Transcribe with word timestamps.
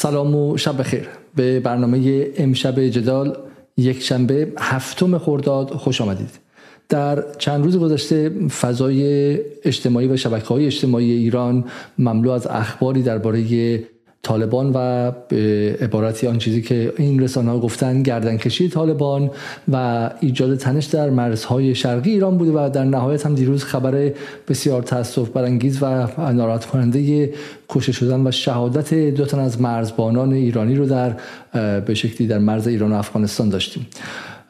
سلام 0.00 0.34
و 0.34 0.56
شب 0.56 0.80
بخیر. 0.80 1.08
به 1.36 1.60
برنامه 1.60 2.26
امشب 2.36 2.80
جدال 2.80 3.36
یک 3.76 4.02
شنبه 4.02 4.52
هفتم 4.58 5.18
خرداد 5.18 5.70
خوش 5.70 6.00
آمدید. 6.00 6.30
در 6.88 7.24
چند 7.38 7.64
روز 7.64 7.78
گذشته 7.78 8.28
فضای 8.48 9.02
اجتماعی 9.64 10.08
و 10.08 10.16
شبکه 10.16 10.46
های 10.46 10.66
اجتماعی 10.66 11.12
ایران 11.12 11.64
مملو 11.98 12.30
از 12.30 12.46
اخباری 12.46 13.02
درباره 13.02 13.40
طالبان 14.22 14.72
و 14.74 14.78
عبارتی 15.80 16.26
آن 16.26 16.38
چیزی 16.38 16.62
که 16.62 16.92
این 16.96 17.22
رسانه 17.22 17.50
ها 17.50 17.58
گفتن 17.58 18.02
گردنکشی 18.02 18.68
طالبان 18.68 19.30
و 19.72 20.10
ایجاد 20.20 20.56
تنش 20.56 20.84
در 20.84 21.10
مرزهای 21.10 21.74
شرقی 21.74 22.10
ایران 22.10 22.38
بوده 22.38 22.52
و 22.52 22.70
در 22.70 22.84
نهایت 22.84 23.26
هم 23.26 23.34
دیروز 23.34 23.64
خبر 23.64 24.12
بسیار 24.48 24.82
تاسف 24.82 25.28
برانگیز 25.28 25.82
و 25.82 26.06
ناراحت 26.32 26.66
کننده 26.66 27.32
کشته 27.68 27.92
شدن 27.92 28.26
و 28.26 28.30
شهادت 28.30 28.94
دو 28.94 29.24
تن 29.24 29.38
از 29.38 29.60
مرزبانان 29.60 30.32
ایرانی 30.32 30.74
رو 30.74 30.86
در 30.86 31.16
به 31.80 31.94
شکلی 31.94 32.26
در 32.26 32.38
مرز 32.38 32.66
ایران 32.66 32.92
و 32.92 32.94
افغانستان 32.94 33.48
داشتیم. 33.48 33.86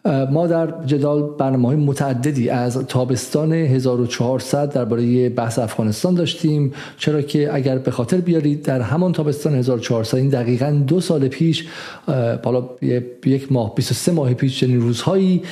ما 0.04 0.46
در 0.46 0.74
جدال 0.86 1.22
برنامه 1.38 1.68
های 1.68 1.76
متعددی 1.76 2.50
از 2.50 2.78
تابستان 2.78 3.52
1400 3.52 4.72
درباره 4.72 5.28
بحث 5.28 5.58
افغانستان 5.58 6.14
داشتیم. 6.14 6.72
چرا 6.98 7.22
که 7.22 7.54
اگر 7.54 7.78
به 7.78 7.90
خاطر 7.90 8.16
بیارید 8.16 8.62
در 8.62 8.80
همان 8.80 9.12
تابستان 9.12 9.54
1400 9.54 10.16
این 10.16 10.28
دقیقا 10.28 10.70
دو 10.86 11.00
سال 11.00 11.28
پیش 11.28 11.66
بالا 12.42 12.68
یک 13.26 13.52
ماه 13.52 13.74
23 13.74 14.12
ماه 14.12 14.34
پیش 14.34 14.60
چنین 14.60 14.80
روزهایی 14.80 15.42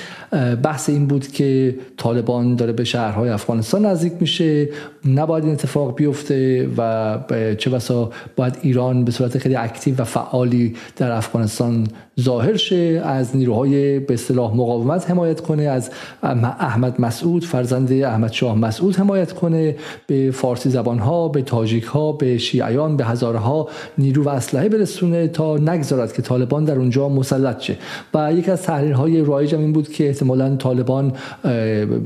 بحث 0.62 0.88
این 0.88 1.06
بود 1.06 1.28
که 1.28 1.76
طالبان 1.96 2.56
داره 2.56 2.72
به 2.72 2.84
شهرهای 2.84 3.28
افغانستان 3.28 3.86
نزدیک 3.86 4.12
میشه 4.20 4.68
نباید 5.04 5.44
این 5.44 5.52
اتفاق 5.52 5.96
بیفته 5.96 6.68
و 6.76 7.18
چه 7.58 7.70
بسا 7.70 8.10
باید 8.36 8.58
ایران 8.62 9.04
به 9.04 9.12
صورت 9.12 9.38
خیلی 9.38 9.56
اکتیو 9.56 10.00
و 10.00 10.04
فعالی 10.04 10.76
در 10.96 11.10
افغانستان 11.10 11.86
ظاهر 12.20 12.56
شه 12.56 13.02
از 13.04 13.36
نیروهای 13.36 13.98
به 13.98 14.14
اصطلاح 14.14 14.56
مقاومت 14.56 15.10
حمایت 15.10 15.40
کنه 15.40 15.62
از 15.62 15.90
احمد 16.22 17.00
مسعود 17.00 17.44
فرزند 17.44 17.92
احمد 17.92 18.32
شاه 18.32 18.58
مسعود 18.58 18.96
حمایت 18.96 19.32
کنه 19.32 19.76
به 20.06 20.30
فارسی 20.30 20.70
زبان 20.70 20.98
ها 20.98 21.28
به 21.28 21.42
تاجیک 21.42 21.84
ها 21.84 22.12
به 22.12 22.38
شیعیان 22.38 22.96
به 22.96 23.04
هزارها 23.04 23.68
نیرو 23.98 24.24
و 24.24 24.28
اسلحه 24.28 24.68
برسونه 24.68 25.28
تا 25.28 25.56
نگذارد 25.56 26.12
که 26.12 26.22
طالبان 26.22 26.64
در 26.64 26.78
اونجا 26.78 27.08
مسلط 27.08 27.60
شه. 27.60 27.76
و 28.14 28.32
یک 28.32 28.48
از 28.48 28.62
تحلیل 28.62 28.92
های 28.92 29.20
رایج 29.20 29.54
این 29.54 29.72
بود 29.72 29.88
که 29.88 30.08
احتمالا 30.08 30.56
طالبان 30.56 31.12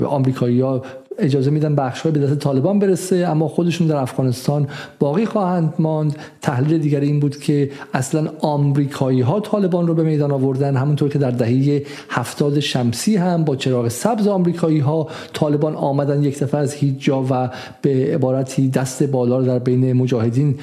آمریکایی 0.05 0.61
ها 0.61 0.81
اجازه 1.21 1.51
میدن 1.51 1.75
بخش 1.75 2.07
به 2.07 2.19
دست 2.19 2.35
طالبان 2.35 2.79
برسه 2.79 3.15
اما 3.15 3.47
خودشون 3.47 3.87
در 3.87 3.95
افغانستان 3.95 4.67
باقی 4.99 5.25
خواهند 5.25 5.73
ماند. 5.79 6.15
تحلیل 6.41 6.77
دیگری 6.77 7.07
این 7.07 7.19
بود 7.19 7.39
که 7.39 7.71
اصلا 7.93 8.31
آمریکایی 8.39 9.21
ها 9.21 9.39
طالبان 9.39 9.87
رو 9.87 9.93
به 9.93 10.03
میدان 10.03 10.31
آوردن 10.31 10.75
همونطور 10.75 11.09
که 11.09 11.19
در 11.19 11.31
دهه 11.31 11.83
هفتاد 12.09 12.59
شمسی 12.59 13.15
هم 13.15 13.43
با 13.43 13.55
چراغ 13.55 13.87
سبز 13.87 14.27
آمریکایی 14.27 14.79
ها 14.79 15.07
طالبان 15.33 15.75
آمدن 15.75 16.23
یک 16.23 16.39
دفعه 16.39 16.61
از 16.61 16.73
هیچ 16.73 16.95
جا 16.99 17.25
و 17.29 17.49
به 17.81 17.89
عبارتی 18.13 18.69
دست 18.69 19.03
بالا 19.03 19.37
رو 19.37 19.45
در 19.45 19.59
بین 19.59 19.93
مجاهدین 19.93 20.55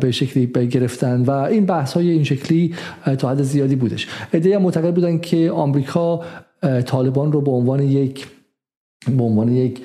به 0.00 0.10
شکلی 0.10 0.46
گرفتن 0.46 1.22
و 1.22 1.30
این 1.30 1.66
بحث 1.66 1.92
های 1.92 2.10
این 2.10 2.24
شکلی 2.24 2.74
تا 3.18 3.30
حد 3.30 3.42
زیادی 3.42 3.76
بودش. 3.76 4.08
ایده 4.32 4.58
معتقد 4.58 4.94
بودن 4.94 5.18
که 5.18 5.50
آمریکا 5.50 6.20
طالبان 6.86 7.32
رو 7.32 7.40
به 7.40 7.50
عنوان 7.50 7.82
یک 7.82 8.26
به 9.06 9.22
عنوان 9.22 9.52
یک 9.52 9.80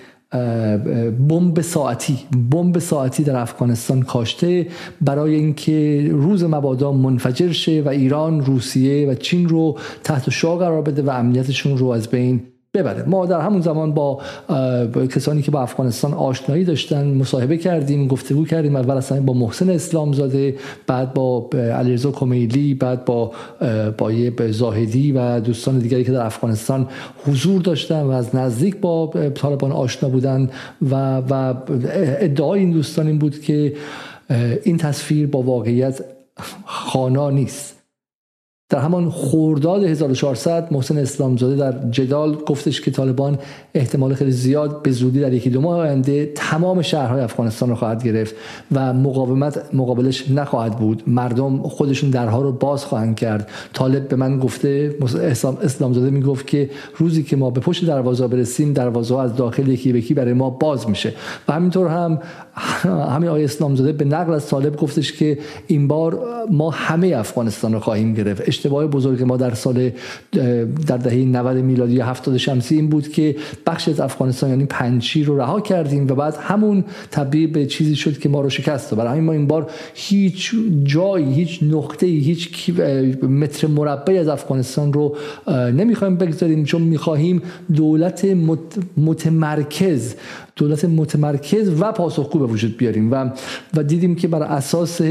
بمب 1.29 1.61
ساعتی 1.61 2.17
بمب 2.51 2.79
ساعتی 2.79 3.23
در 3.23 3.35
افغانستان 3.35 4.01
کاشته 4.01 4.67
برای 5.01 5.35
اینکه 5.35 6.07
روز 6.11 6.43
مبادا 6.43 6.91
منفجر 6.91 7.51
شه 7.51 7.81
و 7.85 7.89
ایران 7.89 8.45
روسیه 8.45 9.07
و 9.07 9.13
چین 9.13 9.49
رو 9.49 9.77
تحت 10.03 10.29
شاه 10.29 10.59
قرار 10.59 10.81
بده 10.81 11.01
و 11.01 11.09
امنیتشون 11.09 11.77
رو 11.77 11.87
از 11.87 12.07
بین 12.07 12.41
ببره. 12.73 13.03
ما 13.03 13.25
در 13.25 13.41
همون 13.41 13.61
زمان 13.61 13.93
با, 13.93 14.21
کسانی 15.15 15.41
که 15.41 15.51
با 15.51 15.61
افغانستان 15.61 16.13
آشنایی 16.13 16.63
داشتن 16.63 17.07
مصاحبه 17.07 17.57
کردیم 17.57 18.07
گفتگو 18.07 18.45
کردیم 18.45 18.75
اول 18.75 18.97
اصلا 18.97 19.21
با 19.21 19.33
محسن 19.33 19.69
اسلام 19.69 20.13
زاده 20.13 20.55
بعد 20.87 21.13
با 21.13 21.49
علیرضا 21.53 22.11
کمیلی 22.11 22.73
بعد 22.73 23.05
با 23.05 23.31
با 23.97 24.11
زاهدی 24.51 25.11
و 25.11 25.39
دوستان 25.39 25.79
دیگری 25.79 26.03
که 26.03 26.11
در 26.11 26.25
افغانستان 26.25 26.87
حضور 27.25 27.61
داشتن 27.61 28.01
و 28.01 28.11
از 28.11 28.35
نزدیک 28.35 28.77
با 28.77 29.13
طالبان 29.35 29.71
آشنا 29.71 30.09
بودن 30.09 30.49
و 30.81 31.17
و 31.17 31.53
ادعای 32.19 32.59
این 32.59 32.71
دوستان 32.71 33.07
این 33.07 33.17
بود 33.17 33.41
که 33.41 33.73
این 34.63 34.77
تصویر 34.77 35.27
با 35.27 35.41
واقعیت 35.41 36.01
خانا 36.65 37.29
نیست. 37.29 37.76
در 38.69 38.79
همان 38.79 39.09
خورداد 39.09 39.83
1400 39.83 40.67
محسن 40.71 40.97
اسلامزاده 40.97 41.55
در 41.55 41.89
جدال 41.91 42.35
گفتش 42.35 42.81
که 42.81 42.91
طالبان 42.91 43.39
احتمال 43.73 44.13
خیلی 44.13 44.31
زیاد 44.31 44.81
به 44.81 44.91
زودی 44.91 45.19
در 45.19 45.33
یکی 45.33 45.49
دو 45.49 45.61
ماه 45.61 45.79
آینده 45.79 46.31
تمام 46.35 46.81
شهرهای 46.81 47.21
افغانستان 47.21 47.69
رو 47.69 47.75
خواهد 47.75 48.03
گرفت 48.03 48.35
و 48.71 48.93
مقاومت 48.93 49.73
مقابلش 49.73 50.31
نخواهد 50.31 50.79
بود. 50.79 51.03
مردم 51.07 51.61
خودشون 51.61 52.09
درها 52.09 52.41
رو 52.41 52.51
باز 52.51 52.85
خواهند 52.85 53.15
کرد. 53.15 53.49
طالب 53.73 54.07
به 54.07 54.15
من 54.15 54.39
گفته 54.39 54.95
اسلام 55.21 55.57
اسلامزاده 55.63 56.09
می‌گفت 56.09 56.47
که 56.47 56.69
روزی 56.97 57.23
که 57.23 57.35
ما 57.35 57.49
به 57.49 57.59
پشت 57.59 57.85
دروازه 57.85 58.27
برسیم 58.27 58.73
دروازه 58.73 59.19
از 59.19 59.35
داخل 59.35 59.67
یکی 59.67 59.93
به 59.93 59.99
یکی 59.99 60.13
برای 60.13 60.33
ما 60.33 60.49
باز 60.49 60.89
میشه. 60.89 61.13
و 61.47 61.53
همینطور 61.53 61.87
هم 61.87 62.19
همین 63.15 63.29
آقای 63.29 63.43
اسلامزاده 63.43 63.91
به 63.91 64.05
نقل 64.05 64.33
از 64.33 64.47
طالب 64.47 64.75
گفتش 64.75 65.13
که 65.13 65.37
این 65.67 65.87
بار 65.87 66.19
ما 66.51 66.69
همه 66.69 67.07
افغانستان 67.07 67.73
رو 67.73 67.79
خواهیم 67.79 68.13
گرفت. 68.13 68.41
اشتباه 68.57 68.87
بزرگ 68.87 69.23
ما 69.23 69.37
در 69.37 69.53
سال 69.53 69.91
در 70.87 70.97
دهه 70.97 71.13
90 71.13 71.57
میلادی 71.57 71.93
یا 71.93 72.05
70 72.05 72.37
شمسی 72.37 72.75
این 72.75 72.89
بود 72.89 73.07
که 73.07 73.35
بخش 73.67 73.89
از 73.89 73.99
افغانستان 73.99 74.49
یعنی 74.49 74.65
پنچیر 74.65 75.27
رو 75.27 75.39
رها 75.39 75.61
کردیم 75.61 76.03
و 76.03 76.15
بعد 76.15 76.35
همون 76.35 76.83
تبدیل 77.11 77.51
به 77.51 77.65
چیزی 77.65 77.95
شد 77.95 78.17
که 78.19 78.29
ما 78.29 78.41
رو 78.41 78.49
شکست. 78.49 78.93
برای 78.93 79.11
همین 79.11 79.23
ما 79.23 79.31
این 79.31 79.47
بار 79.47 79.69
هیچ 79.93 80.51
جایی 80.83 81.33
هیچ 81.33 81.59
نقطه 81.63 82.05
هیچ 82.05 82.69
متر 83.23 83.67
مربعی 83.67 84.17
از 84.17 84.27
افغانستان 84.27 84.93
رو 84.93 85.15
نمی‌خوایم 85.47 86.15
بگذاریم 86.15 86.63
چون 86.63 86.81
می‌خواهیم 86.81 87.41
دولت 87.75 88.27
متمرکز 88.97 90.15
دولت 90.57 90.85
متمرکز 90.85 91.81
و 91.81 91.91
پاسخگو 91.91 92.39
به 92.39 92.45
وجود 92.45 92.77
بیاریم 92.77 93.11
و 93.11 93.29
و 93.75 93.83
دیدیم 93.83 94.15
که 94.15 94.27
بر 94.27 94.43
اساس 94.43 95.01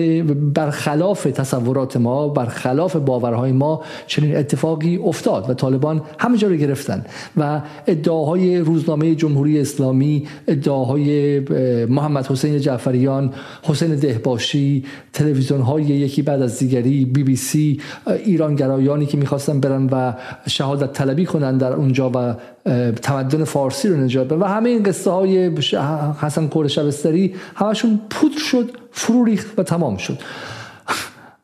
برخلاف 0.55 1.23
تصورات 1.23 1.97
ما 1.97 2.29
برخلاف 2.29 2.97
باورهای 2.97 3.53
ما 3.53 3.83
چنین 4.07 4.37
اتفاقی 4.37 4.97
افتاد 4.97 5.51
و 5.51 5.55
طالبان 5.55 6.03
همه 6.19 6.39
جا 6.39 6.49
رو 6.49 6.57
گرفتن 6.57 7.05
و 7.37 7.61
ادعاهای 7.87 8.59
روزنامه 8.59 9.15
جمهوری 9.15 9.61
اسلامی 9.61 10.27
ادعاهای 10.49 11.41
محمد 11.87 12.27
حسین 12.27 12.59
جعفریان 12.59 13.33
حسین 13.63 13.95
دهباشی 13.95 14.85
تلویزیون 15.13 15.61
های 15.61 15.83
یکی 15.83 16.23
بعد 16.23 16.43
از 16.43 16.59
دیگری 16.59 17.05
بی 17.05 17.23
بی 17.23 17.37
سی 17.37 17.81
ایرانگرایانی 18.25 19.07
که 19.07 19.17
می‌خواستن 19.17 19.61
برن 19.61 19.89
و 19.93 20.15
شهادت 20.49 20.93
طلبی 20.93 21.25
کنن 21.25 21.59
در 21.59 21.73
اونجا 21.73 22.11
و 22.15 22.35
تمدن 23.03 23.45
فارسی 23.45 23.89
رو 23.89 23.97
نجات 23.97 24.33
و 24.33 24.45
همه 24.45 24.69
این 24.69 24.83
قصه 24.83 25.11
های 25.11 25.36
حسن 26.21 26.47
کور 26.47 26.69
شبستری 26.69 27.35
همشون 27.55 28.01
پودر 28.11 28.39
شد 28.39 28.71
فرو 28.93 29.25
ریخت 29.25 29.59
و 29.59 29.63
تمام 29.63 29.97
شد. 29.97 30.19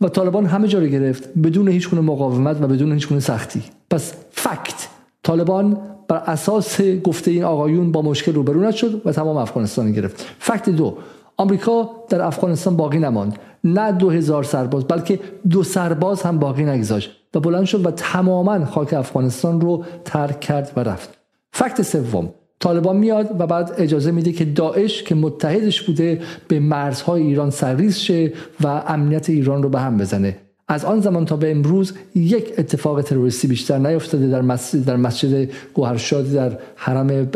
و 0.00 0.08
طالبان 0.08 0.46
همه 0.46 0.68
جا 0.68 0.78
رو 0.78 0.86
گرفت 0.86 1.28
بدون 1.44 1.68
هیچ 1.68 1.90
گونه 1.90 2.02
مقاومت 2.02 2.62
و 2.62 2.66
بدون 2.66 2.92
هیچ 2.92 3.08
گونه 3.08 3.20
سختی. 3.20 3.62
پس 3.90 4.12
فکت 4.30 4.88
طالبان 5.22 5.78
بر 6.08 6.16
اساس 6.16 6.80
گفته 6.80 7.30
این 7.30 7.44
آقایون 7.44 7.92
با 7.92 8.02
مشکل 8.02 8.34
روبرو 8.34 8.72
شد 8.72 9.02
و 9.04 9.12
تمام 9.12 9.36
افغانستان 9.36 9.92
گرفت. 9.92 10.26
فکت 10.38 10.70
دو 10.70 10.98
آمریکا 11.36 11.90
در 12.08 12.22
افغانستان 12.22 12.76
باقی 12.76 12.98
نماند. 12.98 13.38
نه 13.64 13.92
دو 13.92 14.10
هزار 14.10 14.42
سرباز 14.42 14.84
بلکه 14.84 15.20
دو 15.50 15.62
سرباز 15.62 16.22
هم 16.22 16.38
باقی 16.38 16.64
نگذاشت 16.64 17.10
و 17.34 17.40
بلند 17.40 17.64
شد 17.64 17.86
و 17.86 17.90
تماما 17.90 18.64
خاک 18.64 18.92
افغانستان 18.92 19.60
رو 19.60 19.84
ترک 20.04 20.40
کرد 20.40 20.72
و 20.76 20.80
رفت. 20.80 21.18
فکت 21.52 21.82
سوم 21.82 22.30
طالبان 22.62 22.96
میاد 22.96 23.40
و 23.40 23.46
بعد 23.46 23.74
اجازه 23.78 24.10
میده 24.10 24.32
که 24.32 24.44
داعش 24.44 25.02
که 25.02 25.14
متحدش 25.14 25.82
بوده 25.82 26.20
به 26.48 26.60
مرزهای 26.60 27.22
ایران 27.22 27.50
سرریز 27.50 27.96
شه 27.96 28.32
و 28.60 28.66
امنیت 28.66 29.30
ایران 29.30 29.62
رو 29.62 29.68
به 29.68 29.80
هم 29.80 29.96
بزنه. 29.96 30.51
از 30.72 30.84
آن 30.84 31.00
زمان 31.00 31.24
تا 31.24 31.36
به 31.36 31.50
امروز 31.50 31.92
یک 32.14 32.52
اتفاق 32.58 33.02
تروریستی 33.02 33.48
بیشتر 33.48 33.78
نیفتاده 33.78 34.28
در 34.28 34.42
مسجد 34.42 34.84
در 34.84 34.96
مسجد 34.96 35.48
گوهرشاد 35.74 36.32
در 36.32 36.58
حرم 36.76 37.28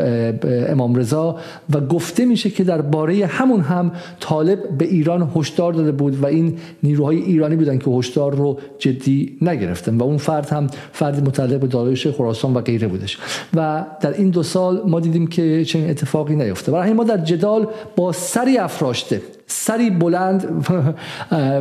امام 0.68 0.94
رضا 0.94 1.36
و 1.74 1.80
گفته 1.80 2.24
میشه 2.24 2.50
که 2.50 2.64
در 2.64 2.80
باره 2.80 3.26
همون 3.26 3.60
هم 3.60 3.92
طالب 4.20 4.78
به 4.78 4.84
ایران 4.84 5.30
هشدار 5.36 5.72
داده 5.72 5.92
بود 5.92 6.22
و 6.22 6.26
این 6.26 6.58
نیروهای 6.82 7.16
ایرانی 7.16 7.56
بودن 7.56 7.78
که 7.78 7.90
هشدار 7.90 8.34
رو 8.34 8.58
جدی 8.78 9.38
نگرفتن 9.42 9.96
و 9.96 10.02
اون 10.02 10.16
فرد 10.16 10.48
هم 10.48 10.66
فرد 10.92 11.28
متعلق 11.28 11.60
به 11.60 11.66
داعش 11.66 12.06
خراسان 12.06 12.54
و 12.54 12.60
غیره 12.60 12.88
بودش. 12.88 13.18
و 13.54 13.84
در 14.00 14.12
این 14.12 14.30
دو 14.30 14.42
سال 14.42 14.82
ما 14.86 15.00
دیدیم 15.00 15.26
که 15.26 15.64
چنین 15.64 15.90
اتفاقی 15.90 16.36
نیفته. 16.36 16.72
برای 16.72 16.92
ما 16.92 17.04
در 17.04 17.18
جدال 17.18 17.66
با 17.96 18.12
سری 18.12 18.58
افراشته 18.58 19.20
سری 19.46 19.90
بلند 19.90 20.66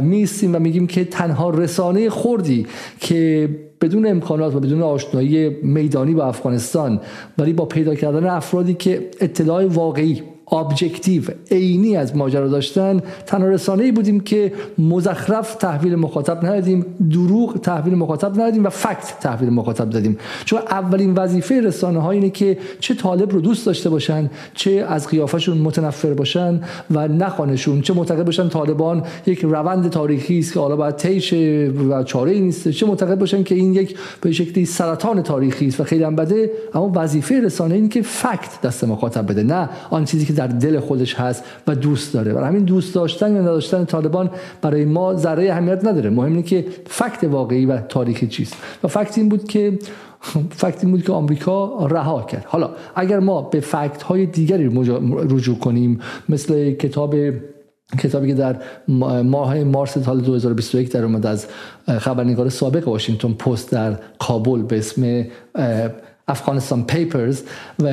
میستیم 0.01 0.55
و 0.55 0.59
میگیم 0.59 0.87
که 0.87 1.05
تنها 1.05 1.49
رسانه 1.49 2.09
خوردی 2.09 2.67
که 2.99 3.49
بدون 3.81 4.07
امکانات 4.07 4.55
و 4.55 4.59
بدون 4.59 4.81
آشنایی 4.81 5.49
میدانی 5.49 6.13
با 6.13 6.25
افغانستان 6.25 7.01
ولی 7.37 7.53
با 7.53 7.65
پیدا 7.65 7.95
کردن 7.95 8.25
افرادی 8.25 8.73
که 8.73 9.09
اطلاع 9.21 9.65
واقعی 9.65 10.23
objective 10.51 11.23
عینی 11.51 11.97
از 11.97 12.15
ماجرا 12.15 12.47
داشتن 12.47 13.01
تنها 13.25 13.47
رسانه 13.47 13.83
ای 13.83 13.92
بودیم 13.92 14.19
که 14.19 14.53
مزخرف 14.77 15.56
تحویل 15.56 15.95
مخاطب 15.95 16.45
ندادیم 16.45 16.86
دروغ 17.12 17.59
تحویل 17.62 17.95
مخاطب 17.95 18.31
ندادیم 18.31 18.65
و 18.65 18.69
fact 18.69 19.19
تحویل 19.21 19.50
مخاطب 19.50 19.89
دادیم. 19.89 20.18
چون 20.45 20.59
اولین 20.59 21.13
وظیفه 21.13 21.62
رسانه 21.62 22.00
ها 22.00 22.12
اینه 22.12 22.30
که 22.30 22.57
چه 22.80 22.94
طالب 22.94 23.31
رو 23.31 23.42
دوست 23.42 23.65
داشته 23.65 23.89
باشن 23.89 24.30
چه 24.53 24.71
از 24.71 25.07
قیافشون 25.07 25.57
متنفر 25.57 26.13
باشن 26.13 26.62
و 26.91 27.07
نخوانشون 27.07 27.81
چه 27.81 27.94
معتقد 27.94 28.25
باشن 28.25 28.50
طالبان 28.50 29.03
یک 29.25 29.39
روند 29.39 29.89
تاریخی 29.89 30.39
است 30.39 30.53
که 30.53 30.59
حالا 30.59 30.75
باید 30.75 30.95
طی 30.95 31.69
و 31.89 32.03
چاره 32.03 32.31
ای 32.31 32.39
نیست 32.39 32.69
چه 32.69 32.86
معتقد 32.86 33.19
باشن 33.19 33.44
که 33.44 33.56
این 33.56 33.74
یک 33.74 33.98
به 34.21 34.31
شکلی 34.31 34.65
سرطان 34.65 35.21
تاریخی 35.21 35.68
است 35.68 35.80
و 35.80 35.83
خیلی 35.83 36.03
هم 36.03 36.15
بده. 36.15 36.51
اما 36.74 36.91
وظیفه 36.95 37.41
رسانه 37.41 37.75
اینه 37.75 37.88
که 37.88 38.01
fact 38.01 38.62
دست 38.63 38.83
مخاطب 38.83 39.31
بده 39.31 39.44
نه 39.44 39.69
آن 39.89 40.06
چیزی 40.06 40.25
که 40.25 40.34
در 40.35 40.47
دل 40.47 40.79
خودش 40.79 41.15
هست 41.15 41.43
و 41.67 41.75
دوست 41.75 42.13
داره. 42.13 42.33
برای 42.33 42.47
همین 42.47 42.63
دوست 42.63 42.95
داشتن 42.95 43.35
یا 43.35 43.41
نداشتن 43.41 43.85
طالبان 43.85 44.29
برای 44.61 44.85
ما 44.85 45.15
ذره 45.15 45.51
اهمیت 45.51 45.85
نداره. 45.85 46.09
مهم 46.09 46.31
اینه 46.31 46.43
که 46.43 46.65
فکت 46.87 47.23
واقعی 47.23 47.65
و 47.65 47.77
تاریخی 47.77 48.27
چیست. 48.27 48.55
و 48.83 48.87
فکت 48.87 49.17
این 49.17 49.29
بود 49.29 49.43
که 49.43 49.79
فکت 50.49 50.83
این 50.83 50.91
بود 50.91 51.03
که 51.03 51.11
آمریکا 51.11 51.85
رها 51.87 52.23
کرد. 52.23 52.45
حالا 52.47 52.69
اگر 52.95 53.19
ما 53.19 53.41
به 53.41 53.59
فکت 53.59 54.03
های 54.03 54.25
دیگری 54.25 54.69
رجوع 55.11 55.57
کنیم 55.57 55.99
مثل 56.29 56.71
کتاب 56.71 57.15
کتابی 57.99 58.27
که 58.27 58.33
در 58.33 58.55
ماه 59.23 59.63
مارس 59.63 59.97
سال 59.97 60.21
2021 60.21 60.91
در 60.91 61.03
اومد 61.03 61.25
از 61.25 61.47
خبرنگار 61.88 62.49
سابق 62.49 62.88
واشنگتن 62.88 63.33
پست 63.33 63.71
در 63.71 63.99
کابل 64.19 64.61
به 64.61 64.77
اسم 64.77 65.25
افغانستان 66.27 66.83
پیپرز 66.83 67.42
و 67.80 67.83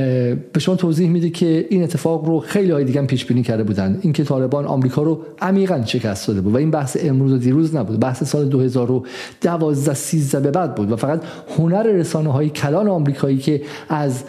به 0.52 0.61
شما 0.61 0.76
توضیح 0.76 1.11
میده 1.11 1.31
که 1.31 1.67
این 1.70 1.82
اتفاق 1.82 2.25
رو 2.25 2.40
خیلی 2.40 2.70
های 2.70 2.84
دیگه 2.84 3.02
پیش 3.02 3.25
بینی 3.25 3.43
کرده 3.43 3.62
بودن. 3.62 3.99
اینکه 4.02 4.25
طالبان 4.25 4.67
آمریکا 4.67 5.02
رو 5.02 5.25
عمیقا 5.40 5.84
شکست 5.84 6.29
داده 6.29 6.40
بود 6.40 6.55
و 6.55 6.56
این 6.56 6.70
بحث 6.70 6.96
امروز 7.00 7.32
و 7.32 7.38
دیروز 7.38 7.76
نبود. 7.76 8.00
بحث 8.00 8.25
سال 8.25 8.49
2012 8.49 9.94
13 9.94 10.40
به 10.40 10.50
بعد 10.50 10.75
بود 10.75 10.93
و 10.93 10.96
فقط 10.96 11.23
هنر 11.58 11.82
رسانه 11.82 12.32
های 12.32 12.50
کلان 12.50 12.88
آمریکایی 12.88 13.38
که 13.38 13.62
از 13.88 14.25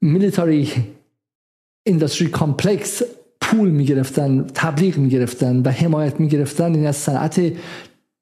military 0.00 0.68
industry 1.86 2.28
complex 2.28 3.02
پول 3.40 3.70
می‌گرفتن 3.70 4.46
تبلیغ 4.54 4.98
می‌گرفتن 4.98 5.62
و 5.64 5.70
حمایت 5.70 6.20
می‌گرفتن 6.20 6.74
این 6.74 6.86
از 6.86 6.96
صنعت 6.96 7.52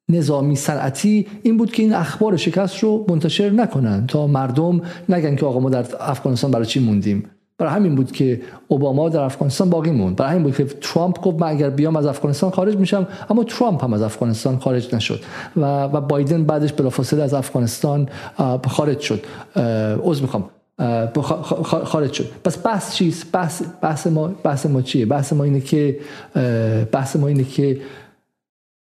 نظامی 0.09 0.55
صنعتی 0.55 1.27
این 1.43 1.57
بود 1.57 1.71
که 1.71 1.83
این 1.83 1.93
اخبار 1.93 2.37
شکست 2.37 2.79
رو 2.79 3.05
منتشر 3.09 3.49
نکنن 3.49 4.07
تا 4.07 4.27
مردم 4.27 4.81
نگن 5.09 5.35
که 5.35 5.45
آقا 5.45 5.59
ما 5.59 5.69
در 5.69 5.85
افغانستان 5.99 6.51
برای 6.51 6.65
چی 6.65 6.79
موندیم. 6.79 7.23
برای 7.57 7.73
همین 7.73 7.95
بود 7.95 8.11
که 8.11 8.41
اوباما 8.67 9.09
در 9.09 9.19
افغانستان 9.19 9.69
باقی 9.69 9.91
موند. 9.91 10.15
برای 10.15 10.31
همین 10.31 10.43
بود 10.43 10.55
که 10.55 10.65
ترامپ 10.81 11.21
گفت 11.21 11.41
من 11.41 11.47
اگر 11.47 11.69
بیام 11.69 11.95
از 11.95 12.05
افغانستان 12.05 12.51
خارج 12.51 12.75
میشم 12.77 13.07
اما 13.29 13.43
ترامپ 13.43 13.83
هم 13.83 13.93
از 13.93 14.01
افغانستان 14.01 14.59
خارج 14.59 14.95
نشد 14.95 15.19
و 15.55 15.83
و 15.83 16.01
بایدن 16.01 16.43
بعدش 16.43 16.73
بلافاصله 16.73 17.23
از 17.23 17.33
افغانستان 17.33 18.09
خارج 18.67 18.99
شد. 18.99 19.23
عذر 20.03 20.21
می‌خوام. 20.21 20.49
خارج 21.83 22.13
شد. 22.13 22.25
پس 22.43 22.65
بحث 22.65 22.95
چیست؟ 22.95 23.31
بحث 23.31 23.61
بحث 23.81 24.07
ما 24.07 24.27
بحث 24.27 24.65
ما 24.65 24.81
چیه؟ 24.81 25.05
بحث 25.05 25.33
ما 25.33 25.43
اینه 25.43 25.61
که 25.61 25.99
بحث 26.91 27.15
ما 27.15 27.27
اینه 27.27 27.43
که 27.43 27.77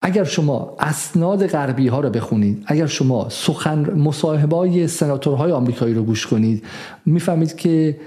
اگر 0.02 0.24
شما 0.24 0.76
اسناد 0.80 1.48
غربی 1.48 1.88
ها 1.88 2.00
رو 2.00 2.10
بخونید 2.10 2.64
اگر 2.68 2.86
شما 2.86 3.30
سخن 3.30 3.80
مصاحبه 3.80 4.56
های 4.56 4.88
سناتورهای 4.88 5.52
آمریکایی 5.52 5.94
رو 5.94 6.04
گوش 6.04 6.28
کنید 6.28 6.64
می‌فهمید 7.06 7.56
که 7.56 7.98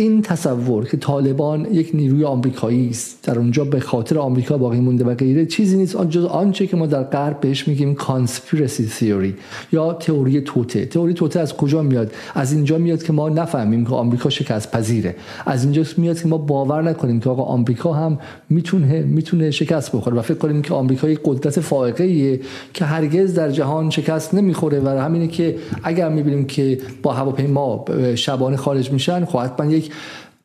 این 0.00 0.22
تصور 0.22 0.84
که 0.84 0.96
طالبان 0.96 1.66
یک 1.72 1.90
نیروی 1.94 2.24
آمریکایی 2.24 2.88
است 2.88 3.18
در 3.22 3.38
اونجا 3.38 3.64
به 3.64 3.80
خاطر 3.80 4.18
آمریکا 4.18 4.58
باقی 4.58 4.80
مونده 4.80 5.04
و 5.04 5.14
غیره 5.14 5.46
چیزی 5.46 5.76
نیست. 5.76 6.04
جز 6.04 6.24
آنچه 6.24 6.66
که 6.66 6.76
ما 6.76 6.86
در 6.86 7.02
غرب 7.02 7.40
بهش 7.40 7.68
میگیم 7.68 7.94
کانسپیرسی 7.94 8.86
تئوری 8.86 9.34
یا 9.72 9.92
تئوری 9.92 10.40
توته. 10.40 10.86
تئوری 10.86 11.14
توته 11.14 11.40
از 11.40 11.56
کجا 11.56 11.82
میاد؟ 11.82 12.12
از 12.34 12.52
اینجا 12.52 12.78
میاد 12.78 13.02
که 13.02 13.12
ما 13.12 13.28
نفهمیم 13.28 13.86
که 13.86 13.94
آمریکا 13.94 14.30
شکست 14.30 14.70
پذیره 14.70 15.16
از 15.46 15.64
اینجا 15.64 15.82
میاد 15.96 16.22
که 16.22 16.28
ما 16.28 16.38
باور 16.38 16.82
نکنیم 16.82 17.20
که 17.20 17.30
آقا 17.30 17.42
آمریکا 17.42 17.92
هم 17.92 18.18
می‌تونه 18.50 19.02
می‌تونه 19.02 19.50
شکست 19.50 19.96
بخوره 19.96 20.16
و 20.16 20.22
فکر 20.22 20.38
کنیم 20.38 20.62
که 20.62 20.74
آمریکا 20.74 21.08
یک 21.08 21.20
قدرت 21.24 21.60
فائقه 21.60 22.04
ایه 22.04 22.40
که 22.74 22.84
هرگز 22.84 23.34
در 23.34 23.50
جهان 23.50 23.90
شکست 23.90 24.34
نمی‌خوره 24.34 24.80
و 24.80 24.88
همینه 24.88 25.28
که 25.28 25.56
اگر 25.82 26.08
می‌بینیم 26.08 26.44
که 26.44 26.78
با 27.02 27.12
هواپیما 27.12 27.84
شبانه 28.14 28.56
خارج 28.56 28.92
میشن 28.92 29.24
خب 29.24 29.38
حتما 29.38 29.72
یک 29.72 29.89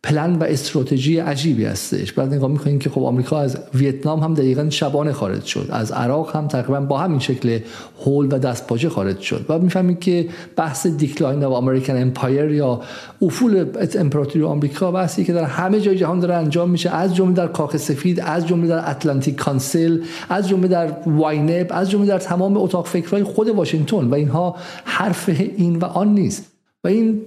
پلن 0.03 0.36
و 0.36 0.44
استراتژی 0.44 1.19
عجیبی 1.19 1.65
هستش. 1.65 2.13
بعد 2.13 2.33
نگاه 2.33 2.51
می‌کنیم 2.51 2.80
که 2.80 2.89
خب 2.89 3.03
آمریکا 3.03 3.39
از 3.39 3.57
ویتنام 3.74 4.19
هم 4.19 4.33
دقیقا 4.33 4.69
شبانه 4.69 5.12
خارج 5.12 5.45
شد. 5.45 5.68
از 5.69 5.92
عراق 5.92 6.36
هم 6.36 6.47
تقریبا 6.47 6.80
با 6.80 6.97
همین 6.97 7.19
شکل 7.19 7.59
هول 8.06 8.25
و 8.31 8.39
دستپاچه 8.39 8.89
خارج 8.89 9.19
شد. 9.19 9.45
و 9.50 9.59
می‌فهمیم 9.59 9.95
که 9.97 10.30
بحث 10.56 10.88
decline 10.88 11.44
of 11.44 11.53
American 11.53 11.97
Empire 11.97 12.51
یا 12.51 12.81
افول 13.21 13.65
امپراتوری 13.95 14.45
آمریکا 14.45 14.92
بحثی 14.92 15.24
که 15.24 15.33
در 15.33 15.44
همه 15.44 15.81
جای 15.81 15.98
جهان 15.98 16.19
داره 16.19 16.36
انجام 16.36 16.69
میشه. 16.69 16.89
از 16.89 17.15
جمله 17.15 17.33
در 17.33 17.48
کاخ 17.48 17.77
سفید 17.77 18.19
از 18.19 18.48
جمله 18.48 18.68
در 18.68 18.89
Atlantic 18.89 19.35
Council 19.35 20.00
از 20.30 20.50
جمله 20.50 20.68
در 20.68 20.91
واینب 21.06 21.68
از 21.69 21.89
جمله 21.89 22.07
در 22.07 22.19
تمام 22.19 22.57
اتاق 22.57 22.88
فکرهای 22.88 23.24
خود 23.24 23.50
واشنگتن. 23.50 24.07
و 24.09 24.13
اینها 24.13 24.56
حرف 24.86 25.30
این 25.57 25.75
و 25.75 25.86
آن 25.86 26.13
نیست. 26.13 26.45
و 26.83 26.88
این 26.88 27.21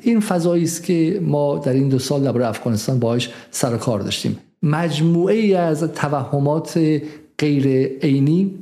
این 0.00 0.20
فضایی 0.20 0.64
است 0.64 0.82
که 0.82 1.20
ما 1.22 1.58
در 1.58 1.72
این 1.72 1.88
دو 1.88 1.98
سال 1.98 2.22
درباره 2.22 2.46
افغانستان 2.46 2.98
باهاش 2.98 3.30
سر 3.50 3.76
کار 3.76 4.00
داشتیم. 4.00 4.38
مجموعه 4.62 5.34
ای 5.34 5.54
از 5.54 5.82
توهمات 5.82 7.00
غیر 7.38 7.86
عینی 8.02 8.54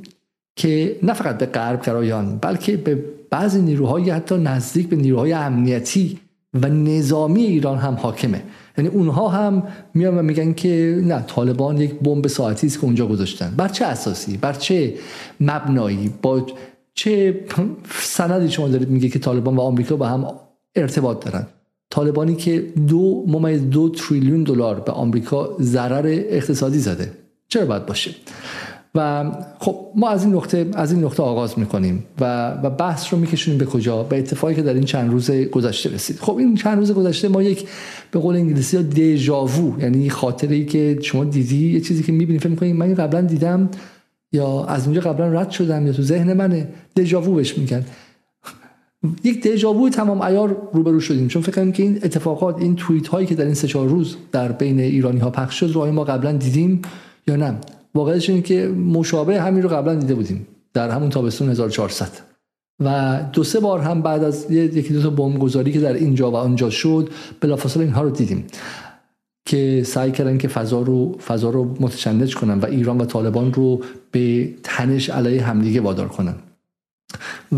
که 0.55 0.99
نه 1.03 1.13
فقط 1.13 1.37
به 1.37 1.45
غرب 1.45 1.85
گرایان 1.85 2.37
بلکه 2.37 2.77
به 2.77 3.03
بعضی 3.29 3.61
نیروهای 3.61 4.09
حتی 4.09 4.37
نزدیک 4.37 4.89
به 4.89 4.95
نیروهای 4.95 5.33
امنیتی 5.33 6.19
و 6.53 6.69
نظامی 6.69 7.43
ایران 7.43 7.77
هم 7.77 7.93
حاکمه. 7.93 8.43
یعنی 8.77 8.89
اونها 8.89 9.29
هم 9.29 9.63
میان 9.93 10.17
و 10.17 10.21
میگن 10.21 10.53
که 10.53 11.01
نه 11.03 11.21
طالبان 11.27 11.77
یک 11.77 11.93
بمب 11.99 12.27
ساعتی 12.27 12.67
است 12.67 12.79
که 12.79 12.85
اونجا 12.85 13.07
گذاشتن. 13.07 13.53
بر 13.57 13.67
چه 13.67 13.85
اساسی؟ 13.85 14.37
بر 14.37 14.53
چه 14.53 14.93
مبنایی؟ 15.39 16.13
با 16.21 16.45
چه 16.93 17.45
سندی 17.89 18.49
شما 18.49 18.67
دارید 18.67 18.89
میگه 18.89 19.09
که 19.09 19.19
طالبان 19.19 19.55
و 19.55 19.61
آمریکا 19.61 19.95
با 19.95 20.07
هم 20.07 20.25
ارتباط 20.75 21.25
دارن. 21.25 21.47
طالبانی 21.89 22.35
که 22.35 22.65
دو 22.87 23.25
ممیز 23.27 23.69
دو 23.69 23.89
تریلیون 23.89 24.43
دلار 24.43 24.79
به 24.79 24.91
آمریکا 24.91 25.57
ضرر 25.61 26.05
اقتصادی 26.29 26.79
زده. 26.79 27.11
چرا 27.47 27.65
باید 27.65 27.85
باشه؟ 27.85 28.11
و 28.95 29.31
خب 29.59 29.75
ما 29.95 30.09
از 30.09 30.23
این 30.23 30.33
نقطه 30.33 30.67
از 30.73 30.91
این 30.91 31.03
نقطه 31.03 31.23
آغاز 31.23 31.59
می‌کنیم 31.59 32.03
و 32.19 32.53
و 32.63 32.69
بحث 32.69 33.13
رو 33.13 33.19
میکشونیم 33.19 33.57
به 33.57 33.65
کجا؟ 33.65 34.03
به 34.03 34.19
اتفاقی 34.19 34.55
که 34.55 34.61
در 34.61 34.73
این 34.73 34.83
چند 34.83 35.11
روز 35.11 35.31
گذشته 35.31 35.89
رسید. 35.89 36.19
خب 36.19 36.37
این 36.37 36.55
چند 36.55 36.77
روز 36.77 36.91
گذشته 36.91 37.27
ما 37.27 37.43
یک 37.43 37.67
به 38.11 38.19
قول 38.19 38.35
انگلیسی 38.35 38.77
ها 38.77 38.83
دیجاوو 38.83 39.81
یعنی 39.81 40.09
خاطره 40.09 40.55
ای 40.55 40.65
که 40.65 40.99
شما 41.01 41.23
دیدی 41.23 41.73
یه 41.73 41.81
چیزی 41.81 42.03
که 42.03 42.11
می‌بینی 42.11 42.39
فکر 42.39 42.49
می‌کنی 42.49 42.73
من 42.73 42.93
قبلا 42.93 43.21
دیدم 43.21 43.69
یا 44.31 44.65
از 44.65 44.85
اونجا 44.85 45.01
قبلا 45.01 45.41
رد 45.41 45.51
شدم 45.51 45.87
یا 45.87 45.93
تو 45.93 46.01
ذهن 46.01 46.33
منه. 46.33 46.67
دیجاوو 46.95 47.35
بهش 47.35 47.57
میگن. 47.57 47.85
یک 49.23 49.47
دژاوو 49.47 49.89
تمام 49.89 50.23
عیار 50.23 50.69
روبرو 50.73 50.99
شدیم. 50.99 51.27
چون 51.27 51.41
فکر 51.41 51.71
که 51.71 51.83
این 51.83 51.99
اتفاقات 52.03 52.57
این 52.57 52.75
توییت 52.75 53.07
هایی 53.07 53.27
که 53.27 53.35
در 53.35 53.45
این 53.45 53.53
سه 53.53 53.67
چهار 53.67 53.87
روز 53.87 54.15
در 54.31 54.51
بین 54.51 54.79
ایرانی 54.79 55.19
ها 55.19 55.29
پخش 55.29 55.59
شد 55.59 55.71
رو 55.71 55.91
ما 55.91 56.03
قبلا 56.03 56.31
دیدیم 56.31 56.81
یا 57.27 57.35
نه؟ 57.35 57.57
واقعیتش 57.95 58.29
اینه 58.29 58.41
که 58.41 58.67
مشابه 58.67 59.41
همین 59.41 59.63
رو 59.63 59.69
قبلا 59.69 59.95
دیده 59.95 60.15
بودیم 60.15 60.47
در 60.73 60.89
همون 60.89 61.09
تابستون 61.09 61.49
1400 61.49 62.07
و 62.79 63.19
دو 63.33 63.43
سه 63.43 63.59
بار 63.59 63.79
هم 63.79 64.01
بعد 64.01 64.23
از 64.23 64.51
یکی 64.51 64.93
دو 64.93 65.01
تا 65.01 65.09
بمبگذاری 65.09 65.71
که 65.71 65.79
در 65.79 65.93
اینجا 65.93 66.31
و 66.31 66.35
آنجا 66.35 66.69
شد 66.69 67.09
بلافاصله 67.41 67.83
اینها 67.83 68.01
رو 68.01 68.09
دیدیم 68.09 68.45
که 69.45 69.83
سعی 69.85 70.11
کردن 70.11 70.37
که 70.37 70.47
فضا 70.47 70.81
رو 70.81 71.17
فضا 71.17 71.49
رو 71.49 71.75
متشنج 71.79 72.35
کنن 72.35 72.59
و 72.59 72.65
ایران 72.65 72.97
و 72.97 73.05
طالبان 73.05 73.53
رو 73.53 73.83
به 74.11 74.53
تنش 74.63 75.09
علیه 75.09 75.43
همدیگه 75.43 75.81
وادار 75.81 76.07
کنن. 76.07 76.35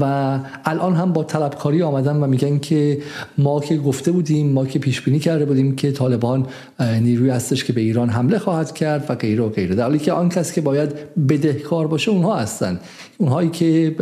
و 0.01 0.39
الان 0.65 0.95
هم 0.95 1.13
با 1.13 1.23
طلبکاری 1.23 1.81
آمدن 1.81 2.15
و 2.15 2.27
میگن 2.27 2.59
که 2.59 2.97
ما 3.37 3.59
که 3.59 3.77
گفته 3.77 4.11
بودیم 4.11 4.51
ما 4.51 4.65
که 4.65 4.79
پیش 4.79 5.01
بینی 5.01 5.19
کرده 5.19 5.45
بودیم 5.45 5.75
که 5.75 5.91
طالبان 5.91 6.45
نیروی 6.79 7.29
هستش 7.29 7.63
که 7.63 7.73
به 7.73 7.81
ایران 7.81 8.09
حمله 8.09 8.39
خواهد 8.39 8.73
کرد 8.73 9.05
و 9.09 9.15
غیره 9.15 9.43
و 9.43 9.49
غیره. 9.49 9.75
در 9.75 9.83
حالی 9.83 9.99
که 9.99 10.11
آن 10.11 10.29
کس 10.29 10.53
که 10.53 10.61
باید 10.61 10.93
بدهکار 11.29 11.87
باشه 11.87 12.11
اونها 12.11 12.35
هستن. 12.35 12.79
اونهایی 13.17 13.49
که 13.49 13.95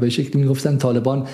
به 0.00 0.10
شکلی 0.10 0.42
می‌گفتن 0.42 0.76
طالبان 0.76 1.26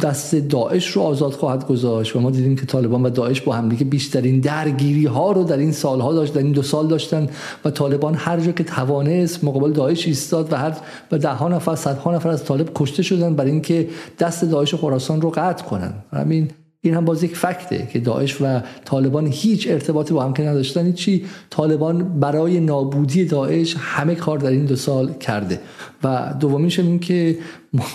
دست 0.00 0.34
داعش 0.34 0.88
رو 0.88 1.02
آزاد 1.02 1.32
خواهد 1.32 1.66
گذاشت 1.66 2.16
و 2.16 2.20
ما 2.20 2.30
دیدیم 2.30 2.56
که 2.56 2.66
طالبان 2.66 3.02
و 3.02 3.10
داعش 3.10 3.40
با 3.40 3.52
همدیگه 3.52 3.84
بیشترین 3.84 4.40
درگیری 4.40 5.06
ها 5.06 5.32
رو 5.32 5.44
در 5.44 5.56
این 5.56 5.72
سالها 5.72 6.12
داشت 6.12 6.34
در 6.34 6.42
این 6.42 6.52
دو 6.52 6.62
سال 6.62 6.86
داشتن 6.86 7.28
و 7.64 7.70
طالبان 7.70 8.14
هر 8.14 8.40
جا 8.40 8.52
که 8.52 8.64
توانست 8.64 9.44
مقابل 9.44 9.72
داعش 9.72 10.06
ایستاد 10.06 10.52
و 10.52 10.56
هر 10.56 10.76
و 11.12 11.18
ده 11.18 11.28
ها 11.28 11.48
نفر 11.48 11.74
صدها 11.74 12.14
نفر 12.14 12.28
از 12.28 12.44
طالب 12.44 12.70
کشته 12.74 13.02
شدن 13.02 13.36
برای 13.36 13.50
اینکه 13.50 13.88
دست 14.18 14.44
داعش 14.44 14.74
خراسان 14.74 15.20
رو 15.20 15.30
قطع 15.30 15.64
کنن. 15.64 15.94
همین 16.12 16.50
این 16.86 16.94
هم 16.94 17.04
باز 17.04 17.24
یک 17.24 17.36
فکته 17.36 17.88
که 17.92 18.00
داعش 18.00 18.40
و 18.40 18.60
طالبان 18.84 19.26
هیچ 19.26 19.68
ارتباطی 19.70 20.14
با 20.14 20.24
هم 20.24 20.32
که 20.32 20.42
نداشتن 20.42 20.92
چی 20.92 21.24
طالبان 21.50 22.20
برای 22.20 22.60
نابودی 22.60 23.24
داعش 23.24 23.76
همه 23.78 24.14
کار 24.14 24.38
در 24.38 24.50
این 24.50 24.64
دو 24.64 24.76
سال 24.76 25.12
کرده. 25.12 25.60
و 26.04 26.34
دومیش 26.40 26.78
این 26.78 26.98
که 26.98 27.38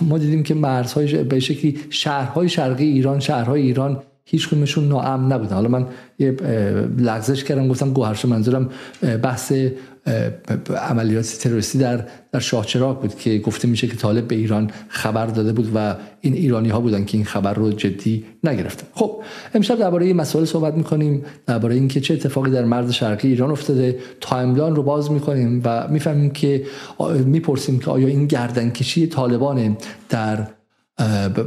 ما 0.02 0.18
دیدیم 0.18 0.44
که 0.44 0.54
مرزهای 0.54 1.24
به 1.24 1.40
شکلی 1.40 1.80
شهرهای 1.90 2.50
شرقی 2.50 2.86
ایران 2.86 3.20
شهرهای 3.20 3.62
ایران 3.62 4.00
هیچ 4.26 4.50
کدومشون 4.50 4.88
ناامن 4.88 5.32
نبودن. 5.32 5.56
حالا 5.56 5.70
من 5.70 5.88
یه 6.20 6.32
لغزش 6.98 7.44
کردم 7.44 7.68
گفتم 7.68 7.94
گوهرش 7.94 8.26
منظورم 8.26 8.70
بحث 9.24 9.54
عملیات 10.90 11.26
تروریستی 11.26 11.78
در 11.78 12.06
در 12.32 12.40
شاهچراغ 12.40 13.02
بود 13.02 13.16
که 13.16 13.38
گفته 13.38 13.68
میشه 13.68 13.88
که 13.88 13.96
طالب 13.96 14.28
به 14.28 14.36
ایران 14.36 14.72
خبر 14.88 15.26
داده 15.26 15.54
بود 15.54 15.72
و 15.76 15.96
این 16.22 16.34
ایرانی 16.34 16.70
ها 16.70 16.80
بودن 16.80 17.06
که 17.06 17.18
این 17.18 17.26
خبر 17.26 17.54
رو 17.54 17.72
جدی 17.72 18.26
نگرفتن. 18.44 18.88
خب 18.94 19.24
امشب 19.54 19.76
درباره 19.76 20.06
این 20.06 20.16
مسائل 20.16 20.46
صحبت 20.46 20.74
می‌کنیم 20.74 21.26
درباره 21.48 21.76
اینکه 21.76 22.02
چه 22.02 22.14
اتفاقی 22.14 22.52
در 22.52 22.66
مرز 22.66 22.92
شرقی 22.92 23.28
ایران 23.28 23.52
افتاده. 23.52 24.00
timeline 24.22 24.76
رو 24.76 24.84
باز 24.84 25.12
می‌کنیم 25.12 25.62
و 25.66 25.88
می‌فهمیم 25.88 26.30
که 26.30 26.64
می‌پرسیم 27.26 27.80
که 27.80 27.92
آیا 27.92 28.08
این 28.08 28.28
گردنکشی 28.28 29.08
طالبان 29.08 29.78
در 30.10 30.48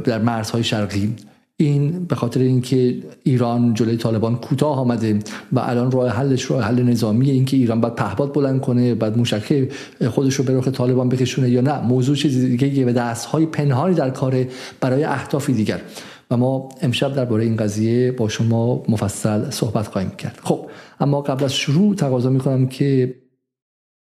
در 0.05 0.21
مرزهای 0.21 0.63
شرقی 0.63 1.15
این 1.57 2.05
به 2.05 2.15
خاطر 2.15 2.39
اینکه 2.39 2.97
ایران 3.23 3.73
جلوی 3.73 3.97
طالبان 3.97 4.35
کوتاه 4.35 4.79
آمده 4.79 5.19
و 5.51 5.59
الان 5.59 5.91
راه 5.91 6.09
حلش 6.09 6.51
راه 6.51 6.63
حل 6.63 6.83
نظامیه 6.83 7.33
اینکه 7.33 7.57
ایران 7.57 7.81
باید 7.81 7.95
پهپاد 7.95 8.33
بلند 8.33 8.61
کنه 8.61 8.95
بعد 8.95 9.17
موشک 9.17 9.69
خودش 10.09 10.35
رو 10.35 10.45
به 10.45 10.57
رخ 10.57 10.67
طالبان 10.67 11.09
بکشونه 11.09 11.49
یا 11.49 11.61
نه 11.61 11.81
موضوع 11.81 12.15
چیزی 12.15 12.57
دیگه 12.57 12.85
و 12.85 12.93
دست 12.93 13.25
های 13.25 13.45
پنهانی 13.45 13.95
در 13.95 14.09
کار 14.09 14.45
برای 14.81 15.03
اهدافی 15.03 15.53
دیگر. 15.53 15.81
و 16.31 16.37
ما 16.37 16.69
امشب 16.81 17.13
درباره 17.13 17.43
این 17.43 17.55
قضیه 17.55 18.11
با 18.11 18.29
شما 18.29 18.83
مفصل 18.89 19.49
صحبت 19.49 19.87
خواهیم 19.87 20.09
کرد. 20.09 20.39
خب 20.43 20.69
اما 20.99 21.21
قبل 21.21 21.43
از 21.43 21.53
شروع 21.53 21.95
تقاضا 21.95 22.29
می‌کنم 22.29 22.67
که 22.67 23.15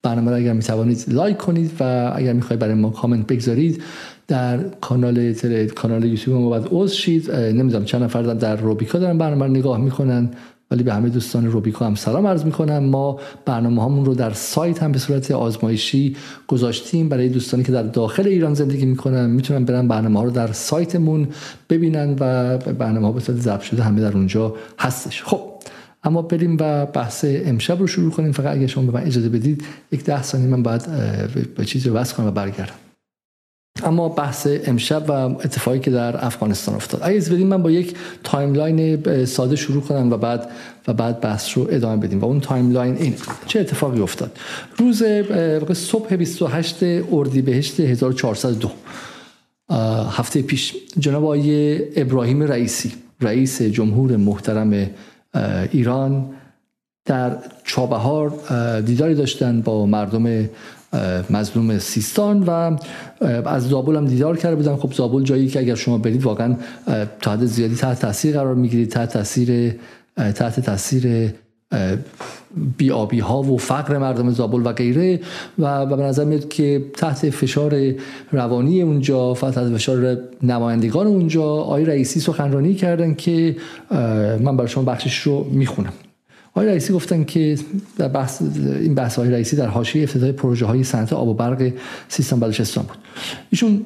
برنامه 0.03 0.31
را 0.31 0.37
اگر 0.37 0.53
می‌توانید 0.53 1.05
لایک 1.09 1.37
کنید 1.37 1.71
و 1.81 2.13
اگر 2.17 2.33
می‌خواید 2.33 2.61
برای 2.61 2.75
ما 2.75 2.91
کامنت 2.91 3.27
بگذارید 3.27 3.83
در 4.29 4.59
کانال. 4.81 5.35
کانال 5.75 6.05
یوتیوب 6.05 6.41
ما 6.41 6.49
باید 6.49 6.69
عضو 6.71 6.95
شید. 6.95 7.31
نمی‌دونم 7.31 7.85
چند 7.85 8.03
نفر 8.03 8.23
در 8.23 8.57
روبیکا 8.57 8.99
دارن 8.99 9.19
برنامه 9.19 9.49
نگاه 9.49 9.79
می‌کنن 9.79 10.31
ولی 10.71 10.83
به 10.83 10.95
همه 10.95 11.09
دوستان 11.09 11.47
روبیکا 11.47 11.87
هم 11.87 11.95
سلام 11.95 12.27
عرض 12.27 12.45
می‌کنم. 12.45 12.79
ما 12.79 13.21
برنامه 13.45 13.83
هامون 13.83 14.05
رو 14.05 14.15
در 14.15 14.33
سایت 14.33 14.83
هم 14.83 14.93
به 14.93 14.99
صورت 14.99 15.31
آزمایشی 15.31 16.17
گذاشتیم. 16.49 17.09
برای 17.09 17.29
دوستانی 17.29 17.63
که 17.63 17.73
در 17.73 17.83
داخل 17.83 18.29
ایران 18.29 18.55
زندگی 18.55 18.87
می‌کنن 18.87 19.31
می‌تونن 19.31 19.65
برن 19.65 19.89
برنامه 19.89 20.19
ها 20.19 20.25
رو 20.25 20.31
در 20.31 20.53
سایتمون 20.53 21.29
ببینن 21.71 22.17
و 22.21 22.59
برنامه 22.59 23.07
ها 23.07 23.13
به 23.13 23.21
صورت 23.21 23.39
ضبط 23.39 23.61
شده 23.61 23.83
همه 23.83 24.01
در 24.01 24.13
اونجا 24.13 24.55
هستش. 24.79 25.23
خب 25.23 25.41
اما 26.05 26.23
بریم 26.23 26.57
و 26.61 26.87
بحث 26.87 27.25
امشب 27.29 27.81
رو 27.81 27.87
شروع 27.87 28.11
کنیم. 28.11 28.33
فقط 28.33 28.57
اگه 28.57 28.67
شما 28.67 28.85
به 28.91 28.93
من 28.93 29.07
اجازه 29.07 29.29
بدید 29.29 29.65
یک 29.93 30.05
ده 30.05 30.23
ثانیه 30.23 30.47
من 30.47 30.63
باید 30.63 30.83
به 31.57 31.65
چیزی 31.65 31.89
وصل 31.89 32.15
کنم 32.17 32.27
و 32.27 32.31
برگردم. 32.31 32.75
اما 33.85 34.09
بحث 34.09 34.49
امشب 34.65 35.05
و 35.09 35.13
اتفاقی 35.13 35.79
که 35.79 35.91
در 35.91 36.25
افغانستان 36.25 36.75
افتاد. 36.75 37.01
اگه 37.05 37.17
از 37.17 37.31
بدیم 37.31 37.47
من 37.47 37.63
با 37.63 37.71
یک 37.71 37.97
timeline 38.25 39.25
ساده 39.25 39.57
شروع 39.57 39.83
کنم 39.83 40.13
و 40.13 40.17
بعد 40.17 40.49
و 40.89 40.93
بعد 40.93 41.21
بحث 41.21 41.59
رو 41.59 41.67
ادامه 41.71 42.07
بدیم. 42.07 42.21
و 42.21 42.25
اون 42.25 42.41
timeline 42.41 42.97
این 42.97 43.15
چه 43.47 43.61
اتفاقی 43.61 44.01
افتاد؟ 44.01 44.39
روز 44.77 45.03
صبح 45.73 46.17
28 46.17 46.77
اردیبهشت 47.13 47.81
1402 47.81 48.71
هفته 50.11 50.43
پیش 50.43 50.75
جناب 50.99 51.25
آقای 51.25 51.79
ابراهیم 52.01 52.43
رئیسی 52.43 52.93
رئیس 53.21 53.63
جمهور 53.63 54.17
محترم 54.17 54.91
ایران 55.73 56.27
در 57.05 57.37
چابهار 57.65 58.33
دیداری 58.81 59.15
داشتن 59.15 59.61
با 59.61 59.87
مردم 59.87 60.49
مظلوم 61.31 61.79
سیستان 61.79 62.43
و 62.43 62.77
از 63.45 63.69
زابل 63.69 63.97
هم 63.97 64.05
دیدار 64.05 64.37
کرده 64.37 64.57
بودن 64.57 64.77
خب 64.77 64.93
زابل 64.93 65.23
جایی 65.23 65.49
که 65.49 65.61
اگر 65.61 65.75
شما 65.75 65.99
برید 65.99 66.23
واقعا 66.23 66.57
تا 67.21 67.33
حد 67.33 67.45
زیادی 67.45 67.75
تحت 67.75 68.01
تاثیر 68.01 68.35
قرار 68.37 68.55
می‌گیرید 68.55 68.89
تحت 68.89 69.13
تاثیر 69.13 69.75
تحت 70.17 70.61
تاثیر 70.61 71.33
بیابی 72.79 73.19
ها 73.19 73.43
و 73.43 73.59
فقر 73.59 73.99
مردم 73.99 74.31
زابل 74.31 74.67
و 74.67 74.73
غیره. 74.73 75.21
و 75.59 75.87
به 75.87 75.97
نظر 75.97 76.25
میاد 76.25 76.49
که 76.49 76.85
تحت 76.97 77.31
فشار 77.31 77.95
روانی 78.33 78.83
اونجا 78.83 79.35
تحت 79.35 79.69
فشار 79.69 80.19
نمایندگان 80.43 81.07
اونجا 81.07 81.43
آقای 81.43 81.85
رئیسی 81.85 82.21
سخنرانی 82.21 82.75
کردن 82.75 83.15
که 83.15 83.57
من 84.41 84.57
برای 84.57 84.69
شما 84.69 84.85
بخشش 84.85 85.19
رو 85.19 85.47
می‌خونم. 85.53 85.93
آقای 86.57 86.69
رئیسی 86.69 86.93
گفتن 86.93 87.25
که 87.25 87.59
در 87.99 88.09
بحث 88.09 88.43
این 88.67 88.95
بحث 88.95 89.19
های 89.19 89.31
رئیسی 89.31 89.57
در 89.57 89.67
حاشیه 89.67 90.03
افتتاح 90.03 90.33
پروژه 90.33 90.67
های 90.67 90.85
صنعت 90.85 91.13
آب 91.13 91.29
و 91.29 91.35
برق 91.35 91.73
سیستان 92.09 92.41
بلوچستان 92.41 92.85
بود. 92.85 92.99
ایشون 93.51 93.85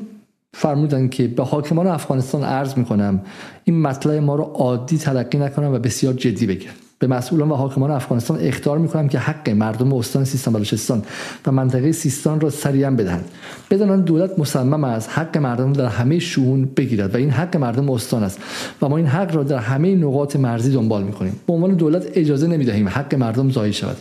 فرمودن 0.55 1.09
که 1.09 1.29
به 1.29 1.45
حاکمان 1.45 1.87
افغانستان 1.87 2.45
عرض 2.45 2.79
می‌کنم 2.79 3.21
این 3.65 3.83
مطلب 3.83 4.15
ما 4.15 4.35
رو 4.35 4.43
عادی 4.45 4.99
تلقی 4.99 5.39
نکنم 5.39 5.75
و 5.75 5.79
بسیار 5.79 6.15
جدی 6.15 6.47
بگیرن 6.47 6.73
به 7.01 7.07
مسئولان 7.07 7.49
و 7.49 7.55
حاکمان 7.55 7.91
افغانستان 7.91 8.39
اختار 8.41 8.79
می‌کنم 8.79 9.09
که 9.09 9.19
حق 9.19 9.51
مردم 9.51 9.93
استان 9.93 10.25
سیستان 10.25 10.55
بلوچستان 10.55 11.03
و 11.47 11.53
منطقه 11.53 11.93
سیستان 11.93 12.41
را 12.41 12.51
سریعا 12.51 12.91
بدهند 12.91 13.25
بدانند 13.71 14.05
دولت 14.05 14.39
مصمم 14.39 14.85
است 14.85 15.11
حق 15.13 15.39
مردم 15.39 15.73
در 15.73 15.87
همه 15.87 16.19
شون 16.19 16.65
بگیرد 16.65 17.15
و 17.15 17.19
این 17.19 17.31
حق 17.31 17.57
مردم 17.57 17.91
استان 17.91 18.23
است 18.23 18.41
و 18.83 18.89
ما 18.89 18.97
این 18.97 19.07
حق 19.07 19.35
را 19.35 19.43
در 19.43 19.59
همه 19.59 19.95
نقاط 19.95 20.37
مرزی 20.37 20.73
دنبال 20.73 21.03
می‌کنیم. 21.03 21.41
به 21.47 21.53
عنوان 21.53 21.75
دولت 21.75 22.07
اجازه 22.15 22.47
نمی‌دهیم 22.47 22.89
حق 22.89 23.15
مردم 23.15 23.51
ضایع 23.51 23.73
شود. 23.73 23.97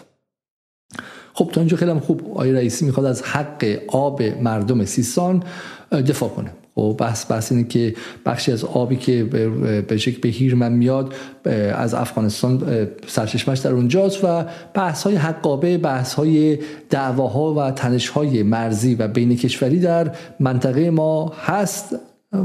خب 1.34 1.50
تا 1.54 1.62
اینجا 1.62 1.78
خیلی 1.78 1.94
خوب 1.94 2.22
آقای 2.32 2.54
رئیسی 2.54 2.86
می‌خواد 2.86 3.06
از 3.06 3.24
حق 3.24 3.78
آب 3.88 4.22
مردم 4.22 4.86
سیستان 4.86 5.44
دفاع 5.92 6.30
کنه. 6.30 6.52
و 6.80 6.94
بحث 6.94 7.32
بحث 7.32 7.52
اینه 7.52 7.68
که 7.68 7.96
بخشی 8.26 8.52
از 8.52 8.64
آبی 8.64 8.96
که 8.96 9.24
به 9.88 9.98
شکل 9.98 10.22
به 10.22 10.30
هیرمن 10.30 10.72
میاد 10.72 11.14
از 11.76 11.94
افغانستان 11.94 12.88
سرچشمش 13.08 13.60
در 13.60 13.72
اونجاست 13.72 14.24
و 14.24 14.46
بحث 14.74 15.04
های 15.04 15.16
حقابه 15.16 15.78
بحث 15.78 16.14
های 16.14 16.60
دعواها 16.90 17.54
و 17.54 17.72
تنش 17.72 18.10
های 18.10 18.44
مرزی 18.44 18.96
و 18.96 19.08
بین 19.08 19.36
کشوری 19.36 19.80
در 19.80 20.16
منطقه 20.40 20.90
ما 20.90 21.34
هست 21.46 21.96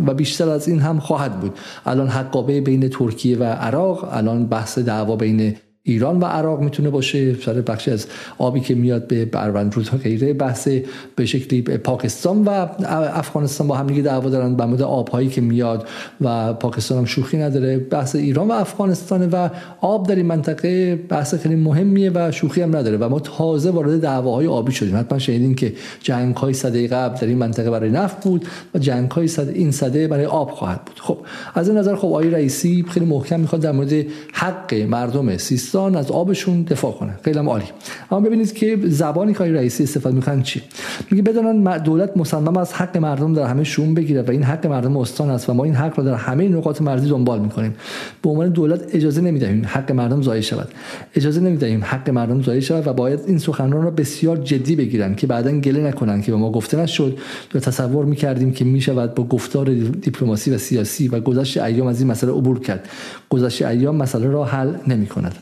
و 0.06 0.14
بیشتر 0.14 0.48
از 0.48 0.68
این 0.68 0.78
هم 0.78 0.98
خواهد 0.98 1.40
بود. 1.40 1.58
الان 1.86 2.08
حقابه 2.08 2.60
بین 2.60 2.88
ترکیه 2.88 3.38
و 3.38 3.44
عراق 3.44 4.08
الان 4.12 4.46
بحث 4.46 4.78
دعوا 4.78 5.16
بین 5.16 5.56
ایران 5.86 6.20
و 6.20 6.24
عراق 6.24 6.60
می‌تونه 6.60 6.90
باشه 6.90 7.34
سر 7.34 7.52
بخشی 7.52 7.90
از 7.90 8.06
آبی 8.38 8.60
که 8.60 8.74
میاد 8.74 9.06
به 9.06 9.24
بروند 9.24 9.74
رود 9.74 9.90
غیره 10.02 10.32
بحث 10.32 10.68
به 11.16 11.26
شکلی 11.26 11.62
پاکستان 11.62 12.44
و 12.44 12.66
افغانستان 13.12 13.66
با 13.66 13.74
هم 13.74 13.86
دیگه 13.86 14.02
دعوا 14.02 14.30
دارن 14.30 14.56
به 14.56 14.66
مورد 14.66 14.82
آبهایی 14.82 15.28
که 15.28 15.40
میاد 15.40 15.88
و 16.20 16.52
پاکستان 16.52 16.98
هم 16.98 17.04
شوخی 17.04 17.36
نداره. 17.36 17.78
بحث 17.78 18.16
ایران 18.16 18.48
و 18.48 18.52
افغانستان 18.52 19.30
و 19.30 19.48
آب 19.80 20.08
در 20.08 20.14
این 20.14 20.26
منطقه 20.26 20.96
بحث 20.96 21.34
خیلی 21.34 21.56
مهمیه 21.56 22.10
و 22.14 22.30
شوخی 22.32 22.62
هم 22.62 22.76
نداره 22.76 22.96
و 22.96 23.08
ما 23.08 23.20
تازه 23.20 23.70
وارد 23.70 24.00
دعواهای 24.00 24.46
آبی 24.46 24.72
شدیم. 24.72 24.96
حتما 24.96 25.18
شنیدین 25.18 25.54
که 25.54 25.72
جنگ 26.02 26.36
های 26.36 26.54
صده 26.54 26.88
قبل 26.88 27.20
در 27.20 27.26
این 27.26 27.38
منطقه 27.38 27.70
برای 27.70 27.90
نفت 27.90 28.24
بود 28.24 28.44
و 28.74 28.78
جنگ 28.78 29.10
های 29.10 29.28
صده 29.28 29.52
این 29.52 29.70
صده 29.70 30.08
برای 30.08 30.26
آب 30.26 30.50
خواهد 30.50 30.84
بود. 30.84 31.00
خب 31.00 31.18
از 31.54 31.68
این 31.68 31.78
نظر 31.78 31.96
خب 31.96 32.06
آقای 32.06 32.30
رئیسی 32.30 32.84
خیلی 32.88 33.06
محکم 33.06 33.40
می‌خواد 33.40 33.62
در 33.62 33.72
مورد 33.72 34.06
حق 34.32 34.74
مردم 34.74 35.36
سیستان 35.36 35.73
از 35.76 36.10
آبشون 36.10 36.62
دفاع 36.62 36.92
کنه 36.92 37.14
خیلی 37.22 37.38
عالی. 37.38 37.64
اما 38.10 38.20
ببینید 38.20 38.54
که 38.54 38.78
زبانی 38.84 39.34
که 39.34 39.44
رئیسی 39.44 39.82
استفاده 39.82 40.16
می‌کنن 40.16 40.42
چی؟ 40.42 40.62
میگه 41.10 41.22
بدانن 41.22 41.78
دولت 41.78 42.16
مصمم 42.16 42.56
از 42.56 42.72
حق 42.72 42.96
مردم 42.96 43.34
در 43.34 43.46
همه 43.46 43.64
شون 43.64 43.94
بگیره 43.94 44.22
و 44.22 44.30
این 44.30 44.42
حق 44.42 44.66
مردم 44.66 44.96
استان 44.96 45.30
است 45.30 45.50
و 45.50 45.54
ما 45.54 45.64
این 45.64 45.74
حق 45.74 45.98
را 45.98 46.04
در 46.04 46.14
همه 46.14 46.48
نقاط 46.48 46.82
مرزی 46.82 47.08
دنبال 47.08 47.40
می‌کنیم. 47.40 47.74
به 48.22 48.30
عنوان 48.30 48.48
دولت 48.48 48.94
اجازه 48.94 49.20
نمی‌دهیم 49.20 49.62
حق 49.66 49.92
مردم 49.92 50.22
ضایع 50.22 50.40
شود. 50.40 50.68
اجازه 51.14 51.40
نمی‌دهیم 51.40 51.84
حق 51.84 52.10
مردم 52.10 52.42
ضایع 52.42 52.60
شود 52.60 52.86
و 52.86 52.92
باید 52.92 53.20
این 53.26 53.38
سخنران 53.38 53.82
را 53.82 53.90
بسیار 53.90 54.36
جدی 54.36 54.76
بگیرن 54.76 55.14
که 55.14 55.26
بعدا 55.26 55.60
گله 55.60 55.80
نکنن 55.80 56.22
که 56.22 56.32
به 56.32 56.38
ما 56.38 56.52
گفته 56.52 56.76
نشد. 56.76 57.18
یا 57.54 57.60
تصور 57.60 58.04
می‌کردیم 58.04 58.52
که 58.52 58.64
می‌شود 58.64 59.14
با 59.14 59.24
گفتار 59.24 59.74
دیپلماسی 59.74 60.50
و 60.50 60.58
سیاسی 60.58 61.08
و 61.08 61.20
گذشت 61.20 61.58
ایام 61.58 61.86
از 61.86 62.00
این 62.00 62.10
مسئله 62.10 62.32
عبور 62.32 62.60
کرد. 62.60 62.88
گذشت 63.30 63.62
ایام 63.62 63.96
مسئله 63.96 64.26
را 64.26 64.44
حل 64.44 64.74
نمی‌کند. 64.86 65.34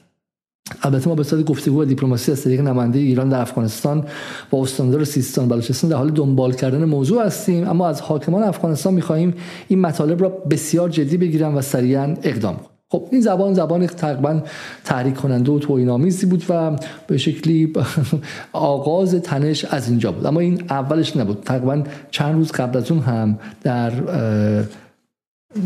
البته 0.83 1.09
ما 1.09 1.15
به 1.15 1.23
صورت 1.23 1.45
گفتگو 1.45 1.83
و 1.83 1.85
دیپلماسی 1.85 2.33
از 2.33 2.45
طریق 2.45 2.61
نماینده 2.61 2.99
ایران 2.99 3.29
در 3.29 3.41
افغانستان 3.41 4.05
با 4.51 4.63
استاندار 4.63 5.05
سیستان 5.05 5.49
بلوچستان 5.49 5.91
در 5.91 5.97
حال 5.97 6.11
دنبال 6.11 6.53
کردن 6.53 6.85
موضوع 6.85 7.27
هستیم. 7.27 7.69
اما 7.69 7.89
از 7.89 8.01
حاکمان 8.01 8.43
افغانستان 8.43 8.95
می‌خواهیم 8.95 9.35
این 9.69 9.81
مطالب 9.81 10.23
را 10.23 10.29
بسیار 10.29 10.89
جدی 10.89 11.17
بگیرن 11.17 11.55
و 11.55 11.61
سریعا 11.61 12.15
اقدام 12.23 12.57
کنند 12.57 12.73
خب 12.93 13.09
این 13.13 13.21
زبان 13.21 13.55
زبان 13.55 13.87
تقریبا 13.87 14.43
تحریک 14.85 15.15
کننده 15.15 15.53
و 15.53 15.59
توهین‌آمیزی 15.59 16.27
بود 16.27 16.45
و 16.49 16.77
به 17.07 17.19
شکلی 17.19 17.73
آغاز 18.53 19.15
تنش 19.15 19.65
از 19.65 19.89
اینجا 19.89 20.13
بود. 20.13 20.27
اما 20.27 20.41
این 20.41 20.63
اولش 20.71 21.17
نبود. 21.17 21.43
تقریبا 21.45 21.83
چند 22.11 22.35
روز 22.35 22.53
قبل 22.53 22.79
از 22.79 22.91
اون 22.91 23.01
هم 23.01 23.39
در 23.63 23.93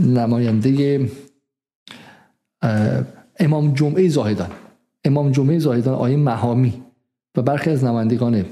نماینده 0.04 1.08
امام 3.38 3.74
جمعه 3.74 4.08
زاهدان 4.08 4.48
امام 5.06 5.30
جمعه 5.30 5.58
زاهدان 5.58 5.94
آیه 5.94 6.16
مهامی 6.16 6.82
و 7.36 7.42
برخی 7.42 7.70
از 7.70 7.84
نمایندگان 7.84 8.44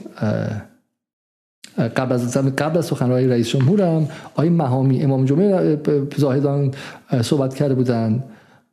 قبل 1.96 2.12
از 2.12 2.36
قبل 2.36 2.78
از 2.78 2.86
سخنرانی 2.86 3.26
رئیس 3.26 3.48
جمهور 3.48 3.82
هم 3.82 4.08
آیه 4.34 4.50
مهامی 4.50 5.02
امام 5.02 5.24
جمعه 5.24 5.80
زاهدان 6.16 6.70
صحبت 7.22 7.54
کرده 7.54 7.74
بودند 7.74 8.24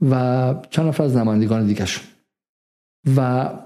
و 0.10 0.56
چند 0.70 0.88
نفر 0.88 1.04
از 1.04 1.18
نمایندگان 1.18 1.66
دیگرشون 1.66 2.04
و 3.18 3.22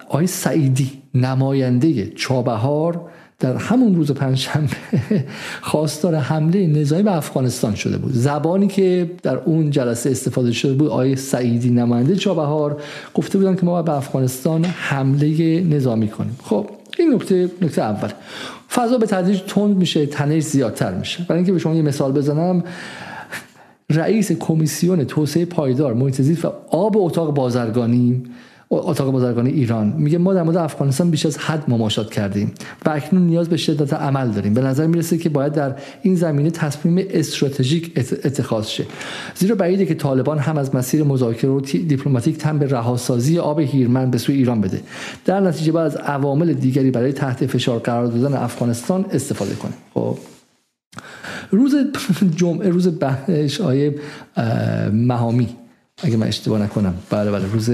آقای 0.10 0.28
سعیدی 0.28 1.02
نماینده 1.14 2.08
چابهار 2.08 3.12
در 3.40 3.56
همون 3.56 3.96
روز 3.96 4.12
پنجشنبه 4.12 4.76
خواستار 5.62 6.16
حمله 6.16 6.68
نظامی 6.68 7.04
به 7.04 7.16
افغانستان 7.16 7.76
شده 7.76 7.98
بود. 7.98 8.14
زبانی 8.14 8.68
که 8.68 9.12
در 9.24 9.38
اون 9.38 9.72
جلسه 9.72 10.12
استفاده 10.12 10.52
شده 10.52 10.74
بود 10.74 10.88
آقای 10.88 11.16
سعیدی 11.16 11.70
نماینده 11.70 12.16
چابهار 12.16 12.82
گفته 13.14 13.38
بودن 13.38 13.56
که 13.56 13.66
ما 13.66 13.82
به 13.82 13.94
افغانستان 13.94 14.66
حمله 14.66 15.62
نظامی 15.62 16.08
کنیم. 16.08 16.38
خب 16.44 16.70
این 17.00 17.14
نکته 17.14 17.50
نکته 17.62 17.82
اول. 17.82 18.10
فضا 18.70 18.98
به 18.98 19.06
تدریج 19.06 19.42
تند 19.48 19.78
میشه 19.78 20.06
تنش 20.06 20.44
زیادتر 20.44 20.94
میشه. 20.94 21.24
برای 21.24 21.38
اینکه 21.38 21.52
به 21.52 21.60
شما 21.60 21.76
یه 21.76 21.82
مثال 21.82 22.12
بزنم 22.12 22.64
رئیس 23.90 24.32
کمیسیون 24.32 25.04
توسعه 25.04 25.46
پایدار 25.46 25.94
محیط 25.94 26.46
و 26.46 26.52
آب 26.70 26.98
اتاق 26.98 27.34
بازرگانی 27.34 28.24
اتاق 28.70 29.12
بازرگانی 29.12 29.50
ایران. 29.50 29.94
میگه 29.98 30.18
ما 30.18 30.34
در 30.34 30.44
مورد 30.44 30.58
افغانستان 30.58 31.10
بیش 31.12 31.26
از 31.26 31.38
حد 31.38 31.64
مماشات 31.68 32.12
کردیم 32.12 32.52
و 32.86 32.90
اکنون 32.90 33.28
نیاز 33.28 33.50
به 33.50 33.58
شدت 33.58 33.94
عمل 33.94 34.32
داریم. 34.32 34.54
به 34.54 34.62
نظر 34.62 34.88
می‌رسه 34.88 35.18
که 35.18 35.30
باید 35.30 35.54
در 35.54 35.76
این 36.02 36.16
زمینه 36.16 36.52
تصمیم 36.52 37.08
استراتژیک 37.10 37.92
اتخاذ 37.98 38.68
شه. 38.68 38.86
زیرا 39.36 39.56
بعیده 39.56 39.86
که 39.86 39.94
طالبان 39.94 40.40
هم 40.40 40.58
از 40.58 40.76
مسیر 40.76 41.04
مذاکره 41.04 41.52
و 41.52 41.60
دیپلماتیک 41.60 42.38
تن 42.38 42.60
به 42.60 42.68
رهاسازی 42.68 43.40
آب 43.40 43.60
هیرمن 43.60 44.12
به 44.12 44.18
سوی 44.18 44.36
ایران 44.36 44.62
بده. 44.62 44.82
در 45.26 45.40
نتیجه 45.40 45.72
بعد 45.72 45.86
از 45.86 45.96
عوامل 45.96 46.54
دیگری 46.54 46.92
برای 46.92 47.14
تحت 47.14 47.46
فشار 47.46 47.80
قرار 47.80 48.08
دادن 48.08 48.38
افغانستان 48.38 49.06
استفاده 49.12 49.56
کنه 49.56 49.74
خب. 49.94 50.18
روز 51.52 51.76
جمعه 52.40 52.70
روز 52.70 53.00
بحث 53.00 53.62
آیه 53.62 53.96
مهامی. 54.92 55.50
اگه 56.04 56.18
من 56.18 56.28
اشتباه 56.28 56.62
نکنم. 56.62 56.94
بله 57.10 57.32
بله. 57.32 57.46
روز 57.54 57.70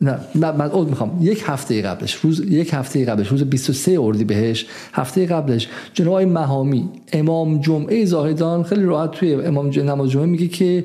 نه 0.00 0.18
من 0.34 0.60
اول 0.60 0.86
می‌خوام. 0.86 1.18
یک 1.20 1.42
هفته 1.46 1.82
قبلش 1.82 2.14
روز 2.14 2.40
یک 2.40 2.74
هفته 2.74 3.04
قبلش 3.04 3.28
روز 3.28 3.42
23 3.42 3.96
اردی 4.00 4.24
بهش. 4.24 4.66
هفته 4.92 5.26
قبلش 5.26 5.68
جناب 5.94 6.20
مهامی 6.20 6.88
امام 7.12 7.60
جمعه 7.60 8.04
زاهدان 8.04 8.62
خیلی 8.62 8.84
راحت 8.84 9.10
توی 9.10 9.34
امام 9.34 9.66
نماز 9.68 10.10
جمعه 10.10 10.26
میگه 10.26 10.48
که 10.48 10.84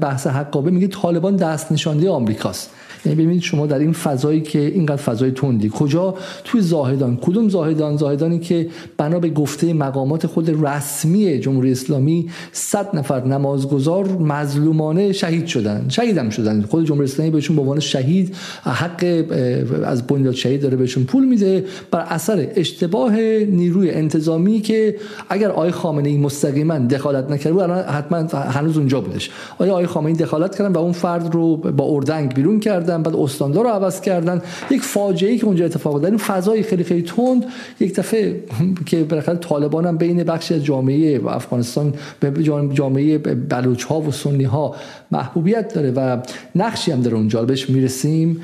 بحث 0.00 0.26
حقابه 0.26 0.70
میگه 0.70 0.86
طالبان 0.86 1.36
دست 1.36 1.72
نشانده 1.72 2.10
آمریکاست. 2.10 2.70
یعنی 3.04 3.22
ببینید 3.22 3.42
شما 3.42 3.66
در 3.66 3.78
این 3.78 3.92
فضایی 3.92 4.40
که 4.40 4.58
اینقدر 4.58 4.96
فضای 4.96 5.30
تندی. 5.30 5.70
کجا؟ 5.74 6.14
توی 6.44 6.60
زاهدان. 6.60 7.18
کدوم 7.22 7.48
زاهدان؟ 7.48 7.96
زاهدانی 7.96 8.38
که 8.38 8.68
بنا 8.96 9.18
به 9.18 9.30
گفته 9.30 9.72
مقامات 9.72 10.26
خود 10.26 10.66
رسمی 10.66 11.38
جمهوری 11.38 11.72
اسلامی 11.72 12.28
100 12.52 12.96
نفر 12.96 13.24
نمازگزار 13.24 14.08
مظلومانه 14.08 15.12
شهید 15.12 15.46
شدن. 15.46 15.86
شهیدم 15.88 16.30
شدن. 16.30 16.62
خود 16.62 16.86
جمهوری 16.86 17.04
اسلامی 17.04 17.30
بهشون 17.30 17.56
به 17.56 17.62
عنوان 17.62 17.80
شهید 17.80 18.36
حق 18.62 19.24
از 19.84 20.06
بنیاد 20.06 20.34
شهید 20.34 20.62
داره 20.62 20.76
بهشون 20.76 21.04
پول 21.04 21.24
میده 21.24 21.64
بر 21.90 22.00
اثر 22.00 22.48
اشتباه 22.56 23.16
نیروی 23.44 23.90
انتظامی 23.90 24.60
که 24.60 24.96
اگر 25.28 25.50
آقای 25.50 25.70
خامنه 25.70 26.08
ای 26.08 26.18
مستقیما 26.18 26.78
دخالت 26.78 27.30
نکرده 27.30 27.52
بود 27.52 27.62
حتما 27.70 28.18
هنوز 28.38 28.78
اونجا 28.78 29.00
بودش. 29.00 29.30
آیا 29.58 29.72
آقای 29.72 29.86
خامنه 29.86 30.08
ای 30.10 30.16
دخالت 30.16 30.58
کردن 30.58 30.72
و 30.72 30.78
اون 30.78 30.92
فرد 30.92 31.34
رو 31.34 31.56
با 31.56 31.84
اردنگ 31.84 32.34
بیرون 32.34 32.60
کردن 32.60 32.91
کردن 32.92 33.02
بعد 33.02 33.16
استاندار 33.16 33.64
رو 33.64 33.70
عوض 33.70 34.00
کردن. 34.00 34.42
یک 34.70 34.82
فاجعه 34.82 35.36
که 35.36 35.46
اونجا 35.46 35.64
اتفاق 35.64 35.94
افتاد. 35.94 36.10
این 36.10 36.18
فضای 36.18 36.62
خیلی 36.62 36.84
خیلی 36.84 37.02
تند. 37.02 37.44
یک 37.80 37.94
دفعه 37.94 38.44
که 38.86 39.04
بالاخره 39.04 39.36
طالبان 39.36 39.86
هم 39.86 39.96
بین 39.96 40.24
بخشی 40.24 40.54
از 40.54 40.64
جامعه 40.64 41.20
افغانستان 41.28 41.94
به 42.20 42.42
جامعه 42.72 43.18
بلوچ 43.18 43.84
ها 43.84 44.00
و 44.00 44.12
سنی 44.12 44.44
ها 44.44 44.74
محبوبیت 45.10 45.74
داره 45.74 45.90
و 45.90 46.16
نقشی 46.54 46.92
هم 46.92 47.00
داره 47.02 47.16
اونجا. 47.16 47.44
بهش 47.44 47.70
می‌رسیم. 47.70 48.40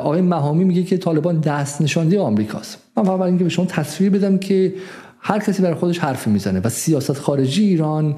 آقای 0.00 0.20
مهامی 0.20 0.64
میگه 0.64 0.82
که 0.82 0.96
طالبان 0.96 1.40
دست 1.40 1.82
نشانده 1.82 2.20
آمریکاست. 2.20 2.78
من 2.96 3.04
فقط 3.04 3.20
اینکه 3.20 3.44
به 3.44 3.50
شما 3.50 3.66
تصویر 3.66 4.10
بدم 4.10 4.38
که 4.38 4.74
هر 5.20 5.38
کسی 5.38 5.62
برای 5.62 5.74
خودش 5.74 5.98
حرف 5.98 6.26
می‌زنه 6.26 6.60
و 6.60 6.68
سیاست 6.68 7.12
خارجی 7.12 7.64
ایران 7.64 8.14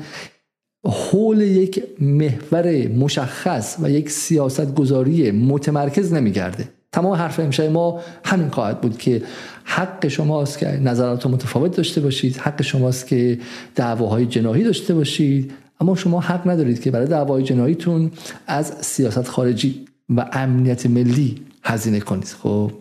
حول 0.84 1.40
یک 1.40 1.84
محور 2.00 2.88
مشخص 2.88 3.76
و 3.82 3.90
یک 3.90 4.10
سیاست 4.10 4.74
گذاری 4.74 5.30
متمرکز 5.30 6.12
نمیگرده. 6.12 6.68
تمام 6.92 7.12
حرف 7.12 7.40
امشای 7.40 7.68
ما 7.68 8.00
همین 8.24 8.48
خواهد 8.48 8.80
بود 8.80 8.98
که 8.98 9.22
حق 9.64 10.08
شماست 10.08 10.58
که 10.58 10.66
نظرات 10.66 11.26
متفاوت 11.26 11.76
داشته 11.76 12.00
باشید 12.00 12.36
حق 12.36 12.62
شماست 12.62 13.06
که 13.06 13.38
دعواهای 13.74 14.26
جناهی 14.26 14.64
داشته 14.64 14.94
باشید. 14.94 15.52
اما 15.80 15.94
شما 15.94 16.20
حق 16.20 16.48
ندارید 16.48 16.80
که 16.80 16.90
برای 16.90 17.06
دعوای 17.06 17.42
جناهیتون 17.42 18.10
از 18.46 18.72
سیاست 18.80 19.28
خارجی 19.28 19.84
و 20.08 20.30
امنیت 20.32 20.86
ملی 20.86 21.42
هزینه 21.62 22.00
کنید. 22.00 22.24
خب 22.24 22.72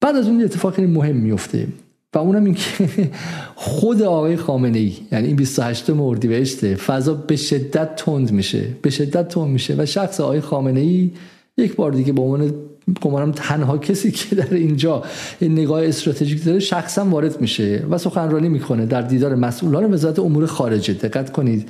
بعد 0.00 0.16
از 0.16 0.28
اون 0.28 0.44
اتفاق 0.44 0.74
خیلی 0.74 0.86
مهم 0.86 1.16
میفته 1.16 1.66
و 2.14 2.18
اونم 2.18 2.44
این 2.44 2.54
که 2.54 3.10
خود 3.54 4.02
آقای 4.02 4.36
خامنه 4.36 4.78
ای 4.78 4.92
یعنی 5.12 5.26
این 5.26 5.36
28 5.36 5.90
اردیبهشت 5.90 6.74
فضا 6.74 7.14
به 7.14 7.36
شدت 7.36 7.96
تند 7.96 8.32
میشه 8.32 8.64
به 8.82 8.90
شدت 8.90 9.28
تند 9.28 9.48
میشه 9.48 9.74
و 9.78 9.86
شخص 9.86 10.20
آقای 10.20 10.40
خامنه 10.40 10.80
ای 10.80 11.10
یک 11.56 11.76
بار 11.76 11.92
دیگه 11.92 12.12
به 12.12 12.22
عنوان 12.22 12.54
گمانم 13.00 13.32
تنها 13.32 13.78
کسی 13.78 14.10
که 14.10 14.36
در 14.36 14.54
اینجا 14.54 15.02
این 15.40 15.52
نگاه 15.52 15.84
استراتژیک 15.84 16.44
داره 16.44 16.58
شخصا 16.58 17.04
وارد 17.04 17.40
میشه 17.40 17.84
و 17.90 17.98
سخنرانی 17.98 18.48
می‌کنه 18.48 18.86
در 18.86 19.02
دیدار 19.02 19.34
مسئولان 19.34 19.94
وزارت 19.94 20.18
امور 20.18 20.46
خارجه. 20.46 20.94
دقت 20.94 21.32
کنید. 21.32 21.68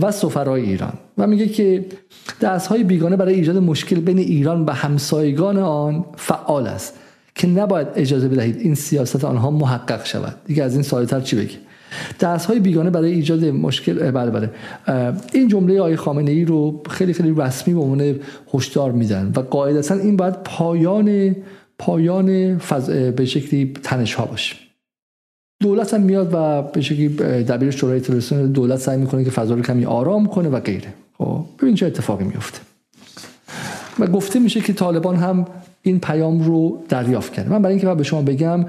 و 0.00 0.10
سفرای 0.10 0.62
ایران. 0.62 0.92
و 1.18 1.26
میگه 1.26 1.48
که 1.48 1.86
دست 2.40 2.66
های 2.66 2.84
بیگانه 2.84 3.16
برای 3.16 3.34
ایجاد 3.34 3.56
مشکل 3.56 4.00
بین 4.00 4.18
ایران 4.18 4.64
و 4.64 4.70
همسایگان 4.70 5.58
آن 5.58 6.04
فعال 6.16 6.66
است. 6.66 6.94
که 7.34 7.46
نباید 7.46 7.88
اجازه 7.96 8.28
بدهید 8.28 8.56
این 8.56 8.74
سیاست 8.74 9.24
آنها 9.24 9.50
محقق 9.50 10.06
شود. 10.06 10.34
دیگه 10.44 10.62
از 10.62 10.74
این 10.74 10.82
ساده‌تر 10.82 11.20
چی 11.20 11.36
بگی 11.36 11.56
دست 12.20 12.46
های 12.46 12.60
بیگانه 12.60 12.90
برای 12.90 13.12
ایجاد 13.12 13.44
مشکل 13.44 14.10
بله 14.10 14.30
بله. 14.30 14.50
این 15.32 15.48
جمله 15.48 15.80
آقای 15.80 15.96
خامنه 15.96 16.30
ای 16.30 16.44
رو 16.44 16.82
خیلی 16.90 17.12
خیلی 17.12 17.34
رسمی 17.36 17.74
به 17.74 17.80
عنوان 17.80 18.16
هشدار 18.54 18.92
میدن 18.92 19.32
و 19.36 19.40
قاعدتا 19.40 19.94
این 19.94 20.16
باید 20.16 20.34
پایان 20.34 21.36
پایان 21.78 22.58
فز... 22.58 22.90
به 22.90 23.24
شکلی 23.24 23.72
تنش 23.82 24.14
ها 24.14 24.24
باشه. 24.24 24.56
دولت 25.60 25.94
هم 25.94 26.00
میاد 26.00 26.30
و 26.32 26.62
به 26.62 26.80
شکلی 26.80 27.08
دبیر 27.42 27.70
شورای 27.70 28.00
تلویزیون 28.00 28.52
دولت 28.52 28.78
سعی 28.78 28.98
می‌کنه 28.98 29.24
که 29.24 29.30
فضا 29.30 29.54
رو 29.54 29.62
کمی 29.62 29.84
آرام 29.84 30.26
کنه 30.26 30.48
و 30.48 30.60
غیره. 30.60 30.94
خب 31.18 31.44
ببین 31.62 31.74
چه 31.74 31.86
اتفاقی 31.86 32.24
میفته 32.24 32.58
و 33.98 34.06
گفته 34.06 34.38
میشه 34.38 34.60
که 34.60 34.72
طالبان 34.72 35.16
هم 35.16 35.46
این 35.82 36.00
پیام 36.00 36.40
رو 36.40 36.82
دریافت 36.88 37.32
کرد 37.32 37.48
من 37.48 37.62
برای 37.62 37.74
اینکه 37.74 37.94
به 37.94 38.02
شما 38.02 38.22
بگم 38.22 38.66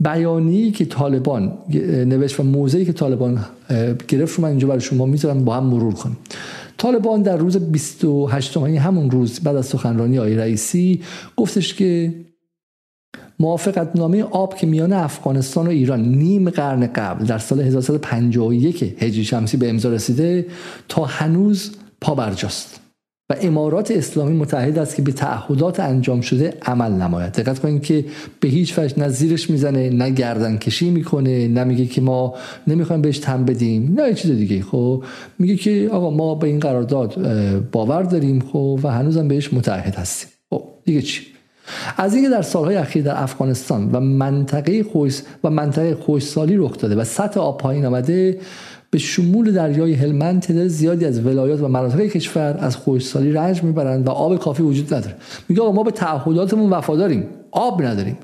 بیانی 0.00 0.70
که 0.70 0.84
طالبان 0.84 1.58
نوشت 2.06 2.40
و 2.40 2.42
موضعی 2.42 2.84
که 2.84 2.92
طالبان 2.92 3.44
گرفت 4.08 4.38
رو 4.38 4.42
من 4.42 4.48
اینجا 4.48 4.68
برای 4.68 4.80
شما 4.80 5.06
می‌ذارم 5.06 5.44
با 5.44 5.54
هم 5.54 5.64
مرور 5.64 5.94
کنیم. 5.94 6.16
طالبان 6.78 7.22
در 7.22 7.36
روز 7.36 7.56
28 7.56 8.56
یعنی 8.56 8.76
همون 8.76 9.10
روز 9.10 9.40
بعد 9.40 9.56
از 9.56 9.66
سخنرانی 9.66 10.18
آقای 10.18 10.36
رئیسی 10.36 11.00
گفتش 11.36 11.74
که 11.74 12.14
موافقت 13.38 13.96
نامه 13.96 14.22
آب 14.22 14.56
که 14.56 14.66
میان 14.66 14.92
افغانستان 14.92 15.66
و 15.66 15.70
ایران 15.70 16.00
نیم 16.00 16.50
قرن 16.50 16.86
قبل 16.86 17.24
در 17.24 17.38
سال 17.38 17.60
1151 17.60 18.82
هجری 18.82 19.24
شمسی 19.24 19.56
به 19.56 19.70
امضا 19.70 19.90
رسیده 19.90 20.46
تا 20.88 21.04
هنوز 21.04 21.72
پا 22.00 22.14
برجاست 22.14 22.81
و 23.32 23.36
امارات 23.40 23.90
اسلامی 23.90 24.36
متحد 24.36 24.78
است 24.78 24.96
که 24.96 25.02
به 25.02 25.12
تعهدات 25.12 25.80
انجام 25.80 26.20
شده 26.20 26.54
عمل 26.62 26.92
نماید. 26.92 27.32
دقت 27.32 27.58
کنید 27.58 27.82
که 27.82 28.04
به 28.40 28.48
هیچ 28.48 28.78
وجه 28.78 28.98
نه 28.98 29.08
زیرش 29.08 29.50
می‌زنه 29.50 29.90
نه 29.90 30.10
گردن 30.10 30.56
کشی 30.56 30.90
می‌کنه 30.90 31.48
نه 31.48 31.64
میگه 31.64 31.86
که 31.86 32.00
ما 32.00 32.34
نمی‌خوایم 32.66 33.02
بهش 33.02 33.18
تن 33.18 33.44
بدیم 33.44 33.94
نه 33.96 34.14
چیز 34.14 34.30
دیگه. 34.30 34.62
خب 34.62 35.04
میگه 35.38 35.56
که 35.56 35.88
آقا 35.92 36.10
ما 36.10 36.34
به 36.34 36.46
این 36.46 36.60
قرارداد 36.60 37.14
باور 37.72 38.02
داریم 38.02 38.40
خب 38.52 38.80
و 38.82 38.88
هنوزم 38.88 39.28
بهش 39.28 39.52
متحد 39.52 39.94
هستیم. 39.94 40.30
خب 40.50 40.64
دیگه 40.84 41.02
چی؟ 41.02 41.22
از 41.96 42.14
اینکه 42.14 42.30
در 42.30 42.42
سالهای 42.42 42.76
اخیر 42.76 43.04
در 43.04 43.22
افغانستان 43.22 43.90
و 43.92 44.00
منطقه 44.00 44.82
خوش 44.82 45.20
و 45.44 45.50
منطقه 45.50 45.94
خوشسالی 45.94 46.56
رخ 46.56 46.78
داده 46.78 46.96
و 46.96 47.04
سطح 47.04 47.40
آب 47.40 47.58
پایین 47.58 47.86
آمده 47.86 48.38
به 48.92 48.98
شمول 48.98 49.52
دریای 49.52 49.92
هلمند 49.92 50.42
تعداد 50.42 50.66
زیادی 50.66 51.04
از 51.04 51.26
ولایات 51.26 51.60
و 51.60 51.68
مناطق 51.68 52.00
کشور 52.00 52.56
از 52.60 52.76
خشکسالی 52.76 53.32
رنج 53.32 53.62
می‌برند 53.62 54.06
و 54.06 54.10
آب 54.10 54.38
کافی 54.38 54.62
وجود 54.62 54.94
نداره. 54.94 55.16
میگه 55.48 55.62
ما 55.62 55.82
به 55.82 55.90
تعهداتمون 55.90 56.70
وفاداریم. 56.70 57.24
آب 57.50 57.82
نداریم. 57.82 58.16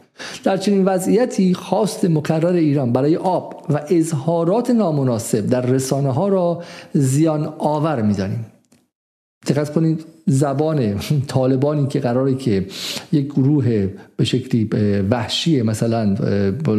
در 0.45 0.57
چنین 0.57 0.85
وضعیتی 0.85 1.55
خواست 1.55 2.05
مکرر 2.05 2.53
ایران 2.53 2.93
برای 2.93 3.17
آب 3.17 3.63
و 3.71 3.81
اظهارات 3.91 4.71
نامناسب 4.71 5.47
در 5.47 5.67
رسانه 5.67 6.13
ها 6.13 6.29
را 6.29 6.63
زیان 6.93 7.55
آور 7.59 8.03
می‌دانیم. 8.03 8.47
دقت 9.47 9.73
کنید 9.73 10.05
زبان 10.27 10.99
طالبانی 11.27 11.87
که 11.87 12.01
قراره 12.01 12.35
که 12.35 12.67
یک 13.13 13.27
گروه 13.27 13.89
به 14.17 14.25
شکلی 14.25 14.65
وحشی 15.11 15.63
مثلا 15.63 16.17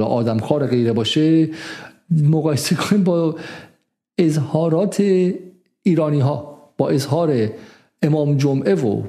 آدمخوار 0.03 0.67
غیره 0.67 0.93
باشه 0.93 1.49
مقایسه 2.23 2.75
کنیم 2.75 3.03
با 3.03 3.35
اظهارات 4.19 5.03
ایرانی 5.83 6.19
ها 6.19 6.59
با 6.77 6.89
اظهار 6.89 7.49
امام 8.01 8.37
جمعه 8.37 8.75
و 8.75 9.01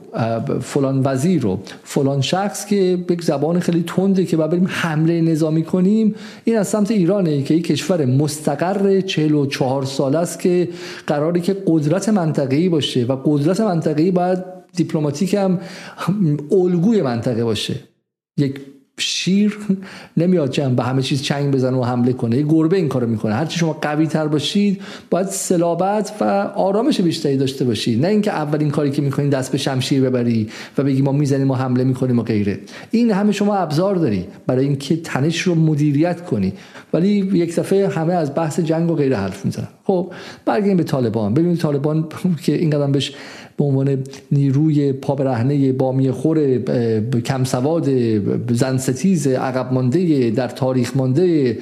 فلان 0.61 1.03
وزیر 1.05 1.46
و 1.46 1.59
فلان 1.85 2.20
شخص 2.20 2.66
که 2.66 3.05
به 3.07 3.16
زبان 3.20 3.61
خیلی 3.61 3.85
تنده 3.87 4.25
که 4.25 4.37
بریم 4.37 4.66
حمله 4.68 5.20
نظامی 5.20 5.64
کنیم 5.64 6.14
این 6.44 6.59
از 6.59 6.68
سمت 6.68 6.90
ایرانه 6.90 7.42
که 7.42 7.55
یک 7.55 7.66
کشور 7.66 8.05
مستقر 8.05 9.01
44 9.01 9.85
سال 9.85 10.16
است 10.16 10.40
که 10.40 10.68
قراری 11.07 11.40
که 11.40 11.57
قدرت 11.66 12.09
منطقه‌ای 12.09 12.68
باشه 12.68 13.05
و 13.05 13.16
قدرت 13.25 13.61
منطقه‌ای 13.61 14.11
باید 14.11 14.38
دیپلماتیک 14.77 15.35
هم 15.35 15.59
الگوی 16.53 17.03
منطقه 17.03 17.44
باشه. 17.44 17.75
یک 18.38 18.61
شیر 19.00 19.58
نمیاد 20.16 20.50
جمع 20.50 20.74
به 20.74 20.82
همه 20.82 21.02
چیز 21.02 21.22
چنگ 21.22 21.54
بزنه 21.54 21.76
و 21.76 21.84
حمله 21.84 22.12
کنه. 22.12 22.36
یه 22.36 22.42
گربه 22.42 22.76
این 22.76 22.88
کارو 22.88 23.06
می‌کنه. 23.06 23.34
هرچی 23.34 23.58
شما 23.58 23.72
قوی 23.72 24.06
تر 24.06 24.26
باشید 24.26 24.80
باید 25.10 25.26
سلابت 25.26 26.12
و 26.20 26.24
آرامش 26.54 27.00
بیشتری 27.00 27.36
داشته 27.36 27.64
باشید 27.64 28.02
نه 28.02 28.08
اینکه 28.08 28.30
اولین 28.30 28.70
کاری 28.70 28.90
که 28.90 29.02
می‌کنید 29.02 29.30
دست 29.30 29.52
به 29.52 29.58
شمشیر 29.58 30.02
ببری 30.02 30.48
و 30.78 30.82
بگی 30.82 31.02
ما 31.02 31.12
می‌زنیم 31.12 31.50
و 31.50 31.54
حمله 31.54 31.84
می‌کنیم 31.84 32.18
و 32.18 32.22
غیره. 32.22 32.58
این 32.90 33.10
همه 33.10 33.32
شما 33.32 33.56
ابزار 33.56 33.94
داری. 33.94 34.24
برای 34.46 34.64
اینکه 34.64 34.96
تنش 34.96 35.40
رو 35.40 35.54
مدیریت 35.54 36.24
کنی. 36.24 36.52
ولی 36.92 37.08
یک 37.08 37.56
دفعه 37.56 37.88
همه 37.88 38.12
از 38.14 38.34
بحث 38.34 38.60
جنگ 38.60 38.90
و 38.90 38.94
غیره 38.94 39.16
حرف 39.16 39.44
می‌زنن. 39.44 39.68
خب 39.84 40.12
برگردیم 40.44 40.76
به 40.76 40.84
طالبان. 40.84 41.34
ببینید 41.34 41.58
طالبان 41.58 42.06
که 42.42 42.54
این 42.54 42.70
قدم 42.70 42.92
بهش 42.92 43.12
به 43.61 43.66
عنوان 43.66 43.99
نیروی 44.33 44.92
پا 44.92 45.14
برهنه 45.14 45.73
بامی 45.73 46.11
خور 46.11 46.59
کم 47.25 47.44
سواد 47.44 47.88
زن 48.53 48.77
ستیز 48.77 49.27
عقب 49.27 49.73
مانده 49.73 50.31
در 50.31 50.49
تاریخ 50.49 50.96
مانده 50.96 51.59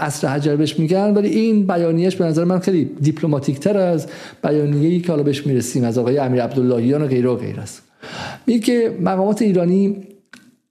عصر 0.00 0.28
حجر 0.28 0.56
بهش 0.56 0.78
میگن. 0.78 1.14
ولی 1.14 1.28
این 1.28 1.66
بیانیهش 1.66 2.16
به 2.16 2.24
نظر 2.24 2.44
من 2.44 2.58
خیلی 2.58 2.90
دیپلماتیک 3.00 3.60
تر 3.60 3.76
از 3.76 4.06
بیانیه‌ای 4.44 5.00
که 5.00 5.12
حالا 5.12 5.22
بهش 5.22 5.46
می‌رسیم 5.46 5.84
از 5.84 5.98
آقای 5.98 6.18
امیر 6.18 6.42
عبداللهیان 6.42 7.02
و 7.02 7.06
غیره 7.06 7.30
و 7.30 7.36
غیر 7.36 7.60
است. 7.60 7.82
میگه 8.46 8.90
مقامات 9.00 9.42
ایرانی 9.42 9.96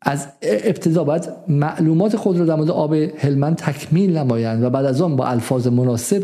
از 0.01 0.27
ابتدا 0.41 1.03
باید 1.03 1.29
معلومات 1.47 2.15
خود 2.15 2.39
را 2.39 2.45
در 2.45 2.55
مورد 2.55 2.71
آب 2.71 2.93
هلمند 2.93 3.55
تکمیل 3.55 4.17
نمایند 4.17 4.63
و 4.63 4.69
بعد 4.69 4.85
از 4.85 5.01
آن 5.01 5.15
با 5.15 5.25
الفاظ 5.25 5.67
مناسب 5.67 6.23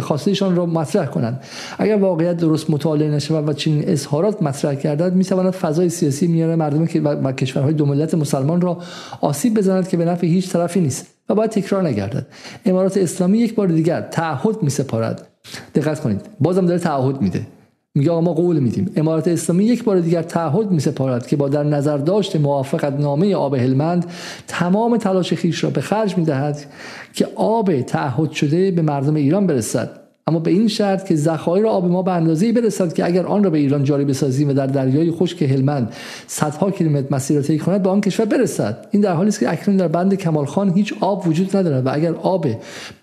خواستشان 0.00 0.56
را 0.56 0.66
مطرح 0.66 1.06
کنند. 1.06 1.40
اگر 1.78 1.96
واقعیت 1.96 2.36
درست 2.36 2.70
مطالعه 2.70 3.10
نشه 3.10 3.34
و 3.34 3.52
چنین 3.52 3.84
اظهارات 3.86 4.42
مطرح 4.42 4.74
گردد 4.74 5.14
می 5.14 5.24
تواند 5.24 5.52
فضای 5.52 5.88
سیاسی 5.88 6.26
میان 6.26 6.54
مردم 6.54 6.82
و 7.24 7.32
کشورهای 7.32 7.74
دو 7.74 7.86
ملت 7.86 8.14
مسلمان 8.14 8.60
را 8.60 8.78
آسیب 9.20 9.58
بزند 9.58 9.88
که 9.88 9.96
به 9.96 10.04
نفع 10.04 10.26
هیچ 10.26 10.52
طرفی 10.52 10.80
نیست 10.80 11.06
و 11.28 11.34
باید 11.34 11.50
تکرار 11.50 11.88
نگردد. 11.88 12.26
امارات 12.64 12.96
اسلامی 12.96 13.38
یک 13.38 13.54
بار 13.54 13.68
دیگر 13.68 14.00
تعهد 14.00 14.62
می 14.62 14.70
سپارد 14.70 15.28
دقت 15.74 16.00
کنید. 16.00 16.20
بازم 16.40 16.66
داره 16.66 16.78
تعهد 16.78 17.20
میده. 17.20 17.46
میگه 17.94 18.10
ما 18.12 18.32
قول 18.32 18.58
میدیم. 18.58 18.90
امارات 18.96 19.28
اسلامی 19.28 19.64
یک 19.64 19.84
بار 19.84 20.00
دیگر 20.00 20.22
تعهد 20.22 20.70
میسپارد 20.70 21.26
که 21.26 21.36
با 21.36 21.48
در 21.48 21.64
نظر 21.64 21.96
داشت 21.98 22.36
موافقت 22.36 22.92
نامه 23.00 23.34
آب 23.34 23.54
هلمند 23.54 24.06
تمام 24.46 24.96
تلاش 24.96 25.34
خیش 25.34 25.64
را 25.64 25.70
به 25.70 25.80
خرج 25.80 26.18
می‌دهد 26.18 26.64
که 27.12 27.28
آب 27.34 27.80
تعهد 27.80 28.30
شده 28.30 28.70
به 28.70 28.82
مردم 28.82 29.14
ایران 29.14 29.46
برسد. 29.46 29.90
اما 30.26 30.38
به 30.38 30.50
این 30.50 30.68
شرط 30.68 31.04
که 31.04 31.16
ذخایر 31.16 31.66
آب 31.66 31.90
ما 31.90 32.02
به 32.02 32.12
اندازه‌ای 32.12 32.52
برسد 32.52 32.92
که 32.92 33.04
اگر 33.04 33.26
آن 33.26 33.44
را 33.44 33.50
به 33.50 33.58
ایران 33.58 33.84
جاری 33.84 34.04
بسازیم 34.04 34.48
و 34.48 34.52
در 34.52 34.66
دریای 34.66 35.10
خشک 35.10 35.42
هلمند 35.42 35.92
صدها 36.26 36.70
کیلومتر 36.70 37.06
مسیر 37.10 37.36
را 37.36 37.42
طی 37.42 37.58
کند 37.58 37.82
به 37.82 37.90
آن 37.90 38.00
کشور 38.00 38.26
برسد. 38.26 38.86
این 38.90 39.02
در 39.02 39.14
حالی 39.14 39.28
است 39.28 39.40
که 39.40 39.52
اکنون 39.52 39.76
در 39.76 39.88
بند 39.88 40.14
کمالخان 40.14 40.72
هیچ 40.72 40.94
آب 41.00 41.28
وجود 41.28 41.56
ندارد 41.56 41.86
و 41.86 41.90
اگر 41.92 42.14
آب 42.14 42.46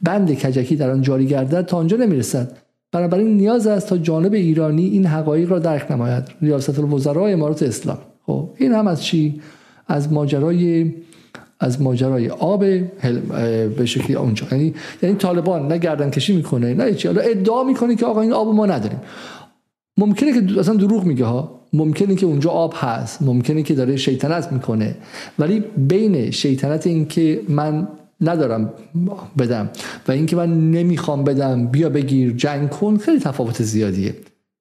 بند 0.01 0.33
کجکی 0.33 0.75
در 0.75 0.89
آن 0.91 1.01
جاری 1.01 1.25
گردد 1.25 1.65
تا 1.65 1.77
آنجا 1.77 1.97
نمی‌رسد. 1.97 2.68
بنابراین 2.91 3.37
نیاز 3.37 3.67
است 3.67 3.89
تا 3.89 3.97
جانب 3.97 4.33
ایرانی 4.33 4.85
این 4.85 5.05
حقایق 5.05 5.51
را 5.51 5.59
درک 5.59 5.91
نماید. 5.91 6.23
ریاست 6.41 6.79
الوزراء 6.79 7.29
امارات 7.29 7.63
اسلام. 7.63 7.97
خب 8.25 8.49
این 8.57 8.71
هم 8.71 8.87
از 8.87 9.03
چی؟ 9.03 9.41
از 9.87 10.13
ماجرای 10.13 10.93
از 11.59 11.81
ماجرای 11.81 12.29
آب 12.29 12.59
به 13.77 13.85
شکلی 13.85 14.15
اونجا. 14.15 14.45
یعنی 14.51 14.73
یعنی 15.03 15.15
طالبان 15.15 15.67
نه 15.67 15.77
گردن 15.77 16.09
کشی 16.09 16.35
می‌کنه 16.35 16.73
نه 16.73 16.93
چی 16.93 17.07
حالا 17.07 17.21
ادعا 17.21 17.63
می‌کنه 17.63 17.95
که 17.95 18.05
آقا 18.05 18.21
این 18.21 18.33
آب 18.33 18.55
ما 18.55 18.65
نداریم. 18.65 18.99
ممکنه 19.97 20.33
که 20.33 20.59
اصلا 20.59 20.75
دروغ 20.75 21.03
میگه 21.05 21.25
ها. 21.25 21.59
ممکنه 21.73 22.15
که 22.15 22.25
اونجا 22.25 22.49
آب 22.49 22.73
هست. 22.77 23.21
ممکنه 23.21 23.63
که 23.63 23.75
داره 23.75 23.95
شیطنت 23.95 24.51
می‌کنه. 24.51 24.95
ولی 25.39 25.63
بین 25.77 26.31
شیطنت 26.31 26.87
این 26.87 27.05
که 27.05 27.41
من 27.49 27.87
ندارم 28.21 28.73
بدم 29.39 29.69
و 30.07 30.11
اینکه 30.11 30.35
من 30.35 30.71
نمی‌خوام 30.71 31.23
بدم 31.23 31.67
بیا 31.67 31.89
بگیر 31.89 32.31
جنگ 32.31 32.69
کن 32.69 32.97
خیلی 32.97 33.19
تفاوت 33.19 33.63
زیادیه. 33.63 34.15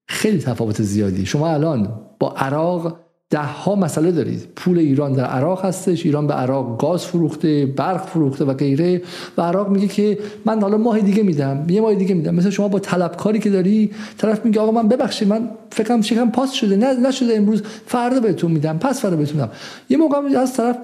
خیلی 0.09 0.39
تفاوت 0.39 0.83
زیادی 0.83 1.27
شما 1.27 1.49
الان 1.49 1.89
با 2.19 2.33
عراق 2.33 2.97
ده 3.31 3.39
ها 3.39 3.75
مسئله 3.75 4.13
دارید. 4.13 4.49
پول 4.57 4.79
ایران 4.79 5.13
در 5.13 5.25
عراق 5.25 5.65
هستش 5.65 6.07
ایران 6.07 6.27
به 6.27 6.35
عراق 6.35 6.81
گاز 6.81 7.05
فروخته 7.05 7.67
برق 7.67 8.07
فروخته 8.07 8.45
و 8.45 8.55
غیره 8.55 9.03
و 9.39 9.43
عراق 9.43 9.69
میگه 9.69 9.89
که 9.89 10.19
من 10.45 10.61
حالا 10.61 10.77
ماه 10.77 11.01
دیگه 11.01 11.23
میدم 11.23 11.65
یه 11.69 11.81
ماه 11.81 11.95
دیگه 11.95 12.15
میدم. 12.15 12.35
مثل 12.35 12.51
شما 12.51 12.69
با 12.69 12.79
طلبکاری 12.79 13.39
که 13.39 13.51
داری 13.51 13.91
طرف 14.19 14.45
میگه 14.45 14.61
آقا 14.61 14.73
من 14.73 14.89
ببخشید 14.89 15.29
من 15.29 15.51
فکرم 15.71 16.01
شکم 16.01 16.31
پاس 16.31 16.53
شده 16.53 16.77
نه 16.77 17.09
نشده 17.09 17.37
امروز 17.37 17.63
فردا 17.87 18.21
بهتون 18.21 18.51
میدم 18.51 18.79
پس 18.79 19.01
فردا 19.01 19.17
بهتون 19.17 19.41
میدم. 19.41 19.53
یه 19.89 19.97
موقع 19.97 20.39
از 20.39 20.57
طرف 20.57 20.77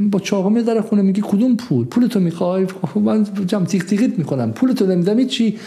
با 0.00 0.18
چاقو 0.18 0.50
می 0.50 0.62
در 0.62 0.80
خونه 0.80 1.02
میگه 1.02 1.22
کدوم 1.22 1.56
پول؟ 1.56 1.84
پول 1.84 2.06
تو 2.06 2.20
می‌خوای؟ 2.20 2.66
خب 2.66 3.00
من 3.00 3.26
جام 3.46 3.64
تیک 3.64 3.84
تیکت 3.84 4.18
می‌کنم. 4.18 4.52
پول 4.52 4.72
تو 4.72 4.86
نمیدم 4.86 5.24
چی 5.24 5.58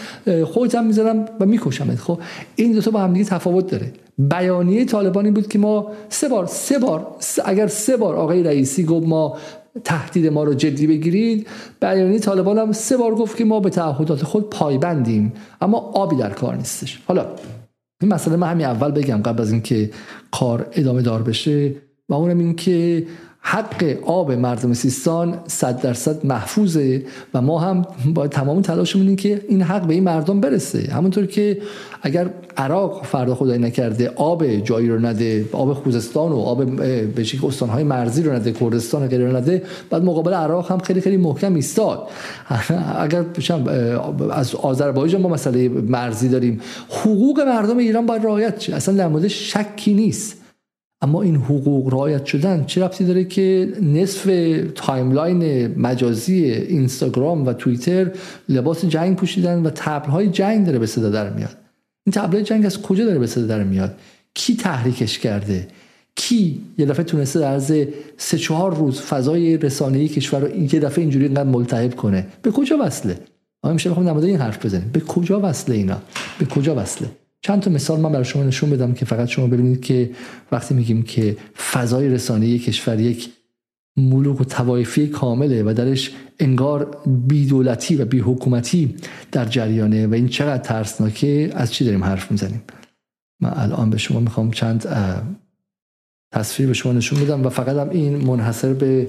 خودت 0.44 0.74
هم 0.74 0.86
می‌ذارم 0.86 1.24
و 1.40 1.46
میکشمت. 1.46 1.98
خب 1.98 2.20
این 2.56 2.72
دو 2.72 2.80
تا 2.80 2.90
با 2.90 3.00
هم 3.00 3.12
دیگه 3.12 3.24
تفاوت 3.24 3.70
داره. 3.70 3.92
بیانیه 4.18 4.84
طالبانی 4.84 5.30
بود 5.30 5.48
که 5.48 5.58
ما 5.58 5.92
سه 6.08 6.28
بار 6.28 6.46
سه 6.46 6.78
بار 6.78 7.06
اگر 7.44 7.66
سه 7.66 7.96
بار 7.96 8.16
آقای 8.16 8.42
رئیسی 8.42 8.84
گفت 8.84 9.06
ما 9.06 9.36
تهدید 9.84 10.26
ما 10.26 10.44
رو 10.44 10.54
جدی 10.54 10.86
بگیرید 10.86 11.46
بیانیه 11.80 12.18
طالبان 12.18 12.58
هم 12.58 12.72
سه 12.72 12.96
بار 12.96 13.14
گفت 13.14 13.36
که 13.36 13.44
ما 13.44 13.60
به 13.60 13.70
تعهدات 13.70 14.22
خود 14.22 14.50
پایبندیم. 14.50 15.32
اما 15.60 15.78
آبی 15.78 16.16
در 16.16 16.30
کار 16.30 16.56
نیستش. 16.56 17.00
حالا 17.06 17.26
این 18.02 18.12
مسئله 18.12 18.36
من 18.36 18.50
همین 18.50 18.66
اول 18.66 18.90
بگم 18.90 19.16
قبل 19.16 19.42
از 19.42 19.52
اینکه 19.52 19.90
کار 20.30 20.66
ادامه 20.72 21.02
دار 21.02 21.22
بشه 21.22 21.74
و 22.08 22.14
اونم 22.14 22.38
این 22.38 22.56
که 22.56 23.06
حق 23.42 23.96
آب 24.06 24.32
مردم 24.32 24.72
سیستان 24.72 25.38
صد 25.46 25.80
درصد 25.80 26.26
محفوظه 26.26 27.02
و 27.34 27.42
ما 27.42 27.58
هم 27.58 27.86
با 28.14 28.28
تمام 28.28 28.62
تلاشمون 28.62 29.06
این 29.06 29.16
که 29.16 29.44
این 29.48 29.62
حق 29.62 29.86
به 29.86 29.94
این 29.94 30.04
مردم 30.04 30.40
برسه. 30.40 30.92
همونطور 30.92 31.26
که 31.26 31.58
اگر 32.02 32.30
عراق 32.56 33.04
فردا 33.04 33.34
خدای 33.34 33.58
نکرده 33.58 34.08
آب 34.08 34.56
جایی 34.56 34.88
رو 34.88 34.98
نده 34.98 35.44
آب 35.52 35.72
خوزستان 35.72 36.32
و 36.32 36.36
آب 36.36 36.76
به 37.14 37.26
استانهای 37.44 37.84
مرزی 37.84 38.22
رو 38.22 38.32
نده 38.32 38.52
کردستان 38.52 39.06
غیره 39.06 39.20
رو 39.20 39.36
نده 39.36 39.62
بعد 39.90 40.04
مقابل 40.04 40.34
عراق 40.34 40.70
هم 40.72 40.78
خیلی 40.78 41.00
خیلی 41.00 41.16
محکم 41.16 41.54
ایستاد. 41.54 42.08
اگر 43.00 43.24
از 44.30 44.54
آذربایجان 44.54 45.20
ما 45.20 45.28
مسئله 45.28 45.68
مرزی 45.68 46.28
داریم 46.28 46.60
حقوق 46.88 47.40
مردم 47.40 47.78
ایران 47.78 48.06
باید 48.06 48.24
رعایت 48.24 48.70
اصلا 48.72 48.94
در 48.94 49.08
مورد 49.08 49.28
شکی 49.28 49.94
نیست. 49.94 50.39
اما 51.02 51.22
این 51.22 51.36
حقوق 51.36 51.94
رعایت 51.94 52.24
شدن 52.24 52.64
چه 52.64 52.84
ربطی 52.84 53.04
داره 53.04 53.24
که 53.24 53.72
نصف 53.82 54.30
timeline 54.74 55.66
مجازی 55.78 56.44
اینستاگرام 56.44 57.46
و 57.46 57.52
توییتر 57.52 58.10
لباس 58.48 58.84
جنگ 58.84 59.16
پوشیدن 59.16 59.62
و 59.62 59.70
تبلهای 59.74 60.28
جنگ 60.28 60.66
داره 60.66 60.78
به 60.78 60.86
صدا 60.86 61.10
در 61.10 61.30
میاد؟ 61.30 61.56
این 62.06 62.12
تبلهای 62.12 62.44
جنگ 62.44 62.66
از 62.66 62.82
کجا 62.82 63.04
داره 63.04 63.18
به 63.18 63.26
صدا 63.26 63.46
در 63.46 63.64
میاد؟ 63.64 63.94
کی 64.34 64.56
تحریکش 64.56 65.18
کرده؟ 65.18 65.68
کی 66.14 66.60
یه 66.78 66.86
دفعه 66.86 67.04
تونسته 67.04 67.40
در 67.40 67.52
عرض 67.52 67.72
سه 68.16 68.38
چهار 68.38 68.74
روز 68.74 69.00
فضای 69.00 69.56
رسانه‌ای 69.56 70.08
کشور 70.08 70.40
رو 70.40 70.56
یه 70.56 70.80
دفعه 70.80 71.02
اینجوری 71.02 71.24
اینقدر 71.24 71.48
ملتهب 71.48 71.96
کنه؟ 71.96 72.26
به 72.42 72.50
کجا 72.50 72.78
وصله؟ 72.80 73.18
ما 73.64 73.72
میشه 73.72 73.90
بخوام 73.90 74.08
نماده 74.08 74.26
این 74.26 74.36
حرف 74.36 74.66
بزنیم. 74.66 74.90
به 74.92 75.00
کجا 75.00 75.40
وصله 75.40 75.76
اینا؟ 75.76 76.02
به 76.38 76.44
کجا 76.44 76.74
وصله؟ 76.74 77.10
چند 77.42 77.60
تا 77.60 77.70
مثال 77.70 78.00
من 78.00 78.12
برای 78.12 78.24
شما 78.24 78.42
نشون 78.42 78.70
بدم 78.70 78.94
که 78.94 79.04
فقط 79.04 79.28
شما 79.28 79.46
ببینید 79.46 79.80
که 79.80 80.10
وقتی 80.52 80.74
میگیم 80.74 81.02
که 81.02 81.36
فضای 81.72 82.08
رسانه‌ای 82.08 82.58
کشور 82.58 83.00
یک 83.00 83.28
ملوک 83.96 84.40
و 84.40 84.44
توایفی 84.44 85.06
کامله 85.06 85.62
و 85.62 85.74
درش 85.74 86.10
انگار 86.38 87.02
بیدولتی 87.06 87.96
و 87.96 88.04
بی 88.04 88.18
حکومتی 88.18 88.94
در 89.32 89.44
جریانه 89.44 90.06
و 90.06 90.14
این 90.14 90.28
چقدر 90.28 90.62
ترسناکه 90.62 91.50
از 91.54 91.72
چی 91.72 91.84
داریم 91.84 92.04
حرف 92.04 92.30
می‌زنیم؟ 92.30 92.62
من 93.40 93.52
الان 93.56 93.90
به 93.90 93.98
شما 93.98 94.20
می‌خوام 94.20 94.50
چند 94.50 94.86
تصویر 96.32 96.68
به 96.68 96.74
شما 96.74 96.92
نشون 96.92 97.24
بدم 97.24 97.46
و 97.46 97.48
فقط 97.48 97.76
هم 97.76 97.90
این 97.90 98.16
منحصر 98.16 98.72
به 98.72 99.08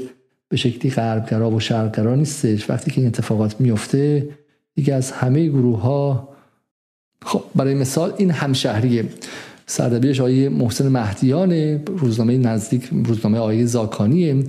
به 0.49 0.57
شکلی 0.57 0.91
غربگرا 0.91 1.51
و 1.51 1.59
شرقگرا 1.59 2.15
نیستش. 2.15 2.69
وقتی 2.69 2.91
که 2.91 3.01
این 3.01 3.07
اتفاقات 3.07 3.61
میفته 3.61 4.29
دیگه 4.75 4.93
از 4.93 5.11
همه 5.11 5.47
گروه 5.47 5.81
ها 5.81 6.30
خب 7.25 7.43
برای 7.55 7.75
مثال 7.75 8.13
این 8.17 8.31
همشهریه 8.31 9.09
سردبیرش 9.65 10.19
آقای 10.19 10.49
محسن 10.49 10.87
مهدیان 10.87 11.51
روزنامه 11.85 12.37
نزدیک 12.37 12.89
روزنامه 12.91 13.37
آقای 13.37 13.65
زاکانیه 13.65 14.43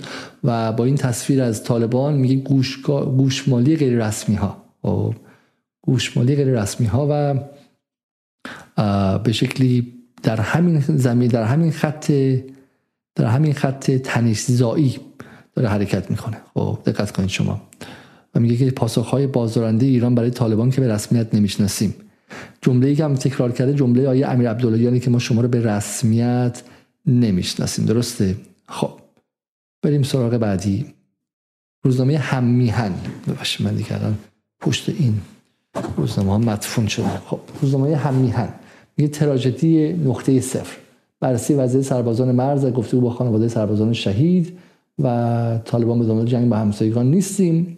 و 0.45 0.73
با 0.73 0.85
این 0.85 0.97
تصویر 0.97 1.43
از 1.43 1.65
طالبان 1.65 2.15
میگه 2.15 2.35
گوش 2.35 2.83
گوشمالی 3.17 3.77
غیر 3.77 4.07
رسمی 4.07 4.35
ها 4.35 4.57
خب، 4.83 5.15
گوشمالی 5.83 6.37
غیر 6.37 6.63
رسمی 6.63 6.87
ها 6.87 7.09
و 7.11 7.35
به 9.19 9.33
شکلی 9.33 9.93
در 10.23 10.41
همین 10.41 10.81
زمین 10.81 11.29
در 11.29 11.45
همین 11.45 11.71
خط 11.71 12.13
در 13.15 13.27
همین 13.27 13.53
خط 13.53 13.91
تنشزایی 13.91 15.01
داره 15.55 15.69
حرکت 15.69 16.11
می‌کنه. 16.11 16.37
خب 16.55 16.79
دقت 16.87 17.13
کنید 17.13 17.29
شما. 17.29 17.61
و 18.35 18.41
میگه 18.41 18.57
که 18.57 18.71
پاسخهای 18.71 19.27
بازدارنده 19.27 19.87
ایران 19.87 20.15
برای 20.15 20.31
طالبان 20.31 20.71
که 20.71 20.81
به 20.81 20.93
رسمیت 20.93 21.35
نمی‌شناسیم. 21.35 21.95
جمله 22.63 22.89
ای 22.89 22.95
که 22.95 23.05
هم 23.05 23.15
تکرار 23.15 23.53
کرده 23.53 23.75
جمله 23.75 24.09
آیه 24.09 24.29
امیر 24.29 24.51
عبداللهیانی 24.51 25.01
که 25.01 25.11
ما 25.11 25.19
شما 25.19 25.41
رو 25.41 25.49
به 25.49 25.61
رسمیت 25.61 26.63
نمی‌شناسیم. 27.07 27.85
درسته؟ 27.85 28.37
خب 28.69 28.91
بریم 29.83 30.03
سراغ 30.03 30.37
بعدی. 30.37 30.87
روزنامه 31.85 32.19
هم 32.19 32.45
میهن 32.45 32.93
ببخشید 33.29 33.67
من 33.67 33.75
دیگه 33.75 33.95
الان 33.95 34.19
پشت 34.61 34.89
این 34.89 35.21
روزنامه 35.97 36.31
ها 36.31 36.39
مدفون 36.39 36.87
شده 36.87 37.09
خب 37.27 37.41
روزنامه 37.63 37.97
هم 37.97 38.15
میهن 38.15 38.49
میگه 38.97 39.11
تراژدی 39.11 39.93
نقطه 39.93 40.41
صفر. 40.41 40.77
بررسی 41.21 41.55
وضعیت 41.55 41.85
سربازان 41.85 42.33
مرز 42.33 42.67
گفته 42.67 42.97
با 42.97 43.11
خانواده 43.11 43.49
سربازان 43.49 43.93
شهید 43.93 44.59
و 44.99 45.59
طالبان 45.65 45.99
به 45.99 46.05
دنبال 46.05 46.27
جنگ 46.27 46.49
با 46.49 46.57
همسایگان 46.57 47.11
نیستیم. 47.11 47.77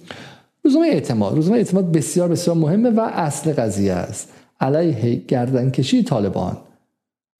روزنامه 0.64 0.86
اعتماد. 0.86 1.34
روزنامه 1.34 1.58
اعتماد 1.58 1.92
بسیار 1.92 2.28
بسیار 2.28 2.56
مهمه 2.56 2.90
و 2.90 3.00
اصل 3.00 3.52
قضیه 3.52 3.92
است. 3.92 4.28
علیه 4.60 5.22
گردنکشی 5.28 6.02
طالبان. 6.02 6.56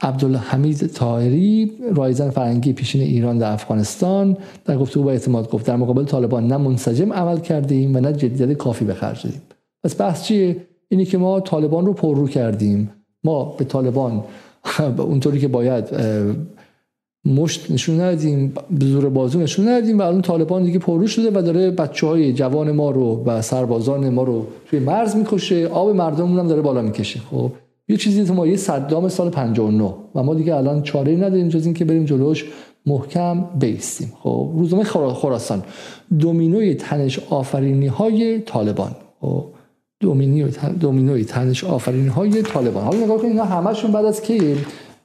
عبدالحمید 0.03 0.87
طاهری 0.87 1.73
رایزن 1.95 2.31
فرنگی 2.31 2.73
پیشین 2.73 3.01
ایران 3.01 3.39
در 3.39 3.53
افغانستان 3.53 4.37
در 4.65 4.77
گفتگو 4.77 5.03
با 5.03 5.11
اعتماد 5.11 5.51
گفت 5.51 5.67
در 5.67 5.77
مقابل 5.77 6.05
طالبان 6.05 6.47
نه 6.47 6.57
منسجم 6.57 7.13
عمل 7.13 7.39
کردیم 7.39 7.97
و 7.97 8.01
نه 8.01 8.13
جدیت 8.13 8.53
کافی 8.53 8.85
به 8.85 8.95
خرج 8.95 9.23
دادیم. 9.23 9.43
پس 9.85 10.01
بحث 10.01 10.25
چیه؟ 10.25 10.57
اینی 10.89 11.05
که 11.05 11.19
ما 11.19 11.41
طالبان 11.41 11.87
رو 11.87 11.93
پررو 11.93 12.29
کردیم. 12.29 12.91
ما 13.25 13.45
به 13.45 13.65
طالبان 13.65 14.25
اونطوری 14.99 15.41
که 15.41 15.49
باید 15.49 15.85
مشت 17.27 17.71
نشون 17.71 18.01
ندیم 18.01 18.55
به 18.71 18.87
زور 18.87 19.09
بازو 19.09 19.41
نشون 19.41 19.69
ندیم 19.69 19.99
و 19.99 20.03
الان 20.03 20.23
طالبان 20.23 20.65
دیگه 20.65 20.79
پررو 20.79 21.07
شده 21.07 21.39
و 21.39 21.43
داره 21.43 21.71
بچه 21.71 22.07
های 22.07 22.33
جوان 22.33 22.73
ما 22.73 22.91
رو 22.91 23.23
و 23.27 23.43
سربازان 23.43 24.09
ما 24.09 24.23
رو 24.23 24.47
توی 24.67 24.79
مرز 24.79 25.17
می‌کشه 25.17 25.67
آب 25.67 25.89
مردممون 25.91 26.39
هم 26.39 26.49
داره 26.49 26.63
بالا 26.63 26.83
می‌کشه. 26.83 27.21
خب 27.31 27.51
یه 27.89 27.97
چیزی 27.97 28.25
تو 28.25 28.35
ما 28.35 28.47
یه 28.47 28.57
صدام 28.57 29.09
سال 29.09 29.31
59 29.31 29.95
و 30.15 30.23
ما 30.23 30.35
دیگه 30.35 30.55
الان 30.55 30.83
چاره 30.83 31.11
ای 31.11 31.17
نداریم 31.17 31.49
جز 31.49 31.65
اینکه 31.65 31.85
بریم 31.85 32.05
جلوش 32.05 32.45
محکم 32.87 33.45
بیستیم. 33.61 34.13
خب 34.23 34.51
روزنامه 34.55 34.85
خراسان. 34.85 35.63
دومینوی 36.19 36.75
تنش 36.75 37.21
آفرینی 37.31 37.87
های 37.87 38.41
طالبان. 38.41 38.91
خب 39.21 39.45
دومینوی 40.81 41.25
تنش 41.25 41.65
آفرینی 41.65 42.09
های 42.09 42.43
طالبان. 42.43 42.85
حالا 42.85 42.99
نگاه 42.99 43.19
کنید 43.19 43.31
اینا 43.31 43.45
همشون 43.45 43.93
بعد 43.93 44.05
از 44.05 44.23
کی؟ 44.23 44.57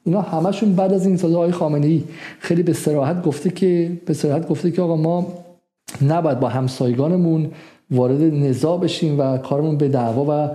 اینا 0.04 0.20
همشون 0.20 0.74
بعد 0.74 0.92
از 0.92 1.06
این 1.06 1.16
تازه 1.16 1.36
آقای 1.36 1.52
خامنه 1.52 1.86
ای 1.86 2.04
خیلی 2.38 2.62
به 2.62 2.72
صراحت 2.72 3.22
گفته 3.22 3.50
که 3.50 3.92
به 4.06 4.14
صراحت 4.14 4.48
گفته 4.48 4.70
که 4.70 4.82
آقا 4.82 4.96
ما 4.96 5.32
نباید 6.02 6.40
با 6.40 6.48
همسایگانمون 6.48 7.50
وارد 7.90 8.22
نزاع 8.22 8.80
بشیم 8.80 9.20
و 9.20 9.38
کارمون 9.38 9.76
به 9.76 9.88
دعوا 9.88 10.24
و 10.28 10.50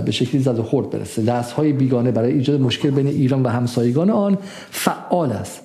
به 0.00 0.10
شکلی 0.10 0.42
زد 0.42 0.58
و 0.58 0.62
خورد 0.62 0.90
برسه. 0.90 1.22
دست 1.22 1.52
های 1.52 1.72
بیگانه 1.72 2.10
برای 2.10 2.32
ایجاد 2.32 2.60
مشکل 2.60 2.90
بین 2.90 3.06
ایران 3.06 3.42
و 3.42 3.48
همسایگان 3.48 4.10
آن 4.10 4.38
فعال 4.70 5.32
است 5.32 5.60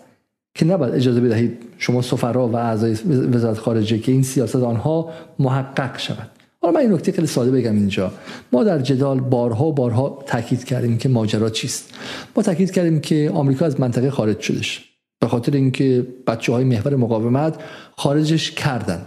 که 0.55 0.65
نباید 0.65 0.93
اجازه 0.93 1.21
بدهید 1.21 1.57
شما 1.77 2.01
سفرا 2.01 2.47
و 2.47 2.55
اعضای 2.55 2.91
وزارت 3.33 3.57
خارجه 3.57 3.99
که 3.99 4.11
این 4.11 4.23
سیاست 4.23 4.55
آنها 4.55 5.09
محقق 5.39 5.99
شود. 5.99 6.29
حالا 6.65 6.77
من 6.77 6.81
این 6.81 6.93
نکته 6.93 7.11
خیلی 7.11 7.27
ساده 7.27 7.51
بگم 7.51 7.75
اینجا. 7.75 8.11
ما 8.51 8.63
در 8.63 8.79
جدال 8.79 9.19
بارها 9.19 9.65
و 9.65 9.73
بارها 9.73 10.23
تاکید 10.27 10.63
کردیم 10.63 10.97
که 10.97 11.09
ماجرا 11.09 11.49
چیست. 11.49 11.93
ما 12.35 12.43
تاکید 12.43 12.71
کردیم 12.71 12.99
که 12.99 13.31
آمریکا 13.33 13.65
از 13.65 13.79
منطقه 13.79 14.11
خارج 14.11 14.39
شدش 14.39 14.89
به 15.19 15.27
خاطر 15.27 15.51
اینکه 15.51 16.07
بچه 16.27 16.53
های 16.53 16.63
محور 16.63 16.95
مقاومت 16.95 17.61
خارجش 17.97 18.51
کردن. 18.51 19.05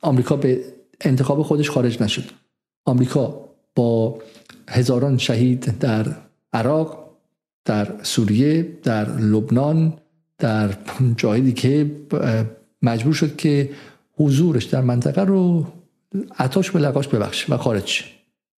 آمریکا 0.00 0.36
به 0.36 0.60
انتخاب 1.00 1.42
خودش 1.42 1.70
خارج 1.70 2.02
نشد. 2.02 2.24
آمریکا 2.84 3.48
با 3.74 4.18
هزاران 4.68 5.18
شهید 5.18 5.78
در 5.78 6.06
عراق 6.52 7.10
در 7.64 7.88
سوریه 8.02 8.78
در 8.82 9.16
لبنان 9.16 9.92
در 10.38 10.70
جایی 11.16 11.52
که 11.52 11.90
مجبور 12.82 13.14
شد 13.14 13.36
که 13.36 13.70
حضورش 14.16 14.64
در 14.64 14.80
منطقه 14.80 15.22
رو 15.22 15.66
عطاش 16.38 16.70
به 16.70 16.78
لقاش 16.78 17.08
ببخش 17.08 17.50
و 17.50 17.56
خارج 17.56 18.04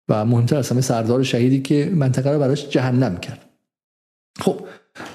و 0.09 0.25
مهمتر 0.25 0.57
از 0.57 0.71
همه 0.71 0.81
سردار 0.81 1.23
شهیدی 1.23 1.63
که 1.63 1.91
منطقه 1.95 2.31
رو 2.31 2.39
براش 2.39 2.69
جهنم 2.69 3.17
کرد. 3.17 3.51
خب 4.41 4.64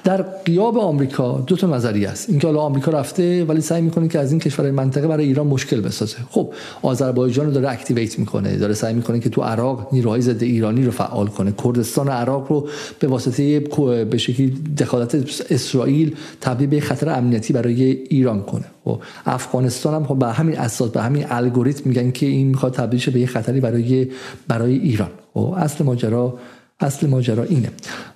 در 0.03 0.21
قیاب 0.21 0.77
آمریکا 0.77 1.43
دو 1.47 1.55
تا 1.55 1.67
نظریه 1.67 2.09
است. 2.09 2.29
اینکه 2.29 2.47
حالا 2.47 2.59
آمریکا 2.59 2.91
رفته 2.91 3.45
ولی 3.45 3.61
سعی 3.61 3.81
می‌کنه 3.81 4.07
که 4.07 4.19
از 4.19 4.31
این 4.31 4.39
کشور 4.39 4.71
منطقه 4.71 5.07
برای 5.07 5.25
ایران 5.25 5.47
مشکل 5.47 5.81
بسازه. 5.81 6.17
خب 6.29 6.53
آذربایجان 6.81 7.45
رو 7.45 7.51
داره 7.51 7.71
اکتیویت 7.71 8.19
می‌کنه 8.19 8.57
داره 8.57 8.73
سعی 8.73 8.93
می‌کنه 8.93 9.19
که 9.19 9.29
تو 9.29 9.41
عراق 9.41 9.87
نیروهای 9.91 10.21
ضد 10.21 10.43
ایرانی 10.43 10.85
رو 10.85 10.91
فعال 10.91 11.27
کنه. 11.27 11.53
کردستان 11.63 12.09
عراق 12.09 12.51
رو 12.51 12.67
به 12.99 13.07
واسطه 13.07 13.59
به 14.05 14.17
شکلی 14.17 14.49
دخالت 14.77 15.15
اسرائیل 15.51 16.15
تبدیل 16.41 16.69
به 16.69 16.79
خطر 16.79 17.09
امنیتی 17.09 17.53
برای 17.53 17.83
ایران 17.83 18.41
کنه. 18.43 18.65
خب 18.85 19.01
افغانستان 19.25 19.93
هم 19.93 20.05
خب 20.05 20.19
به 20.19 20.27
همین 20.27 20.59
اساس 20.59 20.89
به 20.89 21.01
همین 21.01 21.25
الگوریتم 21.29 21.81
میگن 21.85 22.11
که 22.11 22.25
این 22.25 22.47
می‌خواد 22.47 22.73
تبدیل 22.73 23.13
به 23.13 23.19
یه 23.19 23.27
خطری 23.27 23.59
برای 23.59 24.07
برای 24.47 24.77
ایران. 24.77 25.09
خب 25.33 25.53
اصل 25.57 25.83
ماجرا 25.83 26.33
اصل 26.79 27.07
ماجرا 27.07 27.43
اینه. 27.43 27.71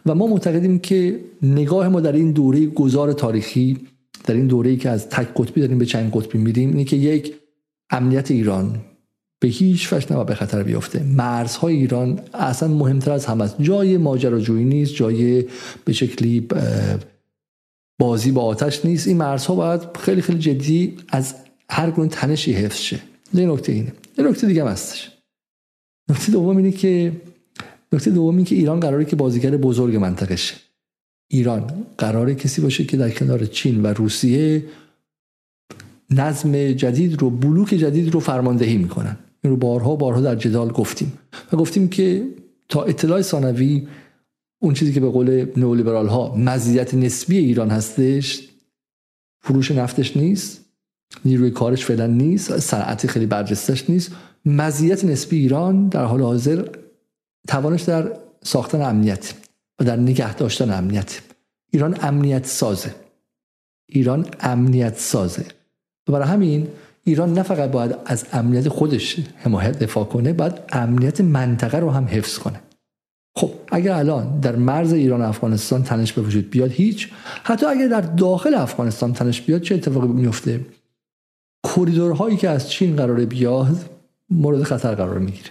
و 0.06 0.16
ما 0.16 0.28
معتقدیم 0.28 0.80
که 0.80 1.20
نگاه 1.42 1.88
ما 1.88 2.02
در 2.02 2.12
این 2.12 2.32
دوره 2.32 2.66
گذار 2.66 3.14
تاریخی 3.14 3.78
در 4.24 4.34
این 4.34 4.48
دوره 4.48 4.70
ای 4.70 4.78
که 4.78 4.90
از 4.90 5.10
تک 5.10 5.28
قطبی 5.36 5.62
داریم 5.62 5.78
به 5.78 5.86
چند 5.86 6.12
قطبی 6.14 6.38
میریم 6.38 6.70
اینه 6.70 6.84
که 6.84 6.96
یک 6.96 7.34
امنیت 7.90 8.32
ایران 8.32 8.82
به 9.40 9.48
هیچ 9.48 9.94
وجه 9.94 10.12
نباید 10.12 10.28
به 10.28 10.36
خطر 10.36 10.64
بیفته. 10.64 11.04
مرزهای 11.04 11.76
ایران 11.76 12.20
اصلا 12.34 12.70
مهمتر 12.70 13.12
از 13.12 13.26
همه 13.26 13.44
است. 13.44 13.56
جای 13.62 13.98
ماجراجویی 13.98 14.66
نیست 14.66 14.96
جای 14.96 15.46
به 15.86 15.94
شکلی 15.94 16.48
بازی 18.00 18.32
با 18.32 18.42
آتش 18.42 18.86
نیست. 18.86 19.08
این 19.08 19.18
مرزها 19.18 19.56
باید 19.56 19.82
خیلی 19.98 20.22
خیلی 20.22 20.40
جدی 20.40 20.98
از 21.10 21.36
هر 21.70 21.92
گونه 21.92 22.10
تنشی 22.10 22.54
حفظ 22.54 22.78
شه. 22.78 23.00
این 23.34 23.50
نکته 23.50 23.72
اینه. 23.72 23.94
این 24.18 24.28
نکته 24.28 24.48
دیگه 24.48 24.66
هستش. 24.66 25.12
نکته 26.10 26.32
دوم 26.32 26.58
اینه 26.58 26.72
که 26.72 27.12
نکته 27.94 28.12
دومی 28.12 28.44
که 28.44 28.56
ایران 28.56 28.80
قراره 28.80 29.06
که 29.06 29.16
بازیگر 29.16 29.58
بزرگ 29.58 29.96
منطقه 29.96 30.36
شه. 30.36 30.56
ایران 31.28 31.86
قراره 31.98 32.36
کسی 32.36 32.62
باشه 32.62 32.84
که 32.84 32.98
در 32.98 33.10
کنار 33.10 33.46
چین 33.46 33.84
و 33.84 33.88
روسیه 33.88 34.66
نظم 36.10 36.72
جدید 36.72 37.22
رو 37.22 37.30
بلوک 37.30 37.70
جدید 37.70 38.14
رو 38.14 38.20
فرماندهی 38.20 38.78
می‌کنن. 38.78 39.18
این 39.44 39.52
رو 39.52 39.58
بارها 39.58 39.96
بارها 39.96 40.22
در 40.22 40.36
جدال 40.36 40.72
گفتیم. 40.72 41.14
و 41.54 41.58
گفتیم 41.58 41.88
که 41.88 42.28
تا 42.70 42.84
اطلاع 42.84 43.22
ثانوی 43.22 43.88
اون 44.62 44.74
چیزی 44.74 44.94
که 44.94 45.00
به 45.00 45.10
قول 45.10 45.46
نولیبرال 45.58 46.08
ها 46.08 46.36
مزیت 46.36 46.94
نسبی 46.94 47.38
ایران 47.38 47.70
هستش 47.70 48.50
فروش 49.42 49.72
نفتش 49.72 50.18
نیست 50.18 50.66
نیروی 51.26 51.52
کارش 51.52 51.86
فعلا 51.86 52.08
نیست 52.08 52.60
صنعتی 52.60 53.08
خیلی 53.08 53.26
برجستش 53.26 53.90
نیست. 53.90 54.12
مزیت 54.46 55.06
نسبی 55.06 55.38
ایران 55.38 55.88
در 55.88 56.06
حال 56.06 56.22
حاضر 56.22 56.66
توانش 57.48 57.82
در 57.82 58.12
ساختن 58.44 58.82
امنیت 58.82 59.34
و 59.80 59.84
در 59.84 59.96
نگه 59.96 60.36
داشتن 60.36 60.78
امنیت. 60.78 61.22
ایران 61.72 61.98
امنیت 62.02 62.46
سازه. 62.46 62.96
ایران 63.90 64.26
امنیت 64.40 64.98
سازه. 64.98 65.46
و 66.08 66.12
برای 66.12 66.28
همین 66.28 66.68
ایران 67.04 67.34
نه 67.34 67.44
فقط 67.44 67.72
باید 67.72 67.96
از 68.06 68.26
امنیت 68.34 68.70
خودش 68.70 69.20
حمایت 69.36 69.80
دفاع 69.80 70.04
کنه 70.04 70.34
باید 70.34 70.54
امنیت 70.72 71.22
منطقه 71.22 71.80
رو 71.80 71.92
هم 71.92 72.06
حفظ 72.06 72.38
کنه. 72.38 72.60
خب 73.36 73.52
اگر 73.72 73.94
الان 73.94 74.40
در 74.40 74.56
مرز 74.56 74.94
ایران 74.94 75.22
و 75.22 75.24
افغانستان 75.24 75.84
تنش 75.84 76.14
به 76.14 76.22
وجود 76.22 76.50
بیاد 76.50 76.72
هیچ. 76.72 77.12
حتی 77.44 77.66
اگر 77.66 77.88
در 77.88 78.02
داخل 78.02 78.54
افغانستان 78.54 79.14
تنش 79.14 79.42
بیاد 79.42 79.62
چه 79.62 79.76
اتفاقی 79.76 80.08
میفته؟ 80.08 80.66
کوریدورهایی 81.64 82.38
که 82.38 82.50
از 82.50 82.70
چین 82.70 82.96
قراره 82.96 83.26
بیاد 83.26 83.90
مورد 84.30 84.64
خطر 84.64 84.96
قرار 84.96 85.20
می‌گیره. 85.20 85.50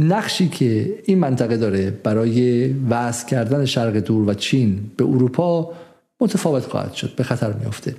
نقشی 0.00 0.48
که 0.48 0.94
این 1.04 1.18
منطقه 1.18 1.56
داره 1.56 1.90
برای 1.90 2.68
وصل 2.90 3.26
کردن 3.26 3.64
شرق 3.64 3.96
دور 3.96 4.28
و 4.28 4.34
چین 4.34 4.80
به 4.96 5.04
اروپا 5.04 5.72
متفاوت 6.20 6.66
خواهد 6.66 6.92
شد 6.92 7.14
به 7.16 7.22
خطر 7.22 7.52
میفته 7.52 7.94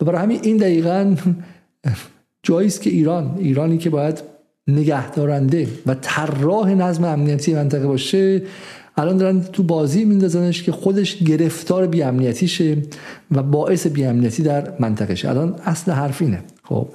و 0.00 0.04
برای 0.04 0.22
همین 0.22 0.40
این 0.42 0.56
دقیقا 0.56 1.16
جایی 2.42 2.68
است 2.68 2.82
که 2.82 2.90
ایران 2.90 3.36
ایرانی 3.38 3.78
که 3.78 3.90
باید 3.90 4.22
نگهدارنده 4.66 5.68
و 5.86 5.94
طراح 5.94 6.74
نظم 6.74 7.04
امنیتی 7.04 7.54
منطقه 7.54 7.86
باشه 7.86 8.42
الان 8.96 9.16
دارن 9.16 9.42
تو 9.42 9.62
بازی 9.62 10.04
میندازنش 10.04 10.62
که 10.62 10.72
خودش 10.72 11.16
گرفتار 11.16 11.86
بیامنیتی 11.86 12.82
و 13.30 13.42
باعث 13.42 13.86
بیامنیتی 13.86 14.42
در 14.42 14.72
منطقه 14.78 15.14
شه 15.14 15.28
الان 15.28 15.54
اصل 15.64 15.92
حرف 15.92 16.22
اینه. 16.22 16.42
خب 16.70 16.88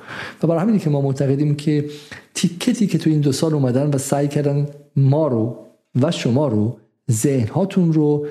و 0.44 0.48
برای 0.48 0.62
همینی 0.62 0.80
که 0.80 0.90
ما 0.90 1.02
معتقدیم 1.02 1.56
که 1.56 1.86
تیکتی 2.34 2.88
که 2.88 2.98
تو 2.98 3.10
این 3.10 3.20
دو 3.20 3.32
سال 3.32 3.54
اومدن 3.54 3.90
و 3.90 3.98
سعی 3.98 4.28
کردن 4.28 4.68
ما 4.96 5.28
رو 5.28 5.58
و 6.02 6.12
شما 6.12 6.48
رو 6.48 6.78
ذهنهاتون 7.12 7.94
رو 7.94 8.28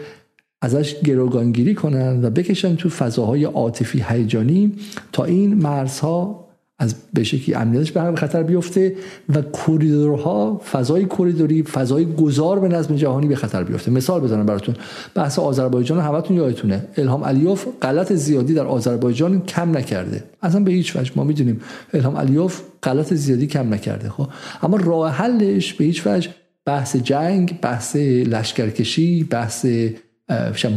ازش 0.62 1.00
گروگانگیری 1.00 1.74
کنن 1.74 2.24
و 2.24 2.30
بکشن 2.30 2.76
تو 2.76 2.88
فضاهای 2.88 3.44
عاطفی 3.44 4.04
هیجانی 4.08 4.72
تا 5.12 5.24
این 5.24 5.54
مرزها 5.54 6.43
از 6.78 6.94
به 7.12 7.24
شکلی 7.24 7.54
امنیتش 7.54 7.92
به 7.92 8.16
خطر 8.16 8.42
بیفته 8.42 8.94
و 9.34 9.42
کوریدورها 9.42 10.60
فضای 10.72 11.04
کوریدوری 11.04 11.62
فضای 11.62 12.04
گذار 12.04 12.60
به 12.60 12.68
نظم 12.68 12.94
جهانی 12.94 13.26
به 13.26 13.36
خطر 13.36 13.64
بیفته. 13.64 13.90
مثال 13.90 14.20
بزنم 14.20 14.46
براتون. 14.46 14.74
بحث 15.14 15.38
آذربایجان 15.38 16.00
همتون 16.00 16.36
یادتونه. 16.36 16.88
الهام 16.96 17.24
علیوف 17.24 17.66
غلط 17.82 18.12
زیادی 18.12 18.54
در 18.54 18.66
آذربایجان 18.66 19.40
کم 19.40 19.76
نکرده. 19.76 20.24
اصلا 20.42 20.60
به 20.60 20.70
هیچ 20.70 20.96
وجه 20.96 21.12
ما 21.16 21.24
می‌دونیم 21.24 21.60
الهام 21.94 22.16
علیوف 22.16 22.62
غلط 22.82 23.14
زیادی 23.14 23.46
کم 23.46 23.74
نکرده 23.74 24.10
خب؟ 24.10 24.28
اما 24.62 24.76
راه 24.76 25.10
حلش 25.10 25.74
به 25.74 25.84
هیچ 25.84 26.06
وجه 26.06 26.30
بحث 26.66 26.96
جنگ 26.96 27.58
بحث 27.62 27.96
لشکرکشی 27.96 29.24
بحث 29.24 29.66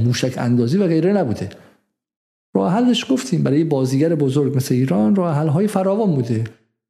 موشک 0.05 0.33
اندازی 0.37 0.77
و 0.77 0.87
غیره 0.87 1.13
نبوده. 1.13 1.49
راه 2.57 2.73
حلش 2.73 3.05
گفتیم. 3.09 3.43
برای 3.43 3.63
بازیگر 3.63 4.15
بزرگ 4.15 4.55
مثل 4.55 4.75
ایران 4.75 5.15
راه 5.15 5.35
حل 5.35 5.47
های 5.47 5.67
فراوان 5.67 6.15
بوده. 6.15 6.43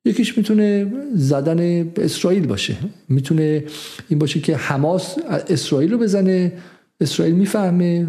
یکیش 0.05 0.37
می‌تونه 0.37 0.93
زدن 1.15 1.91
اسرائیل 1.95 2.47
باشه. 2.47 2.75
می‌تونه 3.09 3.63
این 4.09 4.19
باشه 4.19 4.39
که 4.39 4.55
حماس 4.55 5.15
اسرائیل 5.49 5.91
رو 5.91 5.97
بزنه. 5.97 6.51
اسرائیل 7.01 7.35
می‌فهمه. 7.35 8.07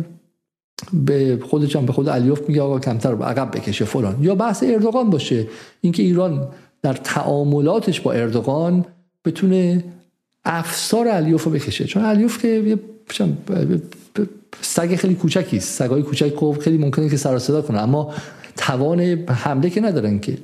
به 0.92 1.38
خودش 1.42 1.76
به 1.76 1.92
خود 1.92 2.08
علیوف 2.08 2.48
میگه 2.48 2.62
آقا 2.62 2.78
کمتر 2.78 3.22
عقب 3.22 3.56
بکشه 3.56 3.84
فلان. 3.84 4.16
یا 4.22 4.34
بحث 4.34 4.64
اردوغان 4.66 5.10
باشه. 5.10 5.46
اینکه 5.80 6.02
ایران 6.02 6.48
در 6.82 6.92
تعاملاتش 6.92 8.00
با 8.00 8.12
اردوغان 8.12 8.84
بتونه 9.24 9.84
افسار 10.44 11.08
علیوف 11.08 11.44
رو 11.44 11.50
بکشه. 11.50 11.84
چون 11.84 12.02
علیوف 12.02 12.42
که 12.42 12.78
سگ 14.60 14.96
خیلی 14.96 15.14
کوچکی 15.14 15.56
است. 15.56 15.78
سگای 15.78 16.02
کوچک 16.02 16.36
خب 16.36 16.56
خیلی 16.60 16.78
ممکنه 16.78 17.08
که 17.08 17.16
سر 17.16 17.38
صدا 17.38 17.62
کنه. 17.62 17.80
اما 17.80 18.14
توان 18.56 19.00
حمله 19.28 19.70
که 19.70 19.80
ندارن 19.80 20.18
که. 20.18 20.38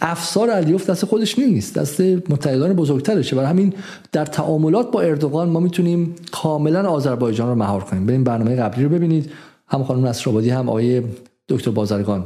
افسار 0.00 0.50
علیوف 0.50 0.90
دست 0.90 1.04
خودش 1.04 1.38
نیست. 1.38 1.78
دست 1.78 2.00
متحدان 2.00 2.72
بزرگترشه. 2.72 3.36
برای 3.36 3.48
همین 3.48 3.74
در 4.12 4.26
تعاملات 4.26 4.90
با 4.90 5.00
اردوغان 5.00 5.48
ما 5.48 5.60
می‌تونیم 5.60 6.14
کاملا 6.32 6.90
آذربایجان 6.90 7.48
رو 7.48 7.54
مهار 7.54 7.84
کنیم. 7.84 8.06
بریم 8.06 8.24
برنامه 8.24 8.56
قبلی 8.56 8.84
رو 8.84 8.90
ببینید. 8.90 9.30
هم 9.68 9.84
خانم 9.84 10.06
نصرآبادی 10.06 10.50
هم 10.50 10.68
آقای 10.68 11.02
دکتر 11.48 11.70
بازرگان. 11.70 12.24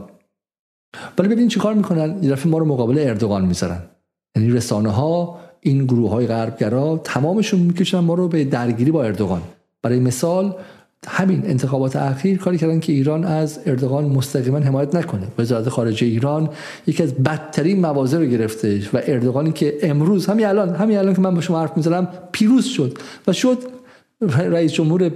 ولی 1.19 1.29
ببینید 1.29 1.51
چیکار 1.51 1.75
می‌کنن؟ 1.75 2.19
یه 2.23 2.47
ما 2.47 2.59
رو 2.59 2.65
مقابل 2.65 2.99
اردوغان 2.99 3.45
می‌ذارن. 3.45 3.83
یعنی 4.37 4.51
رسانه 4.51 4.91
ها 4.91 5.41
این 5.61 5.85
گروه 5.85 6.11
های 6.11 6.27
غربگرا 6.27 7.01
تمامشون 7.05 7.61
می‌کشن 7.61 7.99
ما 7.99 8.15
رو 8.15 8.29
به 8.29 8.45
درگیری 8.45 8.91
با 8.91 9.05
اردوغان. 9.05 9.43
برای 9.83 10.01
مثال 10.01 10.55
همین 11.09 11.43
انتخابات 11.47 11.97
اخیر 11.97 12.39
کاری 12.39 12.59
کردن 12.59 12.81
که 12.81 12.93
ایران 12.93 13.25
از 13.25 13.59
اردوغان 13.67 14.05
مستقیما 14.05 14.59
حمایت 14.59 14.95
نکنه. 14.95 15.27
وزارت 15.39 15.69
خارجه 15.69 16.07
ایران 16.07 16.49
یکی 16.87 17.03
از 17.03 17.15
بدترین 17.15 17.81
مواضع 17.81 18.19
رو 18.19 18.25
گرفته 18.25 18.83
و 18.93 19.01
اردوغانی 19.07 19.53
که 19.53 19.79
امروز 19.83 20.27
همین 20.27 20.47
الان 20.47 20.75
همین 20.75 20.99
الان 20.99 21.15
که 21.15 21.21
من 21.21 21.35
با 21.35 21.41
شما 21.41 21.61
حرف 21.61 21.77
می‌زنم 21.77 22.09
پیروز 22.33 22.65
شد 22.65 22.99
و 23.27 23.33
شد 23.33 23.59
رئیس 24.39 24.73
جمهور 24.73 25.09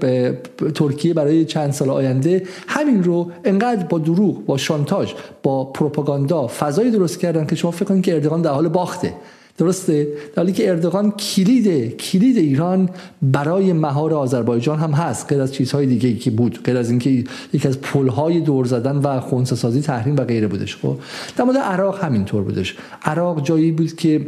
ترکیه 0.75 1.15
برای 1.15 1.45
چند 1.45 1.73
سال 1.73 1.91
آینده 1.91 2.43
همین 2.69 3.05
رو 3.05 3.31
انقدر 3.45 3.85
با 3.85 3.99
دروغ 3.99 4.47
با 4.47 4.57
شانتاژ 4.57 5.13
با 5.43 5.65
پروپاگاندا 5.65 6.47
فضایی 6.47 6.91
درست 6.91 7.21
کردن 7.21 7.47
که 7.47 7.57
شما 7.57 7.71
فکر 7.71 7.85
کنید 7.85 8.05
که 8.05 8.15
اردوغان 8.15 8.43
در 8.43 8.51
حال 8.51 8.69
باخته. 8.69 9.15
درسته؟ 9.59 10.05
در 10.05 10.43
حالی 10.43 10.53
که 10.53 10.71
اردوغان 10.71 11.11
کلید 11.11 11.97
کلید 11.97 12.37
ایران 12.37 12.91
برای 13.23 13.73
مهار 13.73 14.15
آذربایجان 14.15 14.79
هم 14.79 14.91
هست 14.91 15.29
غیر 15.29 15.41
از 15.41 15.55
چیزهای 15.55 15.87
دیگه 15.87 16.15
که 16.15 16.31
بود 16.31 16.63
غیر 16.65 16.77
از 16.77 16.91
اینکه 16.91 17.25
یکی 17.53 17.69
از 17.69 17.81
پلهای 17.81 18.41
دور 18.41 18.65
زدن 18.65 18.97
و 18.97 19.21
خونسا 19.21 19.57
سازی 19.57 19.81
تحریم 19.81 20.17
و 20.17 20.25
غیره 20.25 20.47
بودش 20.47 20.77
خب؟ 20.77 20.99
در 21.37 21.45
مورد 21.45 21.57
عراق 21.57 22.05
همینطور 22.05 22.43
بودش. 22.43 22.77
عراق 23.05 23.43
جایی 23.43 23.73
بود 23.73 23.97
که 23.97 24.27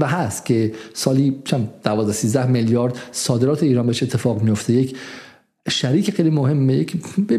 و 0.00 0.06
هست 0.06 0.44
که 0.44 0.72
سالی 0.92 1.36
چند 1.44 1.68
12 1.82 2.12
13 2.12 2.46
میلیارد 2.46 2.98
صادرات 3.12 3.62
ایران 3.62 3.86
بهش 3.86 4.02
اتفاق 4.02 4.42
میفته 4.42 4.72
یک 4.72 4.96
شریک 5.68 6.10
خیلی 6.10 6.30
مهمه 6.30 6.74
یک 6.74 6.96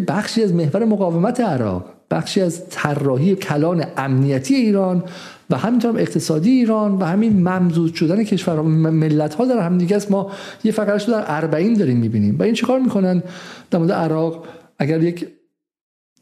بخشی 0.08 0.44
از 0.44 0.54
محور 0.54 0.86
مقاومت 0.86 1.40
عراق 1.40 1.86
بخشی 2.12 2.42
از 2.42 2.70
طراحی 2.70 3.36
کلان 3.36 3.86
امنیتی 3.98 4.56
ایران 4.56 5.04
و 5.50 5.58
همینطور 5.58 6.00
اقتصادی 6.00 6.50
ایران 6.52 6.92
و 6.98 7.04
همین 7.04 7.44
ممزود 7.44 7.94
شدن 7.94 8.24
کشور 8.24 8.62
ملت 8.62 9.34
ها 9.34 9.46
در 9.46 9.60
هم 9.60 9.78
دیگه 9.78 9.96
است. 9.96 10.12
ما 10.12 10.32
یه 10.64 10.72
فقرش 10.72 11.08
رو 11.08 11.14
در 11.14 11.24
اربعین 11.28 11.74
داریم 11.74 11.98
می‌بینیم. 11.98 12.40
و 12.40 12.44
این 12.44 12.54
چیکار 12.54 12.80
می‌کنن؟ 12.80 13.24
در 13.72 13.80
مورد 13.80 13.92
عراق 13.92 14.46
اگر 14.80 15.04
یک 15.04 15.28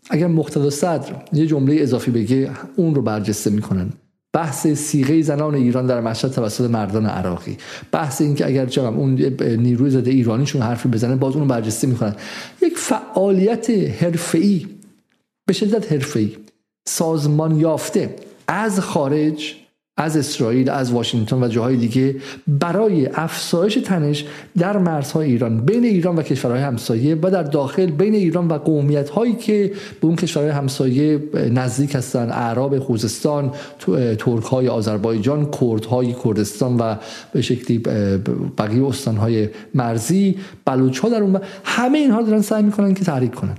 اگر 0.09 0.27
مقتدا 0.27 0.69
صدر 0.69 1.15
یه 1.33 1.47
جمله 1.47 1.75
اضافی 1.79 2.11
بگه 2.11 2.49
اون 2.75 2.95
رو 2.95 3.01
برجسته 3.01 3.49
می‌کنن. 3.49 3.89
بحث 4.33 4.67
سیغه 4.67 5.21
زنان 5.21 5.55
ایران 5.55 5.87
در 5.87 6.01
مشهد 6.01 6.31
توسط 6.31 6.69
مردان 6.69 7.05
عراقی. 7.05 7.57
بحث 7.91 8.21
اینکه 8.21 8.47
اگر 8.47 8.65
جام 8.65 8.97
اون 8.97 9.13
نیروی 9.41 9.89
زده 9.89 10.11
ایرانیشون 10.11 10.61
حرفی 10.61 10.89
بزنه 10.89 11.15
باز 11.15 11.35
اون 11.35 11.47
برجسته 11.47 11.87
می‌کنن. 11.87 12.15
یک 12.61 12.77
فعالیت 12.77 13.69
حرفه‌ای 13.69 14.67
به 15.47 15.53
شدت 15.53 15.91
حرفه‌ای 15.91 16.37
سازمان 16.87 17.59
یافته. 17.59 18.15
از 18.47 18.79
خارج 18.79 19.55
از 19.97 20.17
اسرائیل 20.17 20.69
از 20.69 20.91
واشنگتن 20.91 21.43
و 21.43 21.47
جاهای 21.47 21.77
دیگه 21.77 22.15
برای 22.47 23.09
افزایش 23.13 23.75
تنش 23.75 24.25
در 24.57 24.77
مرزهای 24.77 25.27
ایران 25.27 25.65
بین 25.65 25.83
ایران 25.83 26.15
و 26.15 26.21
کشورهای 26.21 26.61
همسایه 26.61 27.17
و 27.21 27.29
در 27.31 27.43
داخل 27.43 27.85
بین 27.85 28.13
ایران 28.13 28.47
و 28.47 28.57
قومیت 28.57 29.09
هایی 29.09 29.33
که 29.33 29.71
به 30.01 30.07
اون 30.07 30.15
کشورهای 30.15 30.51
همسایه 30.51 31.19
نزدیک 31.33 31.95
هستن 31.95 32.29
اعراب 32.31 32.79
خوزستان 32.79 33.51
ترک 34.17 34.43
های 34.43 34.67
آذربایجان 34.67 35.51
کرد 35.51 35.85
های 35.85 36.15
کردستان 36.23 36.77
و 36.77 36.95
به 37.33 37.41
شکلی 37.41 37.77
بقیه 38.57 38.85
استان 38.85 39.17
های 39.17 39.49
مرزی 39.73 40.37
بلوچ 40.65 40.99
ها 40.99 41.09
در 41.09 41.21
اون 41.21 41.39
همه 41.63 41.97
اینها 41.97 42.21
دارن 42.21 42.41
سعی 42.41 42.63
می‌کنن 42.63 42.93
که 42.93 43.05
تحریک 43.05 43.31
کنن. 43.31 43.55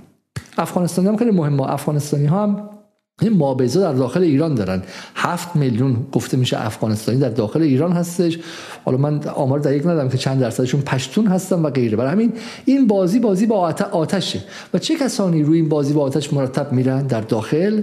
افغانستانی 0.57 1.07
هم 1.07 1.17
خیلی 1.17 1.31
مهمه. 1.31 1.73
افغانستانی 1.73 2.25
ها 2.25 2.43
هم 2.43 2.74
این 3.21 3.33
مابزه 3.37 3.79
در 3.79 3.93
داخل 3.93 4.23
ایران 4.23 4.55
دارن. 4.55 4.83
هفت 5.15 5.55
میلیون 5.55 6.07
گفته 6.11 6.37
میشه 6.37 6.65
افغانستانی 6.65 7.19
در 7.19 7.29
داخل 7.29 7.61
ایران 7.61 7.91
هستش. 7.91 8.39
حالا 8.85 8.97
من 8.97 9.23
آمار 9.27 9.59
دقیق 9.59 9.87
ندارم 9.87 10.09
که 10.09 10.17
چند 10.17 10.39
درصدشون 10.39 10.81
پشتون 10.81 11.27
هستن 11.27 11.55
و 11.61 11.69
غیره. 11.69 11.97
برای 11.97 12.11
همین 12.11 12.33
این 12.65 12.87
بازی 12.87 13.19
بازی 13.19 13.45
با 13.45 13.75
آتشه. 13.91 14.43
و 14.73 14.79
چه 14.79 14.95
کسانی 14.95 15.43
روی 15.43 15.57
این 15.57 15.69
بازی 15.69 15.93
با 15.93 16.01
آتش 16.01 16.33
مرتب 16.33 16.71
میرن؟ 16.71 17.07
در 17.07 17.21
داخل 17.21 17.81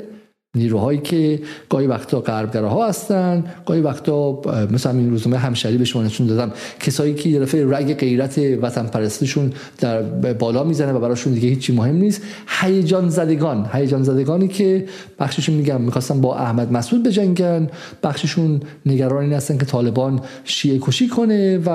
نیروهایی 0.56 0.98
که 0.98 1.40
گاهی 1.68 1.86
وقتا 1.86 2.20
غربگراها 2.20 2.88
هستن 2.88 3.44
گاهی 3.66 3.80
وقتا 3.80 4.40
مثلا 4.70 4.92
این 4.92 5.10
روزنامه 5.10 5.38
همشری 5.38 5.78
به 5.78 5.84
شما 5.84 6.02
نشون 6.02 6.26
دادم. 6.26 6.52
کسایی 6.80 7.14
که 7.14 7.28
یه 7.28 7.40
رگ 7.54 7.94
غیرت 7.94 8.38
وطن 8.38 8.86
پرستیشون 8.86 9.52
در 9.78 10.02
بالا 10.32 10.64
می‌زنه 10.64 10.92
و 10.92 11.00
براشون 11.00 11.32
دیگه 11.32 11.48
هیچی 11.48 11.72
مهم 11.72 11.96
نیست. 11.96 12.22
هیجان 12.60 13.08
زدگان 13.08 13.70
هیجان 13.72 14.02
زدگانی 14.02 14.48
که 14.48 14.87
بخششون 15.18 15.54
میگم 15.54 15.81
می‌خواستن 15.81 16.20
با 16.20 16.37
احمد 16.37 16.72
مسعود 16.72 17.02
بجنگن. 17.02 17.70
بخششون 18.02 18.60
نگرانی 18.87 19.35
هستن 19.35 19.58
که 19.58 19.66
طالبان 19.66 20.20
شیعه 20.44 20.79
کشی 20.79 21.08
کنه 21.08 21.58
و 21.58 21.68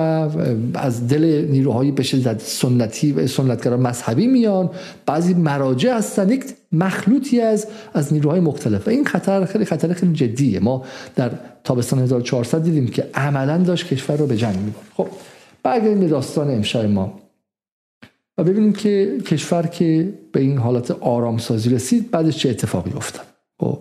از 0.73 1.07
دل 1.07 1.47
نیروهایی 1.49 2.03
شدت 2.03 2.41
سنتی 2.41 3.11
و 3.11 3.27
سنتگرا 3.27 3.77
مذهبی 3.77 4.27
میان. 4.27 4.69
بعضی 5.05 5.33
مراجع 5.33 5.97
هستن. 5.97 6.29
یک 6.29 6.43
مخلوطی 6.71 7.41
از 7.41 7.67
از 7.93 8.13
نیروهای 8.13 8.39
مختلف. 8.39 8.87
و 8.87 8.89
این 8.89 9.05
خطر 9.05 9.45
خیلی 9.45 9.65
خطر 9.65 9.93
خیلی 9.93 10.13
جدیه. 10.13 10.59
ما 10.59 10.85
در 11.15 11.31
تابستان 11.63 11.99
1400 11.99 12.63
دیدیم 12.63 12.87
که 12.87 13.09
عملا 13.13 13.57
داشت 13.57 13.87
کشور 13.87 14.17
رو 14.17 14.27
به 14.27 14.37
جنگ 14.37 14.55
می‌برد. 14.55 14.85
خب 14.93 15.07
برگردیم 15.63 15.99
به 15.99 16.07
داستان 16.07 16.51
امشب 16.51 16.85
ما. 16.85 17.19
و 18.37 18.43
ببینیم 18.43 18.73
که 18.73 19.17
کشور 19.25 19.67
که 19.67 20.13
به 20.31 20.39
این 20.39 20.57
حالت 20.57 20.91
آرامسازی 20.91 21.69
رسید 21.69 22.11
بعدش 22.11 22.37
چه 22.37 22.49
اتفاقی 22.49 22.91
افتاد. 22.91 23.25
خب 23.59 23.79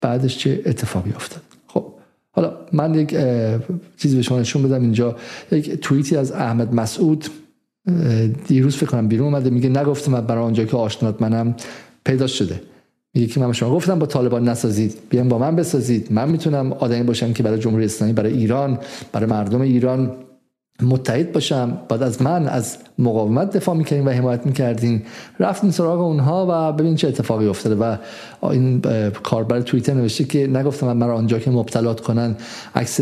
بعدش 0.00 0.38
چه 0.38 0.62
اتفاقی 0.66 1.10
افتاد. 1.10 1.42
خب 1.66 1.86
حالا 2.30 2.56
من 2.72 2.94
یک 2.94 3.16
چیزی 3.96 4.16
به 4.16 4.22
شما 4.22 4.40
نشون 4.40 4.62
بدم 4.62 4.82
اینجا. 4.82 5.16
یک 5.52 5.70
توییتی 5.70 6.16
از 6.16 6.32
احمد 6.32 6.74
مسعود 6.74 7.26
دیروز 8.46 8.76
فکر 8.76 8.86
کنم 8.86 9.08
بیرون 9.08 9.34
اومده. 9.34 9.50
میگه 9.50 9.68
نگفتم 9.68 10.20
برای 10.20 10.44
آنجا 10.44 10.64
که 10.64 10.76
آشنات 10.76 11.22
منم. 11.22 11.54
پیدا 12.08 12.26
شده. 12.26 12.60
میگه 13.14 13.26
که 13.26 13.40
من 13.40 13.52
شما 13.52 13.74
گفتم 13.74 13.98
با 13.98 14.06
طالبان 14.06 14.48
نسازید 14.48 14.94
بیان 15.10 15.28
با 15.28 15.38
من 15.38 15.56
بسازید. 15.56 16.08
من 16.10 16.28
می‌تونم 16.28 16.72
آدمی 16.72 17.02
باشم 17.02 17.32
که 17.32 17.42
برای 17.42 17.58
جمهوری 17.58 17.84
اسلامی 17.84 18.12
برای 18.12 18.32
ایران 18.32 18.78
برای 19.12 19.26
مردم 19.26 19.60
ایران 19.60 20.12
متحد 20.82 21.32
باشم. 21.32 21.78
بعد 21.88 22.02
از 22.02 22.22
من 22.22 22.48
از 22.48 22.76
مقاومت 22.98 23.56
دفاع 23.56 23.76
می‌کردیم 23.76 24.06
و 24.06 24.10
حمایت 24.10 24.46
می‌کردیم 24.46 25.02
رفتیم 25.40 25.70
سراغ 25.70 26.00
اونها 26.00 26.46
و 26.50 26.72
ببین 26.72 26.94
چه 26.94 27.08
اتفاقی 27.08 27.46
افتاده 27.46 27.74
و 27.74 27.96
این 28.42 28.80
کاربر 29.22 29.60
توییتر 29.60 29.94
نوشته 29.94 30.24
که 30.24 30.46
نگفتم 30.46 30.86
من 30.86 30.96
مرا 30.96 31.16
آنجا 31.16 31.38
که 31.38 31.50
مبتلات 31.50 32.00
کنن. 32.00 32.36
عکس 32.74 33.00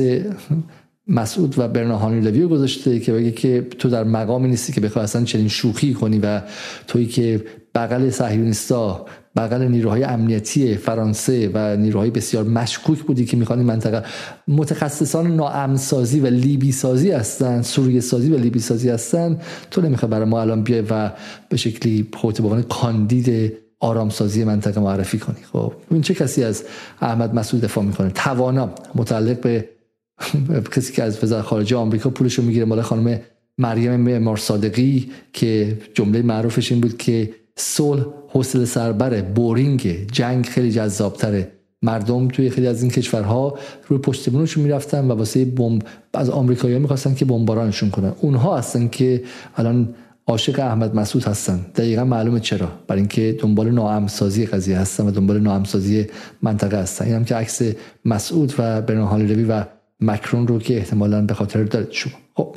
مسعود 1.09 1.55
و 1.59 1.69
برناهانی 1.69 2.21
لویو 2.21 2.49
گذاشته 2.49 3.01
که 3.01 3.13
بگه 3.13 3.31
که 3.31 3.67
تو 3.79 3.89
در 3.89 4.05
مقامی 4.05 4.49
نیستی 4.49 4.73
که 4.73 4.81
بخوای 4.81 5.05
اصلا 5.05 5.25
چنین 5.25 5.49
شوخی 5.49 5.95
کنی 5.95 6.19
و 6.19 6.43
تویی 6.87 7.07
که 7.07 7.45
بغل 7.77 8.11
صهیونیستا 8.11 9.07
بغل 9.37 9.63
نیروهای 9.63 10.05
امنیتی 10.05 10.77
فرانسه 10.77 11.51
و 11.55 11.77
نیروهای 11.77 12.11
بسیار 12.11 12.45
مشکوک 12.45 13.03
بودی 13.03 13.25
که 13.25 13.37
می‌خوان 13.37 13.59
این 13.59 13.69
منطقه. 13.69 14.03
متخصصان 14.49 15.37
ناامنسازی 15.37 16.21
و 16.21 16.27
لیبی 16.27 16.73
سازی 16.73 17.11
هستن 17.11 17.63
سوریه 17.63 18.01
سازی 18.01 18.33
و 18.33 18.37
لیبی 18.37 18.59
سازی 18.59 18.89
هستن. 18.89 19.41
تو 19.71 19.81
نمی‌خوای 19.81 20.11
برای 20.11 20.25
ما 20.25 20.41
الان 20.41 20.63
بیای 20.63 20.85
و 20.91 21.11
به 21.49 21.57
شکلی 21.57 22.09
خودت 22.17 22.41
به 22.41 22.63
کاندید 22.63 23.53
آرامسازی 23.81 24.45
منطقه 24.45 24.81
معرفی 24.81 25.19
کنی. 25.19 25.37
خب 25.53 25.73
این 25.91 26.03
چه 26.03 26.15
کسی 26.15 26.45
از 26.45 26.65
احمد 27.01 27.35
مسعود 27.35 27.63
دفاع 27.63 27.85
می‌کنه؟ 27.85 28.11
توانا 28.11 28.71
متعلق 28.95 29.41
به 29.41 29.69
کسی 30.77 30.93
که 30.93 31.03
از 31.03 31.25
وزارت 31.25 31.45
خارجه 31.45 31.77
آمریکا 31.77 32.11
پولشو 32.11 32.43
می‌گیره 32.43 32.65
مال 32.65 32.83
خانم 32.83 33.21
مریم 33.59 33.97
معمار 33.97 34.37
صادقی 34.37 35.11
که 35.33 35.79
جمله 35.95 36.23
معروفش 36.23 36.73
این 36.73 36.81
بود 36.81 36.99
که 36.99 37.31
صلح 37.59 38.05
حوصله 38.29 38.65
سربره 38.65 39.23
بورینگ. 39.23 40.07
جنگ 40.13 40.47
خیلی 40.47 40.73
جذابتره. 40.73 41.53
مردم 41.83 42.29
توی 42.29 42.51
خیلی 42.51 42.67
از 42.67 42.83
این 42.83 42.91
کشورها 42.91 43.59
روی 43.89 43.99
پشت 43.99 44.31
بونشون 44.31 44.63
می‌رفتن 44.63 45.11
و 45.11 45.15
واسه 45.15 45.45
بمب 45.45 45.83
از 46.15 46.31
آمریکایی‌ها 46.31 46.81
می‌خواستن 46.81 47.15
که 47.15 47.25
بمبارانشون 47.25 47.91
کنن. 47.91 48.13
اونها 48.21 48.59
هستن 48.59 48.89
که 48.89 49.25
الان 49.57 49.95
عاشق 50.27 50.61
احمد 50.61 50.95
مسعود 50.95 51.25
هستن. 51.25 51.67
دقیقا 51.75 52.05
معلومه 52.05 52.41
چرا. 52.41 52.69
برای 52.89 53.01
اینکه 53.01 53.37
دنبال 53.41 53.71
ناامسازی 53.71 54.47
قضیه 54.47 54.79
هستن 54.79 55.07
و 55.07 55.11
دنبال 55.11 55.41
ناامسازی 55.41 56.07
منطقه 56.43 56.79
هستن. 56.79 57.05
اینم 57.05 57.25
که 57.25 57.35
عکس 57.35 57.63
مسعود 58.05 58.55
و 58.59 58.83
برنامه 58.83 59.35
روی 59.35 59.45
و 59.45 59.65
مکرون 60.01 60.47
رو 60.47 60.59
که 60.59 60.77
احتمالا 60.77 61.23
به 61.23 61.35
خاطر 61.35 61.65
دارید 61.65 61.91
شما. 61.91 62.13
خب 62.35 62.57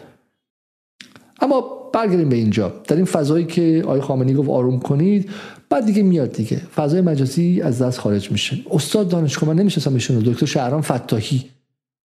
اما 1.42 1.80
برگردیم 1.94 2.30
به 2.30 2.36
اینجا. 2.36 2.74
در 2.88 2.96
این 2.96 3.06
فضایی 3.06 3.46
که 3.46 3.82
آقای 3.86 4.02
خامنه‌ای 4.02 4.36
گفت 4.36 4.50
آروم 4.50 4.80
کنید 4.80 5.30
بعد 5.70 5.86
دیگه 5.86 6.04
میاد 6.04 6.32
دیگه. 6.32 6.58
فضای 6.58 7.02
مجازی 7.02 7.62
از 7.62 7.82
دست 7.82 8.00
خارج 8.00 8.32
میشه. 8.32 8.58
استاد 8.72 9.10
دانشگاه 9.10 9.50
من 9.50 9.56
نمی‌شناسم 9.56 9.94
ایشون 9.94 10.20
دکتر 10.20 10.46
شهرام 10.46 10.82
فتاحی. 10.82 11.46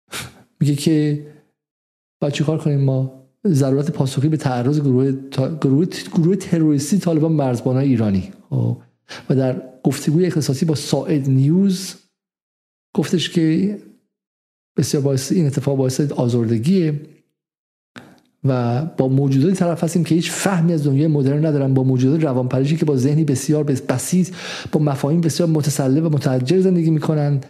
میگه 0.60 0.74
که 0.74 1.26
باید 2.20 2.34
چیکار 2.34 2.58
کنیم 2.58 2.80
ما؟ 2.80 3.22
ضرورت 3.46 3.90
پاسخی 3.90 4.28
به 4.28 4.36
تعرض 4.36 4.80
گروه 4.80 5.12
گروه 5.60 5.86
گروه 6.14 6.36
تروریستی 6.36 6.98
طالبان 6.98 7.32
مرزبان 7.32 7.76
ایرانی. 7.76 8.32
خب. 8.50 8.76
و 9.30 9.34
در 9.34 9.62
گفتگوی 9.84 10.26
اختصاصی 10.26 10.64
با 10.64 10.74
ساعد 10.74 11.28
نیوز 11.28 11.94
گفتش 12.94 13.30
که 13.30 13.78
بسیار 14.76 15.02
باعث 15.02 15.32
این 15.32 15.46
اتفاق 15.46 15.76
باعث 15.76 16.00
آزردگیه. 16.00 17.00
و 18.44 18.82
با 18.84 19.08
موجوداتی 19.08 19.54
طرف 19.54 19.84
هستیم 19.84 20.04
که 20.04 20.14
هیچ 20.14 20.30
فهمی 20.30 20.72
از 20.72 20.86
دنیای 20.86 21.06
مدرن 21.06 21.46
ندارن 21.46 21.74
با 21.74 21.82
موجودات 21.82 22.24
روانپریشی 22.24 22.76
که 22.76 22.84
با 22.84 22.96
ذهنی 22.96 23.24
بسیار 23.24 23.64
بسیط 23.64 24.28
با 24.72 24.80
مفاهیم 24.80 25.20
بسیار 25.20 25.48
متسلب 25.48 26.04
و 26.04 26.08
متعجر 26.08 26.60
زندگی 26.60 26.90
می‌کنن 26.90 27.40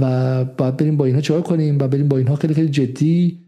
و 0.00 0.44
باید 0.44 0.76
بریم 0.76 0.96
با 0.96 1.04
اینها 1.04 1.20
چهار 1.20 1.42
کنیم 1.42 1.78
و 1.78 1.88
بریم 1.88 2.08
با 2.08 2.18
اینها 2.18 2.36
خیلی 2.36 2.54
خیلی 2.54 2.68
جدی 2.68 3.38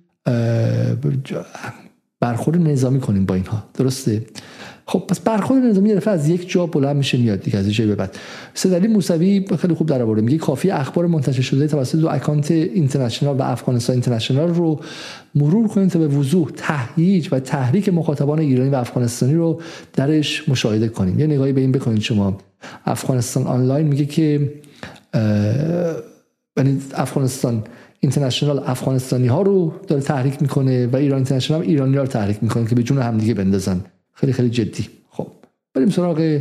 برخورد 2.20 2.59
نظامی 2.59 3.01
کنیم 3.01 3.26
با 3.26 3.35
اینها. 3.35 3.64
درسته؟ 3.74 4.22
خب 4.87 4.99
پس 4.99 5.20
برخورد 5.20 5.64
نظامی 5.64 5.89
یه 5.89 6.09
از 6.09 6.28
یک 6.28 6.51
جا 6.51 6.66
بلند 6.66 6.97
میشه 6.97 7.18
میاد 7.18 7.41
دیگه 7.41 7.59
از 7.59 7.72
جای 7.72 7.87
به 7.87 7.95
بعد. 7.95 8.18
سدلی 8.55 8.89
موسوی 8.89 9.45
خیلی 9.61 9.74
خوب 9.74 9.89
در 9.89 10.03
آورده 10.03 10.22
میگه 10.22 10.39
کافی 10.39 10.70
اخبار 10.70 11.07
منتشر 11.07 11.43
شده 11.43 11.66
توسط 11.66 11.99
دو 11.99 12.09
اکانت 12.09 12.51
اینترنشنال 12.51 13.37
و 13.37 13.43
افغانستان 13.43 13.95
اینترنشنال 13.95 14.49
رو 14.49 14.80
مرور 15.35 15.68
کنید 15.68 15.91
تا 15.91 15.99
به 15.99 16.09
وضوح 16.09 16.51
تهییج 16.57 17.28
و 17.32 17.41
تحریک 17.41 17.89
مخاطبان 17.89 18.39
ایرانی 18.39 18.70
و 18.70 18.74
افغانستانی 18.74 19.35
رو 19.35 19.61
درش 19.93 20.49
مشاهده 20.49 20.89
کنیم. 20.89 21.20
یه 21.20 21.26
نگاهی 21.26 21.53
به 21.53 21.61
این 21.61 21.72
بکنید 21.72 22.01
شما. 22.01 22.39
افغانستان 22.85 23.47
آنلاین 23.47 23.87
میگه 23.87 24.05
که 24.05 24.53
یعنی 26.57 26.80
افغانستان 26.95 27.64
اینترنشنال 28.01 28.59
افغانستانی 28.66 29.26
ها 29.26 29.43
رو 29.43 29.74
داره 29.87 30.03
تحریک 30.03 30.43
می‌کنه 30.43 30.87
و 30.87 30.97
ایران 30.97 31.16
اینترنشنال 31.16 31.62
ایرانی 31.62 31.97
ها 31.97 32.03
رو 32.03 32.09
تحریک 32.09 32.43
می‌کنه 32.43 32.66
که 32.66 32.74
به 32.74 32.82
جون 32.82 32.99
همدیگه 32.99 33.35
بندازن. 33.35 33.80
خیلی 34.14 34.32
خیلی 34.32 34.50
جدی. 34.50 34.88
خب 35.10 35.26
بریم 35.74 35.90
سراغ 35.90 36.40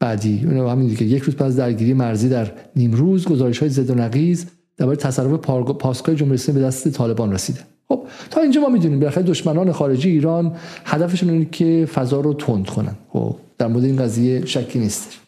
بعدی. 0.00 0.42
اون 0.44 0.70
همین 0.70 0.88
دیگه. 0.88 1.06
یک 1.06 1.22
روز 1.22 1.36
پس 1.36 1.56
درگیری 1.56 1.92
مرزی 1.92 2.28
در 2.28 2.52
نیمروز 2.76 3.28
گزارش 3.28 3.58
های 3.58 3.68
زد 3.68 3.90
و 3.90 3.94
نقیز 3.94 4.46
درباره 4.76 4.96
تصرف 4.96 5.32
پاسگاه 5.32 6.14
جمهوری 6.14 6.34
اسلامی 6.34 6.60
به 6.60 6.66
دست 6.66 6.88
طالبان 6.88 7.32
رسیده. 7.32 7.60
خب 7.88 8.02
تا 8.30 8.40
اینجا 8.40 8.60
ما 8.60 8.68
می‌دونیم. 8.68 9.00
بالاخره 9.00 9.22
دشمنان 9.22 9.72
خارجی 9.72 10.10
ایران 10.10 10.56
هدفشون 10.84 11.30
اینه 11.30 11.46
که 11.52 11.88
فضا 11.94 12.20
رو 12.20 12.34
تند 12.34 12.66
کنن. 12.66 12.94
خب 13.08 13.36
در 13.58 13.66
مورد 13.66 13.84
این 13.84 13.96
قضیه 13.96 14.46
شکی 14.46 14.78
نیست. 14.78 15.18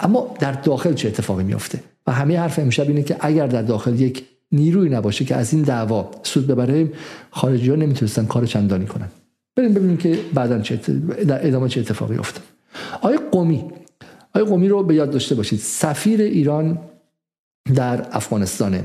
اما 0.00 0.34
در 0.40 0.52
داخل 0.52 0.94
چه 0.94 1.08
اتفاقی 1.08 1.44
میافته؟ 1.44 1.80
و 2.06 2.12
همه 2.12 2.38
حرف 2.38 2.58
امشب 2.58 2.88
اینه 2.88 3.02
که 3.02 3.16
اگر 3.20 3.46
در 3.46 3.62
داخل 3.62 4.00
یک 4.00 4.24
نیروی 4.52 4.88
نباشه 4.88 5.24
که 5.24 5.36
از 5.36 5.52
این 5.52 5.62
دعوا 5.62 6.10
سود 6.22 6.46
ببره 6.46 6.92
خارجی 7.30 7.70
ها 7.70 7.76
نمی‌تونستن 7.76 8.26
کار 8.26 8.46
چندانی 8.46 8.86
کنن. 8.86 9.08
بریم 9.58 9.74
ببینیم 9.74 9.96
که 9.96 10.18
بعدا 10.34 10.58
چه 10.58 10.76
در 11.28 11.46
ادامه 11.46 11.68
چه 11.68 11.80
اتفاقی 11.80 12.16
افتاد. 12.16 12.44
آقای 12.94 13.18
قومی 13.32 13.64
آقای 14.34 14.50
قومی 14.50 14.68
رو 14.68 14.82
به 14.82 14.94
یاد 14.94 15.10
داشته 15.10 15.34
باشید. 15.34 15.58
سفیر 15.58 16.20
ایران 16.20 16.78
در 17.74 18.06
افغانستانه. 18.12 18.84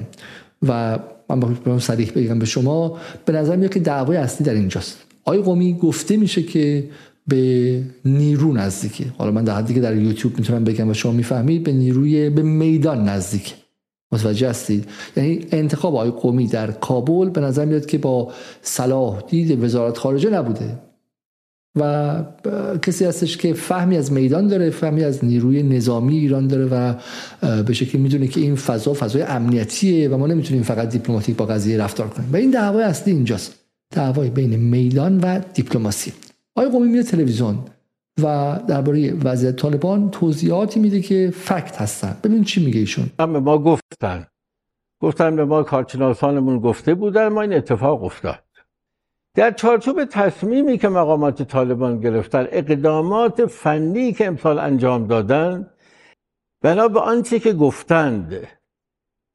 و 0.67 0.99
من 1.29 1.39
با 1.39 1.79
صریح 1.79 2.11
بگم 2.15 2.39
به 2.39 2.45
شما 2.45 2.97
به 3.25 3.33
نظر 3.33 3.55
میاد 3.55 3.73
که 3.73 3.79
دعوای 3.79 4.17
اصلی 4.17 4.45
در 4.45 4.53
اینجاست. 4.53 4.97
آقای 5.23 5.41
قومی 5.41 5.73
گفته 5.73 6.17
میشه 6.17 6.43
که 6.43 6.89
به 7.27 7.83
نیرو 8.05 8.53
نزدیکه. 8.53 9.05
حالا 9.17 9.31
من 9.31 9.43
در 9.43 9.55
حدی 9.55 9.73
که 9.73 9.81
در 9.81 9.95
یوتیوب 9.95 10.37
می‌تونم 10.37 10.63
بگم 10.63 10.89
و 10.89 10.93
شما 10.93 11.11
می‌فهمید 11.11 11.63
به 11.63 11.71
نیروی 11.71 12.29
به 12.29 12.41
میدان 12.41 13.09
نزدیک 13.09 13.53
متوجه 14.13 14.49
هستید؟ 14.49 14.85
یعنی 15.17 15.45
انتخاب 15.51 15.95
آقای 15.95 16.11
قومی 16.11 16.47
در 16.47 16.71
کابل 16.71 17.29
به 17.29 17.41
نظر 17.41 17.65
میاد 17.65 17.85
که 17.85 17.97
با 17.97 18.31
صلاح 18.61 19.23
دید 19.29 19.63
وزارت 19.63 19.97
خارجه 19.97 20.29
نبوده. 20.29 20.79
و 21.79 22.23
کسی 22.81 23.05
هستش 23.05 23.37
که 23.37 23.53
فهمی 23.53 23.97
از 23.97 24.11
میدان 24.11 24.47
داره 24.47 24.69
فهمی 24.69 25.03
از 25.03 25.25
نیروی 25.25 25.63
نظامی 25.63 26.17
ایران 26.17 26.47
داره 26.47 26.65
و 26.65 26.93
به 27.63 27.73
شکلی 27.73 28.01
می‌دونه 28.01 28.27
که 28.27 28.41
این 28.41 28.55
فضا 28.55 28.93
فضای 28.93 29.21
امنیتیه 29.21 30.09
و 30.09 30.17
ما 30.17 30.27
نمی‌تونیم 30.27 30.63
فقط 30.63 30.89
دیپلماتیک 30.89 31.35
با 31.35 31.45
قضیه 31.45 31.77
رفتار 31.77 32.07
کنیم. 32.07 32.29
و 32.33 32.35
این 32.35 32.51
دعوای 32.51 32.83
اصلی 32.83 33.13
اینجاست. 33.13 33.53
دعوای 33.95 34.29
بین 34.29 34.55
میدان 34.55 35.19
و 35.19 35.39
دیپلماسی. 35.53 36.13
آقای 36.55 36.71
قومی 36.71 36.87
میاد 36.87 37.05
تلویزیون. 37.05 37.57
و 38.21 38.59
درباره 38.67 39.13
وضعیت 39.13 39.55
طالبان 39.55 40.09
توضیحاتی 40.11 40.79
میده 40.79 41.01
که 41.01 41.31
فکت 41.35 41.81
هستن. 41.81 42.17
ببین 42.23 42.43
چی 42.43 42.65
میگه 42.65 42.79
ایشون. 42.79 43.09
ما 43.19 43.57
گفتن. 43.57 44.27
گفتن 45.01 45.35
به 45.35 45.45
ما 45.45 45.63
کارشناسانمون 45.63 46.59
گفته 46.59 46.93
بودن 46.93 47.27
ما 47.27 47.41
این 47.41 47.53
اتفاق 47.53 48.03
افتاد. 48.03 48.43
در 49.35 49.51
چارچوب 49.51 50.05
تصمیمی 50.05 50.77
که 50.77 50.89
مقامات 50.89 51.41
طالبان 51.41 51.99
گرفتن 51.99 52.47
اقدامات 52.51 53.45
فنی 53.45 54.13
که 54.13 54.27
امسال 54.27 54.59
انجام 54.59 55.07
دادن 55.07 55.69
بنا 56.63 56.87
به 56.87 56.99
آنچه 56.99 57.39
که 57.39 57.53
گفتند 57.53 58.47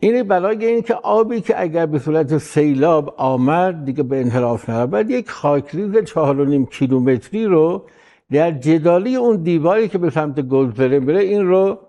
این 0.00 0.22
برای 0.22 0.66
اینکه 0.66 0.94
آبی 0.94 1.40
که 1.40 1.60
اگر 1.62 1.86
به 1.86 1.98
صورت 1.98 2.38
سیلاب 2.38 3.14
آمد 3.16 3.84
دیگه 3.84 4.02
به 4.02 4.20
انحراف 4.20 4.70
نرود 4.70 5.10
یک 5.10 5.30
خاکریز 5.30 6.04
چهار 6.04 6.40
و 6.40 6.44
نیم 6.44 6.66
کیلومتری 6.66 7.44
رو 7.44 7.86
در 8.32 8.50
جدالی 8.50 9.16
اون 9.16 9.42
دیواری 9.42 9.88
که 9.88 9.98
به 9.98 10.10
سمت 10.10 10.40
گلزره 10.40 10.98
میره 10.98 11.20
این 11.20 11.46
رو 11.46 11.88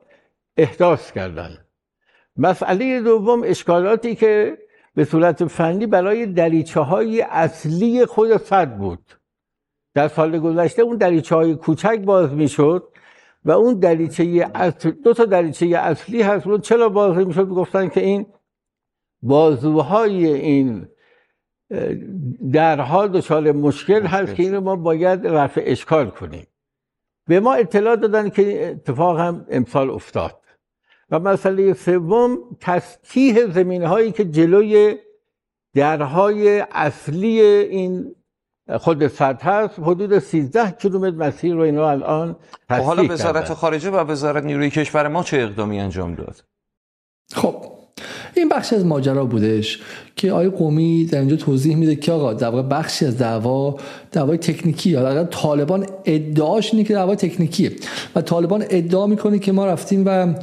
احداث 0.58 1.12
کردن. 1.12 1.58
مسئله 2.38 3.02
دوم 3.02 3.42
اشکالاتی 3.46 4.16
که 4.16 4.58
به 4.96 5.06
صورت 5.06 5.46
فنی 5.46 5.88
برای 5.88 6.26
دریچه 6.26 6.80
های 6.80 7.22
اصلی 7.22 8.06
خود 8.06 8.38
صد 8.38 8.78
بود. 8.78 9.20
در 9.94 10.08
سال 10.08 10.40
گذشته 10.40 10.82
اون 10.82 10.98
دریچه 10.98 11.36
های 11.36 11.56
کوچک 11.56 12.00
باز 12.06 12.34
می‌شد 12.34 12.84
و 13.46 13.52
اون 13.52 13.80
دریچه 13.80 14.52
اصل 14.56 14.92
دو 14.92 15.14
تا 15.14 15.26
دریچه 15.26 15.66
اصلی 15.66 16.22
هست 16.22 16.48
اون 16.48 16.62
چرا 16.62 16.90
باز 16.90 17.28
می‌شد 17.28 17.48
گفتن 17.50 17.90
که 17.90 18.00
این 18.00 18.26
بازوهای 19.22 20.28
این 20.28 20.88
درها 22.52 23.08
دچار 23.08 23.52
مشکل 23.52 24.06
هست 24.06 24.36
که 24.36 24.44
اینو 24.44 24.62
ما 24.62 24.76
باید 24.76 25.28
رفع 25.28 25.64
اشکال 25.66 26.10
کنیم. 26.10 26.48
به 27.28 27.40
ما 27.40 27.54
اطلاع 27.54 27.96
دادن 27.96 28.30
که 28.30 28.70
اتفاق 28.70 29.20
هم 29.20 29.46
امسال 29.50 29.90
افتاد. 29.90 30.40
و 31.12 31.20
مسئله 31.20 31.74
سوم 31.74 32.38
تسکیه 32.60 33.48
زمین 33.48 33.84
هایی 33.84 34.12
که 34.12 34.26
جلوی 34.26 34.98
درهای 35.74 36.60
اصلی 36.60 37.42
این 37.42 38.16
خود 38.78 39.08
سطح 39.08 39.50
هست 39.50 39.80
حدود 39.80 40.20
13 40.20 40.72
کیلومتر 40.72 41.16
مسیر 41.16 41.54
رو 41.54 41.62
اینا 41.62 41.90
الان 41.90 42.36
خب 42.70 42.76
حالا 42.76 43.14
وزارت 43.14 43.54
خارجه 43.54 43.90
و 43.90 43.96
وزارت 43.96 44.44
نیروی 44.44 44.70
کشور 44.70 45.08
ما 45.08 45.24
چه 45.24 45.38
اقدامی 45.38 45.80
انجام 45.80 46.16
داد؟ 46.16 46.44
خب 47.34 47.79
این 48.36 48.50
بخشی 48.50 48.76
از 48.76 48.86
ماجرا 48.86 49.26
بودش 49.26 49.80
که 50.16 50.32
آقای 50.32 50.50
قومی 50.50 51.06
در 51.06 51.20
اینجا 51.20 51.36
توضیح 51.36 51.76
میده 51.76 51.96
که 51.96 52.12
آقا 52.12 52.34
در 52.34 52.48
واقع 52.48 52.62
بخشی 52.62 53.06
از 53.06 53.18
دعوا 53.18 53.78
دعوای 54.12 54.38
تکنیکی. 54.38 54.90
یا 54.90 55.24
طالبان 55.24 55.86
ادعاش 56.06 56.74
اینه 56.74 56.84
که 56.86 56.94
دعوا 56.94 57.16
تکنیکیه 57.16 57.72
و 58.16 58.22
طالبان 58.22 58.64
ادعا 58.70 59.08
می‌کنه 59.08 59.40
که 59.40 59.52
ما 59.52 59.66
رفتیم 59.66 60.04
و 60.06 60.34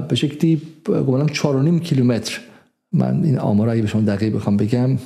به 0.00 0.16
شکلی 0.16 0.62
گمانم 0.84 1.26
4.5 1.26 1.82
کیلومتر. 1.82 2.40
من 2.92 3.24
این 3.24 3.38
آمار 3.38 3.68
اگه 3.68 3.82
به 3.82 3.88
شما 3.88 4.02
دقیق 4.02 4.34
بخوام 4.34 4.56
بگم. 4.56 4.98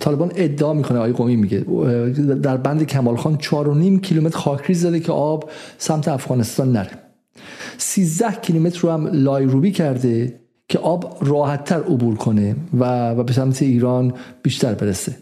طالبان 0.00 0.32
ادعا 0.36 0.72
می‌کنه 0.72 0.98
آقای 0.98 1.12
قومی 1.12 1.36
میگه. 1.36 1.58
در 2.42 2.56
بند 2.56 2.86
کمال 2.86 3.16
خان 3.16 3.38
4.5 3.38 4.00
کیلومتر 4.00 4.38
خاکریز 4.38 4.80
زده 4.80 5.00
که 5.00 5.12
آب 5.12 5.50
سمت 5.78 6.08
افغانستان 6.08 6.72
نره. 6.72 6.90
13 7.78 8.32
کیلومتر 8.42 8.80
رو 8.80 8.90
هم 8.90 9.06
لایروبی 9.06 9.70
کرده 9.72 10.40
که 10.68 10.78
آب 10.78 11.18
راحتتر 11.20 11.80
عبور 11.80 12.14
کنه 12.14 12.56
و, 12.78 13.10
و 13.10 13.22
به 13.22 13.32
سمت 13.32 13.62
ایران 13.62 14.14
بیشتر 14.42 14.74
برسه. 14.74 15.16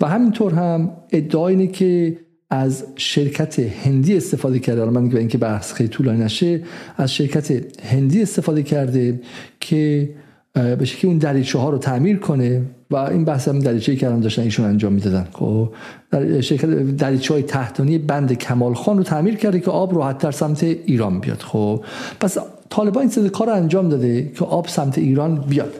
و 0.00 0.06
همینطور 0.06 0.54
هم 0.54 0.90
ادعا 1.10 1.48
اینه 1.48 1.66
که 1.66 2.18
از 2.50 2.84
شرکت 2.96 3.58
هندی 3.58 4.16
استفاده 4.16 4.58
کرده 4.58 4.80
حالا 4.80 5.00
من 5.00 5.16
اینکه 5.16 5.38
بحث 5.38 5.72
خیلی 5.72 5.88
طولانی 5.88 6.24
نشه 6.24 6.62
از 6.96 7.14
شرکت 7.14 7.50
هندی 7.82 8.22
استفاده 8.22 8.62
کرده 8.62 9.20
که 9.60 10.10
به 10.54 10.84
شکلی 10.84 11.10
اون 11.10 11.18
دریچه 11.18 11.58
ها 11.58 11.70
رو 11.70 11.78
تعمیر 11.78 12.18
کنه 12.18 12.62
و 12.90 12.96
این 12.96 13.24
بحث 13.24 13.48
هم 13.48 13.58
دریچه 13.58 14.06
الان 14.06 14.20
داشتن 14.20 14.42
ایشون 14.42 14.66
انجام 14.66 14.92
می‌دادن. 14.92 15.28
خب 15.32 15.72
در 16.10 16.40
شرکت 16.40 16.66
دریچه 16.96 17.34
های 17.34 17.42
تحتانی 17.42 17.98
بند 17.98 18.32
کمال 18.32 18.74
خان 18.74 18.96
رو 18.96 19.02
تعمیر 19.02 19.36
کرده 19.36 19.60
که 19.60 19.70
آب 19.70 19.96
راحتتر 19.96 20.30
سمت 20.30 20.62
ایران 20.62 21.20
بیاد. 21.20 21.38
خب 21.38 21.84
پس 22.20 22.38
طالبان 22.70 23.10
این 23.16 23.28
کار 23.28 23.46
رو 23.46 23.52
انجام 23.52 23.88
داده 23.88 24.32
که 24.32 24.44
آب 24.44 24.68
سمت 24.68 24.98
ایران 24.98 25.44
بیاد. 25.48 25.74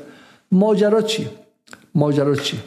ماجرا 0.53 1.03
چی؟ 1.03 1.27
ماجرا 1.95 2.35
چی؟ 2.35 2.59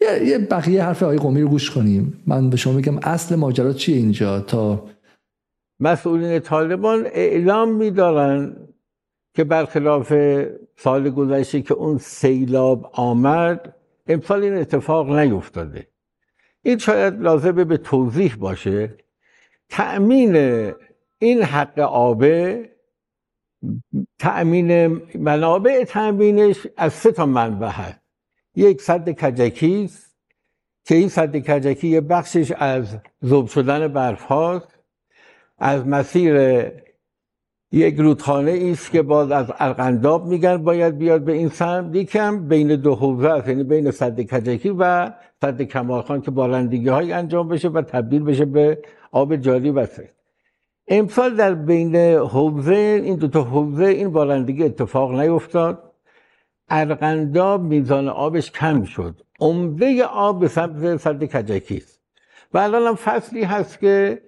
یه 0.00 0.38
بقیه 0.38 0.84
حرف 0.84 1.02
آقای 1.02 1.18
قومی 1.18 1.40
رو 1.40 1.48
گوش 1.48 1.70
کنیم. 1.70 2.22
من 2.26 2.50
به 2.50 2.56
شما 2.56 2.72
میگم 2.72 2.98
اصل 2.98 3.34
ماجرا 3.34 3.72
چیه 3.72 3.96
اینجا 3.96 4.40
تا 4.40 4.84
مسئولین 5.80 6.38
طالبان 6.38 7.06
اعلام 7.12 7.74
میدارن 7.74 8.56
که 9.34 9.44
برخلاف 9.44 10.12
سال 10.76 11.10
گذشته 11.10 11.62
که 11.62 11.74
اون 11.74 11.98
سیلاب 11.98 12.90
آمد 12.92 13.75
امسال 14.06 14.42
این 14.42 14.54
اتفاق 14.54 15.10
نیفتاده. 15.10 15.88
این 16.62 16.78
شاید 16.78 17.20
لازمه 17.20 17.64
به 17.64 17.76
توضیح 17.76 18.36
باشه. 18.36 18.96
تأمین 19.68 20.36
این 21.18 21.42
حق 21.42 21.78
آبه 21.78 22.68
تأمین 24.18 25.00
منابع 25.14 25.84
تأمینش 25.84 26.66
از 26.76 26.92
سه 26.92 27.12
تا 27.12 27.26
منبع 27.26 27.68
هست. 27.68 28.00
یک 28.54 28.82
صد 28.82 29.10
کجکی 29.10 29.84
است 29.84 30.16
که 30.84 30.94
این 30.94 31.08
صد 31.08 31.36
کجکی 31.36 32.00
بخشش 32.00 32.52
از 32.52 32.98
ذوب 33.24 33.48
شدن 33.48 33.88
برف 33.88 34.22
هاست 34.22 34.78
از 35.58 35.86
مسیر 35.86 36.36
یک 37.72 37.96
رودخانه 37.96 38.68
است 38.72 38.90
که 38.90 39.02
باز 39.02 39.30
از 39.30 39.52
ارغنداب 39.58 40.26
میگن 40.26 40.56
باید 40.56 40.98
بیاد 40.98 41.24
به 41.24 41.32
این 41.32 41.48
سمت. 41.48 41.94
یکم 41.96 42.48
بین 42.48 42.76
دو 42.76 42.94
حوزه 42.94 43.28
است 43.28 43.48
یعنی 43.48 43.64
بین 43.64 43.90
صد 43.90 44.20
کجکی 44.20 44.70
و 44.78 45.12
صد 45.40 45.62
کمالخان 45.62 46.20
که 46.20 46.30
بارندگی 46.30 46.88
های 46.88 47.12
انجام 47.12 47.48
بشه 47.48 47.68
و 47.68 47.82
تبدیل 47.82 48.22
بشه 48.22 48.44
به 48.44 48.78
آب 49.12 49.36
جاری 49.36 49.70
و 49.70 49.86
امسال 50.88 51.34
در 51.34 51.54
بین 51.54 51.96
حوزه 52.16 52.74
این 53.04 53.16
دو 53.16 53.28
تا 53.28 53.42
حوزه 53.42 53.84
این 53.84 54.12
بارندگی 54.12 54.64
اتفاق 54.64 55.20
نیفتاد. 55.20 55.92
ارغنداب 56.68 57.62
میزان 57.62 58.08
آبش 58.08 58.50
کم 58.50 58.84
شد. 58.84 59.20
عمده 59.40 60.04
آب 60.04 60.40
به 60.40 60.48
سمت 60.48 60.96
صد 60.96 61.24
کجکی 61.24 61.76
است. 61.76 62.00
و 62.54 62.58
الان 62.58 62.82
هم 62.82 62.94
فصلی 62.94 63.42
هست 63.42 63.80
که 63.80 64.22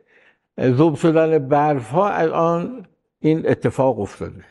ذوب 0.61 0.95
شدن 0.95 1.49
برف 1.49 1.91
ها 1.91 2.11
الان 2.11 2.87
این 3.21 3.49
اتفاق 3.49 4.01
افتاده. 4.01 4.45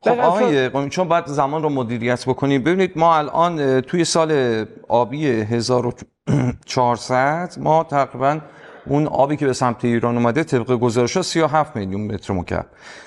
خب 0.00 0.20
آقای 0.20 0.88
چون 0.90 1.08
باید 1.08 1.26
زمان 1.26 1.62
رو 1.62 1.68
مدیریت 1.68 2.28
بکنیم 2.28 2.62
ببینید 2.62 2.98
ما 2.98 3.16
الان 3.16 3.80
توی 3.80 4.04
سال 4.04 4.64
آبی 4.88 5.26
1400 5.26 7.52
ما 7.64 7.84
تقریبا 7.84 8.40
اون 8.88 9.06
آبی 9.06 9.36
که 9.36 9.46
به 9.46 9.52
سمت 9.52 9.84
ایران 9.84 10.16
اومده 10.16 10.44
طبق 10.44 10.72
گزارش 10.72 11.16
ها 11.16 11.22
37 11.22 11.76
میلیون 11.76 12.00
متر 12.00 12.34
مکعب. 12.34 12.66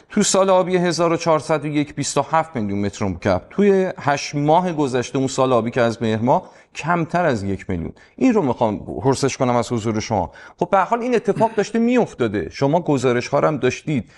تو 0.10 0.24
سال 0.24 0.50
آبی 0.50 0.78
1401 0.78 1.96
27 1.96 2.56
میلیون 2.56 2.80
متر 2.80 3.06
مکعب. 3.06 3.42
توی 3.50 3.92
8 3.98 4.36
ماه 4.36 4.74
گذشته 4.74 5.18
اون 5.18 5.28
سال 5.28 5.54
آبی 5.54 5.72
که 5.72 5.82
از 5.82 6.02
مهر 6.02 6.22
ماه 6.22 6.50
کمتر 6.76 7.26
از 7.26 7.44
یک 7.44 7.70
میلیون. 7.70 7.92
این 8.16 8.34
رو 8.34 8.42
می‌خوام 8.42 8.80
پرسش 9.02 9.38
کنم 9.38 9.56
از 9.56 9.72
حضور 9.72 10.00
شما. 10.00 10.32
خب 10.58 10.70
به 10.70 10.80
حال 10.80 11.02
این 11.02 11.16
اتفاق 11.16 11.52
داشته 11.56 11.80
میافتاده. 11.80 12.50
شما 12.52 12.82
گزارش 12.82 13.28
ها 13.28 13.40
هم 13.40 13.58
داشتید. 13.58 14.12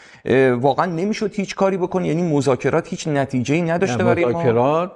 واقعا 0.60 0.86
نمی‌شد 0.86 1.34
هیچ 1.34 1.56
کاری 1.56 1.78
بکنی. 1.78 2.08
یعنی 2.08 2.22
مذاکرات 2.22 2.88
هیچ 2.88 3.08
نتیجه 3.08 3.56
ای 3.56 3.62
نداشته 3.62 4.04
برای 4.04 4.26
مذاکرات 4.26 4.92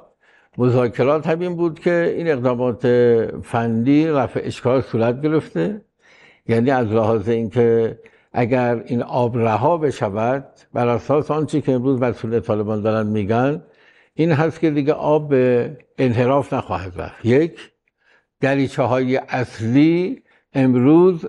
مذاکرات 0.57 1.27
همین 1.27 1.55
بود 1.55 1.79
که 1.79 2.13
این 2.17 2.27
اقدامات 2.27 2.87
فنی 3.43 4.07
رفع 4.07 4.41
اشکال 4.43 4.81
صورت 4.81 5.21
گرفته. 5.21 5.81
یعنی 6.47 6.71
از 6.71 6.87
لحاظ 6.87 7.29
اینکه 7.29 7.99
اگر 8.33 8.83
این 8.85 9.03
آب 9.03 9.37
رها 9.37 9.77
بشود 9.77 10.45
بر 10.73 10.87
اساس 10.87 11.31
آنچه 11.31 11.61
که 11.61 11.71
امروز 11.71 12.01
مسئول 12.01 12.39
طالبان 12.39 12.81
دارن 12.81 13.07
میگن 13.07 13.63
این 14.13 14.31
هست 14.31 14.59
که 14.59 14.71
دیگه 14.71 14.93
آب 14.93 15.29
به 15.29 15.77
انحراف 15.97 16.53
نخواهد 16.53 17.01
رفت. 17.01 17.25
یک 17.25 17.59
دریچه 18.41 18.83
های 18.83 19.17
اصلی 19.17 20.23
امروز 20.53 21.25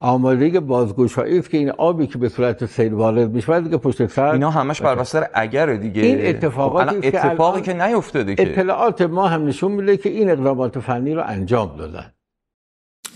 آماده 0.00 0.60
بازگشایی 0.60 1.38
است 1.38 1.50
که 1.50 1.58
این 1.58 1.70
آبی 1.70 2.06
که 2.06 2.18
به 2.18 2.28
صورت 2.28 2.66
سیل 2.66 2.92
وارد 2.92 3.30
میشه 3.30 3.60
دیگه 3.60 3.76
پشت 3.76 4.06
سر 4.06 4.26
اینا 4.26 4.50
همش 4.50 4.80
بر 4.80 4.94
بستر 4.94 5.26
اگر 5.34 5.74
دیگه. 5.74 6.02
این 6.02 6.26
اتفاقاتی 6.26 7.10
خب 7.10 7.16
اتفاقی 7.16 7.60
که, 7.60 7.72
که 7.72 7.86
نیفتاده 7.86 8.34
که. 8.34 8.42
اطلاعات 8.42 9.02
ما 9.02 9.28
هم 9.28 9.46
نشون 9.46 9.72
میده 9.72 9.96
که 9.96 10.08
این 10.08 10.30
اقدامات 10.30 10.78
فنی 10.78 11.14
رو 11.14 11.22
انجام 11.26 11.76
دادن. 11.76 12.12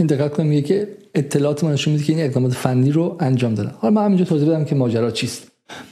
این 0.02 0.06
دقت 0.06 0.32
کنیم 0.32 0.48
میگه 0.48 0.62
که 0.62 0.88
اطلاعات 1.14 1.64
من 1.64 1.72
نشون 1.72 1.92
میده 1.92 2.04
که 2.04 2.12
این 2.12 2.24
اقدامات 2.24 2.52
فنی 2.52 2.92
رو 2.92 3.16
انجام 3.20 3.54
دادن. 3.54 3.74
حالا 3.78 3.94
من 3.94 4.04
همینجا 4.04 4.24
توضیح 4.24 4.48
بدم 4.48 4.64
که 4.64 4.74
ماجرا 4.74 5.10
چیست. 5.10 5.50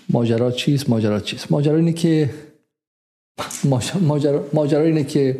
ماجرا 0.08 0.50
چیست؟ 0.50 0.90
ماجرا 0.90 1.20
چیست؟ 1.20 1.52
ماجرا 1.52 1.76
اینه 1.76 1.92
که 1.92 2.30
ماجرا, 4.00 4.44
ماجرا 4.52 4.82
اینه 4.82 5.04
که 5.04 5.38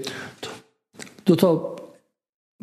دو 1.27 1.37
تا 1.37 1.77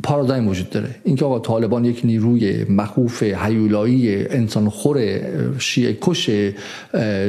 پارادایم 0.03 0.47
وجود 0.47 0.69
داره. 0.69 0.95
اینکه 1.03 1.25
آقا 1.25 1.39
طالبان 1.39 1.85
یک 1.85 2.01
نیروی 2.03 2.63
مخوف 2.63 3.23
هیولایی 3.23 4.27
انسانخور 4.27 5.19
شیعه 5.59 5.97
کش 6.01 6.29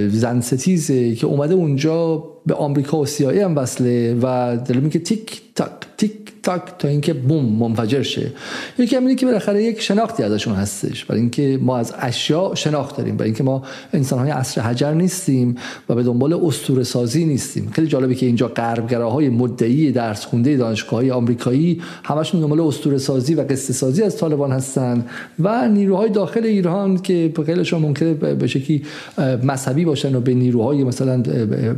زن 0.08 0.40
ستیزه 0.40 1.14
که 1.14 1.26
اومده 1.26 1.54
اونجا 1.54 2.24
به 2.46 2.54
آمریکا 2.54 3.00
و 3.00 3.06
سیایی 3.06 3.40
هم 3.40 3.56
وصله 3.56 4.14
و 4.14 4.56
داره 4.56 4.80
میگه 4.80 5.00
تیک 5.00 5.42
تاک 5.54 5.70
تیک 5.96 6.12
تاک 6.49 6.62
تا 6.78 6.88
اینکه 6.88 7.12
بوم 7.12 7.44
منفجر 7.44 8.03
شه. 8.03 8.32
یکی 8.78 8.96
هم 8.96 9.16
که 9.16 9.26
بالاخره 9.26 9.64
یک 9.64 9.80
شناختی 9.80 10.22
ازشون 10.22 10.55
هستش. 10.55 11.05
برای 11.05 11.20
اینکه 11.20 11.59
ما 11.62 11.76
از 11.76 11.94
اشیاء 11.99 12.55
شناخت 12.55 12.96
داریم. 12.96 13.16
برای 13.16 13.28
اینکه 13.28 13.42
ما 13.42 13.62
انسان 13.92 14.18
های 14.18 14.30
عصر 14.30 14.61
حجر 14.61 14.92
نیستیم 14.92 15.57
و 15.88 15.94
به 15.94 16.03
دنبال 16.03 16.32
اسطوره 16.32 16.82
سازی 16.82 17.24
نیستیم. 17.24 17.70
خیلی 17.72 17.86
جالبه 17.86 18.14
که 18.14 18.26
اینجا 18.26 18.49
غربگراهای 18.49 19.28
مدعی 19.28 19.92
درس 19.92 20.24
خونده 20.24 20.57
دانشگاه 20.57 21.01
های 21.01 21.11
آمریکایی 21.11 21.82
همشون 22.05 22.40
دنبال 22.40 22.61
اسطوره 22.61 22.99
سازی 22.99 23.34
و 23.34 23.40
قصه 23.40 23.72
سازی 23.72 24.03
از 24.03 24.16
طالبان 24.16 24.53
هستن 24.53 25.05
و 25.38 25.68
نیروهای 25.68 26.11
داخل 26.11 26.44
ایران 26.44 26.99
که 26.99 27.32
خیلیشون 27.46 27.82
ممکنه 27.82 28.14
به 28.14 28.46
شکلی 28.46 28.82
مذهبی 29.42 29.84
باشن 29.84 30.14
و 30.14 30.20
به 30.20 30.34
نیروهای 30.34 30.84
مثلا 30.84 31.22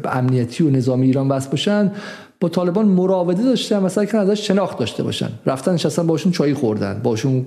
امنیتی 0.05 0.65
و 0.65 0.71
نظامی 0.71 1.07
ایران 1.07 1.29
وصل 1.29 1.51
باشن 1.51 1.93
با 2.41 2.49
طالبان 2.49 2.87
مراوده 2.87 3.43
داشتن 3.43 3.83
مثلا 3.83 4.05
که 4.05 4.19
ازش 4.19 4.47
شناخت 4.47 4.79
داشته 4.79 5.03
باشن. 5.03 5.29
رفتن 5.47 5.75
نشستن 5.75 6.07
باشون 6.07 6.33
چای 6.33 6.55
خوردن 6.55 7.01
باشون 7.03 7.45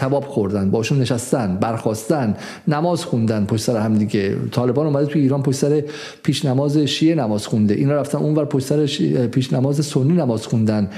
کباب 0.00 0.24
خوردن 0.24 0.70
باشون 0.70 1.00
نشستن 1.00 1.56
برخواستن 1.56 2.36
نماز 2.68 3.04
خوندن 3.04 3.44
پشت 3.44 3.62
سر 3.62 3.76
هم 3.76 3.98
دیگه. 3.98 4.36
طالبان 4.52 4.86
اومده 4.86 5.06
تو 5.06 5.18
ایران 5.18 5.42
پشت 5.42 5.58
سر 5.58 5.84
پیش 6.22 6.44
نماز 6.44 6.78
شیعه 6.78 7.14
نماز 7.14 7.46
خونده. 7.46 7.74
اینا 7.74 7.94
رفتن 7.94 8.18
اونور 8.18 8.44
پشت 8.44 8.66
سر 8.66 8.86
پیش 9.26 9.52
نماز 9.52 9.86
سنی 9.86 10.12
نماز 10.12 10.46
خوندن. 10.46 10.90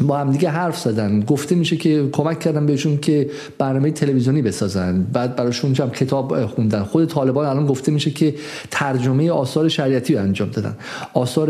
با 0.00 0.18
هم 0.18 0.30
دیگه 0.30 0.48
حرف 0.48 0.78
زدن. 0.78 1.20
گفته 1.20 1.54
میشه 1.54 1.76
که 1.76 2.08
کمک 2.12 2.40
کردن 2.40 2.66
بهشون 2.66 2.96
که 2.96 3.30
برنامه 3.58 3.90
تلویزیونی 3.90 4.42
بسازن. 4.42 5.06
بعد 5.12 5.36
براشون 5.36 5.74
هم 5.74 5.90
کتاب 5.90 6.46
خوندن. 6.46 6.82
خود 6.82 7.08
طالبان 7.08 7.46
الان 7.46 7.66
گفته 7.66 7.92
میشه 7.92 8.10
که 8.10 8.34
ترجمه 8.70 9.30
آثار 9.30 9.68
شریعتی 9.68 10.14
رو 10.14 10.20
انجام 10.20 10.50
دادن. 10.50 10.76
آثار 11.14 11.48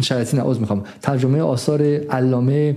شریعتی 0.00 0.36
نه 0.36 0.44
می‌خوام. 0.44 0.84
ترجمه 1.02 1.40
آثار 1.40 1.82
علامه 2.10 2.76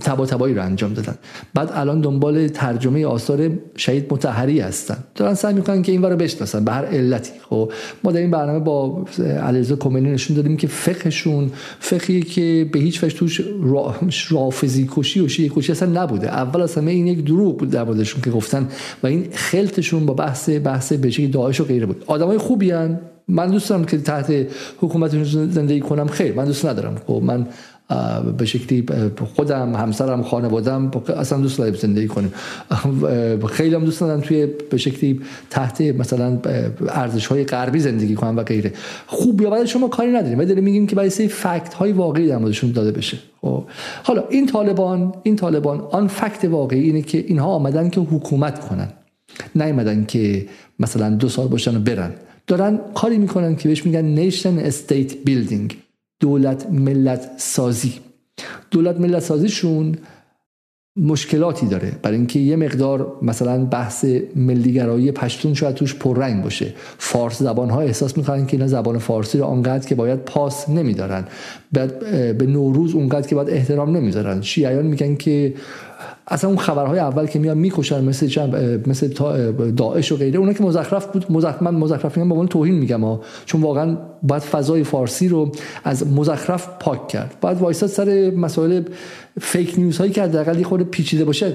تبا 0.00 0.26
تبایی 0.26 0.54
رو 0.54 0.62
انجام 0.62 0.94
دادن. 0.94 1.14
بعد 1.54 1.70
الان 1.74 2.00
دنبال 2.00 2.48
ترجمه 2.48 3.06
آثار 3.06 3.50
شهید 3.76 4.06
متحری 4.10 4.60
هستن. 4.60 4.96
دارن 5.14 5.34
سعی 5.34 5.54
می‌کنن 5.54 5.82
که 5.82 5.92
این 5.92 6.02
رو 6.02 6.16
بشناسن 6.16 6.64
به 6.64 6.72
هر 6.72 6.84
علتی. 6.84 7.32
خب 7.50 7.72
ما 8.04 8.12
در 8.12 8.20
این 8.20 8.30
برنامه 8.30 8.58
با 8.58 9.04
علیرضا 9.42 9.76
کمینی 9.76 10.10
نشون 10.10 10.36
دادیم 10.36 10.56
که 10.56 10.66
فقهشون 10.66 11.50
فقهی 11.78 12.22
که 12.22 12.68
به 12.72 12.78
هیچ 12.78 13.04
وجه 13.04 13.16
توش 13.16 13.40
رافضی 14.30 14.88
کشی 14.90 15.20
و 15.20 15.28
شیعه 15.28 15.48
کشی 15.48 15.72
اصلا 15.72 16.02
نبوده. 16.02 16.28
اول 16.28 16.66
همه 16.76 16.90
این 16.90 17.06
یک 17.06 17.24
دروغ 17.24 17.58
بود 17.58 17.70
در 17.70 17.84
موردشون 17.84 18.22
که 18.22 18.30
گفتن 18.30 18.68
و 19.02 19.06
این 19.06 19.26
خلطشون 19.32 20.06
با 20.06 20.14
بحث 20.14 20.50
بحث 20.64 20.92
به 20.92 21.26
داعش 21.26 21.60
و 21.60 21.64
غیره 21.64 21.86
بود. 21.86 22.04
آدمای 22.06 22.38
خوبی 22.38 22.70
هن. 22.70 23.00
من 23.28 23.50
دوست 23.50 23.70
دارم 23.70 23.84
که 23.84 23.98
تحت 23.98 24.46
حکومتشون 24.78 25.50
زندگی 25.50 25.80
کنم. 25.80 26.06
خیر 26.06 26.34
من 26.34 26.44
دوست 26.44 26.66
ندارم. 26.66 26.96
خب 27.06 27.22
من 27.24 27.46
به 28.38 28.46
شکلی 28.46 28.86
خودم 29.36 29.74
همسرم 29.74 30.22
خانوادم 30.22 30.90
اصلا 31.16 31.38
دوست 31.38 31.58
داریم 31.58 31.74
زندگی 31.74 32.06
کنیم. 32.06 32.32
خیلی 33.48 33.74
هم 33.74 33.84
دوست 33.84 34.00
دارم 34.00 34.20
توی 34.20 34.46
به 34.46 34.76
شکلی 34.76 35.20
تحت 35.50 35.80
مثلا 35.80 36.38
ارزش 36.88 37.26
های 37.26 37.44
غربی 37.44 37.78
زندگی 37.78 38.14
کنم 38.14 38.36
و 38.36 38.42
غیره. 38.42 38.72
خوب 39.06 39.40
یا 39.40 39.50
بعد 39.50 39.64
شما 39.64 39.88
کاری 39.88 40.12
نداریم. 40.12 40.38
ما 40.38 40.44
داریم 40.44 40.64
میگیم 40.64 40.86
که 40.86 40.96
باید 40.96 41.10
سری 41.10 41.28
فکت 41.28 41.74
های 41.74 41.92
واقعی 41.92 42.26
در 42.26 42.38
موردشون 42.38 42.72
داده 42.72 42.92
بشه. 42.92 43.18
خب. 43.40 43.64
حالا 44.02 44.24
این 44.30 44.46
طالبان 44.46 45.12
این 45.22 45.36
طالبان 45.36 45.80
آن 45.80 46.08
فکت 46.08 46.44
واقعی 46.44 46.80
اینه 46.80 47.02
که 47.02 47.24
اینها 47.26 47.46
آمدن 47.46 47.90
که 47.90 48.00
حکومت 48.00 48.68
کنن. 48.68 48.88
نیومدن 49.54 50.04
که 50.04 50.46
مثلا 50.78 51.10
دو 51.10 51.28
سال 51.28 51.48
باشن 51.48 51.76
و 51.76 51.80
برن. 51.80 52.12
دارن 52.46 52.80
کاری 52.94 53.18
می‌کنن 53.18 53.56
که 53.56 53.68
بهش 53.68 53.86
میگن 53.86 54.04
nation 54.04 54.58
state 54.58 55.16
building 55.24 55.76
دولت 56.20 56.66
ملت 56.70 57.30
سازی. 57.36 57.92
دولت 58.70 59.00
ملت 59.00 59.22
سازیشون 59.22 59.94
مشکلاتی 60.96 61.66
داره. 61.66 61.92
برای 62.02 62.16
اینکه 62.16 62.38
یه 62.40 62.56
مقدار 62.56 63.16
مثلا 63.22 63.64
بحث 63.64 64.04
ملیگرایی 64.36 65.12
پشتون 65.12 65.54
شاید 65.54 65.74
توش 65.74 65.94
پررنگ 65.94 66.42
باشه. 66.42 66.74
فارس 66.98 67.38
زبان 67.38 67.70
ها 67.70 67.80
احساس 67.80 68.16
می‌کنن 68.16 68.46
که 68.46 68.56
اینا 68.56 68.66
زبان 68.66 68.98
فارسی 68.98 69.38
رو 69.38 69.44
آنقدر 69.44 69.88
که 69.88 69.94
باید 69.94 70.18
پاس 70.18 70.68
نمیدارن. 70.68 71.24
به 72.38 72.46
نوروز 72.46 72.94
اونقدر 72.94 73.28
که 73.28 73.34
باید 73.34 73.50
احترام 73.50 73.96
نمی‌ذارن. 73.96 74.42
شیعیان 74.42 74.86
میگن 74.86 75.16
که 75.16 75.54
اصلا 76.30 76.50
اون 76.50 76.58
خبرهای 76.58 76.98
اول 76.98 77.26
که 77.26 77.38
میان 77.38 77.58
می‌کشن 77.58 78.04
مثل 78.04 78.26
مثل 78.86 79.08
داعش 79.76 80.12
و 80.12 80.16
غیره 80.16 80.38
اونا 80.38 80.52
که 80.52 80.64
مزخرف 80.64 81.06
بود 81.06 81.26
مزخرف 81.30 81.62
من 81.62 81.74
مزخرف 81.74 82.16
میگم 82.16 82.28
با 82.28 82.46
توهین 82.46 82.74
میگم 82.74 83.04
ها. 83.04 83.20
چون 83.46 83.60
واقعا 83.60 83.96
باید 84.22 84.42
فضای 84.42 84.84
فارسی 84.84 85.28
رو 85.28 85.52
از 85.84 86.06
مزخرف 86.06 86.68
پاک 86.80 87.08
کرد. 87.08 87.34
باید 87.40 87.58
وایساد 87.58 87.88
سر 87.88 88.32
مسائل 88.36 88.82
فیک 89.40 89.74
نیوز 89.78 89.98
هایی 89.98 90.12
که 90.12 90.22
حداقل 90.22 90.58
یه 90.58 90.64
خورده 90.64 90.84
پیچیده 90.84 91.24
باشه 91.24 91.52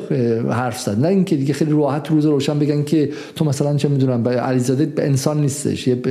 حرف 0.50 0.80
زد. 0.80 1.00
نه 1.00 1.08
اینکه 1.08 1.36
دیگه 1.36 1.54
خیلی 1.54 1.72
راحت 1.72 2.10
روز 2.10 2.26
روشن 2.26 2.60
بگن 2.60 2.84
که 2.84 3.10
تو 3.36 3.46
مثلا 3.46 3.76
چه 3.76 3.88
می‌دونم 3.88 4.24
به 4.24 4.30
علیزاده 4.30 4.86
به 4.86 5.06
انسان 5.06 5.42
نیستش 5.42 5.88
یه 5.88 6.02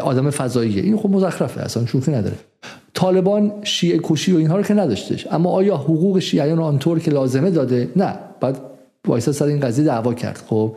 آدم 0.00 0.30
فضاییه. 0.30 0.82
این 0.82 0.96
خب 0.96 1.10
مزخرفه 1.10 1.60
اصلا 1.60 1.86
شوخی 1.86 2.12
نداره. 2.12 2.36
طالبان 3.00 3.52
شیعه 3.62 4.00
کشی 4.02 4.32
و 4.32 4.36
اینها 4.36 4.56
رو 4.56 4.62
که 4.62 4.74
نداشتش. 4.74 5.26
اما 5.30 5.50
آیا 5.50 5.76
حقوق 5.76 6.18
شیعیان 6.18 6.58
آنطور 6.58 6.98
که 6.98 7.10
لازمه 7.10 7.50
داده؟ 7.50 7.88
نه. 7.96 8.18
بعد 8.40 8.60
وایسا 9.06 9.32
سر 9.32 9.44
این 9.44 9.60
قضیه 9.60 9.84
دعوا 9.84 10.14
کرد. 10.14 10.42
خب. 10.48 10.76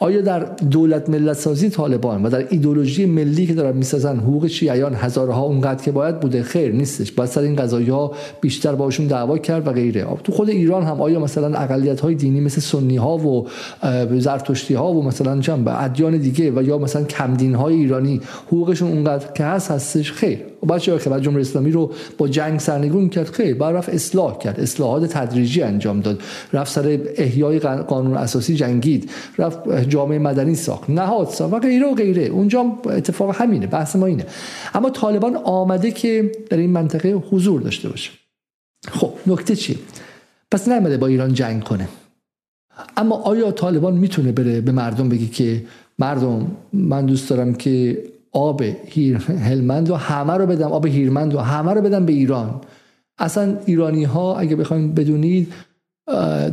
آیا 0.00 0.20
در 0.20 0.38
دولت 0.70 1.08
ملت 1.08 1.36
سازی 1.36 1.70
طالبان 1.70 2.22
و 2.22 2.30
در 2.30 2.46
ایدولوژی 2.50 3.06
ملی 3.06 3.46
که 3.46 3.54
دارن 3.54 3.76
می‌سازن 3.76 4.16
حقوق 4.16 4.46
شیعیان 4.46 4.94
هزارها 4.94 5.42
اونقدر 5.42 5.84
که 5.84 5.92
باید 5.92 6.20
بوده؟ 6.20 6.42
خیر 6.42 6.72
نیستش. 6.72 7.12
باید 7.12 7.30
سر 7.30 7.40
این 7.40 7.56
قضایی 7.56 7.88
ها 7.88 8.12
بیشتر 8.40 8.74
باشون 8.74 9.06
دعوا 9.06 9.38
کرد 9.38 9.66
و 9.66 9.72
غیره. 9.72 10.06
تو 10.24 10.32
خود 10.32 10.48
ایران 10.48 10.82
هم 10.82 11.00
آیا 11.00 11.20
مثلا 11.20 11.58
اقلیت 11.58 12.00
های 12.00 12.14
دینی 12.14 12.40
مثل 12.40 12.60
سنی 12.60 12.96
ها 12.96 13.18
و 13.18 13.46
زرتشتی 14.18 14.74
ها 14.74 14.92
و 14.92 15.04
مثلا 15.04 15.40
چند 15.40 15.64
به 15.64 15.84
ادیان 15.84 16.18
دیگه 16.18 16.50
و 16.50 16.62
یا 16.62 16.78
مثلا 16.78 17.04
کمدین 17.04 17.54
های 17.54 17.74
ایرانی 17.74 18.20
حقوقشون 18.46 18.92
اونقدر 18.92 19.32
که 19.32 19.44
هست 19.44 19.70
هستش؟ 19.70 20.12
خیر. 20.12 20.38
چرا 20.80 20.98
که 20.98 21.10
بعد 21.10 21.22
جمهوری 21.22 21.42
اسلامی 21.42 21.70
رو 21.70 21.90
با 22.18 22.28
جنگ 22.28 22.60
سرنگون 22.60 23.08
کرد. 23.08 23.26
خیر. 23.26 23.54
بعد 23.54 23.76
رفت 23.76 23.88
اصلاح 23.88 24.38
کرد. 24.38 24.60
اصلاحات 24.60 25.12
تدریجی 25.12 25.62
انجام 25.62 26.00
داد. 26.00 26.20
رفت 26.52 26.72
سر 26.72 26.98
احیای 27.16 27.58
قانون 27.58 28.16
اساسی 28.16 28.54
جنگید. 28.54 29.10
رفت 29.38 29.87
جامعه 29.88 30.18
مدنی 30.18 30.54
ساخت. 30.54 30.90
نهاد 30.90 31.28
ساخت. 31.28 31.54
و 31.54 31.58
غیره 31.58 31.86
و 31.86 31.94
غیره. 31.94 32.22
اونجا 32.22 32.72
اتفاق 32.84 33.34
همینه. 33.34 33.66
بحث 33.66 33.96
ما 33.96 34.06
اینه. 34.06 34.26
اما 34.74 34.90
طالبان 34.90 35.36
آمده 35.36 35.90
که 35.90 36.32
در 36.50 36.56
این 36.56 36.70
منطقه 36.70 37.08
حضور 37.12 37.60
داشته 37.60 37.88
باشه. 37.88 38.10
خب 38.88 39.12
نکته 39.26 39.56
چیه؟ 39.56 39.76
پس 40.50 40.68
نمیده 40.68 40.96
با 40.96 41.06
ایران 41.06 41.34
جنگ 41.34 41.64
کنه. 41.64 41.88
اما 42.96 43.16
آیا 43.16 43.50
طالبان 43.50 43.94
می‌تونه 43.94 44.32
بره 44.32 44.60
به 44.60 44.72
مردم 44.72 45.08
بگی 45.08 45.28
که 45.28 45.64
مردم 45.98 46.50
من 46.72 47.06
دوست 47.06 47.30
دارم 47.30 47.54
که 47.54 48.02
آب 48.32 48.62
هلمند 49.28 49.90
و 49.90 49.94
همه 49.94 50.32
رو 50.32 50.46
بدم 50.46 50.72
آب 50.72 50.86
هیرمند 50.86 51.34
و 51.34 51.38
همه 51.38 51.72
رو 51.72 51.80
بدم 51.80 52.06
به 52.06 52.12
ایران؟ 52.12 52.60
اصلا 53.18 53.58
ایرانی 53.66 54.04
ها 54.04 54.38
اگه 54.38 54.56
بخوایم 54.56 54.94
بدونید 54.94 55.52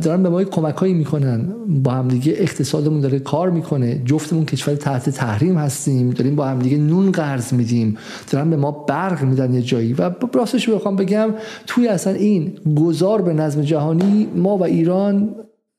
دارن 0.02 0.22
به 0.22 0.28
ما 0.28 0.44
کمک 0.44 0.74
هایی 0.74 0.94
می‌کنن. 0.94 1.46
با 1.82 1.90
همدیگه 1.90 2.34
اقتصادمون 2.36 3.00
داره 3.00 3.18
کار 3.18 3.50
می‌کنه. 3.50 4.02
جفتمون 4.04 4.44
کشور 4.44 4.74
تحت 4.74 5.10
تحریم 5.10 5.56
هستیم. 5.56 6.10
داریم 6.10 6.36
با 6.36 6.46
همدیگه 6.46 6.76
نون 6.76 7.10
قرض 7.12 7.52
میدیم. 7.52 7.96
دارن 8.30 8.50
به 8.50 8.56
ما 8.56 8.70
برق 8.70 9.22
میدن 9.22 9.54
یه 9.54 9.62
جایی. 9.62 9.92
و 9.92 10.10
راستش 10.34 10.68
بخوام 10.68 10.96
بگم 10.96 11.34
توی 11.66 11.88
اصلا 11.88 12.12
این 12.12 12.52
گذار 12.76 13.22
به 13.22 13.32
نظم 13.32 13.62
جهانی 13.62 14.28
ما 14.34 14.56
و 14.56 14.64
ایران 14.64 15.34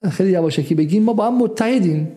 خیلی 0.10 0.32
یواشکی 0.32 0.76
بگیم 0.76 1.04
ما 1.04 1.14
با 1.14 1.28
هم 1.28 1.38
متحدیم. 1.38 2.08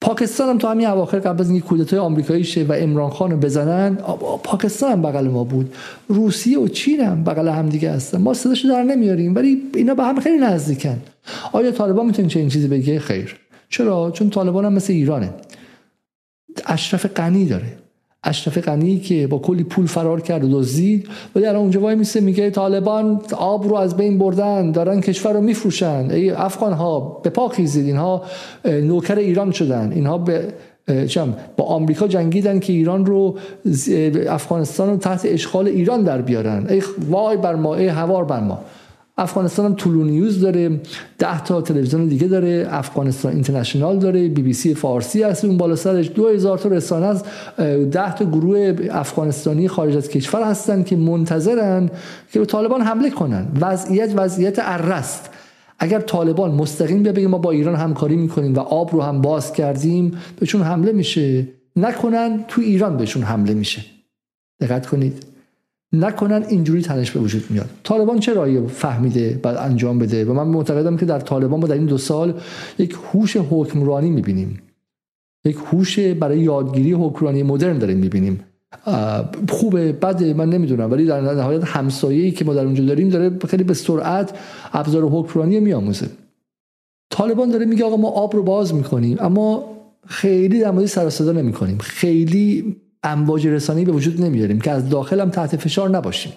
پاکستان 0.00 0.48
هم 0.48 0.58
تو 0.58 0.68
همین 0.68 0.86
اواخر 0.86 1.18
قبل 1.18 1.40
از 1.40 1.50
اینکه 1.50 1.66
کودتای 1.66 1.98
آمریکایی 1.98 2.44
شه 2.44 2.64
و 2.64 2.72
عمران 2.72 3.10
خان 3.10 3.30
رو 3.30 3.36
بزنن 3.36 3.94
پاکستان 4.44 4.92
هم 4.92 5.02
بغل 5.02 5.28
ما 5.28 5.44
بود. 5.44 5.74
روسیه 6.08 6.58
و 6.58 6.68
چین 6.68 7.00
هم 7.00 7.24
بغل 7.24 7.48
هم 7.48 7.68
دیگه 7.68 7.90
هستن. 7.90 8.18
ما 8.18 8.34
صداشو 8.34 8.68
در 8.68 8.82
نمیاریم 8.82 9.34
ولی 9.34 9.62
اینا 9.74 9.94
به 9.94 10.04
هم 10.04 10.20
خیلی 10.20 10.38
نزدیکن. 10.38 11.02
آیا 11.52 11.70
طالبان 11.70 12.06
می‌تونه 12.06 12.28
چه 12.28 12.40
این 12.40 12.48
چیزی 12.48 12.68
بگه؟ 12.68 12.98
خیر. 12.98 13.36
چرا؟ 13.68 14.10
چون 14.10 14.30
طالبان 14.30 14.64
هم 14.64 14.72
مثل 14.72 14.92
ایرانه. 14.92 15.34
اشرف 16.66 17.06
غنی 17.06 17.46
داره. 17.46 17.78
اشرف 18.24 18.58
غنی 18.58 18.98
که 18.98 19.26
با 19.26 19.38
کلی 19.38 19.64
پول 19.64 19.86
فرار 19.86 20.20
کرد 20.20 20.44
و 20.44 20.48
دزدید 20.58 21.08
ولی 21.36 21.46
الان 21.46 21.60
اونجا 21.60 21.80
وای 21.80 21.94
میسه 21.94 22.20
میگه 22.20 22.50
طالبان 22.50 23.20
آب 23.36 23.68
رو 23.68 23.74
از 23.74 23.96
بین 23.96 24.18
بردن 24.18 24.72
دارن 24.72 25.00
کشور 25.00 25.32
رو 25.32 25.40
میفروشن. 25.40 26.10
ای 26.10 26.30
افغان 26.30 26.72
ها 26.72 27.20
به 27.22 27.30
پا 27.30 27.48
خیزید. 27.48 27.86
اینها 27.86 28.22
نوکر 28.64 29.16
ایران 29.16 29.50
شدن. 29.50 29.92
اینها 29.92 30.18
به 30.18 30.48
چم 31.08 31.34
با 31.56 31.64
آمریکا 31.64 32.08
جنگیدن 32.08 32.58
که 32.58 32.72
ایران 32.72 33.06
رو 33.06 33.38
افغانستان 34.28 34.90
رو 34.90 34.96
تحت 34.96 35.20
اشغال 35.24 35.68
ایران 35.68 36.02
در 36.02 36.22
بیارن. 36.22 36.66
ای 36.68 36.82
وای 37.10 37.36
بر 37.36 37.54
ما 37.54 37.74
ای 37.74 37.86
هوار 37.86 38.24
بر 38.24 38.40
ما. 38.40 38.58
افغانستان 39.18 39.66
هم 39.66 39.74
طولو 39.74 40.04
نیوز 40.04 40.40
داره 40.40 40.80
ده 41.18 41.44
تا 41.44 41.60
تلویزیون 41.60 42.06
دیگه 42.06 42.26
داره 42.26 42.66
افغانستان 42.70 43.32
اینترنشنال 43.32 43.98
داره 43.98 44.28
بی 44.28 44.42
بی 44.42 44.52
سی 44.52 44.74
فارسی 44.74 45.22
هست 45.22 45.44
اون 45.44 45.56
بالا 45.56 45.76
سرش 45.76 46.10
دو 46.14 46.28
هزار 46.28 46.58
تا 46.58 46.68
رسانه 46.68 47.06
از 47.06 47.24
ده 47.90 48.14
تا 48.14 48.24
گروه 48.24 48.76
افغانستانی 48.90 49.68
خارج 49.68 49.96
از 49.96 50.08
کشور 50.08 50.42
هستن 50.42 50.82
که 50.82 50.96
منتظرن 50.96 51.90
که 52.32 52.38
به 52.38 52.46
طالبان 52.46 52.80
حمله 52.80 53.10
کنن. 53.10 53.46
وضعیت 53.60 54.12
وضعیت 54.16 54.58
ارست. 54.58 55.30
اگر 55.78 56.00
طالبان 56.00 56.50
مستقیم 56.50 57.02
بیا 57.02 57.12
بگه 57.12 57.28
ما 57.28 57.38
با 57.38 57.50
ایران 57.50 57.74
همکاری 57.74 58.16
می‌کنیم 58.16 58.54
و 58.54 58.58
آب 58.60 58.92
رو 58.92 59.02
هم 59.02 59.20
باز 59.20 59.52
کردیم 59.52 60.18
بهشون 60.40 60.62
حمله 60.62 60.92
میشه. 60.92 61.48
نکنن 61.76 62.44
تو 62.48 62.60
ایران 62.60 62.96
بهشون 62.96 63.22
حمله 63.22 63.54
میشه. 63.54 63.84
دقت 64.60 64.86
کنید. 64.86 65.24
نکنن 65.92 66.44
اینجوری 66.48 66.82
تنش 66.82 67.10
به 67.10 67.20
وجود 67.20 67.44
میاد. 67.50 67.70
طالبان 67.84 68.18
چه 68.18 68.34
رایی 68.34 68.66
فهمیده 68.66 69.40
بعد 69.42 69.56
انجام 69.56 69.98
بده؟ 69.98 70.24
و 70.24 70.32
من 70.32 70.46
معتقدم 70.46 70.96
که 70.96 71.06
در 71.06 71.20
طالبان 71.20 71.60
ما 71.60 71.66
در 71.66 71.74
این 71.74 71.86
دو 71.86 71.98
سال 71.98 72.40
یک 72.78 72.96
هوش 73.12 73.36
حکمرانی 73.36 74.10
می‌بینیم. 74.10 74.62
یک 75.44 75.56
هوش 75.72 75.98
برای 75.98 76.38
یادگیری 76.38 76.92
حکمرانی 76.92 77.42
مدرن 77.42 77.78
داریم 77.78 77.98
می‌بینیم. 77.98 78.44
خوبه 79.48 79.92
بده 79.92 80.34
من 80.34 80.48
نمی‌دونم 80.48 80.90
ولی 80.90 81.06
در 81.06 81.20
نهایت 81.20 81.64
همسایه‌ای 81.64 82.30
که 82.30 82.44
ما 82.44 82.54
در 82.54 82.64
اونجا 82.64 82.84
داریم 82.84 83.08
داره 83.08 83.38
خیلی 83.48 83.64
به 83.64 83.74
سرعت 83.74 84.38
ابزار 84.72 85.02
حکمرانی 85.02 85.60
میآموزه. 85.60 86.06
طالبان 87.10 87.50
داره 87.50 87.66
میگه 87.66 87.84
آقا 87.84 87.96
ما 87.96 88.08
آب 88.08 88.36
رو 88.36 88.42
باز 88.42 88.74
می‌کنیم 88.74 89.16
اما 89.20 89.64
خیلی 90.06 90.60
در 90.60 90.70
مورد 90.70 90.86
سر 90.86 91.32
نمی‌کنیم. 91.32 91.78
خیلی 91.78 92.76
امواج 93.02 93.46
رسانی 93.46 93.84
به 93.84 93.92
وجود 93.92 94.20
نمیاریم 94.20 94.60
که 94.60 94.70
از 94.70 94.88
داخل 94.88 95.20
هم 95.20 95.30
تحت 95.30 95.56
فشار 95.56 95.90
نباشیم. 95.90 96.32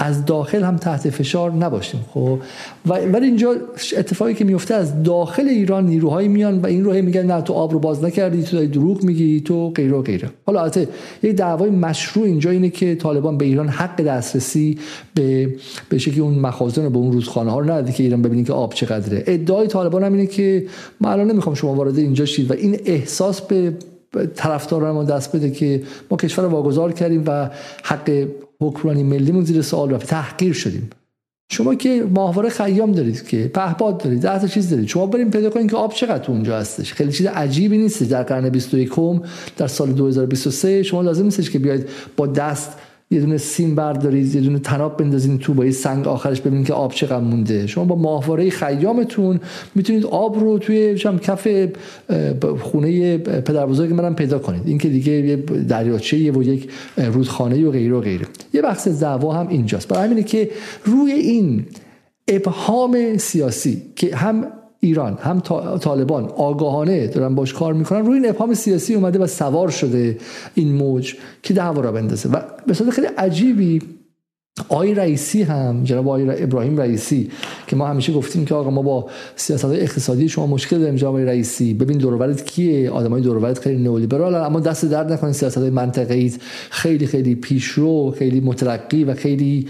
از 0.00 0.24
داخل 0.24 0.62
هم 0.62 0.76
تحت 0.76 1.10
فشار 1.10 1.52
نباشیم 1.52 2.04
خب؟ 2.14 2.38
ولی 2.86 3.26
اینجا 3.26 3.56
اتفاقی 3.96 4.34
که 4.34 4.44
میفته 4.44 4.74
از 4.74 5.02
داخل 5.02 5.48
ایران 5.48 5.86
نیروهایی 5.86 6.28
میان 6.28 6.58
و 6.58 6.66
این 6.66 6.84
رو 6.84 6.92
میگن 6.92 7.26
نه 7.26 7.40
تو 7.40 7.52
آب 7.52 7.72
رو 7.72 7.78
باز 7.78 8.04
نکردی 8.04 8.42
تو 8.42 8.66
دروغ 8.66 9.02
میگی 9.02 9.40
تو 9.40 9.70
غیره 9.70 9.96
و 9.96 10.02
غیره. 10.02 10.30
حالا 10.46 10.60
البته 10.60 10.88
یک 11.22 11.36
دعوای 11.36 11.70
مشروع 11.70 12.26
اینجا 12.26 12.50
اینه 12.50 12.70
که 12.70 12.94
طالبان 12.94 13.38
به 13.38 13.44
ایران 13.44 13.68
حق 13.68 14.02
دسترسی 14.02 14.78
به 15.14 15.54
به 15.88 15.98
شکلی 15.98 16.20
اون 16.20 16.38
مخازن 16.38 16.86
و 16.86 16.90
به 16.90 16.98
اون 16.98 17.12
روزخانه 17.12 17.50
ها 17.50 17.58
رو 17.58 17.64
نداده 17.64 17.92
که 17.92 18.02
ایران 18.02 18.22
ببینید 18.22 18.46
که 18.46 18.52
آب 18.52 18.74
چقدره. 18.74 19.24
ادعای 19.26 19.66
طالبان 19.66 20.04
هم 20.04 20.12
اینه 20.12 20.26
که 20.26 20.66
من 21.00 21.10
الان 21.10 21.30
نمی‌خوام 21.30 21.54
شما 21.54 21.74
وارد 21.74 21.98
اینجا 21.98 22.24
شید 22.24 22.50
و 22.50 22.54
این 22.54 22.80
احساس 22.84 23.40
به 23.40 23.72
طرفداران 24.34 24.94
ما 24.94 25.04
دست 25.04 25.36
بده 25.36 25.50
که 25.50 25.82
ما 26.10 26.16
کشور 26.16 26.44
رو 26.44 26.50
واگذار 26.50 26.92
کردیم 26.92 27.24
و 27.26 27.50
حق 27.82 28.26
حکمرانی 28.60 29.02
ملیمون 29.02 29.44
زیر 29.44 29.62
سوال 29.62 29.90
رفت. 29.90 30.06
تحقیر 30.06 30.52
شدیم. 30.52 30.90
شما 31.50 31.74
که 31.74 32.06
ماهواره 32.14 32.48
خیام 32.48 32.92
دارید 32.92 33.28
که 33.28 33.50
پهپاد 33.54 33.98
دارید 33.98 34.22
ده 34.22 34.38
تا 34.38 34.46
چیز 34.46 34.70
دارید. 34.70 34.88
شما 34.88 35.06
بریم 35.06 35.30
پیدا 35.30 35.50
کنید 35.50 35.70
که 35.70 35.76
آب 35.76 35.92
چقدر 35.92 36.30
اونجا 36.30 36.58
هستش. 36.58 36.92
خیلی 36.92 37.12
چیز 37.12 37.26
عجیبی 37.26 37.78
نیست 37.78 38.02
در 38.02 38.22
قرن 38.22 38.48
21 38.48 38.92
در 39.56 39.66
سال 39.66 39.92
2023 39.92 40.82
شما 40.82 41.02
لازم 41.02 41.24
نیستش 41.24 41.50
که 41.50 41.58
بیاید 41.58 41.88
با 42.16 42.26
دست 42.26 42.72
یه 43.10 43.20
دونه 43.20 43.36
سیم 43.36 43.74
بردارید 43.74 44.34
یه 44.34 44.40
دونه 44.40 44.58
تناب 44.58 44.96
بندازین 44.96 45.38
تو 45.38 45.54
با 45.54 45.64
یه 45.64 45.70
سنگ 45.70 46.08
آخرش 46.08 46.40
ببینید 46.40 46.66
که 46.66 46.72
آب 46.72 46.92
چقدر 46.92 47.20
مونده. 47.24 47.66
شما 47.66 47.84
با 47.84 47.96
ماهواره 47.96 48.50
خیامتون 48.50 49.40
می‌تونید 49.74 50.06
آب 50.06 50.40
رو 50.40 50.58
توی 50.58 50.98
شم 50.98 51.18
کف 51.18 51.48
خونه 52.60 53.18
پدر 53.18 53.66
بزرگ 53.66 53.92
منم 53.92 54.14
پیدا 54.14 54.38
کنید. 54.38 54.62
این 54.64 54.78
که 54.78 54.88
دیگه 54.88 55.12
یه 55.12 55.36
دریاچه 55.68 56.32
و 56.32 56.42
یک 56.42 56.70
رودخانه 56.96 57.66
و 57.66 57.70
غیره 57.70 57.96
و 57.96 58.00
غیره. 58.00 58.26
یه 58.54 58.62
بحث 58.62 58.88
دعوا 58.88 59.32
هم 59.32 59.48
اینجاست. 59.48 59.88
برای 59.88 60.04
همینه 60.04 60.22
که 60.22 60.50
روی 60.84 61.12
این 61.12 61.64
ابهام 62.28 63.16
سیاسی 63.16 63.82
که 63.96 64.16
هم 64.16 64.46
ایران 64.80 65.18
هم 65.20 65.40
طالبان 65.80 66.24
آگاهانه 66.24 67.06
دارن 67.06 67.34
باش 67.34 67.52
کار 67.52 67.74
می‌کنن. 67.74 68.06
روی 68.06 68.14
این 68.14 68.28
ابهام 68.28 68.54
سیاسی 68.54 68.94
اومده 68.94 69.18
و 69.18 69.26
سوار 69.26 69.70
شده 69.70 70.18
این 70.54 70.72
موج 70.72 71.14
که 71.42 71.54
دعوا 71.54 71.80
را 71.80 71.92
بندازه. 71.92 72.28
و 72.28 72.40
به 72.66 72.74
صورت 72.74 72.90
خیلی 72.90 73.06
عجیبی 73.06 73.82
آقای 74.68 74.94
رئیسی 74.94 75.42
هم 75.42 75.84
جناب 75.84 76.08
آقای 76.08 76.42
ابراهیم 76.42 76.80
رئیسی 76.80 77.30
که 77.66 77.76
ما 77.76 77.86
همیشه 77.86 78.12
گفتیم 78.12 78.44
که 78.44 78.54
آقا 78.54 78.70
ما 78.70 78.82
با 78.82 79.06
سیاست 79.36 79.64
اقتصادی 79.64 80.28
شما 80.28 80.46
مشکل 80.46 80.78
داریم 80.78 80.96
جناب 80.96 81.16
رئیسی. 81.16 81.74
ببین 81.74 81.98
دورورت 81.98 82.44
کیه؟ 82.44 82.90
آدمای 82.90 83.22
دورورت 83.22 83.58
خیلی 83.58 83.82
نئولیبرال 83.82 84.34
اما 84.34 84.60
دست 84.60 84.84
درد 84.84 85.12
نکنید 85.12 85.34
سیاست 85.34 85.58
های 85.58 85.70
منطقه‌ای. 85.70 86.32
خیلی 86.70 87.06
خیلی 87.06 87.34
پیشرو 87.34 88.14
خیلی 88.18 88.40
مترقی 88.40 89.04
و 89.04 89.14
خیلی 89.14 89.68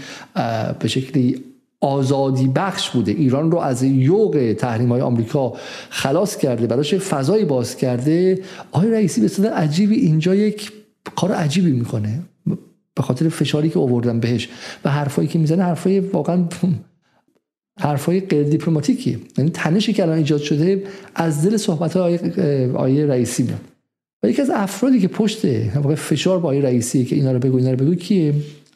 به 0.79 0.87
شکلی 0.87 1.43
آزادی 1.81 2.47
بخش 2.47 2.89
بوده. 2.89 3.11
ایران 3.11 3.51
رو 3.51 3.57
از 3.57 3.83
یوق 3.83 4.55
تحریم 4.57 4.89
های 4.89 5.01
آمریکا 5.01 5.53
خلاص 5.89 6.37
کرده 6.37 6.67
براش 6.67 6.93
فضایی 6.95 7.45
باز 7.45 7.77
کرده. 7.77 8.41
آقای 8.71 8.91
رئیسی 8.91 9.21
به 9.21 9.27
صورت 9.27 9.51
عجیبی 9.51 9.95
اینجا 9.95 10.35
یک 10.35 10.71
کار 11.15 11.31
عجیبی 11.31 11.71
می‌کنه. 11.71 12.19
به 12.95 13.03
خاطر 13.03 13.29
فشاری 13.29 13.69
که 13.69 13.79
آوردن 13.79 14.19
بهش 14.19 14.49
و 14.85 14.89
حرفایی 14.89 15.27
که 15.27 15.39
می‌زنه 15.39 15.63
حرفای 15.63 15.99
واقعا 15.99 16.45
حرفای 17.79 18.19
غیر 18.19 18.43
دیپلماتیکی 18.43 19.25
یعنی 19.37 19.49
تنشی 19.49 19.93
که 19.93 20.03
الان 20.03 20.17
ایجاد 20.17 20.41
شده 20.41 20.83
از 21.15 21.45
دل 21.45 21.57
صحبت 21.57 21.97
های 21.97 22.19
آیه 22.71 23.05
رئیسی 23.05 23.43
میاد. 23.43 23.61
و 24.23 24.29
یکی 24.29 24.41
از 24.41 24.49
افرادی 24.53 24.99
که 24.99 25.07
پشت 25.07 25.47
فشار 25.95 26.39
با 26.39 26.49
آیه 26.49 26.61
رئیسی 26.61 27.05
که 27.05 27.15
اینا 27.15 27.31
رو 27.31 27.39
بگو 27.39 27.57
اینا 27.57 27.71
رو 27.71 27.77
بگو 27.77 27.95
کیه؟ 27.95 28.33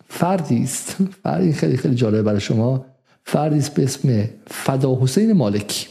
فردی 0.07 0.63
است. 0.63 0.97
فردی 1.23 1.53
خیلی 1.53 1.77
خیلی 1.77 1.95
جالبه 1.95 2.21
برای 2.21 2.39
شما. 2.39 2.85
فردی 3.25 3.69
به 3.75 3.83
اسم 3.83 4.29
فدا 4.47 4.99
حسین 5.01 5.33
مالکی. 5.33 5.87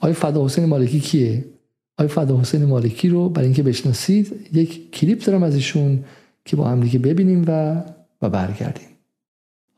آیا 0.00 0.14
فدا 0.14 0.44
حسین 0.44 0.64
مالکی 0.64 1.00
کیه؟ 1.00 1.44
آیا 1.98 2.08
فدا 2.08 2.40
حسین 2.40 2.64
مالکی 2.64 3.08
رو 3.08 3.28
برای 3.28 3.46
اینکه 3.46 3.62
بشناسید 3.62 4.48
یک 4.52 4.92
کلیپ 4.92 5.24
دارم 5.24 5.42
از 5.42 5.54
ایشون 5.54 6.04
که 6.44 6.56
با 6.56 6.68
هم 6.68 6.80
دیگه 6.80 6.98
ببینیم 6.98 7.44
و 7.46 7.82
و 8.22 8.30
برگردیم. 8.30 8.88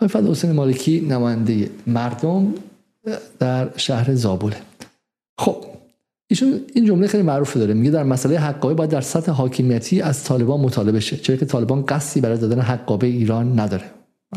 آیا 0.00 0.08
فدا 0.08 0.30
حسین 0.30 0.52
مالکی 0.52 1.00
نماینده 1.00 1.70
مردم 1.86 2.54
در 3.38 3.70
شهر 3.76 4.14
زابله 4.14 4.56
خب 5.38 5.64
ایشون 6.30 6.60
این 6.74 6.86
جمله 6.86 7.06
خیلی 7.06 7.22
معروف 7.22 7.56
داره. 7.56 7.74
میگه 7.74 7.90
در 7.90 8.02
مسئله 8.02 8.38
حقابه 8.38 8.74
باید 8.74 8.90
در 8.90 9.00
سطح 9.00 9.32
حاکمیتی 9.32 10.00
از 10.00 10.24
طالبان 10.24 10.60
مطالبه 10.60 11.00
شه. 11.00 11.16
چرا 11.16 11.36
که 11.36 11.46
طالبان 11.46 11.86
قصدی 11.86 12.20
برای 12.20 12.38
دادن 12.38 12.60
حقابه 12.60 13.06
ایران 13.06 13.60
نداره. 13.60 13.84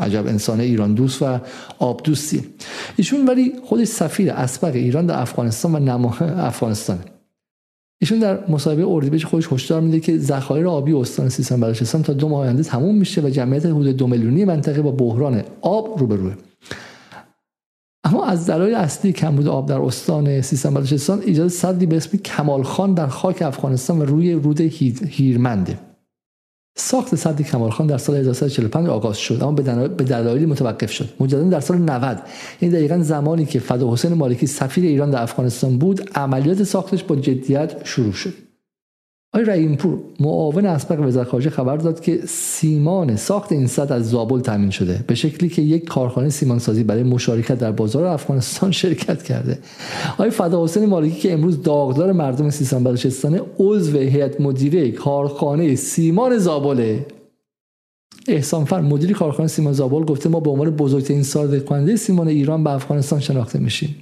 عجب 0.00 0.26
انسان 0.26 0.60
ایران 0.60 0.94
دوست 0.94 1.22
و 1.22 1.38
آب 1.78 2.02
دوستی. 2.02 2.44
ایشون 2.96 3.26
ولی 3.26 3.52
خودش 3.64 3.88
سفیر 3.88 4.30
اسبق 4.30 4.74
ایران 4.74 5.06
در 5.06 5.20
افغانستان 5.20 5.74
و 5.74 5.78
نماه 5.78 6.22
افغانستان. 6.22 6.98
ایشون 8.00 8.18
در 8.18 8.50
مصاحبه 8.50 8.84
اردیبهشت 8.86 9.26
خودش 9.26 9.52
هشدار 9.52 9.80
میده 9.80 10.00
که 10.00 10.18
ذخایر 10.18 10.66
آبی 10.66 10.92
استان 10.92 11.28
سیستان 11.28 11.60
بلوچستان 11.60 12.02
تا 12.02 12.12
دو 12.12 12.28
ماه 12.28 12.40
آینده 12.40 12.62
تموم 12.62 12.94
میشه 12.94 13.20
و 13.20 13.30
جمعیت 13.30 13.66
حدود 13.66 13.96
دو 13.96 14.06
میلیونی 14.06 14.44
منطقه 14.44 14.82
با 14.82 14.90
بحران 14.90 15.42
آب 15.60 15.98
روبروه. 15.98 16.34
اما 18.04 18.24
از 18.24 18.46
دلایل 18.46 18.74
اصلی 18.74 19.12
کمبود 19.12 19.48
آب 19.48 19.68
در 19.68 19.78
استان 19.78 20.40
سیستان 20.40 20.74
بلوچستان 20.74 21.20
ایجاد 21.20 21.48
صدی 21.48 21.86
به 21.86 21.96
اسم 21.96 22.18
کمال 22.18 22.62
خان 22.62 22.94
در 22.94 23.06
خاک 23.06 23.42
افغانستان 23.42 23.98
و 23.98 24.04
روی 24.04 24.32
رود 24.32 24.60
هیرمنده. 24.60 25.78
ساخت 26.76 27.14
سد 27.14 27.42
کمالخان 27.42 27.86
در 27.86 27.98
سال 27.98 28.16
1345 28.16 28.88
آغاز 28.88 29.16
شد 29.16 29.42
اما 29.42 29.52
به 29.52 30.04
دلایلی 30.04 30.46
متوقف 30.46 30.90
شد. 30.90 31.08
مجددا 31.20 31.48
در 31.48 31.60
سال 31.60 31.78
90 31.78 32.22
این 32.60 32.70
دقیقا 32.70 32.98
زمانی 32.98 33.46
که 33.46 33.58
فدا 33.58 33.92
حسین 33.92 34.12
مالکی 34.12 34.46
سفیر 34.46 34.84
ایران 34.84 35.10
در 35.10 35.22
افغانستان 35.22 35.78
بود 35.78 36.10
عملیات 36.14 36.62
ساختش 36.62 37.04
با 37.04 37.16
جدیت 37.16 37.80
شروع 37.84 38.12
شد. 38.12 38.43
آقای 39.34 39.46
رحیمپور 39.46 39.98
معاون 40.20 40.66
اسبق 40.66 41.00
وزارت 41.00 41.28
خارجه 41.28 41.50
خبر 41.50 41.76
داد 41.76 42.00
که 42.00 42.20
سیمان 42.26 43.16
ساخت 43.16 43.52
این 43.52 43.66
صد 43.66 43.92
از 43.92 44.10
زابل 44.10 44.40
تامین 44.40 44.70
شده. 44.70 45.04
به 45.06 45.14
شکلی 45.14 45.48
که 45.48 45.62
یک 45.62 45.84
کارخانه 45.84 46.28
سیمانسازی 46.28 46.84
برای 46.84 47.02
مشارکت 47.02 47.58
در 47.58 47.72
بازار 47.72 48.04
افغانستان 48.04 48.70
شرکت 48.82 49.22
کرده. 49.22 49.58
آقای 50.12 50.30
فدا 50.30 50.64
حسین 50.64 50.86
مالکی 50.86 51.20
که 51.20 51.32
امروز 51.32 51.62
داغدار 51.62 52.12
مردم 52.12 52.50
سیستان 52.50 52.84
بلوچستان 52.84 53.40
عضو 53.58 53.98
هیئت 53.98 54.40
مدیره 54.40 54.90
کارخانه 54.90 55.76
سیمان 55.76 56.38
زابل. 56.38 56.98
احسان 58.28 58.64
فر 58.64 58.80
مدیر 58.80 59.12
کارخانه 59.12 59.48
سیمان 59.48 59.72
زابل 59.72 60.04
گفته 60.04 60.28
ما 60.28 60.40
به 60.40 60.50
عنوان 60.50 60.70
بزرگترین 60.70 61.22
صادر 61.22 61.58
کننده 61.58 61.96
سیمان 61.96 62.28
ایران 62.28 62.64
به 62.64 62.70
افغانستان 62.70 63.20
شناخته 63.20 63.58
میشیم. 63.58 63.96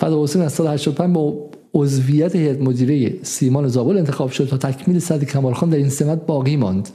فدا 0.00 0.22
حسین 0.22 0.42
از 0.42 0.52
سال 0.52 0.66
85 0.66 1.14
با 1.14 1.49
عضویت 1.74 2.36
هیئت 2.36 2.60
مدیره 2.60 3.22
سیمان 3.22 3.68
زابل 3.68 3.98
انتخاب 3.98 4.30
شد 4.30 4.48
تا 4.48 4.56
تکمیل 4.56 4.98
صد 4.98 5.24
کمالخان 5.24 5.70
در 5.70 5.76
این 5.76 5.88
سمت 5.88 6.26
باقی 6.26 6.56
ماند. 6.56 6.88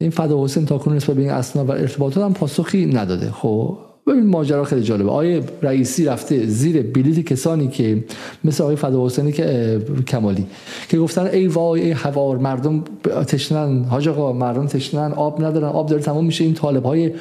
این 0.00 0.10
فدا 0.10 0.44
حسین 0.44 0.66
تا 0.66 0.78
کنون 0.78 0.96
نسبت 0.96 1.16
به 1.16 1.22
این 1.22 1.30
اسناد 1.30 1.68
و 1.68 1.72
ارتباطات 1.72 2.24
هم 2.24 2.34
پاسخی 2.34 2.86
نداده. 2.86 3.30
خب 3.30 3.78
ببین 4.06 4.26
ماجرا 4.26 4.64
خیلی 4.64 4.82
جالبه. 4.82 5.10
آیه 5.10 5.42
رئیسی 5.62 6.04
رفته 6.04 6.46
زیر 6.46 6.82
بلیت 6.82 7.20
کسانی 7.20 7.68
که 7.68 8.04
مثل 8.44 8.62
آقای 8.62 8.76
فدا 8.76 9.06
حسینی 9.06 9.32
که 9.32 9.78
کمالی 10.08 10.46
که 10.88 10.98
گفتن 10.98 11.26
ای 11.26 11.46
وای 11.46 11.82
ای 11.82 11.90
هوار 11.90 12.38
مردم 12.38 12.84
تشنن. 13.26 13.84
حاج 13.84 14.08
آقا 14.08 14.32
مردم 14.32 14.66
تشنن. 14.66 15.12
آب 15.12 15.44
ندارن. 15.44 15.68
آب 15.68 15.88
داره 15.88 16.02
تمام 16.02 16.24
میشه. 16.24 16.44
این 16.44 16.54
طالب 16.54 16.84
های 16.84 17.12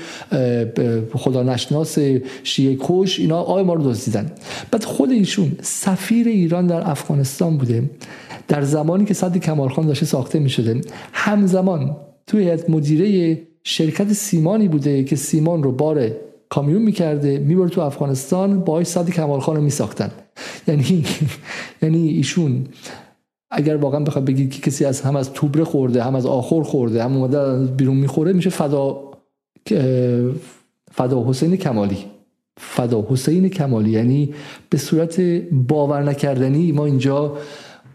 خدا 1.13 1.43
نشناس 1.43 1.97
شیعه 2.43 2.77
کش 2.79 3.19
اینا 3.19 3.41
آب 3.41 3.59
ما 3.59 3.73
رو 3.73 3.83
دزدیدن. 3.83 4.31
بعد 4.71 4.83
خود 4.83 5.11
ایشون 5.11 5.51
سفیر 5.61 6.27
ایران 6.27 6.67
در 6.67 6.89
افغانستان 6.89 7.57
بوده. 7.57 7.89
در 8.47 8.61
زمانی 8.61 9.05
که 9.05 9.13
صد 9.13 9.37
کمال 9.37 9.69
خان 9.69 9.87
داشته 9.87 10.05
ساخته 10.05 10.39
می‌شده 10.39 10.81
همزمان 11.13 11.95
توی 12.27 12.57
مدیره 12.69 13.39
شرکت 13.63 14.13
سیمانی 14.13 14.67
بوده 14.67 15.03
که 15.03 15.15
سیمان 15.15 15.63
رو 15.63 15.71
بار 15.71 16.11
کامیون 16.51 16.81
می‌کرده 16.81 17.39
می‌بره 17.39 17.69
تو 17.69 17.81
افغانستان 17.81 18.59
با 18.59 18.83
صد 18.83 19.09
کمال 19.09 19.39
خان 19.39 19.55
رو 19.55 19.61
میساختن. 19.61 20.11
یعنی 20.67 21.05
یعنی 21.81 22.07
ایشون 22.07 22.65
اگر 23.51 23.75
واقعا 23.75 23.99
بخواد 23.99 24.25
بگید 24.25 24.51
که 24.51 24.61
کسی 24.61 24.85
از 24.85 25.01
هم 25.01 25.15
از 25.15 25.33
توبره 25.33 25.63
خورده 25.63 26.03
هم 26.03 26.15
از 26.15 26.25
آخر 26.25 26.63
خورده 26.63 27.03
هم 27.03 27.17
اومده 27.17 27.65
بیرون 27.65 27.97
می‌خوره 27.97 28.33
میشه 28.33 28.49
فدا 28.49 29.11
فدا 30.91 31.29
حسین 31.29 31.55
کمالی. 31.55 32.05
فدا 32.57 33.07
حسین 33.09 33.49
کمالی. 33.49 33.89
یعنی 33.89 34.33
به 34.69 34.77
صورت 34.77 35.21
باور 35.51 36.03
نکردنی 36.03 36.71
ما 36.71 36.85
اینجا 36.85 37.37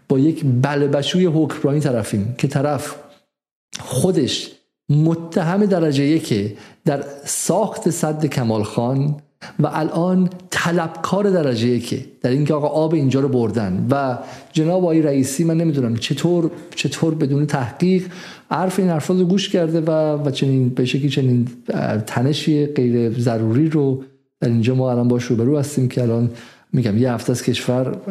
با 0.08 0.18
یک 0.18 0.44
بلبشوی 0.62 1.26
حکمرانی 1.26 1.80
طرفیم 1.80 2.34
که 2.38 2.48
طرف 2.48 2.94
خودش 3.80 4.50
متهم 4.88 5.66
درجه 5.66 6.04
یکه. 6.04 6.56
در 6.86 7.04
ساخت 7.24 7.90
صد 7.90 8.26
کمال 8.26 8.62
خان 8.62 9.16
و 9.58 9.66
الان 9.72 10.30
طلبکار 10.50 11.30
درجه 11.30 11.68
یکه 11.68 12.04
در 12.22 12.30
اینکه 12.30 12.54
آقا 12.54 12.66
آب 12.66 12.94
اینجا 12.94 13.20
رو 13.20 13.28
بردن. 13.28 13.86
و 13.90 14.18
جناب 14.52 14.82
آقای 14.82 15.02
رئیسی 15.02 15.44
من 15.44 15.56
نمی‌دونم 15.56 15.96
چطور 15.96 16.50
چطور 16.74 17.14
بدون 17.14 17.46
تحقیق 17.46 18.06
حرف 18.50 18.78
این 18.78 18.88
حرفا 18.88 19.14
رو 19.14 19.24
گوش 19.24 19.48
کرده 19.48 19.80
و 19.80 19.90
و 20.26 20.30
چنین 20.30 20.68
به 20.68 20.84
شکلی 20.84 21.08
چنین 21.08 21.48
تنشی 22.06 22.66
غیر 22.66 23.20
ضروری 23.20 23.68
رو 23.68 24.04
در 24.40 24.48
اینجا 24.48 24.74
ما 24.74 24.90
الان 24.90 25.08
باش 25.08 25.24
روبرو 25.24 25.58
هستیم 25.58 25.88
که 25.88 26.02
الان 26.02 26.30
میگم 26.72 26.98
یه 26.98 27.12
هفته 27.12 27.30
از 27.30 27.42
کشور 27.42 28.10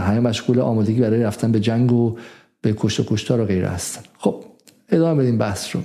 همه 0.00 0.20
مشغول 0.20 0.60
آمادگی 0.60 1.00
برای 1.00 1.22
رفتن 1.22 1.52
به 1.52 1.60
جنگ 1.60 1.92
و 1.92 2.16
به 2.60 2.74
کشت 2.78 3.00
و 3.00 3.04
کشتار 3.06 3.40
و 3.40 3.44
غیره 3.44 3.68
هستن. 3.68 4.02
خب 4.18 4.44
ادامه 4.88 5.22
بدیم 5.22 5.38
بحث 5.38 5.76
رو. 5.76 5.82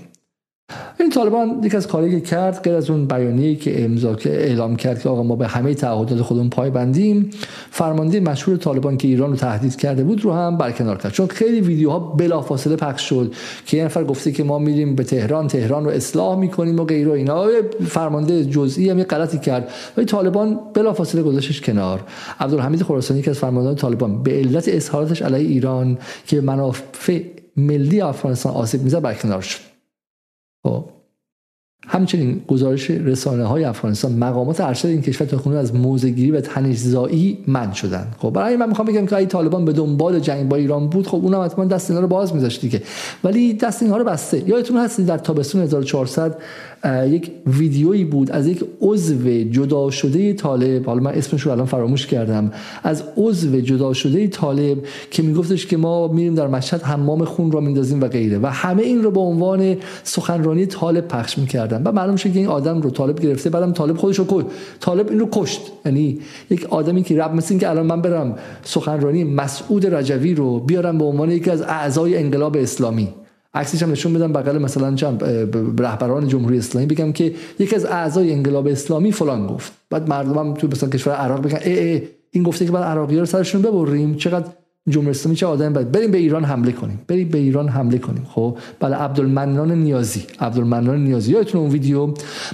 این 0.99 1.09
طالبان 1.09 1.63
یک 1.63 1.75
از 1.75 1.87
کاری 1.87 2.11
که 2.11 2.21
کرد 2.21 2.61
غیر 2.63 2.73
از 2.75 2.89
اون 2.89 3.05
بیانیه‌ای 3.05 3.55
که 3.55 3.85
امضا 3.85 4.15
که 4.15 4.29
اعلام 4.29 4.75
کرد 4.75 5.01
که 5.01 5.09
آقا 5.09 5.23
ما 5.23 5.35
به 5.35 5.47
همه 5.47 5.73
تعهدات 5.73 6.21
خودمون 6.21 6.49
پای 6.49 6.69
بندیم 6.69 7.29
فرمانده 7.71 8.19
مشهور 8.19 8.57
طالبان 8.57 8.97
که 8.97 9.07
ایران 9.07 9.29
رو 9.29 9.35
تهدید 9.35 9.75
کرده 9.75 10.03
بود 10.03 10.21
رو 10.21 10.33
هم 10.33 10.57
برکنار 10.57 10.97
کرد. 10.97 11.11
چون 11.11 11.27
خیلی 11.27 11.61
ویدیوها 11.61 11.99
بلافاصله 11.99 12.75
پخش 12.75 13.09
شد 13.09 13.33
که 13.65 13.77
یه 13.77 13.85
نفر 13.85 14.03
گفته 14.03 14.31
که 14.31 14.43
ما 14.43 14.59
میریم 14.59 14.95
به 14.95 15.03
تهران 15.03 15.47
تهران 15.47 15.85
رو 15.85 15.89
اصلاح 15.89 16.39
می‌کنیم 16.39 16.79
و 16.79 16.83
غیره 16.83 17.11
اینا. 17.11 17.47
فرمانده 17.87 18.45
جزئی 18.45 18.89
هم 18.89 18.97
یه 18.97 19.03
غلطی 19.03 19.37
کرد. 19.37 19.69
ولی 19.97 20.05
طالبان 20.05 20.59
بلافاصله 20.73 21.23
گذاشتش 21.23 21.61
کنار. 21.61 21.99
عبدالحمید 22.39 22.83
خراسانی 22.83 23.21
که 23.21 23.29
از 23.29 23.37
فرماندهان 23.37 23.75
طالبان 23.75 24.23
به 24.23 24.31
علت 24.31 24.67
اظهاراتش 24.67 25.21
علیه 25.21 25.47
ایران 25.49 25.97
که 26.27 26.41
منافع 26.41 27.21
ملی 27.57 28.01
افغانستان 28.01 28.53
آسیب 28.53 28.83
می‌زد 28.83 29.01
برکنار 29.01 29.41
شد. 29.41 29.59
خب. 30.63 30.85
همچنین 31.87 32.41
گزارش 32.47 32.89
رسانه 32.89 33.43
های 33.43 33.63
افغانستان 33.63 34.11
مقامات 34.11 34.61
ارشد 34.61 34.87
این 34.87 35.01
کشور 35.01 35.27
تا 35.27 35.59
از 35.59 35.75
موزگیری 35.75 36.31
و 36.31 36.41
تنشزایی 36.41 37.37
من 37.47 37.73
شدن. 37.73 38.07
خب 38.17 38.29
برای 38.29 38.55
من 38.55 38.69
می‌خوام 38.69 38.87
بگم 38.87 39.05
که 39.05 39.15
ای 39.15 39.25
طالبان 39.25 39.65
به 39.65 39.73
دنبال 39.73 40.19
جنگ 40.19 40.49
با 40.49 40.55
ایران 40.55 40.87
بود 40.87 41.07
خب 41.07 41.15
اونم 41.15 41.41
حتما 41.41 41.65
دست 41.65 41.91
اینا 41.91 42.01
رو 42.01 42.07
باز 42.07 42.35
میذاشت 42.35 42.61
دیگه. 42.61 42.81
ولی 43.23 43.53
دست 43.53 43.81
اینها 43.83 43.97
رو 43.97 44.03
بسته. 44.03 44.49
یادتون 44.49 44.77
هست 44.77 45.01
در 45.01 45.17
تابستون 45.17 45.61
1400 45.61 46.37
یک 46.85 47.31
ویدیویی 47.47 48.05
بود 48.05 48.31
از 48.31 48.47
یک 48.47 48.65
عضو 48.81 49.43
جدا 49.51 49.89
شده 49.89 50.33
طالب 50.33 50.85
حالا 50.85 51.01
من 51.01 51.11
اسمش 51.11 51.41
رو 51.41 51.51
الان 51.51 51.65
فراموش 51.65 52.07
کردم 52.07 52.51
از 52.83 53.03
عضو 53.17 53.59
جدا 53.59 53.93
شده 53.93 54.27
طالب 54.27 54.77
که 55.11 55.23
میگفتش 55.23 55.65
که 55.65 55.77
ما 55.77 56.07
میریم 56.07 56.35
در 56.35 56.47
مشهد 56.47 56.81
حمام 56.81 57.25
خون 57.25 57.51
را 57.51 57.59
میندازیم 57.59 58.01
و 58.01 58.07
غیره 58.07 58.39
و 58.39 58.45
همه 58.45 58.83
این 58.83 59.03
رو 59.03 59.11
به 59.11 59.19
عنوان 59.19 59.77
سخنرانی 60.03 60.65
طالب 60.65 61.07
پخش 61.07 61.37
می‌کردن 61.37 61.83
و 61.83 61.91
معلوم 61.91 62.15
شد 62.15 62.33
که 62.33 62.39
این 62.39 62.47
آدم 62.47 62.81
رو 62.81 62.89
طالب 62.89 63.19
گرفته 63.19 63.49
بعدم 63.49 63.71
طالب 63.71 63.97
خودش 63.97 64.19
رو 64.19 64.25
کشت. 64.29 64.45
طالب 64.79 65.09
این 65.09 65.19
رو 65.19 65.27
کشت. 65.31 65.61
یعنی 65.85 66.19
یک 66.49 66.65
آدمی 66.69 67.03
که 67.03 67.17
رب 67.17 67.33
مثل 67.33 67.57
که 67.57 67.69
الان 67.69 67.85
من 67.85 68.01
برم 68.01 68.35
سخنرانی 68.63 69.23
مسعود 69.23 69.95
رجوی 69.95 70.35
رو 70.35 70.59
بیارم 70.59 70.97
به 70.97 71.05
عنوان 71.05 71.31
یکی 71.31 71.49
از 71.49 71.61
اعضای 71.61 72.17
انقلاب 72.17 72.57
اسلامی. 72.57 73.07
عکسش 73.53 73.83
هم 73.83 73.91
نشون 73.91 74.13
بدم 74.13 74.33
بغل 74.33 74.57
مثلا 74.57 74.95
چند 74.95 75.23
رهبران 75.81 76.27
جمهوری 76.27 76.57
اسلامی 76.57 76.87
بگم 76.87 77.11
که 77.11 77.33
یکی 77.59 77.75
از 77.75 77.85
اعضای 77.85 78.33
انقلاب 78.33 78.67
اسلامی 78.67 79.11
فلان 79.11 79.47
گفت. 79.47 79.73
بعد 79.89 80.09
مردم 80.09 80.37
هم 80.37 80.53
تو 80.53 80.67
مثلا 80.67 80.89
کشور 80.89 81.13
عراق 81.13 81.41
بگن 81.41 81.59
ای 81.65 81.79
ای 81.79 82.01
این 82.31 82.43
گفته 82.43 82.65
که 82.65 82.71
بعد 82.71 82.83
عراقی 82.83 83.19
رو 83.19 83.25
سرشون 83.25 83.61
ببریم 83.61 84.15
چقدر 84.15 84.45
جمهوری 84.89 85.11
اسلامی 85.11 85.35
چه 85.35 85.45
آدم 85.45 85.73
بعد 85.73 85.91
بریم 85.91 86.11
به 86.11 86.17
ایران 86.17 86.43
حمله 86.43 86.71
کنیم. 86.71 87.01
بریم 87.07 87.29
به 87.29 87.37
ایران 87.37 87.67
حمله 87.67 87.97
کنیم. 87.97 88.25
خب؟ 88.29 88.57
بله 88.79 88.95
عبدالمنان 88.95 89.71
نیازی. 89.71 90.23
عبدالمنان 90.39 91.03
نیازی. 91.03 91.31
یادتون 91.31 91.61
اون 91.61 91.69
ویدیو؟ 91.69 92.05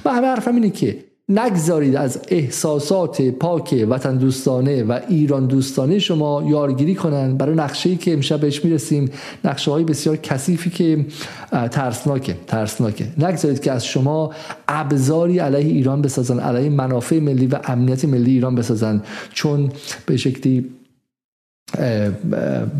من 0.05 0.15
همه 0.15 0.27
حرفم 0.27 0.55
اینه 0.55 0.69
که 0.69 0.97
نگذارید 1.29 1.95
از 1.95 2.19
احساسات 2.27 3.21
پاک 3.21 3.85
وطن 3.89 4.17
دوستانه 4.17 4.83
و 4.83 4.99
ایران 5.09 5.45
دوستانه 5.45 5.99
شما 5.99 6.43
یارگیری 6.49 6.95
کنن 6.95 7.37
برای 7.37 7.55
نقشه 7.55 7.95
که 7.95 8.13
امشب 8.13 8.39
بهش 8.39 8.65
می‌رسیم. 8.65 9.11
نقشه 9.43 9.71
های 9.71 9.83
بسیار 9.83 10.17
کثیفی 10.17 10.69
که 10.69 11.05
ترسناکه 11.51 12.37
ترسناکه. 12.47 13.07
نگذارید 13.17 13.59
که 13.59 13.71
از 13.71 13.85
شما 13.85 14.33
ابزاری 14.67 15.39
علیه 15.39 15.73
ایران 15.73 16.01
بسازن 16.01 16.39
علیه 16.39 16.69
منافع 16.69 17.19
ملی 17.19 17.47
و 17.47 17.59
امنیت 17.63 18.05
ملی 18.05 18.31
ایران 18.31 18.55
بسازن. 18.55 19.01
چون 19.33 19.71
به 20.05 20.17
شکلی 20.17 20.69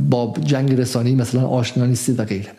با 0.10 0.34
جنگ 0.44 0.74
رسانی 0.74 1.16
مثلا 1.16 1.48
آشنا 1.48 1.86
نیستید 1.86 2.20
و 2.20 2.26
غیره. 2.26 2.52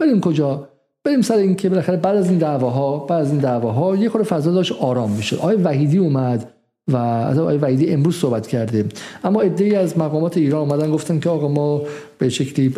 بریم 0.00 0.20
کجا؟ 0.20 0.68
بریم 1.04 1.22
سر 1.22 1.36
این 1.36 1.54
که 1.54 1.68
بالاخره 1.68 1.96
بعد 1.96 2.16
از 2.16 2.28
این 2.28 2.38
دعواها 2.38 2.98
بعد 2.98 3.20
از 3.20 3.30
این 3.30 3.40
دعواها 3.40 3.96
یه 3.96 4.08
خورده 4.08 4.28
فضا 4.28 4.52
داشت 4.52 4.72
آرام 4.72 5.10
میشه 5.10 5.36
آقای 5.36 5.56
وحیدی 5.56 5.98
اومد 5.98 6.50
و 6.88 6.96
از 6.96 7.38
آقای 7.38 7.56
وحیدی 7.56 7.90
امروز 7.90 8.16
صحبت 8.16 8.46
کرده. 8.46 8.84
اما 9.24 9.40
ای 9.40 9.74
از 9.74 9.98
مقامات 9.98 10.36
ایران 10.36 10.60
اومدن 10.60 10.90
گفتن 10.90 11.20
که 11.20 11.30
آقا 11.30 11.48
ما 11.48 11.82
به 12.18 12.28
شکلی 12.28 12.74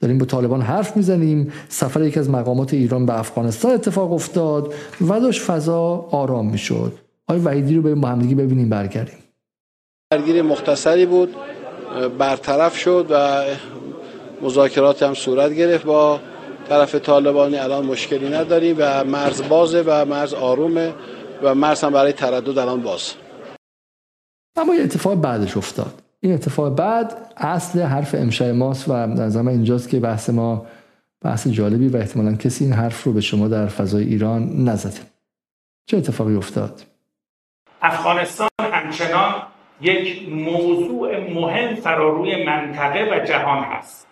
داریم 0.00 0.18
با 0.18 0.26
طالبان 0.26 0.60
حرف 0.60 0.96
می‌زنیم. 0.96 1.52
سفر 1.68 2.02
یکی 2.02 2.20
از 2.20 2.30
مقامات 2.30 2.74
ایران 2.74 3.06
به 3.06 3.18
افغانستان 3.18 3.72
اتفاق 3.72 4.12
افتاد 4.12 4.74
و 5.08 5.20
داشت 5.20 5.42
فضا 5.42 6.08
آرام 6.10 6.50
می‌شد. 6.50 6.92
آقای 7.28 7.42
وحیدی 7.42 7.76
رو 7.76 7.82
به 7.82 8.08
همدیگه 8.08 8.34
ببینیم 8.34 8.68
برگردیم. 8.68 9.18
درگیری 10.10 10.42
مختصری 10.42 11.06
بود 11.06 11.34
برطرف 12.18 12.76
شد 12.76 13.06
و 13.10 13.44
مذاکرات 14.42 15.02
هم 15.02 15.14
صورت 15.14 15.52
گرفت 15.52 15.84
با 15.84 16.20
طرف 16.68 16.94
طالبانی 16.94 17.56
الان 17.56 17.86
مشکلی 17.86 18.28
نداریم 18.28 18.76
و 18.78 19.04
مرز 19.04 19.48
بازه 19.48 19.82
و 19.86 20.04
مرز 20.04 20.34
آرومه 20.34 20.94
و 21.42 21.54
مرز 21.54 21.84
هم 21.84 21.92
برای 21.92 22.12
تردد 22.12 22.58
الان 22.58 22.80
باز. 22.82 23.14
اما 24.56 24.74
یه 24.74 24.82
اتفاق 24.82 25.14
بعدش 25.14 25.56
افتاد. 25.56 26.02
این 26.20 26.34
اتفاق 26.34 26.76
بعد 26.76 27.32
اصل 27.36 27.80
حرف 27.80 28.14
امشای 28.14 28.52
ماست 28.52 28.88
و 28.88 28.92
نظرم 29.06 29.48
اینجاست 29.48 29.88
که 29.88 30.00
بحث 30.00 30.30
ما 30.30 30.66
بحث 31.24 31.46
جالبی 31.46 31.88
و 31.88 31.96
احتمالا 31.96 32.36
کسی 32.36 32.64
این 32.64 32.72
حرف 32.72 33.04
رو 33.04 33.12
به 33.12 33.20
شما 33.20 33.48
در 33.48 33.66
فضای 33.66 34.04
ایران 34.04 34.68
نزده. 34.68 35.00
چه 35.86 35.96
اتفاقی 35.96 36.36
افتاد؟ 36.36 36.82
افغانستان 37.82 38.48
همچنان 38.60 39.34
یک 39.80 40.28
موضوع 40.28 41.30
مهم 41.30 41.74
فراروی 41.74 42.44
منطقه 42.44 43.08
و 43.12 43.26
جهان 43.26 43.64
هست. 43.64 44.06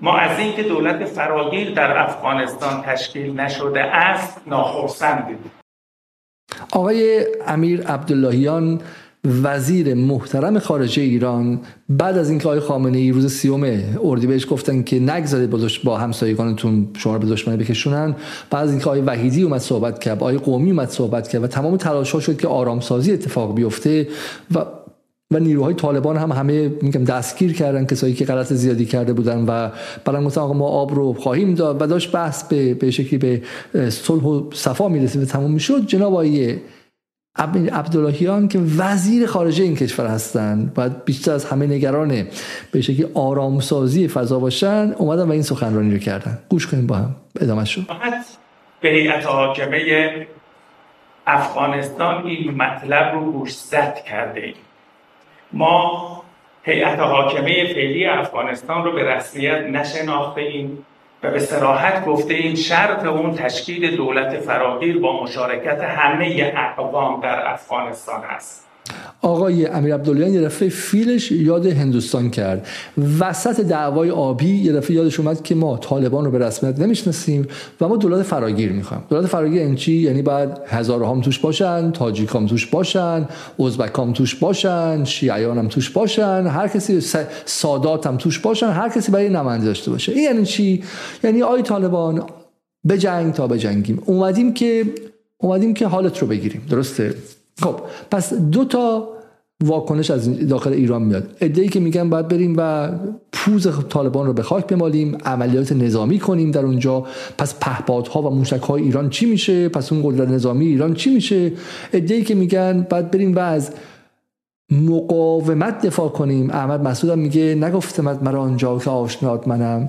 ما 0.00 0.16
از 0.16 0.38
اینکه 0.38 0.62
دولت 0.62 1.04
فراگیر 1.04 1.74
در 1.74 1.98
افغانستان 1.98 2.82
تشکیل 2.82 3.40
نشده 3.40 3.80
است 3.82 4.40
ناخرسندیم 4.46 5.38
آقای 6.72 7.26
امیر 7.46 7.86
عبداللهیان 7.86 8.80
وزیر 9.42 9.94
محترم 9.94 10.58
خارجه 10.58 11.02
ایران 11.02 11.60
بعد 11.88 12.18
از 12.18 12.30
اینکه 12.30 12.48
آقای 12.48 12.60
خامنه 12.60 12.98
ای 12.98 13.10
روز 13.10 13.32
سیوم 13.32 13.82
اردیبهشت 14.02 14.48
گفتن 14.48 14.82
که 14.82 14.98
نگذارید 15.00 15.50
با, 15.50 15.58
با 15.84 15.98
همسایگانتون 15.98 16.88
شما 16.96 17.18
به 17.18 17.26
دشمنی 17.26 17.56
بکشونن 17.56 18.16
بعد 18.50 18.64
از 18.64 18.70
اینکه 18.70 18.84
آقای 18.84 19.00
وحیدی 19.00 19.42
اومد 19.42 19.60
صحبت 19.60 19.98
کرد 19.98 20.16
آقای 20.16 20.38
قومی 20.38 20.70
اومد 20.70 20.88
صحبت 20.88 21.28
کرد 21.28 21.44
و 21.44 21.46
تمام 21.46 21.76
تلاش 21.76 22.12
ها 22.12 22.20
شد 22.20 22.36
که 22.36 22.48
آرامسازی 22.48 23.12
اتفاق 23.12 23.54
بیفته 23.54 24.08
و 24.54 24.64
و 25.34 25.38
نیروهای 25.38 25.74
طالبان 25.74 26.16
هم 26.16 26.32
همه 26.32 26.68
میگم 26.68 27.04
دستگیر 27.04 27.52
کردن 27.52 27.86
کسایی 27.86 28.14
که 28.14 28.24
غلط 28.24 28.52
زیادی 28.52 28.84
کرده 28.84 29.12
بودن 29.12 29.44
و 29.44 29.70
بعدم 30.04 30.24
گفتن 30.24 30.40
آقا 30.40 30.52
ما 30.52 30.68
آب 30.68 30.94
رو 30.94 31.12
خواهیم 31.12 31.54
داد 31.54 31.82
و 31.82 31.86
داشت 31.86 32.12
بحث 32.12 32.44
به 32.44 32.74
به 32.74 32.90
شکلی 32.90 33.18
به 33.18 33.42
صلح 33.90 34.22
و 34.22 34.50
صفا 34.52 34.88
می‌رسید 34.88 35.22
و 35.22 35.24
تموم 35.24 35.50
می‌شد. 35.50 35.86
جناب 35.86 36.12
آقای 36.12 36.58
عبداللهیان 37.72 38.48
که 38.48 38.58
وزیر 38.78 39.26
خارجه 39.26 39.64
این 39.64 39.76
کشور 39.76 40.06
هستند 40.06 40.74
باید 40.74 41.04
بیشتر 41.04 41.32
از 41.32 41.44
همه 41.44 41.66
نگران 41.66 42.26
به 42.72 42.80
شکلی 42.80 43.06
آرامسازی 43.14 44.08
فضا 44.08 44.38
باشن 44.38 44.94
اومدن 44.98 45.28
و 45.28 45.32
این 45.32 45.42
سخنرانی 45.42 45.92
رو 45.92 45.98
کردن. 45.98 46.38
گوش 46.48 46.66
کنیم 46.66 46.86
با 46.86 46.96
هم. 46.96 47.16
ادامه 47.40 47.64
شد. 47.64 47.86
به 48.80 48.88
هیئت 48.88 49.26
حاکمه 49.26 50.26
افغانستان 51.26 52.26
این 52.26 52.50
مطلب 52.50 53.14
رو 53.14 53.32
گوش 53.32 53.52
زد 53.52 53.94
کرده 54.08 54.40
ایم. 54.40 54.54
ما 55.54 56.22
هیئت 56.62 56.98
حاکمه 56.98 57.74
فعلی 57.74 58.06
افغانستان 58.06 58.84
رو 58.84 58.92
به 58.92 59.04
رسمیت 59.04 59.60
نشناخته 59.60 60.40
ایم 60.40 60.86
و 61.22 61.30
به 61.30 61.38
سراحت 61.38 62.04
گفته 62.04 62.34
این 62.34 62.56
شرط 62.56 63.04
اون 63.06 63.34
تشکیل 63.34 63.96
دولت 63.96 64.40
فراگیر 64.40 64.98
با 64.98 65.22
مشارکت 65.22 65.80
همه 65.80 66.52
اقوام 66.56 67.20
در 67.20 67.52
افغانستان 67.52 68.24
است. 68.24 68.63
آقای 69.22 69.66
امیر 69.66 69.94
عبداللیان 69.94 70.34
یه 70.34 70.40
دفعه 70.40 70.68
فیلش 70.68 71.32
یاد 71.32 71.66
هندوستان 71.66 72.30
کرد. 72.30 72.66
وسط 73.20 73.60
دعوای 73.60 74.10
آبی 74.10 74.56
یه 74.56 74.72
دفعه 74.72 74.96
یادش 74.96 75.20
اومد 75.20 75.42
که 75.42 75.54
ما 75.54 75.76
طالبان 75.76 76.24
رو 76.24 76.30
به 76.30 76.38
رسمیت 76.38 76.78
نمی‌شناسیم 76.78 77.46
و 77.80 77.88
ما 77.88 77.96
دولت 77.96 78.22
فراگیر 78.22 78.72
می‌خوایم. 78.72 79.02
دولت 79.10 79.26
فراگیر 79.26 79.62
یعنی 79.62 79.76
چی؟ 79.76 79.92
یعنی 79.92 80.22
بعد 80.22 80.60
هزارها 80.66 81.10
هم 81.10 81.20
توش 81.20 81.38
باشن 81.38 81.90
تاجیک 81.90 82.30
توش 82.30 82.66
باشن 82.66 83.28
ازبک 83.60 83.98
هم 83.98 84.12
توش 84.12 84.34
باشن 84.34 85.04
شیعیان 85.04 85.58
هم 85.58 85.68
توش 85.68 85.90
باشن 85.90 86.46
هر 86.46 86.68
کسی 86.68 87.00
سادات 87.44 88.06
هم 88.06 88.16
توش 88.16 88.38
باشن 88.38 88.70
هر 88.70 88.88
کسی 88.88 89.12
برای 89.12 89.28
نماینده 89.28 89.66
داشته 89.66 89.90
باشه. 89.90 90.12
این 90.12 90.22
یعنی 90.22 90.46
چی؟ 90.46 90.82
یعنی 91.24 91.42
آی 91.42 91.62
طالبان 91.62 92.22
جنگ 92.98 93.32
تا 93.32 93.46
بجنگیم 93.46 94.02
اومدیم 94.06 94.54
که 94.54 94.84
اومدیم 95.38 95.74
که 95.74 95.86
حالت 95.86 96.18
رو 96.18 96.26
بگیریم. 96.26 96.62
درسته؟ 96.70 97.14
خب 97.62 97.80
پس 98.10 98.34
دو 98.34 98.64
تا 98.64 99.08
واکنش 99.64 100.10
از 100.10 100.48
داخل 100.48 100.72
ایران 100.72 101.02
میاد. 101.02 101.36
ای 101.40 101.68
که 101.68 101.80
میگن 101.80 102.10
باید 102.10 102.28
بریم 102.28 102.54
و 102.58 102.90
پوز 103.32 103.68
طالبان 103.88 104.26
رو 104.26 104.32
به 104.32 104.42
خاک 104.42 104.66
بمالیم 104.66 105.18
عملیات 105.24 105.72
نظامی 105.72 106.18
کنیم 106.18 106.50
در 106.50 106.66
اونجا. 106.66 107.06
پس 107.38 107.54
پهپادها 107.60 108.22
و 108.22 108.30
موشکهای 108.30 108.82
ایران 108.82 109.10
چی 109.10 109.26
میشه؟ 109.26 109.68
پس 109.68 109.92
اون 109.92 110.02
قدرت 110.04 110.28
نظامی 110.28 110.66
ایران 110.66 110.94
چی 110.94 111.14
میشه؟ 111.14 111.52
ای 111.92 112.22
که 112.22 112.34
میگن 112.34 112.86
باید 112.90 113.10
بریم 113.10 113.34
و 113.34 113.38
از 113.38 113.70
مقاومت 114.70 115.86
دفاع 115.86 116.08
کنیم. 116.08 116.50
احمد 116.50 116.82
مسعود 116.82 117.18
میگه 117.18 117.54
نگفتم 117.54 118.18
مرا 118.22 118.42
آنجا 118.42 118.78
که 118.78 118.90
آشنات 118.90 119.48
منم. 119.48 119.88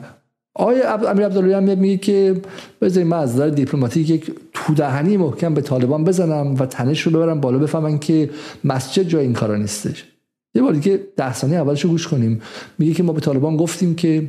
آیا 0.56 0.94
امیر 0.94 1.26
عبدالله 1.26 1.58
هم 1.58 1.64
میگه 1.64 1.98
که 1.98 2.42
بذاریم 2.82 3.08
من 3.08 3.18
از 3.18 3.36
نظر 3.36 3.50
دیپلماتیک 3.50 4.10
یک 4.10 4.32
تودهنی 4.54 5.18
محکم 5.18 5.54
به 5.54 5.62
طالبان 5.62 6.04
بزنم 6.04 6.56
و 6.56 6.66
تنش 6.66 7.02
رو 7.02 7.12
ببرم 7.12 7.42
بالا 7.42 7.58
بفهمن 7.58 8.00
که 8.00 8.30
مسجد 8.64 9.04
جای 9.04 9.24
این 9.24 9.34
کارا 9.34 9.56
نیستش. 9.56 10.06
یه 10.54 10.62
بار 10.62 10.74
دیگه 10.74 11.00
ده 11.18 11.34
ثانیه 11.34 11.58
اولش 11.58 11.82
رو 11.82 11.90
گوش 11.90 12.08
کنیم. 12.08 12.42
میگه 12.80 12.94
که 12.94 13.04
ما 13.04 13.14
به 13.14 13.22
طالبان 13.22 13.58
گفتیم 13.58 13.96
که 13.96 14.24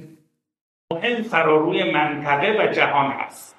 مهم 0.92 1.22
فراروی 1.22 1.92
منطقه 1.92 2.56
و 2.60 2.72
جهان 2.72 3.10
هست. 3.10 3.54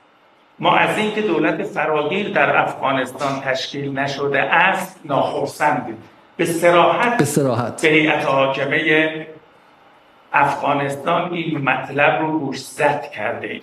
ما 0.59 0.75
از 0.75 0.97
اینکه 0.97 1.21
دولت 1.21 1.63
فراگیر 1.63 2.33
در 2.33 2.57
افغانستان 2.57 3.41
تشکیل 3.41 3.99
نشده 3.99 4.39
است 4.39 4.99
ناخرسندیم. 5.05 5.97
به 6.37 6.45
سراحت 6.45 7.17
به 7.17 7.25
سراحت 7.25 7.81
به 7.81 7.87
هیئت 7.87 8.25
حاکمه 8.25 9.27
افغانستان 10.33 11.33
این 11.33 11.57
مطلب 11.57 12.21
رو 12.21 12.39
گوش 12.39 12.59
زد 12.59 13.11
کرده 13.11 13.47
ایم. 13.47 13.61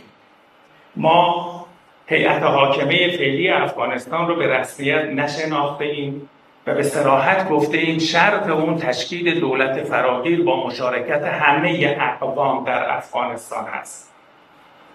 ما 0.97 1.67
هیئت 2.07 2.43
حاکمه 2.43 3.17
فعلی 3.17 3.51
افغانستان 3.51 4.29
رو 4.29 4.37
به 4.37 4.47
رسمیت 4.47 5.05
نشناخته 5.05 5.85
ایم 5.85 6.29
و 6.67 6.75
به 6.75 6.83
سراحت 6.83 7.49
گفته 7.49 7.79
این 7.79 7.99
شرط 7.99 8.49
اون 8.49 8.77
تشکیل 8.77 9.41
دولت 9.41 9.85
فراگیر 9.85 10.45
با 10.45 10.67
مشارکت 10.67 11.23
همه 11.23 11.97
اقوام 12.01 12.65
در 12.65 12.97
افغانستان 12.97 13.65
هست. 13.65 14.13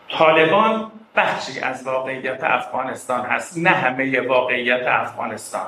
طالبان 0.09 0.91
بخشی 1.15 1.59
از 1.59 1.88
واقعیت 1.88 2.43
افغانستان 2.43 3.26
هست 3.26 3.57
نه 3.57 3.70
همه 3.70 4.22
واقعیت 4.22 4.88
افغانستان. 4.88 5.67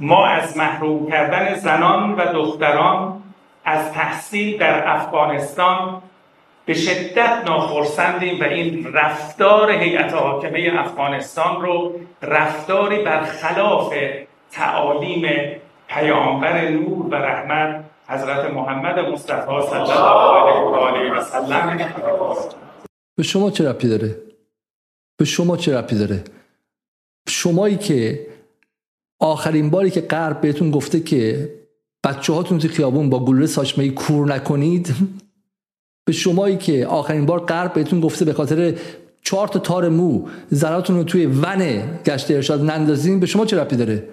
ما 0.00 0.26
از 0.26 0.56
محروم 0.56 1.10
کردن 1.10 1.54
زنان 1.54 2.14
و 2.14 2.32
دختران 2.32 3.22
از 3.68 3.92
تحصیل 3.92 4.58
در 4.58 4.88
افغانستان 4.88 6.02
به 6.66 6.74
شدت 6.74 7.42
ناخرسندیم 7.46 8.40
و 8.40 8.44
این 8.44 8.92
رفتار 8.92 9.70
هیئت 9.70 10.14
حاکمه 10.14 10.72
افغانستان 10.78 11.62
رو 11.62 12.00
رفتاری 12.22 13.04
برخلاف 13.04 13.94
تعالیم 14.50 15.26
پیامبر 15.88 16.68
نور 16.68 17.06
و 17.06 17.14
رحمت 17.14 17.84
حضرت 18.08 18.50
محمد 18.50 18.98
مصطفی 18.98 19.62
صلی 19.70 19.78
الله 19.78 20.88
علیه 20.88 21.12
و 21.12 21.22
سلم. 21.22 21.92
به 23.16 23.22
شما 23.22 23.50
چه 23.50 23.68
ربطی 23.68 23.88
داره؟ 23.88 24.16
به 25.18 25.24
شما 25.24 25.56
چه 25.56 25.78
ربطی 25.78 25.98
داره؟ 25.98 26.24
شمایی 27.28 27.76
که 27.76 28.26
آخرین 29.20 29.70
باری 29.70 29.90
که 29.90 30.00
غرب 30.00 30.40
بهتون 30.40 30.70
گفته 30.70 31.00
که 31.00 31.50
بچه 32.08 32.32
هاتون 32.32 32.58
تو 32.58 32.68
خیابون 32.68 33.10
با 33.10 33.24
گلوله 33.24 33.46
ساچمه 33.46 33.88
کور 33.88 34.34
نکنید. 34.34 34.94
به 36.04 36.12
شمایی 36.12 36.56
که 36.56 36.86
آخرین 36.86 37.26
بار 37.26 37.40
غرب 37.40 37.72
بهتون 37.72 38.00
گفته 38.00 38.24
به 38.24 38.32
خاطر 38.32 38.74
چهار 39.22 39.48
تا 39.48 39.58
تار 39.58 39.88
مو 39.88 40.28
زناتون 40.50 40.96
رو 40.96 41.04
توی 41.04 41.26
ون 41.26 41.82
گشت 42.04 42.30
ارشاد 42.30 42.70
نندازین. 42.70 43.20
به 43.20 43.26
شما 43.26 43.46
چه 43.46 43.60
ربطی 43.60 43.76
داره؟ 43.76 44.08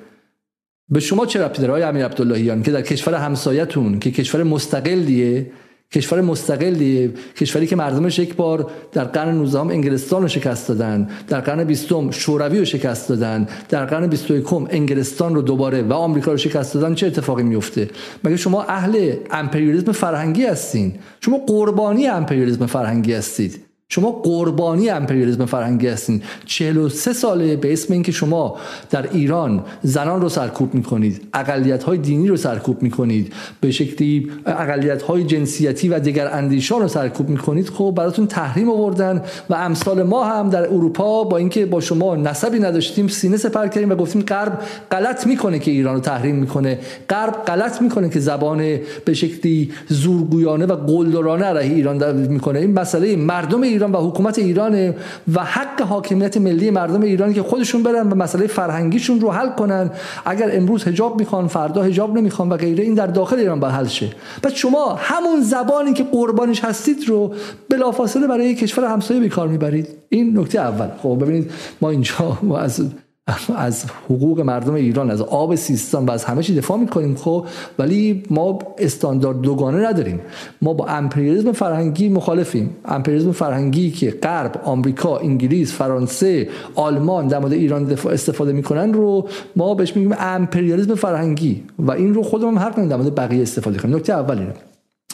به 0.90 1.00
شما 1.00 1.26
چه 1.26 1.44
ربطی 1.44 1.62
داره 1.62 1.74
آقای 1.74 1.84
امیر 1.84 2.06
عبداللهیان 2.06 2.64
که 2.64 2.72
در 2.72 2.82
کشور 2.82 3.14
همسایتون 3.14 4.00
که 4.00 4.12
کشور 4.12 4.44
مستقلیه 4.44 5.52
کشور 5.92 6.22
مستقلی 6.22 7.14
کشوری 7.38 7.68
که 7.68 7.76
مردمش 7.76 8.20
یک 8.20 8.36
بار 8.36 8.72
در 8.92 9.04
قرن 9.04 9.36
19 9.36 9.60
انگلستان 9.60 10.22
رو 10.22 10.28
شکست 10.28 10.68
دادن. 10.68 11.10
در 11.28 11.40
قرن 11.40 11.64
20 11.64 12.12
شوروی 12.12 12.60
رو 12.60 12.66
شکست 12.66 13.10
دادن. 13.10 13.48
در 13.70 13.86
قرن 13.86 14.08
21 14.08 14.54
انگلستان 14.54 15.36
رو 15.36 15.42
دوباره 15.42 15.82
و 15.82 15.94
آمریکا 15.94 16.32
رو 16.32 16.38
شکست 16.38 16.74
دادن. 16.74 16.96
چه 16.96 17.08
اتفاقی 17.08 17.44
میفته؟ 17.44 17.90
مگه 18.24 18.38
شما 18.38 18.64
اهل 18.64 19.14
امپریالیسم 19.32 19.92
فرهنگی 19.92 20.46
هستین؟ 20.46 20.94
شما 21.22 21.38
قربانی 21.38 22.08
امپریالیسم 22.08 22.66
فرهنگی 22.66 23.14
هستید. 23.14 23.65
شما 23.90 24.12
قربانی 24.12 24.90
امپریالیسم 24.90 25.46
فرهنگی 25.46 25.88
هستین. 25.88 26.22
43 26.46 27.14
ساله 27.14 27.56
به 27.56 27.74
اسم 27.74 27.94
اینکه 27.94 28.12
شما 28.12 28.58
در 28.92 29.10
ایران 29.12 29.64
زنان 29.84 30.22
رو 30.22 30.30
سرکوب 30.30 30.74
می‌کنید 30.74 31.22
اقلیت 31.34 31.84
های 31.84 31.98
دینی 31.98 32.28
رو 32.28 32.38
سرکوب 32.38 32.82
می‌کنید 32.82 33.34
به 33.62 33.72
شکلی 33.72 34.32
اقلیت 34.46 35.02
های 35.02 35.24
جنسیتی 35.24 35.90
و 35.90 36.00
دیگر 36.00 36.28
اندیشان 36.34 36.82
رو 36.82 36.88
سرکوب 36.88 37.30
می‌کنید 37.30 37.70
خب 37.70 37.94
براتون 37.98 38.28
تحریم 38.28 38.70
آوردن 38.70 39.22
و 39.50 39.54
امثال 39.54 40.04
ما 40.04 40.26
هم 40.26 40.50
در 40.50 40.64
اروپا 40.64 41.24
با 41.24 41.38
اینکه 41.38 41.66
با 41.66 41.82
شما 41.82 42.16
نسبی 42.16 42.60
نداشتیم 42.60 43.08
سینه 43.08 43.38
سپر 43.38 43.68
کردیم 43.68 43.92
و 43.92 43.96
گفتیم 43.96 44.22
غرب 44.22 44.60
غلط 44.92 45.28
می‌کنه 45.28 45.60
که 45.60 45.72
ایران 45.72 45.96
رو 45.96 46.02
تحریم 46.02 46.36
می‌کنه. 46.36 46.80
غرب 47.10 47.34
غلط 47.34 47.82
می‌کنه 47.82 48.10
که 48.10 48.20
زبان 48.20 48.58
به 49.06 49.14
شکلی 49.14 49.72
زورگویانه 49.88 50.66
و 50.66 50.76
قلدرانه 50.76 51.46
علیه 51.46 51.76
ایران 51.76 52.16
می‌کنه. 52.16 52.60
این 52.60 52.74
مسئله 52.74 53.16
مردم 53.16 53.75
و 53.84 53.98
حکومت 53.98 54.40
ایران 54.40 54.94
و 55.34 55.44
حق 55.44 55.82
حاکمیت 55.82 56.38
ملی 56.38 56.72
مردم 56.72 57.02
ایران 57.02 57.34
که 57.34 57.44
خودشون 57.44 57.84
برن 57.84 58.10
و 58.10 58.16
مسئله 58.16 58.48
فرهنگیشون 58.48 59.22
رو 59.22 59.32
حل 59.32 59.50
کنن. 59.50 59.90
اگر 60.26 60.50
امروز 60.54 60.84
حجاب 60.84 61.20
می‌خوان 61.20 61.48
فردا 61.48 61.84
حجاب 61.84 62.18
نمی‌خوان 62.18 62.50
و 62.50 62.58
غیره 62.58 62.84
این 62.84 62.94
در 62.94 63.08
داخل 63.08 63.40
ایران 63.40 63.60
باید 63.60 63.74
حل 63.74 63.88
شه. 63.88 64.10
پس 64.44 64.54
شما 64.54 64.96
همون 65.00 65.42
زبانی 65.42 65.94
که 65.94 66.04
قربانش 66.04 66.64
هستید 66.64 67.10
رو 67.10 67.34
بلافاصله 67.70 68.28
برای 68.28 68.56
کشور 68.56 68.86
همسایه 68.86 69.20
به 69.20 69.30
کار 69.30 69.48
می‌برید. 69.48 69.88
این 70.10 70.40
نکته 70.40 70.60
اول. 70.60 70.88
خب 71.04 71.18
ببینید 71.22 71.52
ما 71.82 71.90
اینجا 71.90 72.38
ما 72.44 72.58
از 72.58 72.82
از 73.56 73.86
حقوق 74.06 74.40
مردم 74.40 74.74
ایران 74.74 75.12
از 75.12 75.22
آب 75.22 75.56
سیستان 75.56 76.06
و 76.06 76.12
از 76.12 76.24
همه 76.24 76.44
چی 76.44 76.56
دفاع 76.56 76.78
می‌کنیم 76.78 77.16
خب 77.16 77.46
ولی 77.80 78.24
ما 78.30 78.60
استاندارد 78.78 79.42
دوگانه 79.42 79.88
نداریم. 79.88 80.20
ما 80.62 80.74
با 80.74 80.86
امپریالیسم 80.86 81.52
فرهنگی 81.52 82.10
مخالفیم. 82.10 82.76
امپریالیسم 82.86 83.32
فرهنگی 83.32 83.92
که 83.92 84.12
غرب 84.12 84.62
آمریکا 84.64 85.18
انگلیس 85.18 85.74
فرانسه 85.74 86.50
آلمان 86.76 87.28
در 87.28 87.40
مورد 87.40 87.54
ایران 87.54 87.92
استفاده 87.92 88.54
می‌کنن 88.54 88.94
رو 88.94 89.30
ما 89.56 89.74
بهش 89.74 89.96
میگیم 89.96 90.16
امپریالیسم 90.20 90.96
فرهنگی 90.96 91.64
و 91.80 91.92
این 91.92 92.14
رو 92.14 92.24
خودمون 92.24 92.58
حق 92.58 92.80
نداریم 92.80 93.04
در 93.04 93.10
بقیه 93.10 93.42
استفاده 93.42 93.80
کنیم. 93.80 93.96
نکته 93.96 94.14
اولی 94.14 94.48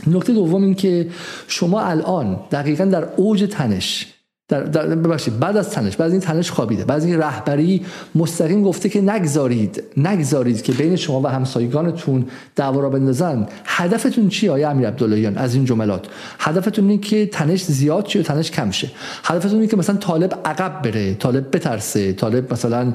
نکته 0.08 0.34
دوم 0.34 0.64
این 0.64 0.76
که 0.76 1.08
شما 1.48 1.82
الان 1.82 2.40
دقیقا 2.52 2.86
در 2.86 3.04
اوج 3.18 3.48
تنش 3.52 4.11
در, 4.52 4.64
در 4.64 4.96
ببخشید 4.96 5.40
بعد 5.40 5.58
از 5.58 5.70
تنش 5.70 5.96
بعد 5.96 6.08
از 6.08 6.12
این 6.12 6.22
تنش 6.22 6.52
خوابیده. 6.52 6.86
بعد 6.86 6.98
از 6.98 7.06
این 7.06 7.18
رهبری 7.18 7.86
مستقیم 8.16 8.64
گفته 8.64 8.90
که 8.90 9.02
نگذارید 9.02 9.84
نگذارید 9.98 10.62
که 10.62 10.74
بین 10.74 10.96
شما 10.96 11.22
و 11.22 11.28
همسایگانتون 11.28 12.26
دعوا 12.56 12.80
را 12.80 12.90
بندازن 12.90 13.48
هدفتون 13.66 14.30
چیه 14.30 14.52
آیا 14.52 14.70
امیر 14.70 14.88
عبداللهیان 14.88 15.38
از 15.38 15.56
این 15.56 15.66
جملات؟ 15.66 16.08
هدفتون 16.40 16.90
اینه 16.90 17.02
که 17.02 17.26
تنش 17.26 17.64
زیاد 17.64 18.06
شه 18.06 18.24
تنش 18.24 18.52
کم 18.52 18.72
شه؟ 18.72 18.92
هدفتون 19.24 19.56
اینه 19.56 19.68
که 19.68 19.78
مثلا 19.78 19.98
طالب 19.98 20.34
عقب 20.46 20.82
بره 20.82 21.14
طالب 21.14 21.56
بترسه 21.56 22.14
طالب 22.14 22.54
مثلا 22.54 22.94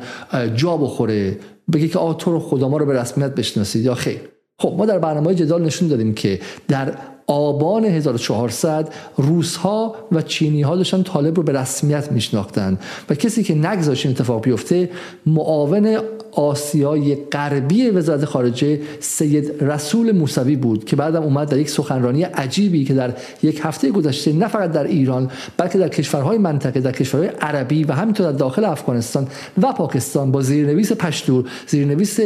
جا 0.54 0.76
بخوره 0.76 1.38
بگه 1.72 1.88
که 1.88 1.98
آ 1.98 2.12
تو 2.12 2.32
رو 2.32 2.40
خدا 2.40 2.68
ما 2.68 2.76
رو 2.76 2.86
به 2.86 3.00
رسمیت 3.00 3.34
بشناسید 3.34 3.84
یا 3.84 3.94
خیر. 3.94 4.20
خب 4.58 4.74
ما 4.78 4.86
در 4.86 4.98
برنامه 4.98 5.34
جدال 5.34 5.62
نشون 5.62 5.88
دادیم 5.88 6.14
که 6.14 6.40
در 6.68 6.92
آبان 7.26 7.84
1400 7.84 8.94
روسها 9.16 9.94
و 10.12 10.22
چینی 10.22 10.62
ها 10.62 10.76
داشتن 10.76 11.02
طالب 11.02 11.36
رو 11.36 11.42
به 11.42 11.52
رسمیت 11.52 12.12
میشناختن 12.12 12.78
و 13.10 13.14
کسی 13.14 13.42
که 13.42 13.54
نگذاشت 13.54 14.06
این 14.06 14.14
اتفاق 14.14 14.42
بیفته 14.42 14.90
معاون 15.26 15.98
آسیای 16.36 17.14
غربی 17.14 17.90
وزارت 17.90 18.24
خارجه 18.24 18.80
سید 19.00 19.64
رسول 19.64 20.12
موسوی 20.12 20.56
بود 20.56 20.84
که 20.84 20.96
بعدم 20.96 21.22
اومد 21.22 21.48
در 21.48 21.58
یک 21.58 21.70
سخنرانی 21.70 22.22
عجیبی 22.22 22.84
که 22.84 22.94
در 22.94 23.12
یک 23.42 23.60
هفته 23.62 23.90
گذشته 23.90 24.32
نه 24.32 24.48
فقط 24.48 24.72
در 24.72 24.84
ایران 24.84 25.30
بلکه 25.56 25.78
در 25.78 25.88
کشورهای 25.88 26.38
منطقه 26.38 26.80
در 26.80 26.92
کشورهای 26.92 27.30
عربی 27.40 27.84
و 27.84 27.92
همینطور 27.92 28.32
در 28.32 28.38
داخل 28.38 28.64
افغانستان 28.64 29.28
و 29.62 29.72
پاکستان 29.72 30.32
با 30.32 30.42
زیرنویس 30.42 30.92
پشتور 30.92 31.44
زیرنویس 31.66 32.20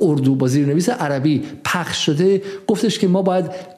اردو 0.00 0.34
با 0.34 0.48
زیرنویس 0.48 0.88
عربی 0.88 1.42
پخش 1.64 2.06
شده. 2.06 2.42
گفتش 2.66 2.98
که 2.98 3.08
ما 3.08 3.22
باید 3.22 3.75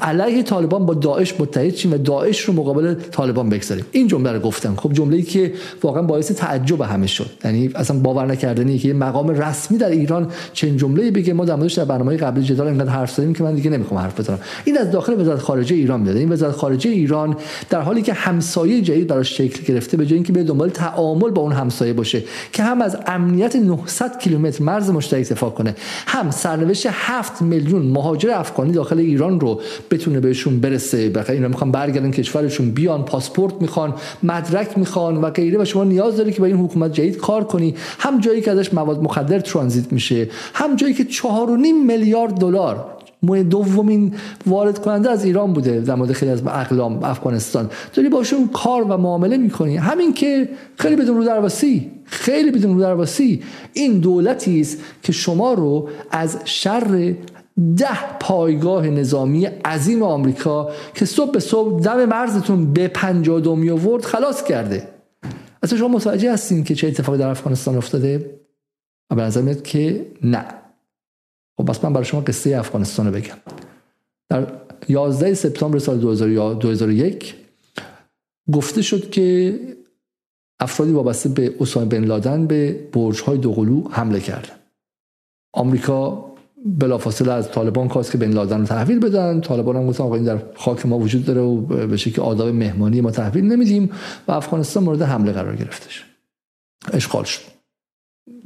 علیه 0.00 0.42
طالبان 0.42 0.86
با 0.86 0.94
داعش 0.94 1.40
متحد 1.40 1.74
شیم 1.74 1.92
و 1.92 1.98
داعش 1.98 2.40
رو 2.40 2.54
مقابل 2.54 2.94
طالبان 2.94 3.48
بگذاریم. 3.48 3.84
این 3.92 4.06
جمله 4.06 4.32
رو 4.32 4.38
گفتم 4.38 4.74
خب 4.76 4.92
جمله‌ای 4.92 5.22
که 5.22 5.52
واقعا 5.82 6.02
باعث 6.02 6.32
تعجب 6.32 6.80
همه 6.80 7.06
شد. 7.06 7.30
یعنی 7.44 7.70
اصلا 7.74 7.98
باور 7.98 8.26
نکردنی 8.26 8.78
که 8.78 8.88
یه 8.88 8.94
مقام 8.94 9.28
رسمی 9.28 9.78
در 9.78 9.90
ایران 9.90 10.30
چنین 10.52 10.76
جمله‌ای 10.76 11.10
بگه. 11.10 11.32
ما 11.32 11.44
در 11.44 11.56
موردش 11.56 11.72
در 11.72 11.84
برنامه 11.84 12.16
قبلی 12.16 12.44
جدال 12.44 12.66
اینقدر 12.66 12.90
حرف 12.90 13.10
زدیم 13.10 13.34
که 13.34 13.44
من 13.44 13.54
دیگه 13.54 13.70
نمی‌خوام 13.70 14.00
حرف 14.00 14.20
بزنم. 14.20 14.38
این 14.64 14.78
از 14.78 14.90
داخل 14.90 15.20
وزارت 15.20 15.40
خارجه 15.40 15.76
ایران 15.76 16.00
میاد. 16.00 16.16
این 16.16 16.32
وزارت 16.32 16.54
خارجه 16.54 16.90
ایران 16.90 17.36
در 17.70 17.80
حالی 17.80 18.02
که 18.02 18.12
همسایه 18.12 18.80
جدید 18.80 19.06
براش 19.06 19.38
شکل 19.38 19.64
گرفته 19.64 19.96
به 19.96 20.06
جای 20.06 20.14
اینکه 20.14 20.32
به 20.32 20.44
دنبال 20.44 20.70
تعامل 20.70 21.30
با 21.30 21.42
اون 21.42 21.52
همسایه 21.52 21.92
باشه 21.92 22.22
که 22.52 22.62
هم 22.62 22.82
از 22.82 22.96
امنیت 23.06 23.56
900 23.56 24.18
کیلومتر 24.18 24.64
مرز 24.64 24.90
مشترک 24.90 25.28
دفاع 25.28 25.50
کنه 25.50 25.74
هم 26.06 26.30
سرنوشت 26.30 26.86
7 26.90 27.42
میلیون 27.42 27.82
مهاجر 27.82 28.30
افغانی 28.30 28.72
داخل 28.72 28.98
ایران 28.98 29.40
رو 29.40 29.53
بتونه 29.90 30.20
بهشون 30.20 30.60
برسه 30.60 31.08
بخاطر 31.08 31.32
اینا 31.32 31.48
می‌خوان 31.48 31.70
برگردن 31.70 32.10
کشورشون 32.10 32.70
بیان 32.70 33.04
پاسپورت 33.04 33.54
می‌خوان 33.60 33.94
مدرک 34.22 34.78
می‌خوان 34.78 35.16
و 35.16 35.30
غیره. 35.30 35.58
و 35.58 35.64
شما 35.64 35.84
نیاز 35.84 36.16
داری 36.16 36.32
که 36.32 36.40
با 36.40 36.46
این 36.46 36.56
حکومت 36.56 36.92
جدید 36.92 37.16
کار 37.16 37.44
کنی. 37.44 37.74
هم 37.98 38.20
جایی 38.20 38.40
که 38.40 38.50
ازش 38.50 38.74
مواد 38.74 39.02
مخدر 39.02 39.40
ترانزیت 39.40 39.92
میشه 39.92 40.28
هم 40.54 40.76
جایی 40.76 40.94
که 40.94 41.04
4.5 41.04 41.20
میلیارد 41.86 42.34
دلار 42.34 42.86
دومین 43.50 44.14
وارد 44.46 44.78
کننده 44.78 45.10
از 45.10 45.24
ایران 45.24 45.52
بوده 45.52 45.80
در 45.80 45.94
مورد 45.94 46.12
خیلی 46.12 46.32
از 46.32 46.42
اقلام 46.46 47.04
افغانستان. 47.04 47.70
داری 47.94 48.08
باشون 48.08 48.48
کار 48.52 48.82
و 48.82 48.96
معامله 48.96 49.36
می‌کنی. 49.36 49.76
همین 49.76 50.14
که 50.14 50.48
خیلی 50.78 50.96
بدون 50.96 51.16
رو 51.16 51.24
درواسی 51.24 51.90
خیلی 52.04 52.50
بدون 52.50 52.74
رو 52.74 52.80
درواسی. 52.80 53.42
این 53.72 53.98
دولتی 53.98 54.60
است 54.60 54.78
که 55.02 55.12
شما 55.12 55.52
رو 55.54 55.88
از 56.10 56.38
شر 56.44 57.14
ده 57.76 58.18
پایگاه 58.20 58.86
نظامی 58.86 59.46
عظیم 59.46 60.02
آمریکا 60.02 60.72
که 60.94 61.04
صبح 61.04 61.30
به 61.30 61.40
صبح 61.40 61.80
دم 61.80 62.04
مرزتون 62.04 62.72
به 62.72 62.88
پنجاه 62.88 63.40
دومی 63.40 63.70
آورد 63.70 64.04
خلاص 64.04 64.44
کرده. 64.44 64.88
اصلا 65.62 65.78
شما 65.78 65.88
متوجه 65.88 66.32
هستین 66.32 66.64
که 66.64 66.74
چه 66.74 66.88
اتفاقی 66.88 67.18
در 67.18 67.28
افغانستان 67.28 67.76
افتاده؟ 67.76 68.40
و 69.10 69.14
به 69.14 69.22
نظر 69.22 69.42
میاد 69.42 69.62
که 69.62 70.06
نه. 70.22 70.46
خب 71.58 71.70
بس 71.70 71.84
من 71.84 71.92
برای 71.92 72.04
شما 72.04 72.20
قصه 72.20 72.56
افغانستان 72.56 73.06
رو 73.06 73.12
بگم. 73.12 73.36
در 74.28 74.46
11 74.88 75.34
سپتامبر 75.34 75.78
سال 75.78 75.98
2001 75.98 77.34
گفته 78.52 78.82
شد 78.82 79.10
که 79.10 79.58
افرادی 80.60 80.92
وابسته 80.92 81.28
به 81.28 81.54
اسامه 81.60 81.86
بن 81.86 82.04
لادن 82.04 82.46
به 82.46 82.88
برج 82.92 83.20
های 83.20 83.38
دوقلو 83.38 83.88
حمله 83.90 84.20
کردن. 84.20 84.54
آمریکا 85.52 86.33
بلافاصله 86.64 87.32
از 87.32 87.50
طالبان 87.50 87.88
خواست 87.88 88.12
که 88.12 88.18
بن 88.18 88.30
لادن 88.30 88.60
رو 88.60 88.66
تحویل 88.66 88.98
بدن. 88.98 89.40
طالبان 89.40 89.76
هم 89.76 89.86
گفتن 89.86 90.04
آقا 90.04 90.14
این 90.14 90.24
در 90.24 90.38
خاک 90.54 90.86
ما 90.86 90.98
وجود 90.98 91.24
داره 91.24 91.40
و 91.40 91.60
به 91.86 91.96
شکل 91.96 92.22
آداب 92.22 92.48
مهمانی 92.48 93.00
ما 93.00 93.10
تحویل 93.10 93.44
نمیدیم 93.44 93.90
و 94.28 94.32
افغانستان 94.32 94.82
مورد 94.84 95.02
حمله 95.02 95.32
قرار 95.32 95.56
گرفتش 95.56 96.04
اشغال 96.92 97.24
شد. 97.24 97.40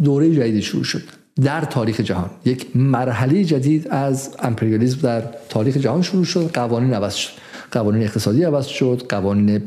دوره 0.05 0.35
جدیدی 0.35 0.63
شروع 0.63 0.85
شد. 0.85 1.03
در 1.43 1.61
تاریخ 1.61 2.01
جهان. 2.01 2.31
یک 2.45 2.77
مرحله 2.77 3.45
جدید 3.45 3.89
از 3.89 4.37
امپریالیسم 4.39 5.01
در 5.01 5.23
تاریخ 5.49 5.77
جهان 5.77 6.03
شروع 6.03 6.25
شد. 6.25 6.51
قوانین 6.55 6.95
عوض 6.95 7.15
شد. 7.15 7.33
قوانین 7.71 8.03
اقتصادی 8.03 8.45
عوض 8.45 8.67
شد. 8.67 9.03
قوانین 9.09 9.63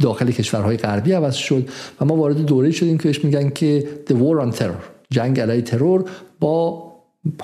داخل 0.00 0.30
کشورهای 0.30 0.76
غربی 0.76 1.12
عوض 1.12 1.34
شد. 1.34 1.68
و 2.00 2.04
ما 2.04 2.16
وارد 2.16 2.36
دوره 2.36 2.70
شدیم 2.70 2.98
که 2.98 3.04
بهش 3.04 3.24
میگن 3.24 3.50
که 3.50 3.88
the 4.08 4.12
war 4.12 4.46
on 4.46 4.58
terror. 4.58 4.82
جنگ 5.10 5.40
علیه 5.40 5.62
ترور 5.62 6.04
با 6.40 6.91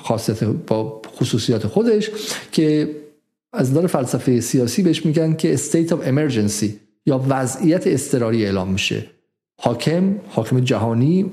خاصیت 0.01 0.43
با 0.43 1.01
خصوصیات 1.07 1.67
خودش 1.67 2.09
که 2.51 2.95
از 3.53 3.71
نظر 3.71 3.87
فلسفه 3.87 4.41
سیاسی 4.41 4.83
بهش 4.83 5.05
میگن 5.05 5.33
که 5.33 5.57
state 5.57 5.89
of 5.89 5.97
emergency 6.07 6.69
یا 7.05 7.25
وضعیت 7.29 7.87
اضطراری 7.87 8.45
اعلام 8.45 8.71
میشه. 8.71 9.05
حاکم 9.61 10.15
حاکم 10.29 10.59
جهانی 10.59 11.31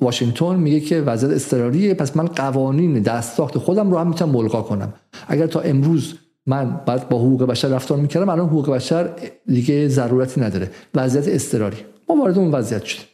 واشنگتن 0.00 0.56
میگه 0.56 0.80
که 0.80 1.00
وضعیت 1.00 1.32
اضطراریه 1.32 1.94
پس 1.94 2.16
من 2.16 2.26
قوانین 2.26 3.02
دستساخت 3.02 3.58
خودم 3.58 3.90
رو 3.90 3.98
هم 3.98 4.08
می‌تونم 4.08 4.32
ملغا 4.32 4.62
کنم. 4.62 4.94
اگر 5.28 5.46
تا 5.46 5.60
امروز 5.60 6.14
من 6.46 6.80
بعد 6.86 7.08
با 7.08 7.18
حقوق 7.18 7.42
بشر 7.42 7.68
رفتار 7.68 7.98
می‌کردم 7.98 8.28
الان 8.28 8.48
حقوق 8.48 8.70
بشر 8.70 9.10
دیگه 9.46 9.88
ضرورتی 9.88 10.40
نداره. 10.40 10.70
وضعیت 10.94 11.28
اضطراری. 11.28 11.76
ما 12.08 12.16
وارد 12.16 12.38
اون 12.38 12.50
وضعیت 12.50 12.84
شدیم. 12.84 13.04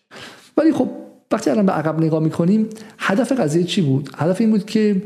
ولی 0.57 0.73
خب 0.73 0.89
وقتی 1.33 1.51
الان 1.51 1.67
به 1.67 1.73
عقب 1.73 2.01
نگاه 2.01 2.23
می‌کنیم 2.23 2.69
هدف 2.99 3.33
قضیه 3.33 3.65
چی 3.65 3.83
بود؟ 3.83 4.11
هدف 4.17 4.41
این 4.41 4.51
بود 4.51 4.67
که 4.67 5.03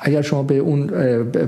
اگر 0.00 0.22
شما 0.22 0.42
به 0.42 0.58
اون 0.58 0.86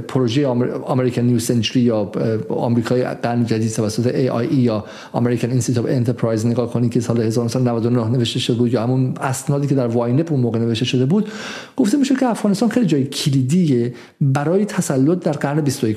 پروژه 0.08 0.48
American 0.88 1.22
New 1.22 1.38
Century 1.38 1.80
یا 1.80 2.12
آمریکای 2.48 3.04
قرن 3.04 3.46
جدید 3.46 3.72
توسط 3.72 4.12
AEI 4.12 4.52
یا 4.52 4.84
American 5.14 5.50
Institute 5.50 5.90
Enterprise 5.90 6.46
نگاه 6.46 6.72
کنید 6.72 6.92
که 6.92 7.00
سال 7.00 7.20
1999 7.20 8.08
نوشته 8.08 8.38
شده 8.38 8.56
بود 8.56 8.72
یا 8.72 8.82
همون 8.82 9.14
اسنادی 9.20 9.66
که 9.66 9.74
در 9.74 9.86
WINEP 9.86 10.32
اون 10.32 10.40
موقع 10.40 10.58
نوشته 10.58 10.84
شده 10.84 11.06
بود 11.06 11.30
گفته 11.76 11.96
میشه 11.96 12.16
که 12.16 12.26
افغانستان 12.26 12.68
خیلی 12.68 12.86
جای 12.86 13.04
کلیدیه 13.04 13.94
برای 14.20 14.64
تسلط 14.64 15.18
در 15.18 15.32
قرن 15.32 15.60
21 15.60 15.96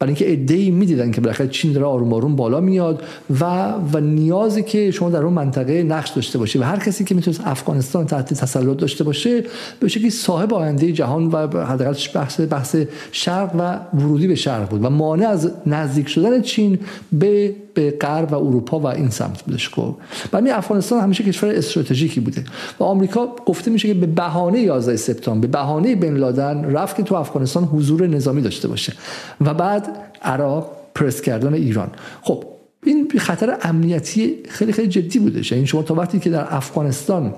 برای 0.00 0.14
اینکه 0.14 0.30
ایده 0.30 0.70
می‌دیدن 0.70 1.10
که 1.10 1.20
بالاخره 1.20 1.48
چین 1.48 1.72
داره 1.72 1.86
آروم 1.86 2.12
آروم 2.12 2.36
بالا 2.36 2.60
میاد 2.60 3.02
و 3.40 3.44
و 3.92 4.00
نیازی 4.00 4.62
که 4.62 4.90
شما 4.90 5.10
در 5.10 5.22
اون 5.22 5.32
منطقه 5.32 5.82
نقش 5.82 6.10
داشته 6.10 6.38
باشی 6.38 6.58
و 6.58 6.62
هر 6.62 6.78
کسی 6.78 7.04
که 7.04 7.14
می‌تونه 7.14 7.36
افغانستان 7.44 8.06
تحت 8.06 8.34
تسلط 8.34 8.76
داشته 8.76 9.04
باشه 9.04 9.44
به 9.80 9.88
شکلی 9.88 10.10
صاحب 10.10 10.54
آینده 10.54 10.92
جهان 10.92 11.26
و 11.26 11.36
حداقل 11.64 11.94
بحث 12.14 12.40
بحث 12.40 12.76
شرق 13.12 13.50
و 13.58 13.80
ورودی 13.96 14.26
به 14.26 14.34
شرق 14.34 14.68
بود 14.68 14.84
و 14.84 14.90
مانع 14.90 15.28
از 15.28 15.52
نزدیک 15.66 16.08
شدن 16.08 16.42
چین 16.42 16.78
به 17.12 17.54
به 17.80 17.96
غرب 18.00 18.32
و 18.32 18.34
اروپا 18.34 18.78
و 18.78 18.86
این 18.86 19.10
سمت 19.10 19.42
بودش 19.42 19.68
خب. 19.68 19.96
برای 20.30 20.50
افغانستان 20.50 21.00
همیشه 21.00 21.24
کشور 21.24 21.50
استراتژیکی 21.50 22.20
بوده 22.20 22.44
و 22.80 22.84
آمریکا 22.84 23.36
گفته 23.46 23.70
میشه 23.70 23.88
که 23.88 23.94
به 23.94 24.06
بهانه 24.06 24.60
11 24.60 24.96
سپتامبر 24.96 25.46
به 25.46 25.52
بهانه 25.52 25.96
بن 25.96 26.16
لادن 26.16 26.64
رفت 26.64 26.96
که 26.96 27.02
تو 27.02 27.14
افغانستان 27.14 27.64
حضور 27.64 28.06
نظامی 28.06 28.42
داشته 28.42 28.68
باشه 28.68 28.92
و 29.40 29.54
بعد 29.54 29.88
عراق 30.22 30.70
پرس 30.94 31.20
کردن 31.20 31.54
ایران. 31.54 31.90
خب 32.22 32.44
این 32.86 33.10
خطر 33.18 33.56
امنیتی 33.62 34.36
خیلی 34.48 34.72
خیلی 34.72 34.88
جدی 34.88 35.18
بودش. 35.18 35.52
یعنی 35.52 35.66
شما 35.66 35.82
تا 35.82 35.94
وقتی 35.94 36.18
که 36.18 36.30
در 36.30 36.46
افغانستان 36.54 37.34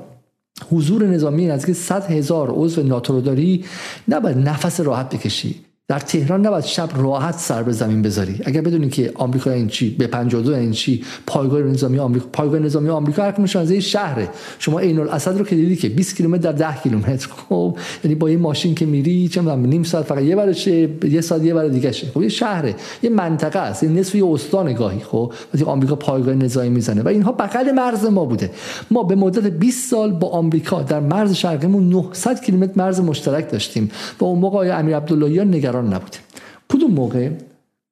حضور 0.73 1.07
نظامی 1.07 1.47
نزدیک 1.47 1.77
100 1.77 2.11
هزار 2.11 2.51
عضو 2.51 2.83
ناتو 2.83 3.13
رو 3.13 3.21
داری 3.21 3.65
نباید 4.09 4.39
نفس 4.39 4.81
راحت 4.81 5.15
بکشی. 5.15 5.72
در 5.93 5.99
تهران 5.99 6.47
نباید 6.47 6.65
شب 6.65 6.89
راحت 6.97 7.39
سر 7.39 7.63
به 7.63 7.73
زمین 7.73 8.03
بذاری. 8.03 8.41
اگر 8.45 8.61
بدونی 8.61 8.89
که 8.89 9.13
آمریکا 9.15 9.51
این 9.51 9.69
چی 9.69 9.91
به 9.91 10.07
52 10.07 10.55
این 10.55 10.71
چی 10.71 11.05
پایگاه 11.27 11.63
نظامی 11.63 11.99
آمریکا 11.99 12.27
پایگاه 12.33 12.61
نظامی 12.61 12.89
آمریکا 12.89 13.23
هر 13.23 13.59
از 13.59 13.71
این 13.71 13.81
شهره. 13.81 14.29
شما 14.59 14.79
عین 14.81 14.99
الاسد 14.99 15.39
رو 15.39 15.45
که 15.45 15.57
دیدی 15.57 15.77
که 15.77 15.89
20 15.89 16.17
کیلومتر 16.17 16.53
در 16.53 16.53
10 16.53 16.81
کیلومتر. 16.83 17.29
خب 17.49 17.77
یعنی 18.05 18.15
با 18.15 18.27
این 18.27 18.39
ماشین 18.41 18.75
که 18.75 18.87
میری 18.87 19.29
چه 19.29 19.41
می‌دونم 19.41 19.67
نیم 19.67 19.83
ساعت 19.83 20.05
فقط 20.05 20.23
یه 20.23 20.37
برشه 20.37 20.89
یه 21.05 21.21
ساعت 21.21 21.43
یه 21.43 21.55
بر 21.55 21.69
دیگه 21.69 21.93
شه. 21.93 22.07
خب 22.15 22.23
یه 22.23 22.29
شهره 22.29 22.75
یه 23.03 23.11
منطقه 23.11 23.59
است 23.59 23.83
این 23.83 23.99
نصف 23.99 24.15
یه 24.15 24.27
استان 24.27 24.73
گاهی. 24.73 25.01
خب 25.01 25.33
وقتی 25.55 25.65
آمریکا 25.65 25.97
پایگاه 25.97 26.35
نظامی 26.35 26.69
می‌زنه. 26.69 27.03
و 27.03 27.09
اینها 27.09 27.33
بغل 27.33 27.73
مرز 27.73 28.05
ما 28.05 28.25
بوده. 28.25 28.51
ما 28.91 29.03
به 29.03 29.15
مدت 29.15 29.47
20 29.47 29.91
سال 29.91 30.13
با 30.13 30.29
آمریکا 30.29 30.83
در 30.83 31.01
مرز 31.01 31.33
شرقیمون 31.33 31.89
900 31.89 32.41
کیلومتر 32.41 32.73
مرز 32.77 33.01
مشترک 33.01 33.51
داشتیم. 33.51 33.91
و 34.21 34.25
اون 34.25 34.39
موقع 34.39 34.79
امیر 34.79 34.97
عبداللهیان 34.97 35.55
نگران 35.55 35.82
نگران 35.83 35.95
نبودیم 35.95 36.21
کدوم 36.69 36.91
موقع؟ 36.91 37.31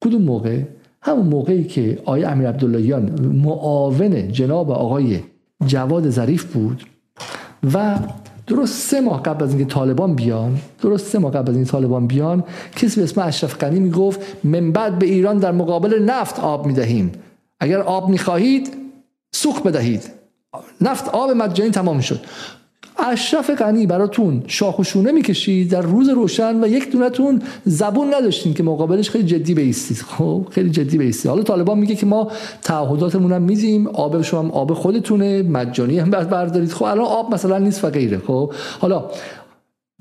کدوم 0.04 0.22
موقع؟ 0.22 0.62
همون 1.02 1.26
موقعی 1.26 1.64
که 1.64 1.98
آقای 2.04 2.24
امیر 2.24 2.48
عبداللهیان 2.48 3.20
معاون 3.20 4.32
جناب 4.32 4.70
آقای 4.70 5.20
جواد 5.66 6.10
ظریف 6.10 6.44
بود 6.44 6.82
و 7.74 7.98
درست 8.46 8.88
سه 8.90 9.00
ماه 9.00 9.22
قبل 9.22 9.44
از 9.44 9.54
اینکه 9.54 9.74
طالبان 9.74 10.14
بیان 10.14 10.58
درست 10.82 11.06
سه 11.06 11.18
ماه 11.18 11.32
قبل 11.32 11.50
از 11.50 11.56
اینکه 11.56 11.70
طالبان 11.70 12.06
بیان 12.06 12.44
کسی 12.76 12.96
به 12.96 13.04
اسم 13.04 13.20
اشرف 13.20 13.58
غنی 13.58 13.80
می‌گفت 13.80 14.20
من 14.44 14.72
بعد 14.72 14.98
به 14.98 15.06
ایران 15.06 15.38
در 15.38 15.52
مقابل 15.52 16.02
نفت 16.02 16.40
آب 16.40 16.66
می‌دهیم. 16.66 17.12
اگر 17.60 17.80
آب 17.80 18.08
می‌خواهید 18.08 18.74
سوخت 19.32 19.62
بدهید. 19.62 20.10
نفت 20.80 21.08
آب 21.08 21.30
مجانی 21.30 21.70
تمام 21.70 22.00
شد. 22.00 22.20
اشرف 22.98 23.50
غنی 23.50 23.86
براتون 23.86 24.42
شاخ 24.46 24.78
و 24.78 24.84
شونه 24.84 25.12
می‌کشید 25.12 25.70
در 25.70 25.80
روز 25.80 26.08
روشن 26.08 26.64
و 26.64 26.68
یک 26.68 26.90
دونتون 26.90 27.42
زبون 27.64 28.14
نداشتین 28.14 28.54
که 28.54 28.62
مقابلش 28.62 29.10
خیلی 29.10 29.24
جدی 29.24 29.54
بیستید. 29.54 29.96
خب 29.96 30.46
خیلی 30.50 30.70
جدی 30.70 30.98
بیستید. 30.98 31.30
حالا 31.30 31.42
طالبان 31.42 31.78
میگه 31.78 31.94
که 31.94 32.06
ما 32.06 32.30
تعهداتمون 32.62 33.32
هم 33.32 33.42
میدیم 33.42 33.86
آب 33.86 34.22
شما 34.22 34.40
هم 34.40 34.50
آب 34.50 34.74
خودتونه 34.74 35.42
مجانی 35.42 35.98
هم 35.98 36.10
بردارید. 36.10 36.72
خب 36.72 36.84
الان 36.84 37.06
آب 37.06 37.34
مثلا 37.34 37.58
نیست 37.58 37.84
و 37.84 37.90
غیره. 37.90 38.18
خب 38.26 38.52
حالا 38.80 39.04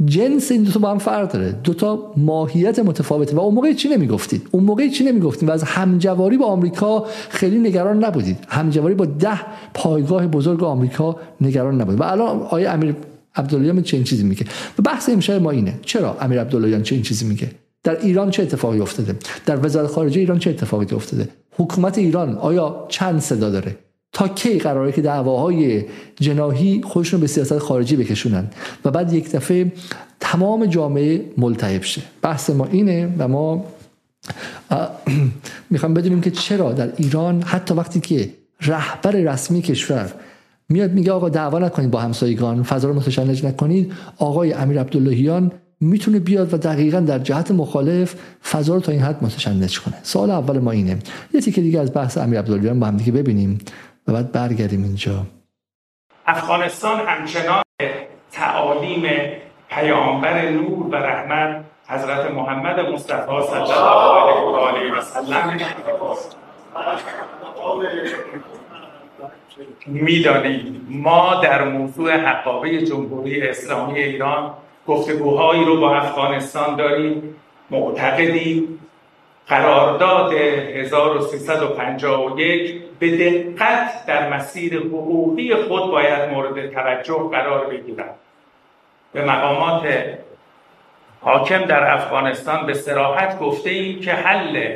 جنس 0.05 0.51
این 0.51 0.63
دو 0.63 0.71
تا 0.71 0.79
با 0.79 0.91
هم 0.91 0.97
فرق 0.97 1.31
داره. 1.31 1.51
دو 1.63 1.73
تا 1.73 2.13
ماهیت 2.17 2.79
متفاوته. 2.79 3.35
و 3.35 3.39
اون 3.39 3.55
موقع 3.55 3.73
چی 3.73 3.89
نمی‌گفتید؟ 3.89 4.47
اون 4.51 4.63
موقع 4.63 4.87
چی 4.87 5.03
نمی‌گفتید 5.03 5.49
و 5.49 5.51
از 5.51 5.63
همجواری 5.63 6.37
با 6.37 6.45
آمریکا 6.45 7.05
خیلی 7.29 7.59
نگران 7.59 8.05
نبودید. 8.05 8.37
همجواری 8.47 8.95
با 8.95 9.05
ده 9.05 9.39
پایگاه 9.73 10.27
بزرگ 10.27 10.63
آمریکا 10.63 11.15
نگران 11.41 11.81
نبودید. 11.81 12.01
و 12.01 12.03
الان 12.03 12.41
آیه 12.41 12.69
امیر 12.69 12.95
عبداللهیان 13.35 13.81
چه 13.81 13.97
این 13.97 14.03
چیزی 14.03 14.23
میگه. 14.23 14.45
و 14.79 14.81
بحث 14.81 15.09
امشب 15.09 15.41
ما 15.41 15.51
اینه. 15.51 15.79
چرا 15.81 16.17
امیر 16.21 16.41
عبداللهیان 16.41 16.83
چه 16.83 16.95
این 16.95 17.03
چیزی 17.03 17.25
میگه؟ 17.25 17.51
در 17.83 17.99
ایران 18.01 18.31
چه 18.31 18.43
اتفاقی 18.43 18.79
افتاده؟ 18.79 19.15
در 19.45 19.65
وزارت 19.65 19.87
خارجه 19.87 20.19
ایران 20.19 20.39
چه 20.39 20.49
اتفاقی 20.49 20.95
افتاده؟ 20.95 21.29
حکومت 21.51 21.97
ایران 21.97 22.35
آیا 22.35 22.85
چند 22.89 23.19
صدا 23.19 23.49
داره؟ 23.49 23.75
کی 24.27 24.59
قراره 24.59 24.91
که 24.91 25.01
دعواهای 25.01 25.85
جناهی 26.15 26.81
خودشون 26.85 27.19
به 27.19 27.27
سیاست 27.27 27.57
خارجی 27.57 27.95
بکشونن. 27.95 28.47
و 28.85 28.91
بعد 28.91 29.13
یک 29.13 29.31
دفعه 29.31 29.71
تمام 30.19 30.65
جامعه 30.65 31.25
ملتهب 31.37 31.83
شه. 31.83 32.01
بحث 32.21 32.49
ما 32.49 32.65
اینه 32.65 33.15
و 33.17 33.27
ما 33.27 33.65
می‌خوام 35.69 35.93
بدونیم 35.93 36.21
که 36.21 36.31
چرا 36.31 36.73
در 36.73 36.91
ایران 36.97 37.41
حتی 37.41 37.73
وقتی 37.73 37.99
که 37.99 38.29
رهبر 38.61 39.11
رسمی 39.11 39.61
کشور 39.61 40.13
میاد 40.69 40.91
میگه 40.91 41.11
آقا 41.11 41.29
دعوا 41.29 41.59
نکنید 41.59 41.91
با 41.91 41.99
همسایگان 41.99 42.63
فضا 42.63 42.87
رو 42.87 42.93
متشنج 42.93 43.45
نکنید 43.45 43.93
آقای 44.17 44.53
امیر 44.53 44.79
عبداللهیان 44.79 45.51
می‌تونه 45.81 46.19
بیاد 46.19 46.53
و 46.53 46.57
دقیقا 46.57 46.99
در 46.99 47.19
جهت 47.19 47.51
مخالف 47.51 48.15
فضا 48.51 48.75
رو 48.75 48.81
تا 48.81 48.91
این 48.91 49.01
حد 49.01 49.23
متشنج 49.23 49.79
کنه. 49.79 49.95
سوال 50.03 50.31
اول 50.31 50.59
ما 50.59 50.71
اینه. 50.71 50.97
یه 51.33 51.41
تیکه 51.41 51.61
دیگه 51.61 51.79
از 51.79 51.93
بحث 51.93 52.17
امیر 52.17 52.39
عبداللهیان 52.39 52.79
با 52.79 52.87
هم 52.87 52.97
دیگه 52.97 53.11
ببینیم. 53.11 53.57
و 54.09 54.13
بعد 54.13 54.31
برگردیم 54.31 54.83
اینجا. 54.83 55.25
افغانستان 56.25 56.99
همچنان 56.99 57.61
تعالیم 58.31 59.03
پیامبر 59.69 60.49
نور 60.49 60.87
و 60.87 60.95
رحمت 60.95 61.65
حضرت 61.87 62.31
محمد 62.31 62.79
مصطفی 62.79 63.41
صلی 63.41 63.59
الله 63.59 64.67
علیه 64.67 64.93
و 64.93 65.01
سلم 65.01 65.59
می‌دانیم 69.87 70.87
ما 70.89 71.35
در 71.43 71.63
موضوع 71.63 72.17
حقابه 72.17 72.85
جمهوری 72.85 73.41
اسلامی 73.41 73.99
ایران 73.99 74.53
گفتگوهایی 74.87 75.65
رو 75.65 75.79
با 75.79 75.95
افغانستان 75.95 76.75
داریم 76.75 77.35
معتقدیم 77.71 78.79
قرارداد 79.49 80.33
1351 80.33 82.81
به 82.99 83.17
دقت 83.17 84.05
در 84.05 84.33
مسیر 84.33 84.77
حقوقی 84.77 85.55
خود 85.55 85.91
باید 85.91 86.29
مورد 86.29 86.71
توجه 86.71 87.29
قرار 87.31 87.65
بگیرد. 87.65 88.15
به 89.13 89.25
مقامات 89.25 89.83
حاکم 91.21 91.65
در 91.65 91.93
افغانستان 91.93 92.65
به 92.65 92.73
سراحت 92.73 93.39
گفته 93.39 93.69
ایم 93.69 93.99
که 93.99 94.11
حل 94.11 94.75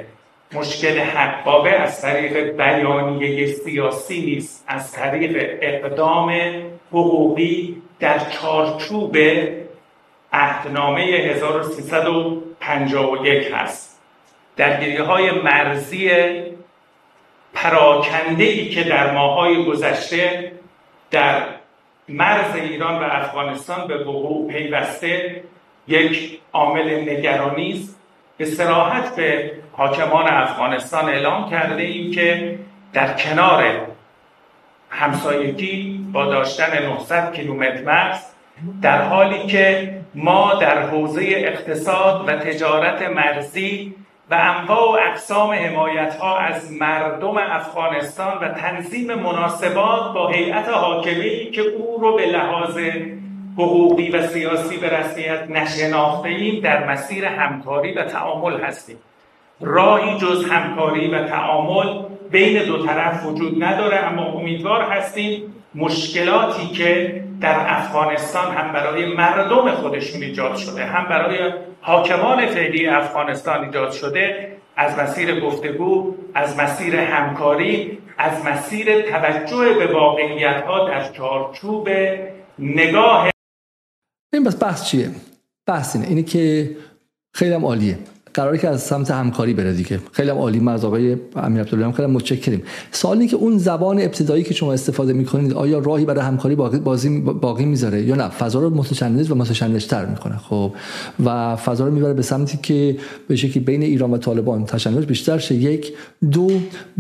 مشکل 0.54 1.00
حقابه 1.00 1.72
از 1.72 2.02
طریق 2.02 2.58
بیانیه 2.58 3.46
سیاسی 3.46 4.26
نیست 4.26 4.66
از 4.68 4.92
طریق 4.92 5.58
اقدام 5.62 6.32
حقوقی 6.92 7.82
در 8.00 8.20
چارچوب 8.20 9.18
عهدنامه 10.34 11.02
1351 11.02 13.52
هست. 13.54 13.93
درگیری 14.56 14.98
های 14.98 15.32
مرزی 15.32 16.12
پراکنده 17.54 18.44
ای 18.44 18.70
که 18.70 18.84
در 18.84 19.12
ماهای 19.12 19.66
گذشته 19.66 20.52
در 21.12 21.44
مرز 22.10 22.56
ایران 22.56 23.04
و 23.04 23.04
افغانستان 23.04 23.88
به 23.88 23.98
وقوع 23.98 24.52
پیوسته 24.52 25.44
یک 25.88 26.40
عامل 26.54 27.10
نگرانی 27.10 27.72
است. 27.72 28.00
به 28.38 28.46
سراحت 28.46 29.16
به 29.16 29.52
حاکمان 29.72 30.28
افغانستان 30.28 31.10
اعلام 31.10 31.50
کرده 31.50 31.84
ایم 31.84 32.12
که 32.12 32.60
در 32.94 33.14
کنار 33.14 33.88
همسایگی 34.90 36.06
با 36.14 36.26
داشتن 36.26 36.86
900 36.86 37.34
کیلومتر 37.34 37.82
مرز 37.82 38.20
در 38.82 39.02
حالی 39.02 39.48
که 39.48 39.94
ما 40.16 40.54
در 40.54 40.82
حوزه 40.82 41.22
اقتصاد 41.22 42.28
و 42.28 42.32
تجارت 42.32 43.02
مرزی 43.02 43.96
و 44.34 44.36
انواع 44.36 44.80
و 44.80 45.10
اقسام 45.10 45.52
حمایت 45.52 46.16
ها 46.16 46.38
از 46.38 46.72
مردم 46.72 47.38
افغانستان 47.38 48.38
و 48.38 48.48
تنظیم 48.48 49.14
مناسبات 49.14 50.14
با 50.14 50.28
هیئت 50.28 50.70
حاکمی 50.70 51.52
که 51.52 51.62
او 51.62 51.98
رو 52.02 52.16
به 52.16 52.26
لحاظ 52.26 52.78
حقوقی 53.58 54.10
و 54.10 54.28
سیاسی 54.28 54.78
به 54.78 54.90
رسمیت 54.90 55.50
نشناخته 55.50 56.30
ایم 56.30 56.62
در 56.62 56.88
مسیر 56.92 57.26
همکاری 57.26 57.94
و 57.94 58.04
تعامل 58.04 58.60
هستیم. 58.60 58.98
راهی 59.62 60.18
جز 60.18 60.46
همکاری 60.46 61.08
و 61.08 61.28
تعامل 61.28 62.04
بین 62.32 62.66
دو 62.66 62.86
طرف 62.86 63.26
وجود 63.26 63.64
نداره 63.64 63.98
اما 63.98 64.26
امیدوار 64.26 64.82
هستیم 64.82 65.54
مشکلاتی 65.76 66.68
که 66.68 67.24
در 67.42 67.66
افغانستان 67.68 68.56
هم 68.56 68.74
برای 68.74 69.16
مردم 69.16 69.72
خودشون 69.72 70.22
ایجاد 70.22 70.56
شده 70.56 70.86
هم 70.86 71.10
برای 71.10 71.54
حاکمان 71.86 72.46
فعلی 72.46 72.88
افغانستان 72.88 73.66
ایجاد 73.66 73.92
شده 73.92 74.58
از 74.76 75.00
مسیر 75.00 75.40
گفتگو 75.40 76.16
از 76.34 76.58
مسیر 76.58 76.96
همکاری 76.96 77.98
از 78.18 78.46
مسیر 78.46 79.02
توجه 79.02 79.74
به 79.74 79.94
واقعیت 79.94 80.64
ها 80.68 80.90
در 80.90 81.12
چارچوب 81.12 81.90
نگاه. 82.60 83.30
این 84.34 84.44
بس 84.44 84.64
بحث 84.64 84.86
چیه؟ 84.86 85.12
بحث 85.68 85.96
اینه. 85.96 86.08
اینه 86.08 86.24
که 86.24 86.76
خیلی 87.34 87.54
هم 87.54 87.66
عالیه. 87.66 87.98
قراره 88.34 88.58
که 88.58 88.68
از 88.68 88.82
سمت 88.84 89.12
همکاری 89.12 89.54
بره 89.54 89.74
دیگه. 89.74 90.00
خیلی 90.12 90.30
هم 90.30 90.38
عالی. 90.38 90.70
از 90.70 90.86
آقای 90.86 91.18
امیر 91.36 91.62
عبدالله 91.62 91.92
خیلی 91.92 92.08
متشکریم 92.08 92.64
سوالی 92.92 93.28
که 93.28 93.36
اون 93.36 93.58
زبان 93.58 94.02
ابتدایی 94.02 94.44
که 94.44 94.54
شما 94.54 94.74
استفاده 94.74 95.14
می‌کنید 95.14 95.54
آیا 95.54 95.80
راهی 95.80 96.06
برای 96.06 96.22
همکاری 96.22 96.56
باقی 96.56 96.80
باقی 97.20 97.66
می‌ذاره 97.66 98.02
یا 98.02 98.16
نه؟ 98.16 98.30
فضا 98.30 98.60
رو 98.60 98.70
متشنج 98.70 99.32
و 99.32 99.36
متشنجتر 99.36 100.06
می‌کنه 100.06 100.38
خب. 100.38 100.74
و 101.26 101.56
فضا 101.56 101.86
رو 101.86 101.92
می‌بره 101.92 102.14
به 102.14 102.22
سمتی 102.22 102.60
که 102.64 102.98
به 103.28 103.36
شکلی 103.36 103.64
بین 103.64 103.82
ایران 103.82 104.12
و 104.12 104.18
طالبان 104.18 104.66
تشنج 104.66 105.06
بیشتر 105.06 105.38
شه. 105.38 105.56
یک 105.56 105.94
دو 106.32 106.52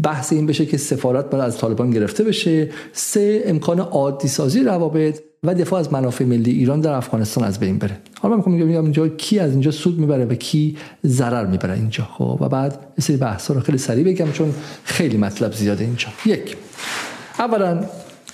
بحث 0.04 0.34
این 0.34 0.46
بشه 0.46 0.66
که 0.66 0.78
سفارت 0.78 1.30
باید 1.30 1.44
از 1.44 1.58
طالبان 1.58 1.92
گرفته 1.92 2.24
بشه. 2.24 2.70
سه 2.94 3.44
امکان 3.46 3.80
عادی 3.80 4.28
سازی 4.28 4.64
روابط. 4.64 5.20
و 5.44 5.54
دفاع 5.54 5.80
از 5.80 5.94
منافع 5.94 6.26
ملی 6.26 6.52
ایران 6.52 6.82
در 6.82 6.94
افغانستان 6.94 7.44
از 7.44 7.60
بین 7.60 7.78
بره. 7.78 7.98
حالا 8.22 8.38
من 8.38 8.44
بگم 8.44 8.84
اینجا 8.84 9.08
کی 9.08 9.40
از 9.40 9.52
اینجا 9.52 9.72
سود 9.72 10.00
می‌بره 10.00 10.26
و 10.26 10.36
کی 10.36 10.78
ضرر 11.06 11.46
می‌بره 11.46 11.74
اینجا. 11.74 12.04
خب 12.04 12.38
و 12.42 12.50
بعد 12.50 12.72
یه 12.98 13.04
سری 13.04 13.18
بحثا 13.18 13.54
رو 13.54 13.60
خیلی 13.60 13.78
سریع 13.78 14.06
بگم 14.06 14.32
چون 14.32 14.54
خیلی 14.84 15.18
مطلب 15.18 15.54
زیاده 15.54 15.84
اینجا. 15.84 16.08
یک 16.26 16.58
اولا 17.40 17.84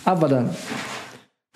اولا 0.07 0.45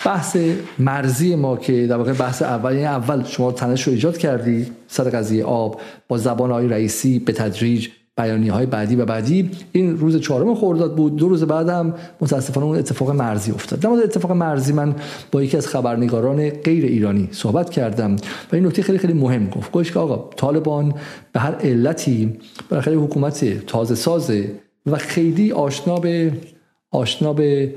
بحث 0.05 0.37
مرزی 0.79 1.35
ما 1.35 1.57
که 1.57 1.87
در 1.87 1.95
واقع 1.95 2.13
بحث 2.13 2.41
اول 2.41 2.73
یعنی 2.73 2.85
اول 2.85 3.23
شما 3.23 3.51
تنش 3.51 3.83
رو 3.83 3.93
ایجاد 3.93 4.17
کردی 4.17 4.67
سر 4.87 5.03
قضیه 5.03 5.43
آب 5.45 5.81
با 6.07 6.17
زبان 6.17 6.51
آقای 6.51 6.67
رئیسی 6.67 7.19
به 7.19 7.33
تدریج 7.33 7.89
بیانی 8.17 8.49
های 8.49 8.65
بعدی 8.65 8.95
و 8.95 9.05
بعدی 9.05 9.51
این 9.71 9.97
روز 9.97 10.21
چهارم 10.21 10.55
خرداد 10.55 10.95
بود. 10.95 11.15
دو 11.15 11.29
روز 11.29 11.43
بعدم 11.43 11.93
متاسفانه 12.21 12.65
اون 12.65 12.77
اتفاق 12.77 13.11
مرزی 13.11 13.51
افتاد. 13.51 13.79
در 13.79 13.89
مورد 13.89 14.03
اتفاق 14.03 14.31
مرزی 14.31 14.73
من 14.73 14.95
با 15.31 15.43
یکی 15.43 15.57
از 15.57 15.67
خبرنگاران 15.67 16.49
غیر 16.49 16.85
ایرانی 16.85 17.29
صحبت 17.31 17.69
کردم 17.69 18.15
و 18.51 18.55
این 18.55 18.65
نکته 18.65 18.81
خیلی 18.81 18.97
خیلی 18.97 19.13
مهم 19.13 19.49
گفت. 19.49 19.71
گوش 19.71 19.91
که 19.91 19.99
آقا 19.99 20.29
طالبان 20.35 20.93
به 21.31 21.39
هر 21.39 21.55
علتی 21.55 22.39
خیلی 22.81 22.95
حکومت 22.95 23.65
تازه 23.65 23.95
سازه 23.95 24.51
و 24.85 24.97
خیلی 24.97 25.51
آشنا 25.51 25.99
به 25.99 26.33
آشنا 26.91 27.33
به 27.33 27.75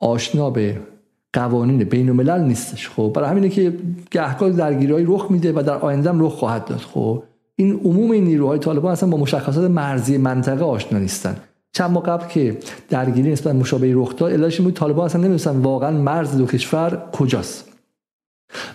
آشنا 0.00 0.50
به 0.50 0.80
قوانین 1.34 1.84
بین 1.84 2.08
الملل 2.08 2.40
نیستش 2.40 2.88
خب؟ 2.88 3.12
برای 3.14 3.30
همینه 3.30 3.48
که 3.48 3.72
گهگاه 4.10 4.50
درگیری 4.50 5.04
رخ 5.04 5.26
میده 5.30 5.52
و 5.52 5.62
در 5.62 5.76
آینده 5.76 6.08
هم 6.08 6.24
رخ 6.24 6.32
خواهد 6.32 6.64
داد 6.64 6.78
خب؟ 6.78 7.22
این 7.56 7.80
عموم 7.84 8.10
این 8.10 8.24
نیروهای 8.24 8.58
طالبان 8.58 8.92
اصلا 8.92 9.08
با 9.08 9.18
مشخصات 9.18 9.70
مرزی 9.70 10.18
منطقه 10.18 10.64
آشنا 10.64 10.98
نیستن. 10.98 11.36
چند 11.72 11.90
ماه 11.90 12.02
قبل 12.02 12.26
که 12.26 12.58
درگیری 12.88 13.32
نسبت 13.32 13.54
مشابهی 13.54 13.92
رخ 13.92 14.16
داد 14.16 14.32
علتش 14.32 14.60
بود 14.60 14.74
طالبان 14.74 15.04
اصلا 15.04 15.20
نمی‌دونستن 15.20 15.56
واقعا 15.56 15.90
مرز 15.90 16.36
دو 16.36 16.46
کشور 16.46 17.02
کجاست. 17.12 17.68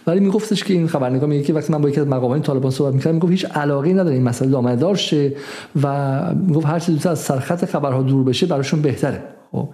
ولی 0.08 0.20
میگفتش 0.20 0.64
که 0.64 0.74
این 0.74 0.88
خبرنگار 0.88 1.30
میگه 1.30 1.44
که 1.44 1.54
وقتی 1.54 1.74
من 1.74 1.82
با 1.82 1.90
یکی 1.90 2.00
از 2.00 2.08
مقامات 2.08 2.46
طالبان 2.46 2.72
صحبت 2.72 2.94
می‌کردم 2.94 3.16
می‌گفت 3.16 3.32
هیچ 3.32 3.46
علاقه 3.46 3.94
نداره 3.94 4.14
این 4.16 4.24
مسئله 4.24 4.52
دامنه 4.52 4.76
دار 4.76 4.96
شه 4.96 5.34
و 5.84 6.20
می‌گفت 6.34 6.66
هر 6.66 6.80
چیزی 6.80 7.10
از 7.10 7.20
سرخط 7.20 7.66
خبرها 7.66 8.02
دور 8.02 8.24
بشه 8.24 8.46
براشون 8.46 8.82
بهتره 8.82 9.24
خب؟ 9.52 9.70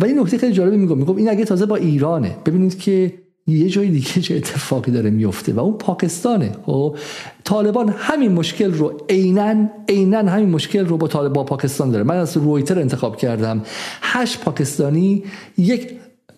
و 0.00 0.04
این 0.04 0.18
نکته 0.20 0.38
خیلی 0.38 0.52
جالبی 0.52 0.76
میگم 0.76 0.98
میگم 0.98 1.16
این 1.16 1.30
اگه 1.30 1.44
تازه 1.44 1.66
با 1.66 1.76
ایرانه. 1.76 2.36
ببینید 2.46 2.78
که 2.78 3.14
یه 3.46 3.68
جای 3.68 3.88
دیگه 3.88 4.20
چه 4.20 4.36
اتفاقی 4.36 4.92
داره 4.92 5.10
میفته 5.10 5.52
و 5.52 5.60
اون 5.60 5.78
پاکستانه. 5.78 6.52
خب 6.66 6.96
طالبان 7.44 7.94
همین 7.98 8.32
مشکل 8.32 8.72
رو 8.72 8.92
عینا 9.08 9.54
عینا 9.88 10.18
همین 10.18 10.50
مشکل 10.50 10.86
رو 10.86 10.96
با 10.96 11.08
طالب 11.08 11.32
با 11.32 11.44
پاکستان 11.44 11.90
داره. 11.90 12.04
من 12.04 12.16
از 12.16 12.36
رویتر 12.36 12.78
انتخاب 12.78 13.16
کردم. 13.16 13.62
هشت 14.02 14.40
پاکستانی 14.40 15.24
یک 15.58 15.90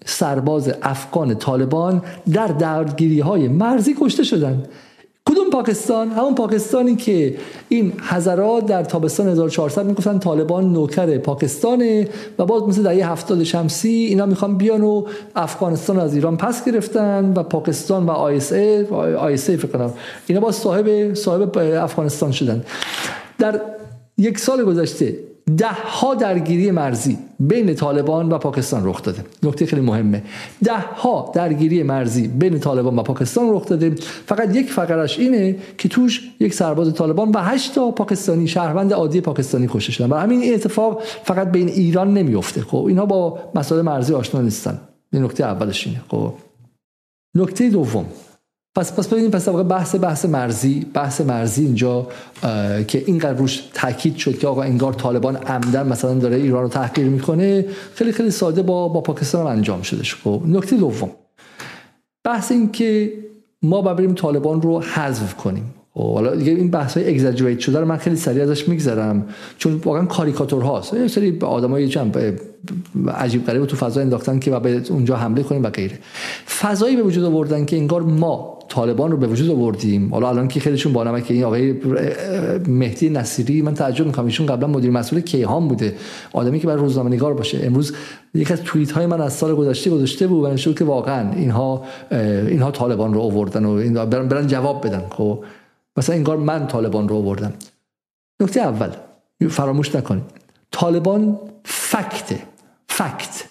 سرباز 0.05 0.73
افغان 0.83 1.35
طالبان 1.35 2.03
در 2.33 2.47
درگیری 2.47 3.21
های 3.21 3.49
مرزی 3.49 3.95
کشته 4.01 4.25
شدن. 4.25 4.63
کدوم 5.29 5.51
پاکستان؟ 5.51 6.09
همون 6.09 6.35
پاکستانی 6.35 6.97
که 6.97 7.37
این 7.69 7.93
حضرات 8.11 8.67
در 8.67 8.85
تابستان 8.85 9.29
1400 9.29 9.87
می‌گفتن 9.87 10.19
طالبان 10.19 10.73
نوکر 10.73 11.19
پاکستانه 11.19 12.09
و 12.39 12.45
باز 12.45 12.63
مثل 12.63 12.97
یه 12.97 13.11
هفتاد 13.11 13.43
شمسی 13.43 13.89
اینا 13.89 14.27
می‌خوان 14.27 14.57
بیان 14.59 14.83
و 14.83 15.07
افغانستان 15.37 15.99
از 15.99 16.15
ایران 16.15 16.37
پس 16.37 16.65
گرفتن 16.65 17.33
و 17.37 17.43
پاکستان 17.43 18.07
و 18.07 18.11
آیس 18.11 18.53
ای 18.53 18.85
آیس 19.17 19.51
ای 19.51 19.57
فکر 19.57 19.69
کنم. 19.69 19.95
اینا 20.27 20.41
باز 20.41 20.55
صاحب 20.55 21.15
صاحب 21.15 21.59
افغانستان 21.59 22.33
شدن. 22.33 22.65
در 23.39 23.61
یک 24.19 24.39
سال 24.39 24.65
گذشته 24.65 25.17
ده 25.57 25.69
ها 25.69 26.15
درگیری 26.15 26.71
مرزی 26.71 27.19
بین 27.41 27.75
طالبان 27.75 28.33
و 28.33 28.39
پاکستان 28.39 28.87
رخ 28.87 29.03
داده. 29.03 29.25
نکته 29.43 29.67
خیلی 29.67 29.83
مهمه. 29.83 30.23
ده 30.65 30.79
ها 30.79 31.33
درگیری 31.35 31.83
مرزی 31.83 32.29
بین 32.29 32.59
طالبان 32.59 32.99
و 32.99 33.03
پاکستان 33.03 33.55
رخ 33.55 33.67
داده. 33.67 33.91
فقط 34.27 34.57
یک 34.57 34.71
فقرش 34.73 35.19
اینه 35.19 35.57
که 35.79 35.89
توش 35.89 36.31
یک 36.41 36.55
سرباز 36.55 36.95
طالبان 36.95 37.31
و 37.31 37.39
هشت 37.39 37.75
تا 37.75 37.91
پاکستانی 37.91 38.49
شهروند 38.49 38.93
عادی 38.93 39.21
پاکستانی 39.21 39.69
کشته 39.71 39.93
شدن. 39.93 40.11
و 40.11 40.15
همین 40.15 40.41
این 40.41 40.55
اتفاق 40.55 41.03
فقط 41.25 41.53
بین 41.53 41.69
ایران 41.69 42.15
نمیفته 42.15 42.61
خب 42.61 42.85
اینها 42.85 43.07
با 43.07 43.39
مسائل 43.55 43.83
مرزی 43.83 44.15
آشنا 44.15 44.41
نیستن. 44.41 44.81
این 45.13 45.25
نکته 45.25 45.45
اولش 45.45 45.87
اینه. 45.87 46.01
خب 46.09 46.35
نکته 47.35 47.71
دوم. 47.71 48.07
پس 48.75 48.93
پس 48.93 49.09
ببینیم 49.09 49.31
پس 49.31 49.49
بحث 49.49 49.95
بحث 49.95 50.25
مرزی 50.25 50.87
بحث 50.95 51.21
مرزی 51.21 51.65
اینجا 51.65 52.09
که 52.89 53.05
اینقدر 53.07 53.33
روش 53.33 53.63
تاکید 53.75 54.17
شد 54.17 54.39
که 54.39 54.49
آقا 54.49 54.63
انگار 54.63 54.93
طالبان 54.93 55.37
عمدن 55.37 55.89
مثلا 55.89 56.15
داره 56.15 56.37
ایران 56.37 56.63
رو 56.63 56.69
تحقیر 56.69 57.07
می‌کنه 57.07 57.67
خیلی 57.95 58.13
خیلی 58.13 58.31
ساده 58.31 58.63
با 58.63 58.89
با 58.89 59.01
پاکستان 59.01 59.47
انجام 59.47 59.83
شده 59.83 60.03
خب 60.03 60.43
نکته 60.47 60.77
دوم. 60.77 61.11
بحث 62.25 62.53
این 62.53 62.73
که 62.73 63.13
ما 63.63 63.83
بریم 63.83 64.15
طالبان 64.15 64.63
رو 64.63 64.81
حذف 64.81 65.35
کنیم. 65.35 65.75
خب، 65.95 66.15
حالا 66.15 66.35
دیگه 66.35 66.53
این 66.53 66.71
بحث 66.71 66.97
های 66.97 67.09
اگزاجریت 67.09 67.59
شده 67.59 67.81
رو 67.81 67.87
من 67.87 67.97
خیلی 67.97 68.17
سریع 68.17 68.43
ازش 68.43 68.69
میگذرم. 68.69 69.29
چون 69.59 69.75
واقعا 69.85 70.05
کاریکاتور 70.05 70.63
هاست 70.63 70.95
یه 70.95 71.09
سری 71.09 71.39
آدمای 71.41 71.89
جنب 71.89 72.39
عجیب 73.15 73.47
غریب 73.47 73.67
تو 73.67 73.77
فضا 73.77 74.01
انداختن 74.01 74.39
که 74.39 74.51
و 74.51 74.61
به 74.61 74.83
اونجا 74.91 75.17
حمله 75.17 75.43
کنیم 75.43 75.63
و 75.63 75.71
غیره. 75.71 75.99
فضایی 76.61 76.97
به 76.97 77.03
وجود 77.03 77.25
آوردن 77.25 77.65
که 77.65 77.77
انگار 77.77 78.03
ما 78.03 78.59
طالبان 78.73 79.11
رو 79.11 79.17
به 79.17 79.27
وجود 79.27 79.51
آوردیم. 79.51 80.15
حالا 80.15 80.29
الان 80.29 80.49
که 80.49 80.61
خیلیشون 80.61 80.93
با 80.93 81.21
که 81.21 81.35
این 81.35 81.45
آقای 81.45 81.73
مهدی 82.69 83.11
نصیری 83.11 83.63
من 83.63 83.75
تعجب 83.75 84.07
می‌کنم 84.07 84.25
ایشون 84.25 84.47
قبلا 84.47 84.67
مدیر 84.67 84.91
مسئول 84.91 85.21
کیهان 85.21 85.69
بوده. 85.69 85.97
آدمی 86.33 86.61
که 86.61 86.67
برای 86.67 86.81
روزنامه 86.81 87.11
نگار 87.11 87.35
باشه. 87.35 87.61
امروز 87.63 87.93
یک 88.35 88.53
از 88.53 88.63
توییت 88.63 88.93
های 88.93 89.07
من 89.07 89.21
از 89.21 89.33
سال 89.33 89.55
گذشته 89.55 89.91
گذاشته 89.91 90.27
بود 90.27 90.45
و 90.45 90.57
که 90.57 90.85
واقعا 90.85 91.33
اینها 91.33 91.85
اینها 92.49 92.71
طالبان 92.71 93.15
رو 93.15 93.21
آوردن 93.21 93.65
و 93.65 93.71
این 93.71 94.05
برن, 94.05 94.47
جواب 94.47 94.87
بدن. 94.87 95.03
خب 95.11 95.45
مثلا 95.97 96.17
انگار 96.17 96.37
من 96.37 96.67
طالبان 96.67 97.09
رو 97.09 97.17
آوردم. 97.17 97.53
نکته 98.41 98.61
اول 98.61 98.91
فراموش 99.51 99.95
نکنید. 99.95 100.25
طالبان 100.71 101.39
فکته 101.65 102.39
فکت. 102.89 103.45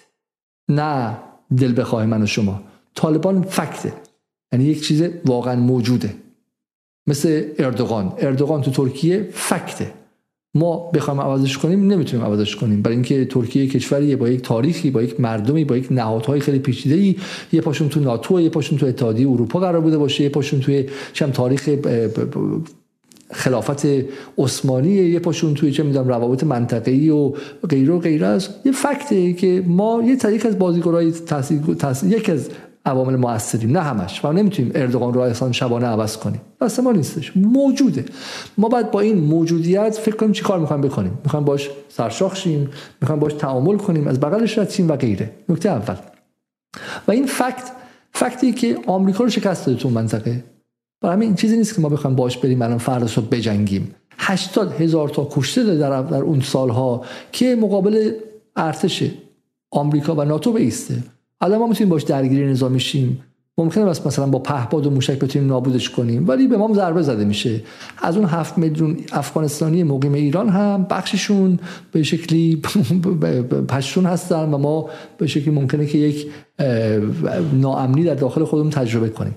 نه 0.68 1.16
دل 1.56 1.80
بخواه 1.80 2.06
من 2.06 2.22
و 2.22 2.26
شما. 2.26 2.60
طالبان 2.94 3.42
فکته 3.42 3.92
یعنی 4.52 4.64
یک 4.64 4.84
چیز 4.84 5.02
واقعا 5.24 5.56
موجوده. 5.56 6.14
مثل 7.06 7.42
اردوغان. 7.58 8.12
اردوغان 8.18 8.62
تو 8.62 8.70
ترکیه 8.70 9.28
فکته. 9.32 9.92
ما 10.54 10.90
بخوایم 10.94 11.20
عوضش 11.20 11.58
کنیم 11.58 11.92
نمی‌تونیم 11.92 12.26
عوضش 12.26 12.56
کنیم. 12.56 12.82
برای 12.82 12.96
اینکه 12.96 13.24
ترکیه 13.24 13.66
کشوری 13.66 14.16
با 14.16 14.28
یک 14.28 14.42
تاریخی 14.42 14.90
با 14.90 15.02
یک 15.02 15.20
مردمی 15.20 15.64
با 15.64 15.76
یک 15.76 15.92
نهادهای 15.92 16.40
خیلی 16.40 16.58
پیچیده 16.58 16.94
ای 16.94 17.16
یه 17.52 17.60
پاشون 17.60 17.88
تو 17.88 18.00
ناتو 18.00 18.40
یه 18.40 18.48
پاشون 18.48 18.78
تو 18.78 18.86
اتحادیه 18.86 19.30
اروپا 19.30 19.60
قرار 19.60 19.80
بوده 19.80 19.98
باشه. 19.98 20.22
یه 20.22 20.28
پاشون 20.28 20.60
توی 20.60 20.86
چم 21.12 21.30
تاریخ 21.30 21.70
خلافت 23.30 23.86
عثمانی 24.38 24.90
یه 24.90 25.18
پاشون 25.18 25.54
توی 25.54 25.72
چه 25.72 25.82
می‌دونم 25.82 26.08
روابط 26.08 26.44
منطقه‌ای 26.44 27.10
و 27.10 27.32
غیره 27.68 27.94
و 27.94 27.98
غیره 27.98 28.26
است 28.26 28.50
یه 28.64 28.72
فکته 28.72 29.32
که 29.32 29.64
ما 29.66 30.02
یه 30.06 30.16
طریق 30.16 30.46
از 30.46 30.58
بازیگرای 30.58 31.12
تاثیر 31.12 31.60
یک 32.08 32.30
از 32.30 32.48
عوامل 32.84 33.16
موثریم 33.16 33.70
نه 33.70 33.80
همش. 33.80 34.24
و 34.24 34.32
نمی‌تونیم 34.32 34.72
اردوغان 34.74 35.14
رو 35.14 35.20
اصلا 35.20 35.52
شبانه 35.52 35.86
عوض 35.86 36.16
کنیم. 36.16 36.40
دست 36.60 36.80
ما 36.80 36.92
نیستش. 36.92 37.36
موجوده. 37.36 38.04
ما 38.58 38.68
باید 38.68 38.90
با 38.90 39.00
این 39.00 39.18
موجودیت 39.18 39.98
فکر 39.98 40.16
کنیم 40.16 40.32
چی 40.32 40.42
کار 40.42 40.58
می‌خوایم 40.58 40.82
بکنیم. 40.82 41.18
می‌خوایم 41.24 41.44
باش 41.44 41.70
سرشاخ 41.88 42.36
شیم 42.36 42.70
می‌خوایم 43.00 43.20
باش 43.20 43.32
تعامل 43.32 43.76
کنیم 43.76 44.08
از 44.08 44.20
بغلش 44.20 44.58
رد 44.58 44.90
و 44.90 44.96
غیره. 44.96 45.30
نکته 45.48 45.68
اول. 45.68 45.96
و 47.08 47.10
این 47.10 47.26
فکت 47.26 47.70
فکتی 48.12 48.52
که 48.52 48.78
آمریکا 48.86 49.24
رو 49.24 49.30
شکست 49.30 49.66
داده 49.66 49.78
تو 49.78 49.90
منطقه. 49.90 50.44
برای 51.00 51.16
همین 51.16 51.34
چیزی 51.34 51.56
نیست 51.56 51.74
که 51.74 51.80
ما 51.80 51.88
بخوایم 51.88 52.16
باش 52.16 52.38
بریم 52.38 52.62
الان 52.62 52.78
فردا 52.78 53.06
رو 53.16 53.22
بجنگیم. 53.22 53.94
80 54.18 54.72
هزار 54.80 55.08
تا 55.08 55.28
کشته 55.30 55.62
داده 55.64 55.78
در, 55.78 56.02
در 56.02 56.22
اون 56.22 56.40
سالها 56.40 57.04
که 57.32 57.56
مقابل 57.56 58.12
ارتش 58.56 59.04
آمریکا 59.70 60.14
و 60.14 60.24
ناتو 60.24 60.52
بیسته. 60.52 61.02
الان 61.42 61.58
ما 61.58 61.66
می‌تونیم 61.66 61.88
باش 61.88 62.02
درگیری 62.02 62.46
نظامی 62.46 62.80
شیم. 62.80 63.22
ممکنه 63.58 63.84
بس 63.84 64.06
مثلا 64.06 64.26
با 64.26 64.38
پهپاد 64.38 64.86
و 64.86 64.90
موشک 64.90 65.18
بتونیم 65.18 65.48
نابودش 65.48 65.90
کنیم 65.90 66.28
ولی 66.28 66.46
به 66.46 66.56
ما 66.56 66.74
ضربه 66.74 67.02
زده 67.02 67.24
میشه. 67.24 67.60
از 68.02 68.16
اون 68.16 68.26
هفت 68.26 68.58
میلیون 68.58 68.96
افغانستانی 69.12 69.82
مقیم 69.82 70.12
ایران 70.12 70.48
هم 70.48 70.86
بخششون 70.90 71.58
به 71.92 72.02
شکلی 72.02 72.62
پشتون 73.68 74.06
هستن 74.06 74.54
و 74.54 74.58
ما 74.58 74.90
به 75.18 75.26
شکلی 75.26 75.54
ممکنه 75.54 75.86
که 75.86 75.98
یک 75.98 76.26
ناامنی 77.60 78.04
در 78.04 78.14
داخل 78.14 78.44
خودمون 78.44 78.70
تجربه 78.70 79.08
کنیم. 79.08 79.34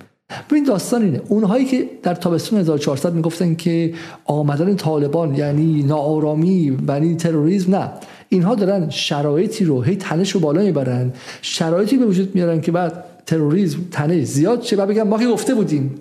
ببین 0.50 0.64
داستان 0.64 1.02
اینه. 1.02 1.22
اونهایی 1.30 1.66
که 1.66 1.90
در 2.04 2.16
تابستون 2.16 2.60
1400 2.60 3.14
می‌گفتن 3.14 3.56
که 3.56 3.94
آمدن 4.26 4.76
طالبان 4.76 5.36
یعنی 5.36 5.84
ناآرامی 5.84 6.78
یعنی 6.88 7.16
تروریسم 7.16 7.76
نه. 7.76 7.90
اینها 8.30 8.56
دارن 8.56 8.90
شرایطی 8.90 9.66
رو 9.66 9.82
هی 9.82 9.96
تنش 9.96 10.32
رو 10.32 10.40
بالا 10.40 10.62
می‌برن. 10.62 11.14
شرایطی 11.42 11.98
به 11.98 12.06
وجود 12.06 12.36
میارن 12.36 12.62
که 12.62 12.72
بعد 12.72 13.04
تروریسم 13.26 13.80
تنش 13.92 14.24
زیاد 14.24 14.62
چه 14.62 14.76
بعد 14.76 14.90
بگن 14.90 15.04
ما 15.04 15.20
که 15.20 15.28
گفته 15.28 15.56
بودیم. 15.56 15.96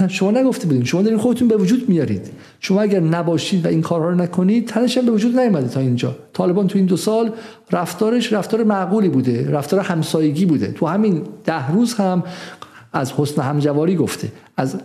نه 0.00 0.08
شما 0.08 0.30
نگفته 0.30 0.66
بودیم. 0.66 0.84
شما 0.84 1.02
دارین 1.02 1.18
خودتون 1.18 1.48
به 1.48 1.56
وجود 1.56 1.88
میارید. 1.88 2.30
شما 2.60 2.82
اگر 2.82 3.00
نباشید 3.00 3.64
و 3.64 3.68
این 3.68 3.82
کارها 3.82 4.08
رو 4.08 4.14
نکنید 4.14 4.68
تنش 4.68 4.98
هم 4.98 5.06
به 5.06 5.12
وجود 5.12 5.38
نیومده 5.38 5.68
تا 5.68 5.80
اینجا. 5.80 6.16
طالبان 6.32 6.66
تو 6.66 6.78
این 6.78 6.86
دو 6.86 6.96
سال 6.96 7.32
رفتارش 7.72 8.32
رفتار 8.32 8.64
معقولی 8.64 9.08
بوده. 9.08 9.50
رفتار 9.50 9.80
همسایگی 9.80 10.46
بوده. 10.46 10.66
تو 10.66 10.86
همین 10.86 11.22
ده 11.44 11.72
روز 11.72 11.94
هم 11.94 12.22
از 12.92 13.12
حسن 13.12 13.42
همجواری 13.42 13.96
گفته. 13.96 14.32
از 14.56 14.76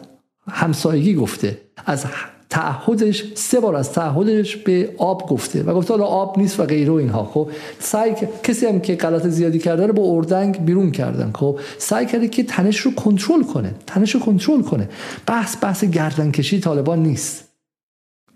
همسایگی 0.51 1.15
گفته. 1.15 1.57
از 1.85 2.05
تعهدش 2.54 3.24
سه 3.36 3.60
بار 3.60 3.76
از 3.76 3.92
تعهدش 3.92 4.56
به 4.56 4.96
آب 4.98 5.30
گفته 5.30 5.64
و 5.64 5.74
گفته 5.74 5.94
حالا 5.94 6.06
آب 6.06 6.40
نیست 6.40 6.60
و 6.60 6.66
غیره 6.66 6.94
اینها. 6.94 7.26
خب 7.26 7.50
سعی 7.80 8.14
کسی 8.44 8.66
هم 8.66 8.80
که 8.80 8.96
غلط 8.96 9.28
زیادی 9.28 9.60
کرده 9.60 9.88
رو 9.88 9.94
با 9.94 10.04
اردنگ 10.04 10.66
بیرون 10.66 10.92
کردن. 10.92 11.32
خب 11.32 11.60
سعی 11.78 12.06
کرده 12.06 12.28
که 12.28 12.44
تنش 12.44 12.80
رو 12.80 12.92
کنترل 12.92 13.44
کنه 13.44 13.76
تنش 13.88 14.16
رو 14.16 14.20
کنترل 14.20 14.62
کنه. 14.62 14.90
بحث 15.26 15.58
بحث 15.62 15.84
گردنکشی 15.84 16.60
طالبان 16.60 17.04
نیست. 17.04 17.50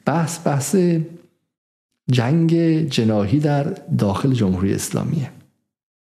بحث 0.06 0.48
بحث 0.48 0.76
جنگ 2.11 2.53
جناهی 2.89 3.39
در 3.39 3.64
داخل 3.98 4.34
جمهوری 4.34 4.73
اسلامیه. 4.73 5.31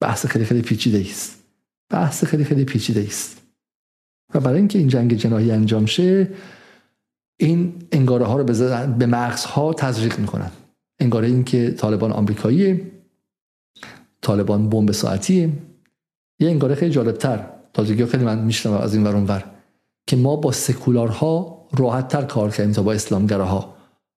بحث 0.01 0.25
خیلی 0.25 0.45
خیلی 0.45 0.61
پیچیده 0.61 1.05
است. 1.09 1.43
بحث 1.89 2.23
خیلی 2.23 2.43
خیلی 2.43 2.65
پیچیده 2.65 3.05
است. 3.07 3.41
و 4.33 4.39
برای 4.39 4.57
اینکه 4.57 4.79
این 4.79 4.87
جنگ 4.87 5.13
جناهی 5.13 5.51
انجام 5.51 5.85
شه 5.85 6.27
این 7.39 7.73
انگاره 7.91 8.25
ها 8.25 8.37
رو 8.37 8.43
به 8.97 9.05
مغزها 9.05 9.73
تزریق 9.73 10.19
می‌کنن. 10.19 10.51
انگاره 10.99 11.27
این 11.27 11.43
که 11.43 11.71
طالبان 11.71 12.11
آمریکاییه 12.11 12.91
طالبان 14.21 14.69
بمب 14.69 14.91
ساعتیه 14.91 15.49
یه 16.39 16.49
انگاره 16.49 16.75
خیلی 16.75 16.91
جالبتر. 16.91 17.45
تازگی 17.73 18.05
خیلی 18.05 18.23
من 18.23 18.39
میشنم 18.39 18.73
از 18.73 18.93
این 18.93 19.03
ورون 19.07 19.25
ور. 19.27 19.45
که 20.07 20.15
ما 20.15 20.35
با 20.35 20.51
سکولارها 20.51 21.65
راحت 21.77 22.07
تر 22.07 22.21
کار 22.21 22.49
کردیم 22.51 22.73
تا 22.73 22.83
با 22.83 22.93
اسلامگراها. 22.93 23.73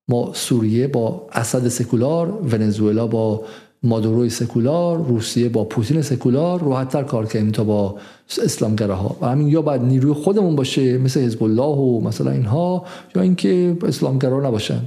ما 0.09 0.33
سوریه 0.35 0.87
با 0.87 1.29
اسد 1.33 1.69
سکولار 1.69 2.31
ونزوئلا 2.31 3.07
با 3.07 3.45
مادوروی 3.83 4.31
سکولار 4.31 5.07
روسیه 5.07 5.49
با 5.49 5.65
پوتین 5.65 6.03
سکولار 6.03 6.63
راحتتر 6.63 7.03
کار 7.03 7.27
کردیم 7.27 7.51
تا 7.51 7.65
با 7.65 7.97
اسلامگراها. 8.45 9.17
و 9.21 9.27
همین 9.27 9.49
یا 9.49 9.63
باید 9.63 9.83
نیروی 9.83 10.13
خودمون 10.13 10.57
باشه 10.57 10.99
مثل 10.99 11.21
حزب 11.21 11.43
الله 11.43 11.77
و 11.77 12.01
مثلا 12.01 12.31
اینها 12.31 12.85
یا 13.15 13.23
اینکه 13.23 13.77
اسلامگرا 13.83 14.49
نباشن. 14.49 14.81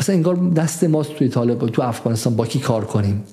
مثلا 0.00 0.16
انگار 0.16 0.36
دست 0.56 0.84
ماست 0.84 1.14
توی 1.14 1.28
طالب 1.28 1.68
تو 1.68 1.82
افغانستان 1.82 2.36
با 2.36 2.46
کی 2.46 2.58
کار 2.58 2.84
کنیم. 2.84 3.24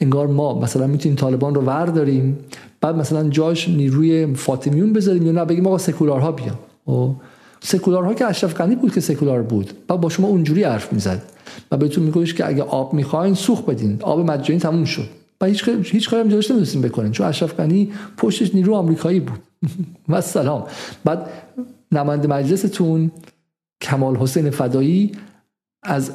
انگار 0.00 0.26
ما 0.26 0.58
مثلا 0.58 0.86
می‌تونیم 0.86 1.16
طالبان 1.16 1.54
رو 1.54 1.62
ورداریم 1.62 2.38
بعد 2.80 2.96
مثلا 2.96 3.28
جاش 3.28 3.68
نیروی 3.68 4.34
فاطمیون 4.34 4.92
بذاریم 4.92 5.26
یا 5.26 5.32
نه 5.32 5.44
بگیم 5.44 5.66
آقا 5.66 5.78
سکولارها 5.78 6.32
بیان. 6.32 6.58
و 6.88 7.14
سکولارها 7.60 8.14
که 8.14 8.24
اشرف 8.24 8.54
غنی 8.54 8.76
بود 8.76 8.94
که 8.94 9.00
سکولار 9.00 9.42
بود. 9.42 9.72
بعد 9.88 10.00
با 10.00 10.08
شما 10.08 10.28
اونجوری 10.28 10.64
حرف 10.64 10.92
می‌زد. 10.92 11.22
و 11.70 11.76
بهتون 11.76 12.04
میگوش 12.04 12.34
که 12.34 12.48
اگه 12.48 12.62
آب 12.62 12.94
می‌خواین 12.94 13.34
سوخ 13.34 13.62
بدین. 13.62 13.98
آب 14.02 14.30
مجانی 14.30 14.60
تموم 14.60 14.84
شد. 14.84 15.08
و 15.40 15.46
هیچ 15.46 15.68
هیچ 15.68 16.10
کاری 16.10 16.22
هم 16.22 16.28
جلوش 16.28 16.50
نمی‌تونستیم 16.50 16.82
بکنین. 16.82 17.12
چون 17.12 17.26
اشرف 17.26 17.54
غنی 17.54 17.92
پشتش 18.16 18.54
نیرو 18.54 18.74
آمریکایی 18.74 19.20
بود. 19.20 19.38
و 20.08 20.20
سلام. 20.20 20.64
بعد 21.04 21.30
نماینده 21.92 22.28
مجلستون 22.28 23.10
کمال 23.80 24.16
حسین 24.16 24.50
فدایی 24.50 25.12
از 25.82 26.10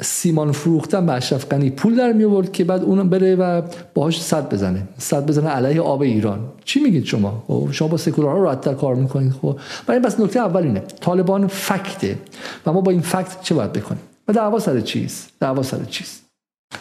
سیمان 0.00 0.52
فروختن 0.52 1.06
به 1.06 1.12
اشرف 1.12 1.48
غنی 1.48 1.70
پول 1.70 1.96
در 1.96 2.12
می 2.12 2.24
آورد 2.24 2.52
که 2.52 2.64
بعد 2.64 2.82
اون 2.82 3.08
بره 3.08 3.36
و 3.36 3.62
باهاش 3.94 4.22
صد 4.22 4.54
بزنه. 4.54 4.88
صد 4.98 5.26
بزنه 5.26 5.48
علیه 5.48 5.80
آب 5.80 6.02
ایران. 6.02 6.40
چی 6.64 6.80
میگید 6.80 7.04
شما؟ 7.04 7.44
خب 7.46 7.68
شما 7.72 7.88
با 7.88 7.96
سکولارها 7.96 8.42
راحت‌تر 8.42 8.74
کار 8.74 8.94
می‌کنید 8.94 9.32
خب. 9.32 9.58
برای 9.86 10.00
بس 10.00 10.20
نکته 10.20 10.40
اول 10.40 10.62
اینه. 10.62 10.80
طالبان 10.80 11.46
فکته. 11.46 12.18
و 12.66 12.72
ما 12.72 12.80
با 12.80 12.90
این 12.90 13.00
فکت 13.00 13.42
چه 13.42 13.54
باید 13.54 13.72
بکنیم؟ 13.72 14.00
و 14.28 14.32
دعوا 14.32 14.58
سر 14.58 14.80
چیز 14.80 15.26
دعوا 15.40 15.62
سر 15.62 15.84
چیز 15.84 16.20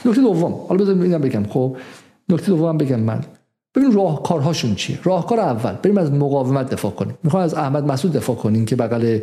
نکته 0.05 0.21
دوم 0.21 0.53
حالا 0.53 0.81
بذارید 0.83 1.03
اینم 1.03 1.21
بگم 1.21 1.43
خب؟ 1.43 1.77
نکته 2.29 2.47
دوم 2.47 2.77
بگم 2.77 2.99
من. 2.99 3.23
ببین 3.75 3.91
راهکارهاشون 3.91 4.75
چیه؟ 4.75 4.99
راهکار 5.03 5.39
اول 5.39 5.73
بریم 5.73 5.97
از 5.97 6.11
مقاومت 6.11 6.69
دفاع 6.69 6.91
کنیم. 6.91 7.17
می‌خوام 7.23 7.43
از 7.43 7.53
احمد 7.53 7.91
مسعود 7.91 8.13
دفاع 8.13 8.35
کنیم 8.35 8.65
که 8.65 8.75
بغل 8.75 9.19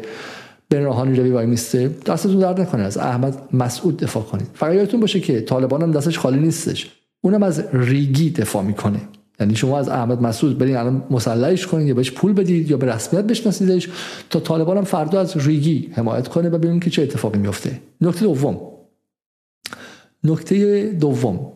بن 0.70 0.82
راهانی 0.82 1.16
روی 1.16 1.30
وای 1.30 1.46
میسته. 1.46 1.88
دستتون 2.06 2.38
درد 2.38 2.60
نکنه 2.60 2.82
از 2.82 2.98
احمد 2.98 3.48
مسعود 3.52 3.96
دفاع 3.96 4.22
کنید. 4.22 4.46
فقط 4.54 4.74
یادتون 4.74 5.00
باشه 5.00 5.20
که 5.20 5.40
طالبان 5.40 5.82
هم 5.82 5.92
دستش 5.92 6.18
خالی 6.18 6.38
نیستش. 6.38 6.90
اونم 7.20 7.42
از 7.42 7.64
ریگی 7.72 8.30
دفاع 8.30 8.62
می‌کنه. 8.62 9.00
یعنی 9.42 9.56
شما 9.56 9.78
از 9.78 9.88
احمد 9.88 10.22
مسعود 10.22 10.58
برین 10.58 10.76
الان 10.76 11.04
مسلحش 11.10 11.66
کنید 11.66 11.86
یا 11.88 11.94
بهش 11.94 12.10
پول 12.10 12.32
بدید 12.32 12.70
یا 12.70 12.76
به 12.76 12.86
رسمیت 12.86 13.24
بشناسیدش 13.24 13.88
تا 14.30 14.40
طالبان 14.40 14.76
هم 14.76 14.84
فردا 14.84 15.20
از 15.20 15.46
ریگی 15.46 15.90
حمایت 15.92 16.28
کنه 16.28 16.48
و 16.48 16.58
ببینیم 16.58 16.80
که 16.80 16.90
چه 16.90 17.02
اتفاقی 17.02 17.38
میفته. 17.38 17.80
نکته 18.00 18.24
دوم. 18.24 18.60
نکته 20.24 20.84
دوم. 21.00 21.52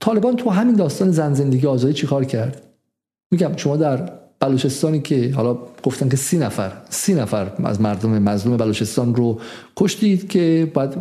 طالبان 0.00 0.36
تو 0.36 0.50
همین 0.50 0.76
داستان 0.76 1.10
زن 1.10 1.34
زندگی 1.34 1.66
آزادی 1.66 1.94
چیکار 1.94 2.24
کرد؟ 2.24 2.62
میگم 3.30 3.56
شما 3.56 3.76
در 3.76 4.12
بلوچستانی 4.40 5.00
که 5.00 5.32
حالا 5.34 5.58
گفتن 5.82 6.08
که 6.08 6.16
سی 6.16 6.38
نفر 6.38 6.72
سی 6.90 7.14
نفر 7.14 7.52
از 7.64 7.80
مردم 7.80 8.22
مظلوم 8.22 8.56
بلوچستان 8.56 9.14
رو 9.14 9.40
کشتید 9.76 10.28
که 10.28 10.70
باید 10.74 10.94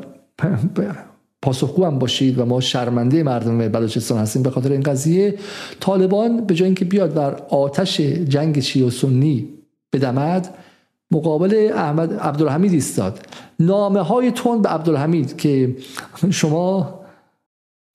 پاسخگو 1.43 1.85
هم 1.85 1.99
باشید 1.99 2.39
و 2.39 2.45
ما 2.45 2.61
شرمنده 2.61 3.23
مردم 3.23 3.67
بلوچستان 3.67 4.17
هستیم 4.17 4.43
به 4.43 4.49
خاطر 4.49 4.71
این 4.71 4.81
قضیه. 4.81 5.35
طالبان 5.79 6.45
به 6.45 6.55
جای 6.55 6.65
اینکه 6.65 6.85
بیاد 6.85 7.13
بر 7.13 7.41
آتش 7.49 8.01
جنگ 8.01 8.59
شیعه 8.59 8.87
و 8.87 8.89
سنی 8.89 9.49
بدمد 9.93 10.55
مقابل 11.11 11.71
احمد 11.75 12.13
عبدالحمید 12.13 12.73
ایستاد. 12.73 13.19
نامه 13.59 14.01
های 14.01 14.31
تند 14.31 14.61
به 14.61 14.69
عبدالحمید 14.69 15.37
که 15.37 15.75
شما 16.31 17.02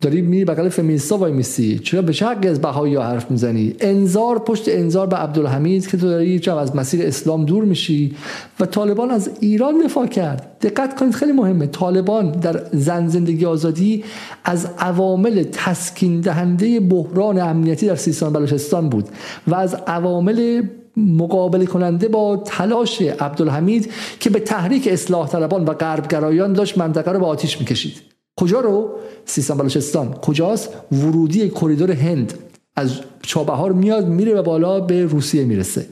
داری 0.03 0.23
میری 0.23 0.45
بغل 0.45 0.69
فمینیستا 0.69 1.17
وای 1.17 1.33
میسی. 1.33 1.79
چرا 1.79 2.03
به 2.03 2.13
چه 2.13 2.27
از 2.27 2.61
بهایی 2.61 2.97
حرف 2.97 3.31
می‌زنی؟ 3.31 3.75
انظار 3.81 4.39
پشت 4.39 4.65
انظار 4.69 5.07
به 5.07 5.17
عبدالحمید 5.17 5.87
که 5.87 5.97
تو 5.97 6.09
داری 6.09 6.41
از 6.51 6.77
مسیر 6.77 7.07
اسلام 7.07 7.45
دور 7.45 7.65
میشی. 7.65 8.15
و 8.61 8.67
طالبان 8.67 9.11
از 9.11 9.31
ایران 9.41 9.79
دفاع 9.85 10.07
کرد. 10.07 10.57
دقت 10.61 11.01
کنید 11.01 11.15
خیلی 11.15 11.33
مهمه. 11.33 11.67
طالبان 11.67 12.31
در 12.31 12.65
زن 12.73 13.09
زندگی 13.09 13.45
آزادی 13.45 14.05
از 14.45 14.69
عوامل 14.79 15.43
تسکین 15.53 16.21
دهنده 16.21 16.81
بحران 16.81 17.39
امنیتی 17.39 17.87
در 17.87 17.97
سیستان 17.97 18.33
بلوچستان 18.33 18.89
بود 18.89 19.09
و 19.47 19.55
از 19.55 19.75
عوامل 19.75 20.63
مقابله 20.97 21.67
کننده 21.67 22.09
با 22.09 22.37
تلاش 22.37 23.03
عبدالحمید 23.03 23.91
که 24.21 24.31
به 24.31 24.41
تحریک 24.41 24.89
اصلاح 24.93 25.29
طلبان 25.29 25.65
و 25.65 25.73
غربگرایان 25.73 26.53
داشت 26.53 26.79
منطقه 26.79 27.13
رو 27.13 27.19
به 27.19 27.27
آتیش 27.27 27.61
می‌کشید. 27.61 28.18
کجا 28.39 28.61
رو؟ 28.61 28.91
سیستان 29.25 29.59
بلوچستان. 29.59 30.13
کجاست؟ 30.13 30.69
ورودی 30.93 31.49
کریدور 31.49 31.91
هند. 31.91 32.35
از 32.77 33.01
چابهار 33.23 33.73
میاد 33.73 34.09
میره 34.09 34.35
و 34.35 34.43
بالا 34.43 34.81
به 34.81 35.05
روسیه 35.05 35.45
می‌رسه. 35.45 35.87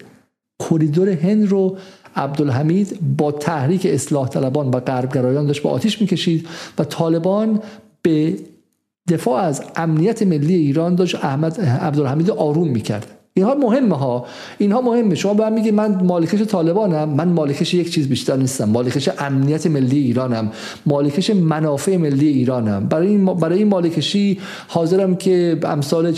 کریدور 0.71 1.09
هند 1.09 1.49
رو 1.49 1.77
عبدالحمید 2.17 2.99
با 3.17 3.33
تحریک 3.33 3.87
اصلاح 3.87 4.29
طلبان 4.29 4.69
و 4.69 4.81
غربگرایان 4.81 5.47
داشت 5.47 5.63
با 5.63 5.71
آتیش 5.71 6.01
می‌کشید 6.01 6.47
و 6.79 6.85
طالبان 6.85 7.63
به 8.03 8.37
دفاع 9.09 9.43
از 9.43 9.63
امنیت 9.77 10.23
ملی 10.23 10.55
ایران 10.55 10.95
داشت 10.95 11.15
احمد 11.15 11.61
عبدالحمید 11.61 12.31
آروم 12.31 12.69
می‌کرد. 12.69 13.16
اینها 13.37 13.55
مهمه 13.55 13.97
ها. 13.97 14.25
اینها 14.59 14.81
مهمه. 14.81 15.15
شما 15.15 15.35
باید 15.35 15.53
میگی 15.53 15.71
من 15.71 16.05
مالکش 16.05 16.43
طالبانم. 16.43 17.09
من 17.09 17.29
مالکش 17.29 17.75
یک 17.75 17.91
چیز 17.91 18.09
بیشتر 18.09 18.37
نیستم. 18.37 18.65
مالکش 18.65 19.09
امنیت 19.19 19.67
ملی 19.67 19.99
ایرانم. 19.99 20.51
مالکش 20.87 21.31
منافع 21.31 21.97
ملی 21.97 22.29
ایرانم. 22.29 22.87
برای 22.87 23.09
این 23.09 23.25
برای 23.25 23.59
این 23.59 23.69
مالکشی 23.69 24.39
حاضرم 24.69 25.17
که 25.17 25.59
امثال 25.63 26.13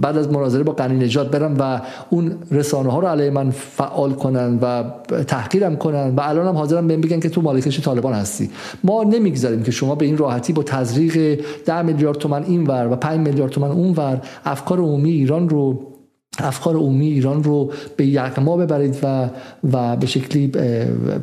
بعد 0.00 0.16
از 0.16 0.28
مناظره 0.32 0.62
با 0.62 0.72
قنی 0.72 1.04
نجات 1.04 1.30
برم 1.30 1.56
و 1.58 1.80
اون 2.10 2.32
رسانه 2.50 2.92
ها 2.92 3.00
رو 3.00 3.06
علیه 3.06 3.30
من 3.30 3.50
فعال 3.50 4.12
کنن 4.12 4.58
و 4.62 4.84
تحقیرم 5.24 5.76
کنن 5.76 6.14
و 6.16 6.20
الانم 6.20 6.56
حاضرم 6.56 6.86
بهم 6.86 7.00
بگن 7.00 7.20
که 7.20 7.28
تو 7.28 7.42
مالکش 7.42 7.80
طالبان 7.80 8.12
هستی. 8.12 8.50
ما 8.84 9.02
نمی‌گذاریم 9.02 9.62
که 9.62 9.70
شما 9.70 9.94
به 9.94 10.04
این 10.04 10.16
راحتی 10.16 10.52
با 10.52 10.62
تزریق 10.62 11.40
10 11.66 11.82
میلیارد 11.82 12.18
تومان 12.18 12.44
اینور 12.44 12.88
و 12.92 12.96
5 12.96 13.20
میلیارد 13.20 13.52
تومان 13.52 13.70
اونور 13.70 14.20
افکار 14.44 14.78
عمومی 14.78 15.10
ایران 15.10 15.48
رو 15.48 15.89
افکار 16.40 16.76
عمومی 16.76 17.06
ایران 17.06 17.44
رو 17.44 17.72
به 17.96 18.06
یغما 18.06 18.56
ببرید 18.56 18.98
و 19.02 19.30
و 19.72 19.96
به 19.96 20.06
شکلی 20.06 20.52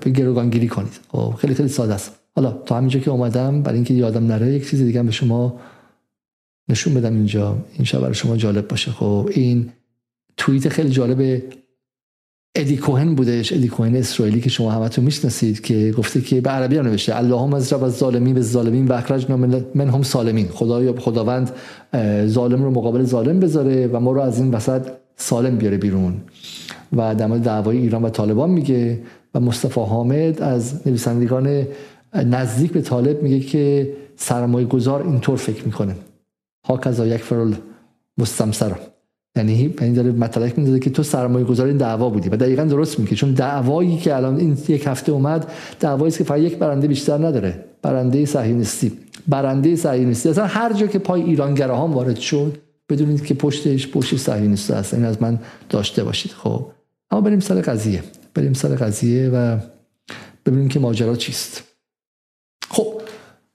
گروگانگیری 0.06 0.68
کنید. 0.68 1.00
خب 1.12 1.34
خیلی 1.38 1.54
خیلی 1.54 1.70
ساده 1.70 1.94
است. 1.94 2.12
حالا 2.36 2.52
تا 2.52 2.78
همینجا 2.78 3.00
که 3.00 3.12
اومدم 3.12 3.62
برای 3.62 3.76
اینکه 3.76 3.94
یادم 3.94 4.26
نره 4.28 4.54
یک 4.54 4.70
چیز 4.70 4.82
دیگه 4.82 5.04
به 5.04 5.12
شما 5.12 5.60
نشون 6.70 6.94
بدم 6.94 7.14
اینجا. 7.14 7.58
این 7.74 7.86
شب 7.86 8.00
برای 8.00 8.14
شما 8.14 8.38
جالب 8.38 8.68
باشه. 8.68 8.92
خب 8.92 9.30
این 9.32 9.70
توییت 10.38 10.70
خیلی 10.70 10.90
جالب 10.90 11.42
ادی 12.56 12.78
کوهن 12.78 13.16
بودش. 13.16 13.54
ادی 13.54 13.68
کوهن 13.68 13.96
اسرائیلی 13.96 14.42
که 14.42 14.50
شما 14.50 14.72
همتون 14.72 15.06
می‌شناسید 15.06 15.62
که 15.62 15.94
گفته 15.98 16.22
که 16.22 16.42
به 16.42 16.50
عربی 16.50 16.78
هم 16.78 16.86
نوشته 16.86 17.16
اللهم 17.16 17.54
از 17.54 17.74
از 17.74 17.98
ظالمین 17.98 18.34
به 18.34 18.42
ظالمین 18.42 18.88
و 18.88 18.94
اخرجنا 18.94 19.38
من 19.76 19.90
هم 19.90 20.04
سالمین. 20.04 20.48
خدایا 20.48 20.94
خداوند 21.00 21.52
ظالم 22.26 22.64
رو 22.64 22.72
مقابل 22.72 23.04
ظالم 23.04 23.40
بذاره 23.40 23.88
و 23.88 24.00
ما 24.00 24.12
رو 24.12 24.22
از 24.22 24.40
این 24.40 24.52
وسط 24.52 24.88
سالم 25.18 25.58
بیاره 25.58 25.78
بیرون. 25.78 26.14
و 26.98 27.16
در 27.16 27.28
مورد 27.28 27.42
دعوای 27.42 27.78
ایران 27.78 28.04
و 28.04 28.10
طالبان 28.10 28.50
میگه 28.50 29.00
و 29.36 29.40
مصطفی 29.40 29.82
حامد 29.82 30.42
از 30.42 30.88
نویسندگان 30.88 31.68
نزدیک 32.14 32.72
به 32.72 32.82
طالب 32.82 33.24
میگه 33.24 33.40
که 33.40 33.94
سرمایه 34.16 34.68
گذار 34.68 35.04
اینطور 35.04 35.38
فکر 35.38 35.66
می‌کنه. 35.66 35.96
ها 36.66 36.78
کذا 36.78 37.08
یک 37.08 37.18
فرال 37.18 37.56
مستمسر. 38.18 38.72
یعنی 39.36 39.74
یعنی 39.82 39.94
داره 39.94 40.12
مطلق 40.12 40.58
می‌ذاره 40.58 40.80
که 40.80 40.90
تو 40.90 41.04
سرمایه 41.04 41.46
گذار 41.46 41.68
این 41.68 41.78
دعوا 41.78 42.10
بودی. 42.10 42.30
و 42.30 42.36
دقیقا 42.36 42.64
درست 42.64 43.00
میگه. 43.00 43.16
چون 43.16 43.34
دعوایی 43.34 43.98
که 43.98 44.16
الان 44.16 44.38
این 44.38 44.58
یک 44.68 44.88
هفته 44.88 45.12
اومد 45.12 45.52
دعوایی 45.80 46.12
که 46.12 46.24
فقط 46.24 46.40
یک 46.40 46.58
برنده 46.58 46.88
بیشتر 46.88 47.18
نداره. 47.18 47.64
برنده 47.82 48.26
صهیونیستی. 48.26 48.92
برنده 49.28 49.76
صهیونیستی. 49.76 50.30
اصلا 50.30 50.46
هر 50.46 50.74
جا 50.74 50.88
که 50.88 51.00
پای 51.00 51.22
ایرانگراها 51.22 51.88
وارد 51.88 52.16
شد 52.16 52.58
بدونید 52.90 53.26
که 53.26 53.34
پشتش 53.34 53.88
پشت 53.88 54.18
صهیونیست 54.18 54.72
هست 54.72 54.94
این 54.94 55.06
از 55.06 55.22
من 55.22 55.40
داشته 55.70 56.04
باشید. 56.04 56.32
خب. 56.32 56.66
اما 57.12 57.22
بریم 57.22 57.40
سر 57.40 57.62
قضیه. 57.62 58.04
بریم 58.34 58.54
سر 58.54 58.70
قضیه 58.70 59.30
و 59.30 59.58
ببینیم 60.46 60.68
که 60.68 60.80
ماجرا 60.80 61.16
چیست. 61.16 61.64
خب. 62.70 63.02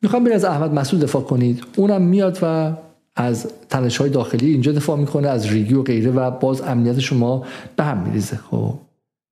می‌خوام 0.03 0.25
بریم 0.25 0.37
از 0.37 0.45
احمد 0.45 0.75
مسعود 0.75 1.03
دفاع 1.03 1.23
کنید. 1.23 1.65
اونم 1.77 2.03
میاد 2.03 2.39
و 2.43 2.73
از 3.17 3.47
تنش 3.69 3.97
های 3.97 4.11
داخلی 4.11 4.51
اینجا 4.51 4.73
دفاع 4.73 4.99
می‌کنه 4.99 5.29
از 5.29 5.47
ریگی 5.47 5.75
و 5.75 5.83
غیره 5.83 6.11
و 6.11 6.31
باز 6.31 6.61
امنیت 6.61 6.99
شما 6.99 7.47
به 7.77 7.85
هم 7.85 8.03
میریزه. 8.03 8.37
خب. 8.37 8.75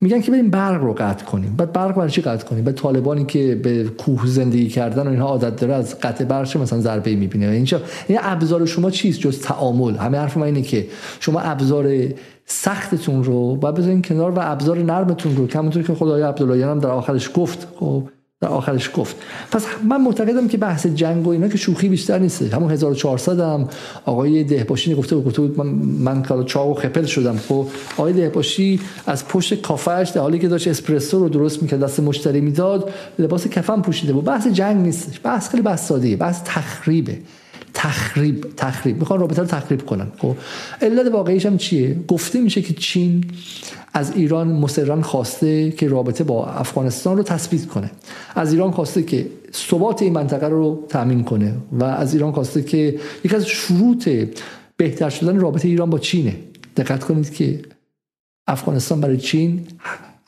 میگن 0.03 0.21
که 0.21 0.31
بریم 0.31 0.51
برق 0.51 0.83
رو 0.83 0.93
قطع 0.93 1.25
کنیم. 1.25 1.55
بعد 1.57 1.73
برق 1.73 1.95
برای 1.95 2.11
چی 2.11 2.23
قطع 2.23 2.47
کنیم؟ 2.47 2.65
بعد 2.65 2.75
طالبانی 2.75 3.25
که 3.25 3.55
به 3.55 3.85
کوه 3.85 4.27
زندگی 4.27 4.69
کردن 4.69 5.07
و 5.07 5.11
اینها 5.11 5.27
عادت 5.27 5.57
داره 5.57 5.75
از 5.75 5.99
قطع 5.99 6.25
برق 6.25 6.57
مثلا 6.57 6.81
ضربه 6.81 7.17
می‌بینه. 7.17 7.47
اینجا 7.47 7.81
این 8.09 8.19
ابزار 8.23 8.67
شما 8.67 8.91
چیست 8.91 9.21
جز 9.21 9.41
تعامل؟ 9.41 9.97
همه 9.97 10.19
حرف 10.19 10.37
ما 10.37 10.45
اینه 10.45 10.63
که 10.63 10.87
شما 11.21 11.41
ابزار 11.41 11.93
سختتون 12.47 13.25
رو 13.25 13.59
و 13.63 13.73
بذارین 13.73 14.03
کنار 14.03 14.31
و 14.31 14.39
ابزار 14.41 14.79
نرمتون 14.79 15.37
رو 15.37 15.47
که 15.47 15.59
همونطور 15.59 15.83
که 15.83 15.95
خدای 15.95 16.23
عبداللهیان 16.23 16.71
هم 16.71 16.79
در 16.79 16.89
آخرش 16.89 17.31
گفت. 17.35 17.69
خب 17.77 18.09
در 18.43 18.49
آخرش 18.49 18.91
گفت. 18.95 19.17
پس 19.53 19.67
من 19.89 20.01
معتقدم 20.01 20.49
که 20.49 20.59
بحث 20.59 20.87
جنگ 20.87 21.27
و 21.27 21.31
اینا 21.31 21.49
که 21.49 21.59
شوخی 21.59 21.89
بیشتر 21.89 22.19
نیست. 22.19 22.43
همون 22.43 22.71
1400 22.71 23.41
هم 23.41 23.69
آقای 24.05 24.45
دهباشی 24.45 24.95
گفته 24.95 25.17
بود 25.17 25.59
من 25.59 25.67
من 25.99 26.23
کلا 26.23 26.43
چاق 26.43 26.69
و 26.69 26.75
خپل 26.75 27.05
شدم. 27.05 27.37
خب 27.37 27.67
آقای 27.97 28.13
دهباشی 28.13 28.81
از 29.07 29.29
پشت 29.29 29.63
کافهش 29.63 30.09
در 30.09 30.21
حالی 30.21 30.39
که 30.39 30.49
داشت 30.49 30.69
اسپرسو 30.69 31.19
رو 31.19 31.29
درست 31.29 31.63
می‌کرد 31.63 31.81
دست 31.81 32.01
مشتری 32.01 32.41
می‌داد 32.41 32.91
لباس 33.19 33.49
کفن 33.49 33.81
پوشیده 33.81 34.13
بود. 34.13 34.25
بحث 34.25 34.47
جنگ 34.47 34.77
نیستش 34.77 35.21
بحث 35.25 35.49
خیلی 35.49 35.63
بحث 35.63 35.93
بحث 35.93 36.41
تخریبه. 36.45 37.19
تخریب 37.83 38.47
تخریب. 38.57 38.99
می‌خوان 38.99 39.21
رابطه 39.21 39.43
رو 39.43 39.49
تخریب 39.49 39.87
کنن. 39.87 40.07
خب 40.19 40.37
علت 40.83 41.13
واقعیش 41.13 41.47
هم 41.47 41.57
چیه؟ 41.57 41.97
گفته 42.09 42.41
میشه 42.41 42.63
که 42.63 42.75
چین 42.75 43.25
از 43.95 44.17
ایران 44.17 44.49
مصرا 44.49 45.03
خواسته 45.03 45.71
که 45.71 45.89
رابطه 45.89 46.25
با 46.25 46.47
افغانستان 46.47 47.17
رو 47.17 47.23
تثبیت 47.23 47.67
کنه. 47.67 47.91
از 48.35 48.53
ایران 48.53 48.71
خواسته 48.71 49.03
که 49.03 49.27
ثبات 49.53 50.03
این 50.03 50.13
منطقه 50.13 50.49
رو 50.49 50.87
تامین 50.89 51.25
کنه 51.25 51.55
و 51.73 51.85
از 51.85 52.15
ایران 52.15 52.33
خواسته 52.33 52.63
که 52.63 53.01
یک 53.25 53.35
از 53.35 53.47
شروط 53.47 54.09
بهتر 54.77 55.11
شدن 55.11 55.41
رابطه 55.41 55.69
ایران 55.69 55.91
با 55.91 55.99
چینه. 55.99 56.37
دقت 56.77 57.05
کنید 57.05 57.35
که 57.35 57.63
افغانستان 58.47 59.01
برای 59.01 59.17
چین 59.17 59.67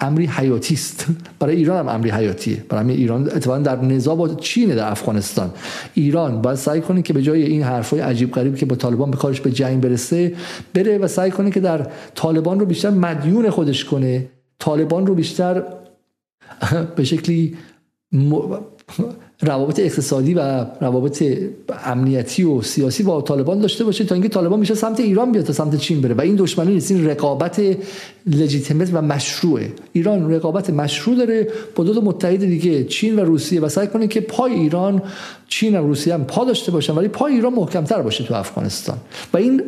امری 0.02 0.26
حیاتی 0.26 0.74
است 0.74 1.06
برای 1.38 1.56
ایران 1.56 1.78
هم 1.78 1.88
امری 1.88 2.10
حیاتیه. 2.10 2.64
برای 2.68 2.92
ایران 2.92 3.22
اتفاقا 3.22 3.58
در 3.58 3.84
نزاع 3.84 4.16
با 4.16 4.28
چین 4.28 4.74
در 4.74 4.90
افغانستان. 4.90 5.50
ایران 5.94 6.42
باید 6.42 6.56
سعی 6.56 6.80
کنه 6.80 7.02
که 7.02 7.12
به 7.12 7.22
جای 7.22 7.42
این 7.42 7.62
حرفای 7.62 8.00
عجیب 8.00 8.32
غریب 8.32 8.56
که 8.56 8.66
با 8.66 8.76
طالبان 8.76 9.10
به 9.10 9.16
کارش 9.16 9.40
به 9.40 9.50
جنگ 9.50 9.80
برسه 9.80 10.34
بره 10.74 10.98
و 10.98 11.08
سعی 11.08 11.30
کنه 11.30 11.50
که 11.50 11.60
در 11.60 11.86
طالبان 12.14 12.60
رو 12.60 12.66
بیشتر 12.66 12.90
مدیون 12.90 13.50
خودش 13.50 13.84
کنه. 13.84 14.28
طالبان 14.58 15.06
رو 15.06 15.14
بیشتر 15.14 15.62
به 16.96 17.04
شکلی 17.04 17.56
روابط 19.42 19.80
اقتصادی 19.80 20.34
و 20.34 20.66
روابط 20.80 21.24
امنیتی 21.84 22.44
و 22.44 22.62
سیاسی 22.62 23.02
با 23.02 23.22
طالبان 23.22 23.60
داشته 23.60 23.84
باشه 23.84 24.04
تا 24.04 24.14
اینکه 24.14 24.28
طالبان 24.28 24.60
میشه 24.60 24.74
سمت 24.74 25.00
ایران 25.00 25.32
بیاد 25.32 25.44
تا 25.44 25.52
سمت 25.52 25.76
چین 25.76 26.00
بره. 26.00 26.14
و 26.14 26.20
این 26.20 26.36
دشمنی 26.36 26.74
نیست 26.74 26.90
این 26.90 27.06
رقابت 27.06 27.62
لجیتیمت 28.26 28.90
و 28.92 29.02
مشروعه. 29.02 29.72
ایران 29.92 30.32
رقابت 30.32 30.70
مشروع 30.70 31.16
داره 31.16 31.48
با 31.76 31.84
دو 31.84 32.00
متحد 32.00 32.40
دیگه 32.40 32.84
چین 32.84 33.16
و 33.16 33.24
روسیه 33.24 33.60
و 33.60 33.68
سعی 33.68 33.86
کنه 33.86 34.06
که 34.06 34.20
پای 34.20 34.52
ایران 34.52 35.02
چین 35.48 35.78
و 35.78 35.86
روسیه 35.86 36.14
هم 36.14 36.24
پا 36.24 36.44
داشته 36.44 36.72
باشن 36.72 36.94
ولی 36.94 37.08
پای 37.08 37.34
ایران 37.34 37.52
محکمتر 37.52 38.02
باشه 38.02 38.24
تو 38.24 38.34
افغانستان. 38.34 38.96
و 39.32 39.36
این 39.36 39.62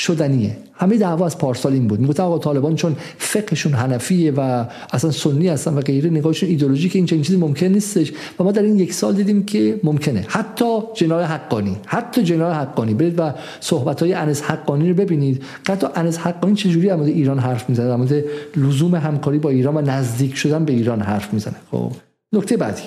شدنیه. 0.00 0.56
همه 0.74 0.96
دعوا 0.96 1.26
از 1.26 1.38
پارسال 1.38 1.72
این 1.72 1.86
بود. 1.86 2.00
می‌گفتن 2.00 2.22
آقا 2.22 2.38
طالبان 2.38 2.74
چون 2.74 2.96
فقهشون 3.18 3.72
حنفیه 3.72 4.32
و 4.36 4.64
اصلا 4.92 5.10
سنی 5.10 5.48
هستن 5.48 5.74
و 5.74 5.80
غیره 5.80 6.10
نگاهشون 6.10 6.48
ایدولوژی 6.48 6.88
که 6.88 6.98
این 6.98 7.06
چنین 7.06 7.22
چیزی 7.22 7.38
ممکن 7.38 7.66
نیستش. 7.66 8.12
و 8.38 8.44
ما 8.44 8.52
در 8.52 8.62
این 8.62 8.78
یک 8.78 8.92
سال 8.92 9.14
دیدیم 9.14 9.44
که 9.44 9.80
ممکنه. 9.84 10.24
حتی 10.28 10.78
جنای 10.94 11.24
حقانی 11.24 11.76
حتی 11.86 12.22
جنای 12.22 12.52
حقانی. 12.52 12.94
برید 12.94 13.18
و 13.18 13.34
صحبت 13.60 14.02
های 14.02 14.12
انس 14.12 14.42
حقانی 14.42 14.88
رو 14.88 14.94
ببینید. 14.94 15.42
حتی 15.68 15.86
انس 15.94 16.18
حقانی 16.18 16.54
چجوری 16.54 16.88
در 16.88 17.00
ایران 17.00 17.38
حرف 17.38 17.68
می‌زنه؟ 17.68 17.88
در 17.88 17.96
مورد 17.96 18.24
لزوم 18.56 18.94
همکاری 18.94 19.38
با 19.38 19.50
ایران 19.50 19.76
و 19.76 19.80
نزدیک 19.80 20.36
شدن 20.36 20.64
به 20.64 20.72
ایران 20.72 21.00
حرف 21.00 21.32
می‌زنه. 21.32 21.56
خب 21.70 21.92
نکته 22.32 22.56
بعدی. 22.56 22.82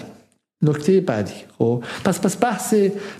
نکته 0.64 1.02
بعدی. 1.02 1.34
خب 1.58 1.84
پس 2.06 2.22
پس 2.22 2.38
بحث 2.42 2.74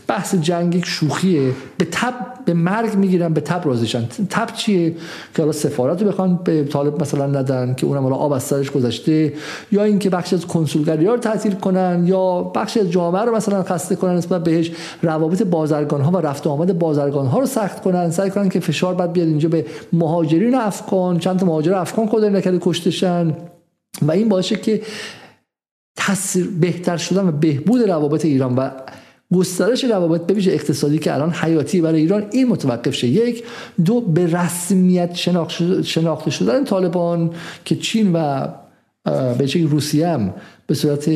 بحث 0.08 0.36
جنگ 0.36 0.76
یک 0.76 0.86
شوخیه. 0.86 1.52
به 1.78 1.86
تب 1.92 2.14
به 2.46 2.54
مرگ 2.54 2.96
می‌گیرن 2.96 3.34
به 3.34 3.42
تب 3.42 3.62
راضیشن 3.66 4.06
تب 4.30 4.54
چیه؟ 4.56 4.90
که 5.36 5.42
حالا 5.42 5.52
سفارت 5.52 6.02
رو 6.02 6.08
بخوان 6.08 6.40
به 6.44 6.64
طالب 6.64 7.02
مثلا 7.02 7.28
ندن 7.28 7.74
که 7.74 7.86
اونم 7.86 8.04
حالا 8.04 8.16
آب 8.16 8.32
از 8.32 8.44
سرش 8.44 8.72
گذشته. 8.72 9.34
یا 9.72 9.84
اینکه 9.84 10.10
بخش 10.10 10.34
از 10.34 10.46
کنسولگری 10.46 11.06
رو 11.06 11.18
تعطیل 11.18 11.54
کنن 11.54 12.04
یا 12.08 12.44
بخش 12.44 12.78
از 12.78 12.92
جامعه 12.92 13.22
رو 13.22 13.36
مثلا 13.36 13.64
خسته 13.64 13.96
کنن 13.96 14.16
نسبت 14.16 14.44
بهش 14.44 14.72
روابط 15.02 15.44
بازرگان 15.44 16.02
ها 16.02 16.12
و 16.12 16.18
رفت 16.18 16.48
آمد 16.48 16.80
بازرگان 16.80 17.26
ها 17.28 17.40
رو 17.40 17.46
سخت 17.46 17.82
کنن. 17.82 18.12
سعی 18.12 18.30
کنن 18.30 18.50
که 18.50 18.60
فشار 18.60 18.96
بعد 18.96 19.14
بیاد 19.14 19.28
اینجا 19.28 19.50
به 19.50 19.66
مهاجرین 19.94 20.56
افغان. 20.56 21.20
چند 21.20 21.40
تا 21.40 21.46
مهاجر 21.46 21.74
افغان 21.74 22.08
خدای 22.08 22.30
نکرده 22.30 22.60
کشتشن. 22.62 23.34
و 24.02 24.12
این 24.12 24.30
باعث 24.30 24.54
که 24.54 24.82
تاثیر 26.08 26.50
بهتر 26.60 26.98
شدن 26.98 27.28
و 27.28 27.32
بهبود 27.32 27.82
روابط 27.82 28.26
ایران 28.26 28.56
و 28.56 28.70
گسترش 29.34 29.84
روابط 29.84 30.22
به 30.22 30.34
ویژه 30.34 30.52
اقتصادی 30.52 31.00
که 31.00 31.14
الان 31.14 31.32
حیاتی 31.32 31.82
برای 31.82 32.02
ایران 32.02 32.26
این 32.32 32.48
متوقف 32.48 32.94
شه. 32.96 33.08
یک 33.08 33.44
دو 33.86 34.02
به 34.02 34.26
رسمیت 34.26 35.16
شناخته 35.84 36.32
شدن 36.32 36.64
طالبان 36.64 37.32
که 37.66 37.76
چین 37.76 38.14
و 38.14 38.48
به 39.38 39.66
روسیه 39.70 40.08
هم 40.08 40.34
به 40.68 40.74
صورت 40.74 41.10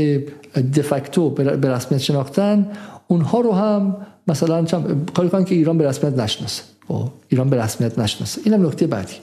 دفکتو 0.54 1.30
به 1.30 1.70
رسمیت 1.72 2.02
شناختن 2.02 2.72
اونها 3.08 3.40
رو 3.42 3.52
هم 3.52 3.98
مثلا 4.28 4.66
کاری 5.14 5.30
کنن 5.30 5.46
که 5.46 5.56
ایران 5.56 5.78
به 5.78 5.88
رسمیت 5.88 6.20
نشناسه. 6.20 6.64
خب، 6.88 7.10
ایران 7.28 7.50
به 7.50 7.64
رسمیت 7.64 8.00
نشناسه. 8.00 8.42
اینم 8.46 8.66
نکته 8.68 8.88
بعدی. 8.88 9.16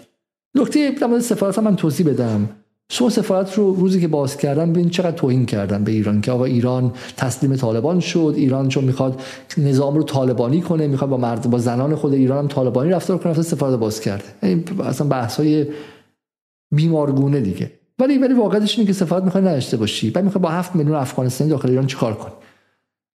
نکته 0.54 0.92
سفارت 1.20 1.58
من 1.58 1.76
توضیح 1.76 2.06
بدم. 2.06 2.48
شما 2.90 3.10
سفارت 3.10 3.54
رو 3.54 3.74
روزی 3.74 4.00
که 4.00 4.08
باز 4.08 4.36
کردن 4.36 4.72
ببین 4.72 4.90
چقدر 4.90 5.16
توهین 5.16 5.46
کردن 5.46 5.84
به 5.84 5.92
ایران 5.92 6.20
که 6.20 6.32
آقا 6.32 6.44
ایران 6.44 6.92
تسلیم 7.16 7.56
طالبان 7.56 8.00
شد. 8.00 8.34
ایران 8.36 8.68
چون 8.68 8.84
می‌خواد 8.84 9.20
نظام 9.58 9.96
رو 9.96 10.02
طالبانی 10.02 10.60
کنه 10.60 10.86
می‌خواد 10.86 11.10
با 11.10 11.16
مرد 11.16 11.50
با 11.50 11.58
زنان 11.58 11.94
خود 11.94 12.12
ایران 12.12 12.38
هم 12.38 12.48
طالبانی 12.48 12.90
رفتار 12.90 13.18
کنه 13.18 13.42
سفارت 13.42 13.74
باز 13.74 14.00
کرده. 14.00 14.24
اصلا 14.84 15.06
بحث 15.06 15.36
های 15.36 15.66
بیمارگونه 16.74 17.40
دیگه. 17.40 17.70
ولی 17.98 18.18
ولی 18.18 18.34
واقعیتش 18.34 18.78
اینه 18.78 18.86
که 18.86 18.92
سفارت 18.92 19.24
می‌خواد 19.24 19.46
نداشته 19.46 19.76
باشی. 19.76 20.10
بعد 20.10 20.24
می‌خواد 20.24 20.42
با 20.42 20.48
7 20.50 20.76
میلیون 20.76 20.96
افغانستانی 20.96 21.50
داخل 21.50 21.70
ایران 21.70 21.86
چیکار 21.86 22.14
کنی 22.14 22.32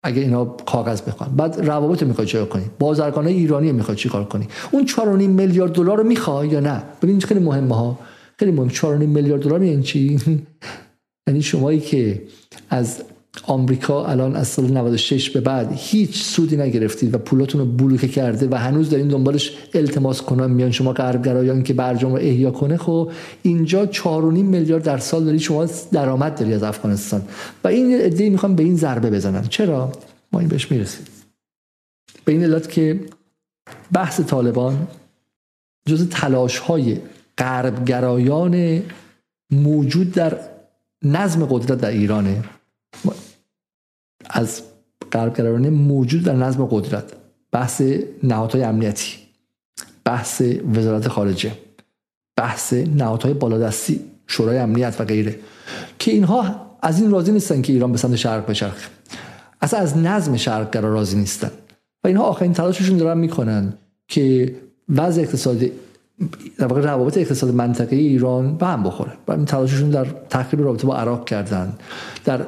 اگه 0.03 0.23
اینا 0.23 0.45
کاغذ 0.45 1.03
بخوان. 1.03 1.31
بعد 1.37 1.61
روابط 1.61 2.03
می‌خواد 2.03 2.27
چیکار 2.27 2.47
کنی. 2.47 2.65
بازرگانای 2.79 3.35
ایرانی 3.35 3.73
می‌خواد 3.73 3.97
چیکار 3.97 4.25
کنی؟ 4.25 4.49
اون 4.71 4.87
4.5 4.87 5.01
میلیارد 5.29 5.73
دلار 5.73 5.99
رو 5.99 6.05
می‌خوای 6.05 6.49
یا 6.49 6.61
نه؟ 6.61 6.83
ببین 7.03 7.21
خیلی 7.21 7.41
مهمه 7.41 7.75
ها. 7.75 7.99
خیلی 8.39 8.51
مهم. 8.51 8.69
4.5 8.69 8.85
میلیارد 8.85 9.43
دلار 9.43 9.63
یعنی 9.63 9.83
چی؟ 9.83 10.21
یعنی 11.29 11.43
شمایی 11.43 11.81
که 11.81 12.23
از 12.71 13.03
آمریکا 13.43 14.07
الان 14.07 14.37
از 14.37 14.49
سال 14.49 14.65
96 14.65 15.31
به 15.31 15.41
بعد 15.41 15.73
هیچ 15.77 16.23
سودی 16.23 16.57
نگرفتید 16.57 17.15
و 17.15 17.19
پولاتون 17.19 17.61
رو 17.61 17.67
بلوکه 17.67 18.09
کرده 18.09 18.49
و 18.51 18.55
هنوز 18.55 18.91
دارین 18.91 19.09
دنبالش 19.09 19.53
التماس 19.75 20.23
کنن 20.23 20.51
میان 20.51 20.71
شما 20.71 20.93
غربگرایان 20.93 21.63
که 21.63 21.75
برجام 21.75 22.13
رو 22.13 22.19
احیا 22.19 22.51
کنه 22.51 22.77
خب 22.77 23.11
اینجا 23.43 23.87
4.5 23.87 24.03
میلیارد 24.33 24.85
در 24.85 24.99
سال 24.99 25.25
داری 25.25 25.39
شما 25.39 25.67
درآمد 25.93 26.39
داری 26.39 26.55
از 26.55 26.63
افغانستان. 26.63 27.23
و 27.65 27.69
این 27.69 27.95
ایده 27.95 28.31
می‌خوام 28.31 28.57
به 28.57 28.63
این 28.63 28.77
ضربه 28.77 29.11
بزنن 29.11 29.43
چرا؟ 29.43 29.93
ما 30.33 30.41
این 30.41 30.49
بهش 30.49 30.71
می‌رسیم. 30.71 31.07
به 32.25 32.33
این 32.33 32.45
علت 32.45 32.71
که 32.71 33.01
بحث 33.93 34.21
طالبان 34.21 34.87
جز 35.89 36.09
تلاش 36.09 36.59
های 36.59 36.99
غربگرایان 37.39 38.83
موجود 39.51 40.13
در 40.13 40.39
نظم 41.03 41.47
قدرت 41.47 41.79
در 41.79 41.91
ایرانه. 41.91 42.45
از 44.31 44.63
غربگرایان 45.13 45.69
موجود 45.69 46.23
در 46.23 46.35
نظم 46.35 46.67
قدرت. 46.67 47.13
بحث 47.53 47.83
نهادهای 48.23 48.63
امنیتی. 48.65 49.17
بحث 50.05 50.43
وزارت 50.75 51.09
خارجه. 51.09 51.53
بحث 52.37 52.73
نهادهای 52.73 53.35
بالادستی 53.35 54.01
شورای 54.27 54.59
امنیت 54.59 55.01
و 55.01 55.05
غیره. 55.05 55.39
که 55.99 56.11
اینها 56.11 56.67
از 56.83 57.01
این 57.01 57.11
راضی 57.11 57.33
نیستن 57.33 57.63
که 57.63 57.73
ایران 57.73 57.93
به 57.93 57.99
سمت 57.99 58.17
شرق 58.17 58.47
بچرخه. 58.47 58.89
اصلا 59.61 59.81
از 59.81 59.97
نظم 59.97 60.37
شرقگرا 60.37 60.95
راضی 60.95 61.17
نیستن. 61.17 61.51
و 62.05 62.09
اینها 62.09 62.25
آخرین 62.25 62.53
تلاششون 62.53 62.97
دارن 62.97 63.19
می‌کنن 63.19 63.73
که 64.09 64.57
وضع 64.89 65.23
اقتصادی 65.23 65.73
در 66.59 66.67
واقع 66.67 66.81
روابط 66.81 67.19
اقتصاد 67.19 67.55
منطقه 67.55 67.97
ایران 67.97 68.57
به 68.57 68.67
هم 68.67 68.83
بخوره. 68.83 69.13
و 69.29 69.37
تلاششون 69.37 69.91
در 69.91 70.07
تخریب 70.31 70.63
رابطه 70.65 70.87
با 70.87 70.97
عراق 70.97 71.25
کردن. 71.25 71.73
در 72.25 72.41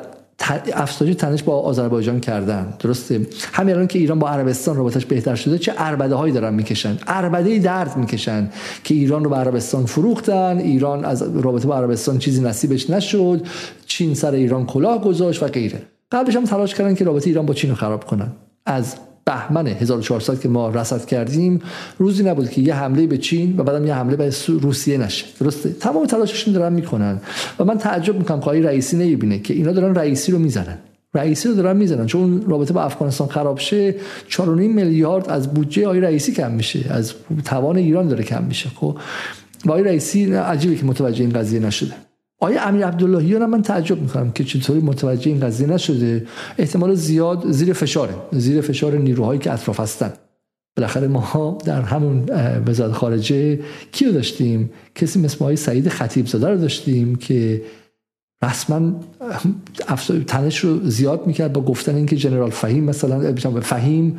افزایش 0.75 1.17
تنش 1.17 1.43
با 1.43 1.61
آذربایجان 1.61 2.21
کردن. 2.21 2.75
درسته؟ 2.79 3.27
همین 3.53 3.75
الان 3.75 3.87
که 3.87 3.99
ایران 3.99 4.19
با 4.19 4.29
عربستان 4.29 4.77
رابطش 4.77 5.07
بهتر 5.07 5.35
شده 5.35 5.59
چه 5.59 5.73
اربده 5.79 6.15
هایی 6.15 6.33
دارن 6.33 6.55
می‌کشن؟ 6.55 6.99
اربده 7.07 7.59
درد 7.59 7.97
می‌کشن 7.97 8.51
که 8.85 8.95
ایران 8.95 9.25
رو 9.25 9.31
به 9.31 9.37
عربستان 9.37 9.87
فروختن. 9.87 10.59
ایران 10.59 11.05
از 11.05 11.23
رابطه 11.37 11.69
با 11.69 11.77
عربستان 11.77 12.19
چیزی 12.19 12.43
نصیبش 12.43 12.91
نشد. 12.91 13.47
چین 13.87 14.15
سر 14.15 14.33
ایران 14.33 14.67
کلاه 14.67 15.05
گذاشت 15.05 15.43
و 15.43 15.47
غیره. 15.47 15.83
قبلش 16.13 16.37
هم 16.37 16.45
تلاش 16.45 16.75
کردن 16.75 16.95
که 16.95 17.05
رابطه 17.05 17.27
ایران 17.27 17.47
با 17.47 17.55
چین 17.55 17.71
رو 17.71 17.77
خراب 17.77 18.05
کنن. 18.05 18.29
از 18.67 18.97
بهمن 19.29 19.67
1400 19.67 20.41
که 20.41 20.49
ما 20.49 20.69
رصد 20.69 21.05
کردیم 21.05 21.61
روزی 21.99 22.23
نبود 22.23 22.51
که 22.51 22.61
یه 22.61 22.75
حمله 22.75 23.07
به 23.07 23.19
چین 23.19 23.55
و 23.59 23.63
بعدم 23.63 23.87
یه 23.87 23.95
حمله 23.95 24.17
به 24.17 24.33
روسیه 24.49 24.99
نشه. 24.99 25.27
درسته؟ 25.41 25.69
تمام 25.69 26.07
تلاششون 26.07 26.55
دارن 26.55 26.73
می‌کنن. 26.73 27.21
و 27.59 27.65
من 27.65 27.79
تعجب 27.79 28.19
می‌کنم 28.19 28.41
که 28.41 28.51
رئیسی 28.51 28.97
نمی‌بینه 28.97 29.39
که 29.39 29.55
اینا 29.55 29.73
دارن 29.73 29.95
رئیسی 29.95 30.33
رو 30.33 30.39
می‌زنن. 30.39 30.79
رئیسی 31.15 31.49
رو 31.49 31.55
دارن 31.55 31.77
می‌زنن. 31.77 32.07
چون 32.07 32.43
رابطه 32.47 32.75
با 32.75 32.83
افغانستان 32.83 33.29
خراب 33.29 33.59
شه 33.59 33.95
4.5 34.29 34.39
میلیارد 34.49 35.29
از 35.29 35.55
بودجه 35.55 35.87
آقای 35.87 36.01
رئیسی 36.01 36.33
کم 36.33 36.53
میشه. 36.53 36.81
از 36.91 37.15
توان 37.45 37.77
ایران 37.77 38.09
داره 38.09 38.25
کم 38.25 38.45
میشه. 38.45 38.69
خب 38.75 38.99
و 39.67 39.71
آقای 39.71 39.83
رئیسی 39.83 40.35
عجیبه 40.35 40.75
که 40.77 40.85
متوجه 40.85 41.25
این 41.25 41.33
قضیه 41.33 41.61
نشده. 41.61 42.08
آیا 42.41 42.63
امیر 42.63 42.87
عبداللهیان 42.87 43.47
من 43.47 43.63
تعجب 43.63 44.01
می‌کنم 44.03 44.31
که 44.31 44.45
چطوری 44.45 44.81
متوجه 44.81 45.31
این 45.31 45.41
قضیه 45.41 45.67
نشده. 45.67 46.27
احتمال 46.59 46.95
زیاد 46.95 47.51
زیر 47.51 47.73
فشاره. 47.73 48.15
زیر 48.33 48.61
فشار 48.61 48.99
نیروهایی 48.99 49.41
که 49.41 49.53
اطراف 49.53 49.81
هستن. 49.81 50.13
بالاخره 50.77 51.09
ما 51.09 51.59
در 51.65 51.83
همون 51.83 52.25
وزارت 52.67 52.93
خارجه 52.93 53.61
کیو 53.93 54.13
داشتیم؟ 54.13 54.71
کسی 54.95 55.21
مثل 55.21 55.37
آقای 55.41 55.57
سعید 55.57 55.89
خطیب 55.89 56.27
زاده 56.27 56.49
رو 56.49 56.57
داشتیم 56.57 57.17
که 57.17 57.63
رسما 58.43 58.93
تنش 60.27 60.59
رو 60.59 60.91
زیاد 60.91 61.27
می‌کرد 61.27 61.53
با 61.53 61.61
گفتن 61.61 61.95
اینکه 61.95 62.17
جنرال 62.17 62.51
فهیم 62.51 62.85
مثلا 62.85 63.35
فهیم 63.61 64.19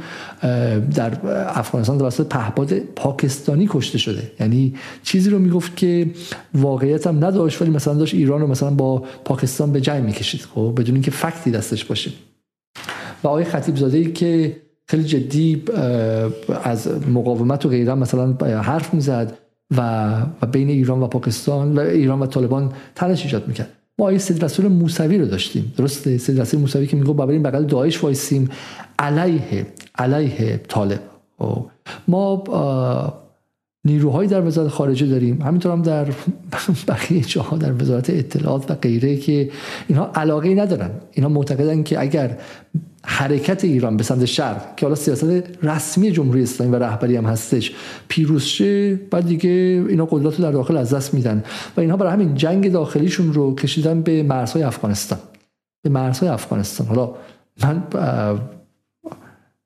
در 0.95 1.17
افغانستان 1.47 1.97
توسط 1.97 2.27
پهپاد 2.27 2.73
پاکستانی 2.79 3.67
کشته 3.69 3.97
شده. 3.97 4.31
یعنی 4.39 4.75
چیزی 5.03 5.29
رو 5.29 5.39
می‌گفت 5.39 5.77
که 5.77 6.11
واقعیت 6.53 7.07
هم 7.07 7.25
نداشت 7.25 7.61
ولی 7.61 7.71
مثلا 7.71 7.93
داشت 7.93 8.13
ایران 8.13 8.41
رو 8.41 8.47
مثلا 8.47 8.69
با 8.69 9.03
پاکستان 9.25 9.71
به 9.71 9.81
جنگ 9.81 10.03
می‌کشید 10.03 10.41
خب؟ 10.41 10.73
بدون 10.77 10.95
اینکه 10.95 11.11
فکتی 11.11 11.51
دستش 11.51 11.85
باشه. 11.85 12.11
و 13.23 13.27
آقای 13.27 13.43
خطیب 13.43 13.75
زاده 13.75 13.97
ای 13.97 14.11
که 14.11 14.57
خیلی 14.87 15.03
جدی 15.03 15.63
از 16.63 16.87
مقاومت 17.07 17.65
و 17.65 17.69
غیره 17.69 17.93
مثلا 17.95 18.33
حرف 18.61 18.93
می‌زد 18.93 19.37
و 19.77 20.11
بین 20.51 20.69
ایران 20.69 21.03
و 21.03 21.07
پاکستان 21.07 21.77
و 21.77 21.79
ایران 21.79 22.19
و 22.19 22.25
طالبان 22.25 22.71
تنش 22.95 23.23
ایجاد 23.23 23.47
می‌کرد. 23.47 23.69
ما 23.99 24.05
آیه 24.05 24.17
سید 24.17 24.45
رسول 24.45 24.67
موسوی 24.67 25.17
رو 25.17 25.25
داشتیم. 25.25 25.73
درسته؟ 25.77 26.17
سید 26.17 26.41
رسول 26.41 26.59
موسوی 26.59 26.87
که 26.87 26.97
میگه 26.97 27.13
برای 27.13 27.39
بغل 27.39 27.65
داعش 27.65 28.03
وایسیم. 28.03 28.49
علیه 28.99 29.67
علیه 29.95 30.61
طالب. 30.67 30.99
خب. 31.39 31.65
ما 32.07 32.43
نیروهایی 33.85 34.29
در 34.29 34.47
وزارت 34.47 34.67
خارجه 34.67 35.07
داریم. 35.07 35.41
همینطور 35.41 35.71
هم 35.71 35.81
در 35.81 36.07
بقیه 36.87 37.21
جاها 37.21 37.57
در 37.57 37.81
وزارت 37.81 38.09
اطلاعات 38.09 38.71
و 38.71 38.73
غیره 38.73 39.17
که 39.17 39.49
اینها 39.87 40.11
علاقه 40.15 40.55
ندارن. 40.55 40.91
اینها 41.11 41.29
معتقدن 41.29 41.83
که 41.83 42.01
اگر 42.01 42.37
حرکت 43.03 43.63
ایران 43.63 43.97
به 43.97 44.03
سمت 44.03 44.25
شرق 44.25 44.75
که 44.75 44.85
حالا 44.85 44.95
سیاست 44.95 45.43
رسمی 45.63 46.11
جمهوری 46.11 46.43
اسلامی 46.43 46.71
و 46.71 46.75
رهبری 46.79 47.15
هم 47.15 47.25
هستش 47.25 47.75
پیروز 48.07 48.43
شه 48.43 48.95
بعد 48.95 49.25
دیگه 49.27 49.49
اینا 49.89 50.05
قدرت 50.05 50.35
رو 50.39 50.43
در 50.43 50.51
داخل 50.51 50.77
از 50.77 50.93
دست 50.93 51.13
میدن. 51.13 51.43
و 51.77 51.81
اینها 51.81 51.97
برای 51.97 52.13
همین 52.13 52.35
جنگ 52.35 52.71
داخلیشون 52.71 53.33
رو 53.33 53.55
کشیدن 53.55 54.01
به 54.01 54.23
مرزهای 54.23 54.63
افغانستان. 54.63 55.19
به 55.83 55.89
مرزهای 55.89 56.29
افغانستان. 56.29 56.87
حالا 56.87 57.13
من 57.63 57.83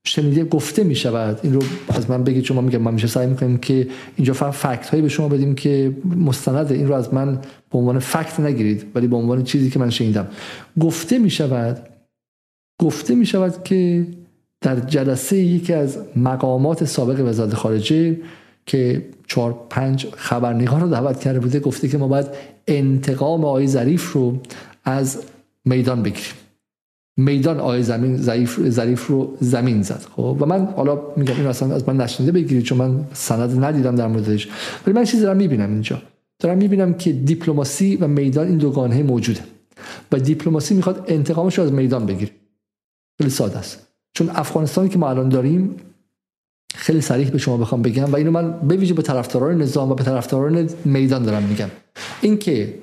شنیده 0.08 0.44
گفته 0.44 0.84
می 0.84 0.96
شود 0.96 1.40
این 1.44 1.54
رو 1.54 1.62
از 1.90 2.10
من 2.10 2.24
بگید 2.24 2.44
شما 2.44 2.62
میگم 2.62 2.82
ما 2.82 2.92
میشه 2.92 3.08
سعی 3.08 3.28
می‌کنیم 3.28 3.58
که 3.58 3.88
اینجا 4.16 4.34
فقط 4.34 4.54
فکت 4.54 4.90
هایی 4.90 5.04
به 5.04 5.10
شما 5.10 5.28
بدیم 5.28 5.56
که 5.56 5.94
مستنده 6.06 6.76
این 6.76 6.88
رو 6.88 6.94
از 6.94 7.14
من 7.14 7.36
به 7.72 7.78
عنوان 7.78 8.00
فکت 8.00 8.40
نگیرید 8.40 8.86
ولی 8.96 9.08
به 9.08 9.16
عنوان 9.16 9.44
چیزی 9.44 9.70
که 9.70 9.80
من 9.80 9.90
شنیدم. 9.90 10.28
گفته 10.80 11.20
می 11.20 11.30
شود 11.30 11.90
گفته 12.82 13.16
می 13.16 13.26
شود 13.26 13.64
که 13.64 14.08
در 14.62 14.80
جلسه 14.80 15.38
یکی 15.38 15.74
از 15.74 15.98
مقامات 16.16 16.86
سابق 16.86 17.28
وزارت 17.28 17.54
خارجه 17.54 18.18
که 18.66 19.06
چهار 19.28 19.66
پنج 19.70 20.08
خبرنگار 20.16 20.82
رو 20.82 20.90
دعوت 20.90 21.20
کرده 21.20 21.40
بوده 21.40 21.60
گفته 21.60 21.88
که 21.88 21.98
ما 21.98 22.08
باید 22.08 22.28
انتقام 22.68 23.46
آقای 23.46 23.68
ظریف 23.68 24.12
رو 24.12 24.40
از 24.86 25.20
میدان 25.66 26.04
بگیریم. 26.04 26.43
میدان 27.18 27.60
آقای 27.60 27.84
زمین 27.84 28.18
ظریف 28.70 29.08
رو 29.08 29.38
زمین 29.40 29.82
زد. 29.82 30.06
خب؟ 30.16 30.38
و 30.40 30.46
من 30.46 30.66
حالا 30.66 31.02
میگم 31.18 31.36
این 31.36 31.48
اصلا 31.48 31.76
از 31.76 31.90
من 31.90 31.98
نشنیده 31.98 32.32
بگیرید 32.32 32.64
چون 32.64 32.78
من 32.78 33.06
سند 33.14 33.64
ندیدم 33.64 33.96
در 33.96 34.08
موردش. 34.08 34.50
ولی 34.88 34.96
من 34.96 35.04
چیزی 35.04 35.24
دارم 35.24 35.38
می‌بینم 35.38 35.70
اینجا. 35.70 36.02
دارم 36.40 36.58
می‌بینم 36.58 36.94
که 36.94 37.12
دیپلماسی 37.12 37.96
و 37.96 38.08
میدان 38.08 38.48
این 38.48 38.58
دوگانه 38.58 39.04
موجوده. 39.04 39.42
و 40.12 40.20
دیپلماسی 40.20 40.74
می‌خواد 40.74 41.06
انتقامش 41.08 41.58
رو 41.58 41.64
از 41.64 41.72
میدان 41.72 42.06
بگیره. 42.06 42.32
خیلی 43.18 43.30
ساده 43.30 43.58
است. 43.58 43.88
چون 44.14 44.30
افغانستانی 44.30 44.90
که 44.90 44.98
ما 44.98 45.10
الان 45.10 45.30
داریم 45.30 45.76
خیلی 46.76 47.02
صریح 47.02 47.30
به 47.30 47.38
شما 47.38 47.58
بخوام 47.58 47.82
بگم 47.82 48.12
و 48.12 48.16
اینو 48.16 48.32
من 48.32 48.60
به 48.60 48.76
ویژه 48.76 48.94
به 48.94 49.02
طرفداران 49.02 49.62
نظام 49.62 49.92
و 49.92 49.96
به 49.96 50.04
طرفداران 50.04 50.70
میدان 50.86 51.24
دارم 51.24 51.44
میگم. 51.44 51.70
اینکه 52.22 52.74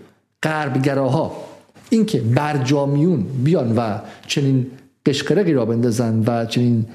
غربگراها 0.43 1.50
اینکه 1.91 2.21
برجامیون 2.21 3.27
بیان 3.45 3.77
و 3.77 3.99
چنین 4.27 4.67
قشقرقی 5.07 5.53
را 5.53 5.65
بندازن 5.65 6.25
و 6.27 6.47
چنین 6.47 6.87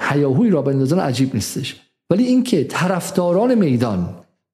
حیاهوی 0.00 0.50
را 0.50 0.62
بندازن 0.62 0.98
عجیب 0.98 1.34
نیستش. 1.34 1.80
ولی 2.10 2.24
اینکه 2.24 2.64
طرفداران 2.64 3.54
میدان 3.54 4.08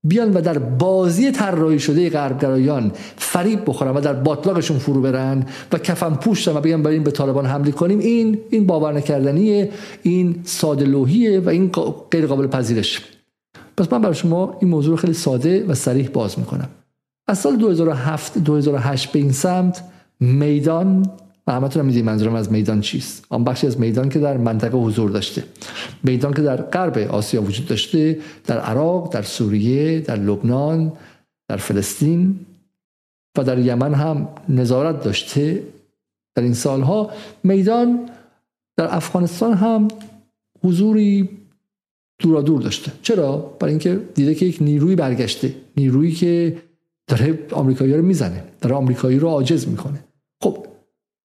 بیان 0.04 0.34
و 0.34 0.40
در 0.40 0.58
بازی 0.58 1.30
طراحی 1.30 1.78
شده 1.78 2.10
غربگرایان 2.10 2.92
فریب 3.16 3.60
بخورن 3.66 3.90
و 3.90 4.00
در 4.00 4.12
باطلاقشون 4.12 4.78
فرو 4.78 5.00
برن 5.00 5.46
و 5.72 5.78
کفن 5.78 6.14
پوشتن 6.14 6.56
و 6.56 6.60
بگن 6.60 6.82
بریم 6.82 7.02
به 7.02 7.10
طالبان 7.10 7.46
حمله 7.46 7.70
کنیم 7.70 7.98
این 7.98 8.38
این 8.50 8.66
باور 8.66 8.92
نکردنیه 8.92 9.70
این 10.02 10.40
ساده 10.44 10.84
لوحیه 10.84 11.40
و 11.40 11.48
این 11.48 11.70
غیر 12.10 12.26
قابل 12.26 12.46
پذیرش. 12.46 13.00
پس 13.76 13.92
من 13.92 14.02
برای 14.02 14.14
شما 14.14 14.56
این 14.60 14.70
موضوع 14.70 14.90
رو 14.90 14.96
خیلی 14.96 15.14
ساده 15.14 15.64
و 15.64 15.74
سریح 15.74 16.08
باز 16.08 16.38
می‌کنم. 16.38 16.68
از 17.26 17.38
سال 17.38 17.56
2007 17.56 18.38
2008 18.38 19.12
به 19.12 19.18
این 19.18 19.32
سمت 19.32 19.84
میدان 20.20 21.06
و 21.46 21.52
همتون 21.52 21.84
می‌دونید 21.84 22.04
منظورم 22.04 22.34
از 22.34 22.52
میدان 22.52 22.80
چیست. 22.80 23.26
آن 23.28 23.44
بخشی 23.44 23.66
از 23.66 23.80
میدان 23.80 24.08
که 24.08 24.18
در 24.18 24.36
منطقه 24.36 24.78
حضور 24.78 25.10
داشته. 25.10 25.44
میدان 26.02 26.34
که 26.34 26.42
در 26.42 26.56
غرب 26.56 26.98
آسیا 26.98 27.42
وجود 27.42 27.66
داشته 27.66 28.20
در 28.46 28.58
عراق 28.58 29.12
در 29.12 29.22
سوریه 29.22 30.00
در 30.00 30.16
لبنان 30.16 30.92
در 31.48 31.56
فلسطین 31.56 32.40
و 33.38 33.44
در 33.44 33.58
یمن 33.58 33.94
هم 33.94 34.28
نظارت 34.48 35.04
داشته. 35.04 35.62
در 36.34 36.42
این 36.42 36.54
سالها 36.54 37.10
میدان 37.44 38.10
در 38.76 38.94
افغانستان 38.94 39.54
هم 39.54 39.88
حضوری 40.64 41.28
دورا 42.18 42.42
دور 42.42 42.62
داشته. 42.62 42.92
چرا؟ 43.02 43.36
برای 43.36 43.72
اینکه 43.72 44.00
دیده 44.14 44.34
که 44.34 44.46
یک 44.46 44.58
نیروی 44.60 44.96
برگشته. 44.96 45.54
نیرویی 45.76 46.12
که 46.12 46.56
داره 47.12 47.38
آمریکایی 47.52 47.94
رو 47.94 48.02
می‌زنه 48.02 48.44
داره 48.60 48.74
آمریکایی 48.74 49.18
رو 49.18 49.28
عاجز 49.28 49.68
می‌کنه. 49.68 50.04
خب 50.42 50.66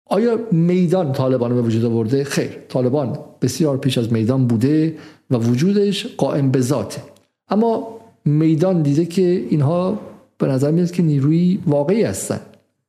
آیا 0.07 0.39
میدان 0.53 1.13
طالبان 1.13 1.55
به 1.55 1.63
وجود 1.63 1.85
آورده؟ 1.85 2.25
خیر 2.25 2.51
طالبان 2.69 3.19
بسیار 3.43 3.77
پیش 3.77 3.99
از 3.99 4.13
میدان 4.13 4.47
بوده 4.47 4.97
و 5.31 5.37
وجودش 5.37 6.07
قائم 6.07 6.51
به 6.51 6.61
ذاته. 6.61 7.03
اما 7.49 8.01
میدان 8.25 8.83
دیده 8.83 9.07
که 9.07 9.47
اینها 9.51 9.99
به 10.39 10.47
نظر 10.47 10.71
میاد 10.71 10.91
که 10.91 11.03
نیروی 11.03 11.59
واقعی 11.67 12.03
هستن. 12.03 12.41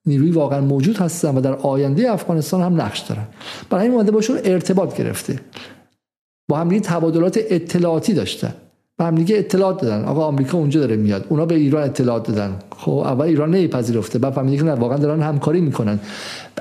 نیروی 0.05 0.31
واقعا 0.31 0.61
موجود 0.61 0.97
هستن 0.97 1.35
و 1.35 1.41
در 1.41 1.53
آینده 1.53 2.11
افغانستان 2.11 2.61
هم 2.61 2.81
نقش 2.81 2.99
دارن. 2.99 3.27
برای 3.69 3.85
این 3.85 3.95
ماده 3.95 4.11
باشون 4.11 4.37
ارتباط 4.43 4.97
گرفته. 4.97 5.39
با 6.49 6.57
هم 6.57 6.79
تبادلات 6.79 7.39
اطلاعاتی 7.49 8.13
داشتن. 8.13 8.53
به 8.97 9.05
هم 9.05 9.15
دیگه 9.15 9.37
اطلاعات 9.37 9.81
دادن. 9.81 10.05
آقا 10.05 10.25
آمریکا 10.25 10.57
اونجا 10.57 10.79
داره 10.79 10.95
میاد. 10.95 11.25
اونا 11.29 11.45
به 11.45 11.55
ایران 11.55 11.83
اطلاعات 11.83 12.27
دادن. 12.27 12.55
خب 12.77 12.91
اول 12.91 13.25
ایران 13.25 13.51
نمیپذیرفته. 13.51 14.19
بعد 14.19 14.33
فهمیدن 14.33 14.75
که 14.75 14.81
واقعا 14.81 14.97
دارن 14.97 15.21
همکاری 15.21 15.61
می‌کنن. 15.61 15.99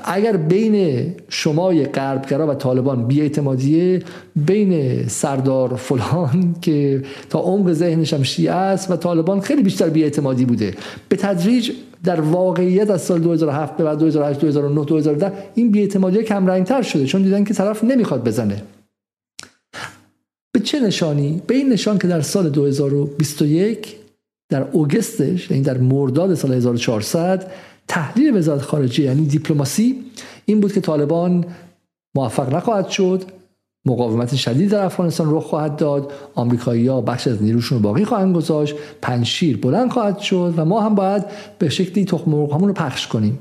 اگر 0.03 0.37
بین 0.37 1.05
شمای 1.29 1.85
غربگرا 1.85 2.47
و 2.47 2.53
طالبان 2.53 3.07
بیاعتمادیه 3.07 4.03
بین 4.35 5.03
سردار 5.07 5.75
فلان 5.75 6.55
که 6.61 7.03
تا 7.29 7.39
عمق 7.39 7.71
ذهنش 7.71 8.13
هم 8.13 8.23
شیعه 8.23 8.53
است 8.53 8.91
و 8.91 8.95
طالبان 8.95 9.39
خیلی 9.39 9.63
بیشتر 9.63 9.89
بیاعتمادی 9.89 10.45
بوده. 10.45 10.73
به 11.09 11.15
تدریج 11.15 11.71
در 12.03 12.21
واقعیت 12.21 12.89
از 12.89 13.01
سال 13.01 13.19
2007 13.19 13.77
به 13.77 13.83
بعد 13.83 13.97
2008 13.97 14.39
2009 14.39 14.85
2010 14.85 15.31
این 15.55 15.71
بیاعتمادی 15.71 16.23
کم 16.23 16.47
رنگتر 16.47 16.81
شده. 16.81 17.05
چون 17.05 17.21
دیدن 17.21 17.43
که 17.43 17.53
طرف 17.53 17.83
نمی‌خواد 17.83 18.23
بزنه. 18.23 18.61
چه 20.77 20.83
نشانی؟ 20.83 21.41
به 21.47 21.55
این 21.55 21.69
نشان 21.69 21.97
که 21.97 22.07
در 22.07 22.21
سال 22.21 22.49
2021 22.49 23.95
در 24.49 24.63
اوگستش 24.71 25.51
یعنی 25.51 25.63
در 25.63 25.77
مرداد 25.77 26.35
سال 26.35 26.53
1400 26.53 27.51
تحلیل 27.87 28.37
وزارت 28.37 28.61
خارجه 28.61 29.03
یعنی 29.03 29.25
دیپلماسی 29.25 30.03
این 30.45 30.59
بود 30.59 30.73
که 30.73 30.81
طالبان 30.81 31.45
موفق 32.15 32.55
نخواهد 32.55 32.89
شد 32.89 33.23
مقاومت 33.85 34.35
شدید 34.35 34.71
در 34.71 34.85
افغانستان 34.85 35.35
رخ 35.35 35.43
خواهد 35.43 35.75
داد 35.75 36.11
آمریکایی 36.35 36.87
ها 36.87 37.01
بخش 37.01 37.27
از 37.27 37.43
نیروشون 37.43 37.77
رو 37.77 37.83
باقی 37.83 38.05
خواهند 38.05 38.35
گذاشت 38.35 38.75
پنشیر 39.01 39.57
بلند 39.57 39.91
خواهد 39.91 40.19
شد 40.19 40.53
و 40.57 40.65
ما 40.65 40.81
هم 40.81 40.95
باید 40.95 41.25
به 41.59 41.69
شکلی 41.69 42.05
تخم 42.05 42.31
مرغ 42.31 42.63
رو 42.63 42.73
پخش 42.73 43.07
کنیم. 43.07 43.39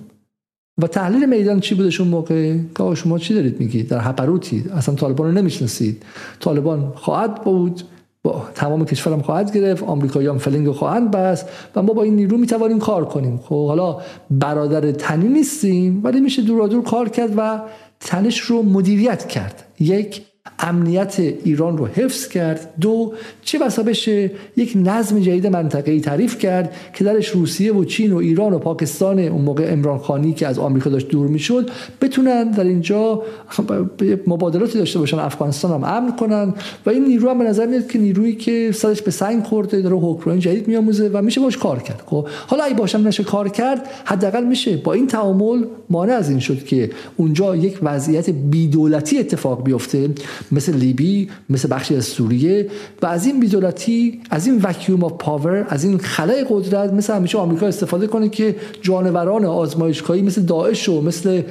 و 0.82 0.86
تحلیل 0.86 1.26
میدان 1.26 1.60
چی 1.60 1.74
بودش 1.74 2.00
اون 2.00 2.10
موقع 2.10 2.56
که 2.76 2.94
شما 2.94 3.18
چی 3.18 3.34
دارید 3.34 3.60
میگید؟ 3.60 3.88
در 3.88 4.00
هپروتی 4.00 4.64
اصلا 4.74 4.94
طالبان 4.94 5.26
رو 5.26 5.32
نمی‌شناسید. 5.32 6.02
طالبان 6.40 6.92
خواهد 6.94 7.44
بود 7.44 7.82
با 8.22 8.44
تمام 8.54 8.84
کشورم 8.84 9.22
خواهد 9.22 9.56
گرفت 9.56 9.82
آمریکاییان 9.82 10.38
فلنگ 10.38 10.70
خواهند 10.70 11.10
بست 11.10 11.48
و 11.76 11.82
ما 11.82 11.92
با 11.92 12.02
این 12.02 12.16
نیرو 12.16 12.36
می‌توانیم 12.38 12.78
کار 12.78 13.04
کنیم. 13.04 13.36
خب 13.36 13.66
حالا 13.66 14.00
برادر 14.30 14.92
تنی 14.92 15.28
نیستیم 15.28 16.00
ولی 16.04 16.20
میشه 16.20 16.42
دور 16.42 16.68
دور 16.68 16.82
کار 16.82 17.08
کرد 17.08 17.34
و 17.36 17.60
تنش 18.00 18.40
رو 18.40 18.62
مدیریت 18.62 19.28
کرد. 19.28 19.64
یک 19.80 20.22
امنیت 20.58 21.16
ایران 21.18 21.78
رو 21.78 21.86
حفظ 21.86 22.28
کرد. 22.28 22.74
دو 22.80 23.12
چه 23.42 23.58
بسا 23.58 23.82
بشه 23.82 24.30
یک 24.56 24.72
نظم 24.84 25.20
جدید 25.20 25.46
منطقه‌ای 25.46 26.00
تعریف 26.00 26.38
کرد 26.38 26.74
که 26.94 27.04
درش 27.04 27.28
روسیه 27.28 27.74
و 27.74 27.84
چین 27.84 28.12
و 28.12 28.16
ایران 28.16 28.52
و 28.52 28.58
پاکستان 28.58 29.18
اون 29.18 29.42
موقع 29.42 29.72
امران 29.72 29.98
خانی 29.98 30.32
که 30.32 30.46
از 30.46 30.58
آمریکا 30.58 30.90
داشت 30.90 31.08
دور 31.08 31.26
می‌شد 31.26 31.70
بتونن 32.00 32.50
در 32.50 32.64
اینجا 32.64 33.22
مبادلاتی 34.26 34.78
داشته 34.78 34.98
باشن 34.98 35.18
افغانستان 35.18 35.72
هم 35.72 35.84
امن 35.84 36.16
کنن. 36.16 36.54
و 36.86 36.90
این 36.90 37.04
نیرو 37.04 37.30
هم 37.30 37.38
به 37.38 37.44
نظر 37.44 37.66
میاد 37.66 37.86
که 37.86 37.98
نیرویی 37.98 38.34
که 38.34 38.70
سرش 38.74 39.02
به 39.02 39.10
سنگ 39.10 39.42
خورده 39.42 39.80
داره 39.82 39.96
حکمرانی 39.96 40.40
جدید 40.40 40.68
میآموزه 40.68 41.10
و 41.12 41.22
میشه 41.22 41.40
باش 41.40 41.56
کار 41.56 41.82
کرد. 41.82 42.02
خب 42.06 42.26
حالا 42.46 42.64
اگه 42.64 42.74
باشم 42.74 43.08
نشه 43.08 43.24
کار 43.24 43.48
کرد 43.48 43.86
حداقل 44.04 44.44
میشه 44.44 44.76
با 44.76 44.92
این 44.92 45.06
تعامل 45.06 45.64
مانع 45.90 46.12
از 46.12 46.30
این 46.30 46.38
شد 46.38 46.64
که 46.64 46.90
اونجا 47.16 47.56
یک 47.56 47.78
وضعیت 47.82 48.30
بیدولتی 48.30 49.18
اتفاق 49.18 49.64
بیفته. 49.64 50.08
مثل 50.52 50.74
لیبی 50.74 51.28
مثل 51.50 51.68
بخشی 51.70 51.96
از 51.96 52.04
سوریه 52.04 52.66
و 53.02 53.06
از 53.06 53.26
این 53.26 53.40
بیدولتی 53.40 54.20
از 54.30 54.46
این 54.46 54.60
vacuum 54.62 55.04
of 55.04 55.12
power 55.18 55.66
از 55.68 55.84
این 55.84 55.98
خلأ 55.98 56.46
قدرت 56.50 56.92
مثل 56.92 57.14
همیشه 57.14 57.38
آمریکا 57.38 57.66
استفاده 57.66 58.06
کنه 58.06 58.28
که 58.28 58.56
جانوران 58.82 59.44
آزمایشگاهی 59.44 60.22
مثل 60.22 60.42
داعش 60.42 60.88
و 60.88 61.00
مثل 61.00 61.42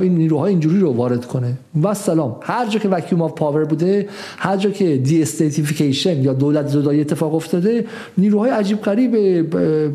این 0.00 0.14
نیروهای 0.14 0.50
اینجوری 0.50 0.80
رو 0.80 0.92
وارد 0.92 1.26
کنه. 1.26 1.52
و 1.82 1.94
سلام 1.94 2.36
هر 2.42 2.66
جا 2.66 2.78
که 2.78 2.88
vacuum 2.88 3.22
of 3.22 3.32
power 3.32 3.64
بوده 3.64 4.08
هر 4.36 4.56
جا 4.56 4.70
که 4.70 4.96
de-statification 4.96 6.22
یا 6.22 6.32
دولت 6.32 6.66
زدایی 6.66 7.00
اتفاق 7.00 7.34
افتاده 7.34 7.84
نیروهای 8.18 8.50
عجیب 8.50 8.80
غریب 8.80 9.10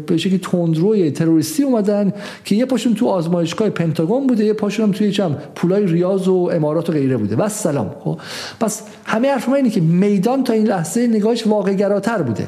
به 0.06 0.18
شکلی 0.18 0.38
تندروی 0.38 1.12
تروریستی 1.12 1.64
اومدن 1.64 2.14
که 2.46 2.56
یه 2.56 2.66
پاشون 2.66 2.94
تو 2.94 3.08
آزمایشگاه 3.08 3.70
پنتاگون 3.70 4.28
بوده 4.28 4.46
یه 4.46 4.54
پاشون 4.54 4.86
هم 4.86 4.92
توی 4.92 5.12
چم 5.12 5.38
پولای 5.56 5.86
ریاض 5.86 6.28
و 6.28 6.50
امارات 6.54 6.90
و 6.90 6.94
غیره 6.94 7.18
بوده. 7.18 7.36
و 7.36 7.50
سلام 7.50 7.92
خب 8.04 8.20
پس 8.60 8.82
همه 9.06 9.32
حرف 9.32 9.50
ما 9.50 9.56
اینه 9.56 9.70
که 9.70 9.82
میدان 9.82 10.44
تا 10.44 10.54
این 10.54 10.68
لحظه 10.68 11.08
نگاهش 11.08 11.48
واقع 11.48 11.74
گراتر 11.74 12.22
بوده. 12.22 12.48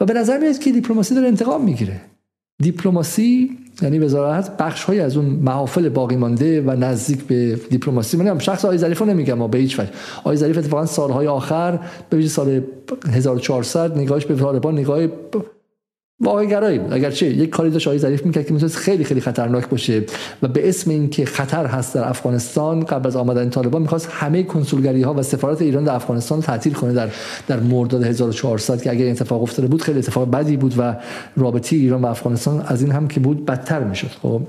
و 0.00 0.04
به 0.04 0.14
نظر 0.14 0.38
میاد 0.38 0.58
که 0.58 0.72
دیپلماسی 0.72 1.14
داره 1.14 1.28
انتقام 1.28 1.64
می‌گیره. 1.64 2.00
دیپلماسی 2.62 3.58
یعنی 3.82 3.98
وزارت 3.98 4.56
بخش 4.56 4.84
های 4.84 5.00
از 5.00 5.16
اون 5.16 5.26
محافل 5.26 5.88
باقی 5.88 6.16
مانده 6.16 6.60
و 6.60 6.70
نزدیک 6.70 7.24
به 7.24 7.54
دیپلماسی 7.70 8.16
من 8.16 8.38
شخص 8.38 8.64
آقای 8.64 8.78
ظریف 8.78 9.02
نمیگم 9.02 9.34
ما 9.34 9.48
به 9.48 9.58
هیچ 9.58 9.78
وجه. 9.78 9.90
آقای 10.18 10.36
ظریف 10.36 10.58
اتفاقا 10.58 10.86
سالهای 10.86 11.26
آخر 11.26 11.78
به 12.10 12.28
سال 12.28 12.62
1400 13.12 13.98
نگاهش 13.98 14.26
به 14.26 14.36
طالبان 14.36 14.78
نگاه 14.78 15.06
واقعا 16.20 16.44
گرایی 16.44 16.78
بود. 16.78 16.92
اگرچه 16.92 17.26
یک 17.26 17.50
کاری 17.50 17.70
داشت 17.70 17.86
آقای 17.86 17.98
ظریف 17.98 18.26
می‌کرد 18.26 18.46
که 18.46 18.52
می‌تونست 18.52 18.76
خیلی 18.76 19.04
خیلی 19.04 19.20
خطرناک 19.20 19.68
باشه 19.68 20.04
و 20.42 20.48
به 20.48 20.68
اسم 20.68 20.90
اینکه 20.90 21.24
خطر 21.24 21.66
هست 21.66 21.94
در 21.94 22.08
افغانستان 22.08 22.84
قبل 22.84 23.06
از 23.06 23.16
آمدن 23.16 23.50
طالبان 23.50 23.82
می‌خواست 23.82 24.08
همه 24.10 24.42
کنسولگری 24.42 25.02
ها 25.02 25.14
و 25.14 25.22
سفارت 25.22 25.62
ایران 25.62 25.84
در 25.84 25.94
افغانستان 25.94 26.40
تعطیل 26.40 26.72
کنه 26.72 26.92
در 26.92 27.08
در 27.46 27.60
مرداد 27.60 28.02
1400 28.02 28.82
که 28.82 28.90
اگر 28.90 29.04
این 29.04 29.12
اتفاق 29.12 29.42
افتاده 29.42 29.68
بود 29.68 29.82
خیلی 29.82 29.98
اتفاق 29.98 30.30
بدی 30.30 30.56
بود 30.56 30.74
و 30.78 30.96
رابطه 31.36 31.76
ایران 31.76 32.02
و 32.02 32.06
افغانستان 32.06 32.64
از 32.66 32.82
این 32.82 32.90
هم 32.92 33.08
که 33.08 33.20
بود 33.20 33.44
بدتر 33.44 33.84
می‌شد. 33.84 34.10
خب 34.22 34.42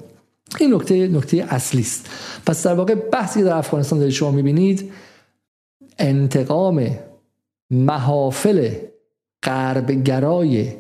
این 0.59 0.73
نکته 0.73 1.07
نکته 1.07 1.45
اصلی 1.49 1.81
است. 1.81 2.09
پس 2.45 2.67
در 2.67 2.73
واقع 2.73 2.95
بحثی 2.95 3.43
در 3.43 3.55
افغانستان 3.55 3.99
دارید 3.99 4.13
شما 4.13 4.31
می‌بینید 4.31 4.91
انتقام 5.99 6.89
محافل 7.71 8.69
غربگرای 9.43 10.73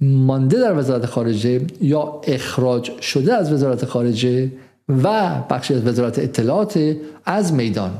مانده 0.00 0.60
در 0.60 0.78
وزارت 0.78 1.06
خارجه 1.06 1.60
یا 1.80 2.20
اخراج 2.24 3.00
شده 3.00 3.34
از 3.34 3.52
وزارت 3.52 3.84
خارجه 3.84 4.52
و 4.88 5.34
بخشی 5.50 5.74
از 5.74 5.86
وزارت 5.86 6.18
اطلاعات 6.18 6.96
از 7.24 7.52
میدان. 7.52 7.90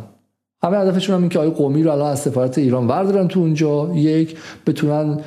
همه 0.63 0.79
هدفشون 0.79 1.15
هم 1.15 1.21
این 1.21 1.31
که 1.31 1.39
آقای 1.39 1.51
قومی 1.51 1.83
رو 1.83 1.91
الان 1.91 2.11
از 2.11 2.21
سفارت 2.21 2.59
ایران 2.59 2.87
وردارن 2.87 3.29
تو 3.29 3.41
اونجا. 3.41 3.91
یک 3.95 4.37
بتونن 4.67 5.21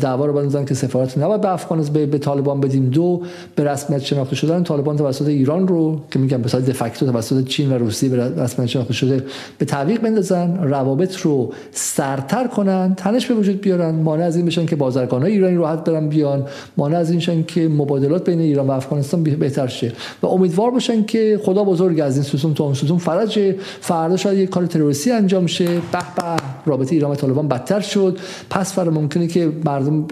دعوا 0.00 0.26
رو 0.26 0.32
بندازن 0.32 0.64
که 0.64 0.74
سفارت 0.74 1.18
نباید 1.18 1.40
به 1.40 1.52
افغانستان 1.52 2.06
به, 2.06 2.18
طالبان 2.18 2.60
بدیم. 2.60 2.90
دو 2.90 3.22
به 3.54 3.64
رسمیت 3.64 4.02
شناخته 4.02 4.36
شدن 4.36 4.62
طالبان 4.62 4.96
توسط 4.96 5.26
ایران 5.26 5.68
رو 5.68 6.00
که 6.10 6.18
میگن 6.18 6.42
به 6.42 6.48
صورت 6.48 6.70
دفکتو 6.70 7.06
توسط 7.06 7.44
چین 7.44 7.72
و 7.72 7.78
روسیه 7.78 8.08
به 8.08 8.16
رسمیت 8.16 8.68
شناخته 8.68 8.92
شده 8.92 9.24
به 9.58 9.64
تعویق 9.64 10.00
بندازن 10.00 10.58
روابط 10.62 11.16
رو 11.16 11.52
سرتر 11.72 12.46
کنن 12.46 12.94
تنش 12.94 13.26
به 13.26 13.34
وجود 13.34 13.60
بیارن 13.60 13.94
مانع 13.94 14.24
از 14.24 14.36
این 14.36 14.46
بشن 14.46 14.66
که 14.66 14.76
های 14.76 15.32
ایرانی 15.32 15.56
راحت 15.56 15.84
برن 15.84 16.08
بیان 16.08 16.46
مانع 16.76 16.98
از 16.98 17.10
این 17.10 17.20
شن 17.20 17.42
که 17.42 17.68
مبادلات 17.68 18.24
بین 18.24 18.40
ایران 18.40 18.66
و 18.66 18.70
افغانستان 18.70 19.22
بهتر 19.22 19.66
شه. 19.66 19.92
و 20.22 20.26
امیدوار 20.26 20.70
باشن 20.70 21.04
که 21.04 21.40
خدا 21.44 21.64
بزرگ 21.64 22.00
از 22.00 22.14
این 22.14 22.22
ستون 22.22 22.54
تا 22.54 22.64
اون 22.64 22.74
ستون 22.74 22.98
فرج 22.98 23.54
فردا 23.80 24.16
شاید 24.16 24.38
یک 24.38 24.50
کار 24.50 24.66
تروریستی 24.66 25.10
انجام 25.10 25.46
شه. 25.46 25.64
به 25.64 25.98
به 26.16 26.22
رابطه 26.66 26.94
ایران 26.94 27.10
و 27.10 27.14
طالبان 27.14 27.48
بدتر 27.48 27.80
شد. 27.80 28.18
پس 28.50 28.72
فردا 28.72 28.90
ممکنه 28.90 29.26
که 29.26 29.50
مردم 29.64 30.06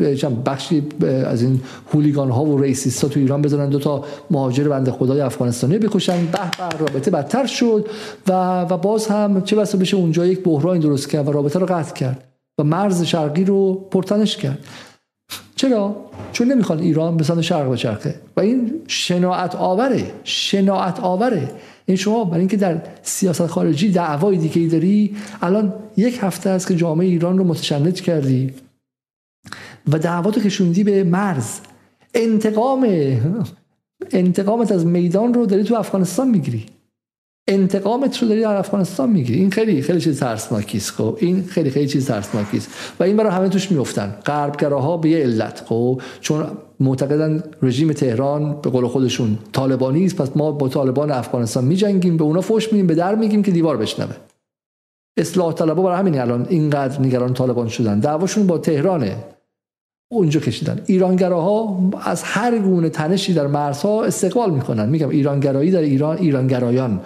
بخشی 0.46 0.82
از 1.26 1.42
این 1.42 1.60
هولیگان 1.92 2.30
ها 2.30 2.44
و 2.44 2.62
ریسیست 2.62 3.02
ها 3.02 3.08
تو 3.08 3.20
ایران 3.20 3.42
بزنن 3.42 3.68
دو 3.68 3.78
تا 3.78 4.04
مهاجر 4.30 4.68
بنده 4.68 4.90
خدای 4.90 5.20
افغانستانی 5.20 5.78
بکشن. 5.78 6.26
به 6.26 6.38
به 6.70 6.78
رابطه 6.78 7.10
بدتر 7.10 7.46
شد 7.46 7.86
و 8.28 8.62
و 8.62 8.76
باز 8.76 9.06
هم 9.06 9.42
چه 9.42 9.56
بسا 9.56 9.78
بشه 9.78 9.96
اونجا 9.96 10.26
یک 10.26 10.42
بحران 10.42 10.78
درست 10.78 11.10
کرد 11.10 11.28
و 11.28 11.32
رابطه 11.32 11.58
رو 11.58 11.66
قطع 11.66 11.94
کرد 11.94 12.24
و 12.58 12.64
مرز 12.64 13.02
شرقی 13.02 13.44
رو 13.44 13.74
پرتنش 13.90 14.36
کرد. 14.36 14.58
چرا؟ 15.56 15.96
چون 16.32 16.52
نمی‌خوان 16.52 16.78
ایران 16.78 17.16
به 17.16 17.24
سمت 17.24 17.40
شرق 17.40 17.72
بچرخه 17.72 18.14
و 18.36 18.40
این 18.40 18.72
شناعت 18.86 19.56
آوره 19.56 20.12
شناعت 20.24 21.00
آوره. 21.00 21.50
این 21.86 21.96
شما 21.96 22.24
برای 22.24 22.38
اینکه 22.38 22.56
در 22.56 22.82
سیاست 23.02 23.46
خارجی 23.46 23.92
دعوای 23.92 24.36
دیگه 24.36 24.60
ای 24.60 24.68
داری 24.68 25.16
الان 25.42 25.72
یک 25.96 26.18
هفته 26.22 26.50
است 26.50 26.68
که 26.68 26.76
جامعه 26.76 27.06
ایران 27.06 27.38
رو 27.38 27.44
متشنج 27.44 28.02
کردی. 28.02 28.50
و 29.92 29.98
دعواتو 29.98 30.40
کشوندی 30.40 30.84
به 30.84 31.04
مرز. 31.04 31.60
انتقام 32.14 32.86
انتقامت 34.10 34.72
از 34.72 34.86
میدان 34.86 35.34
رو 35.34 35.46
داری 35.46 35.64
تو 35.64 35.74
افغانستان 35.74 36.28
می‌گیری. 36.28 36.66
انتقامت 37.48 38.22
رو 38.22 38.28
داری 38.28 38.40
در 38.40 38.56
افغانستان 38.56 39.10
می‌گیری. 39.10 39.40
این 39.40 39.50
خیلی 39.50 39.82
خیلی 39.82 40.00
چیز 40.00 40.20
ترسناکی 40.20 40.78
است. 40.78 40.90
خب 40.90 41.16
این 41.20 41.42
خیلی 41.42 41.70
خیلی 41.70 41.88
چیز 41.88 42.06
ترسناکی 42.06 42.56
است. 42.56 42.70
و 43.00 43.02
این 43.02 43.16
برای 43.16 43.32
همه 43.32 43.48
توش 43.48 43.72
میفتن 43.72 44.16
غربگراها 44.26 44.96
به 44.96 45.08
یه 45.08 45.18
علت. 45.18 45.62
خب 45.66 46.00
چون 46.20 46.46
معتقدن 46.80 47.42
رژیم 47.62 47.92
تهران 47.92 48.60
به 48.62 48.70
قول 48.70 48.86
خودشون 48.86 49.38
طالبانی 49.52 50.04
است 50.04 50.16
پس 50.16 50.28
ما 50.36 50.52
با 50.52 50.68
طالبان 50.68 51.10
افغانستان 51.10 51.64
میجنگیم 51.64 52.16
به 52.16 52.24
اونا 52.24 52.40
فوش 52.40 52.72
میدیم 52.72 52.86
به 52.86 52.94
در 52.94 53.14
میگیم 53.14 53.42
که 53.42 53.50
دیوار 53.50 53.76
بشنوه. 53.76 54.14
اصلاح 55.16 55.52
طلبها 55.52 55.82
برای 55.82 55.98
همین 55.98 56.20
الان 56.20 56.46
اینقدر 56.48 57.00
نگران 57.00 57.34
طالبان 57.34 57.68
شدن. 57.68 58.00
دعواشون 58.00 58.46
با 58.46 58.58
تهرانه. 58.58 59.16
اونجا 60.12 60.40
کشیدن. 60.40 60.80
ایرانگراها 60.86 61.78
از 62.04 62.22
هر 62.22 62.58
گونه 62.58 62.88
تنشی 62.88 63.34
در 63.34 63.46
مرزها 63.46 64.04
استقبال 64.04 64.50
می‌کنن. 64.50 64.88
میگم 64.88 65.08
ایرانگرایی 65.08 65.70
در 65.70 65.80
ایران 65.80 66.18
ایرانگرایان. 66.18 67.00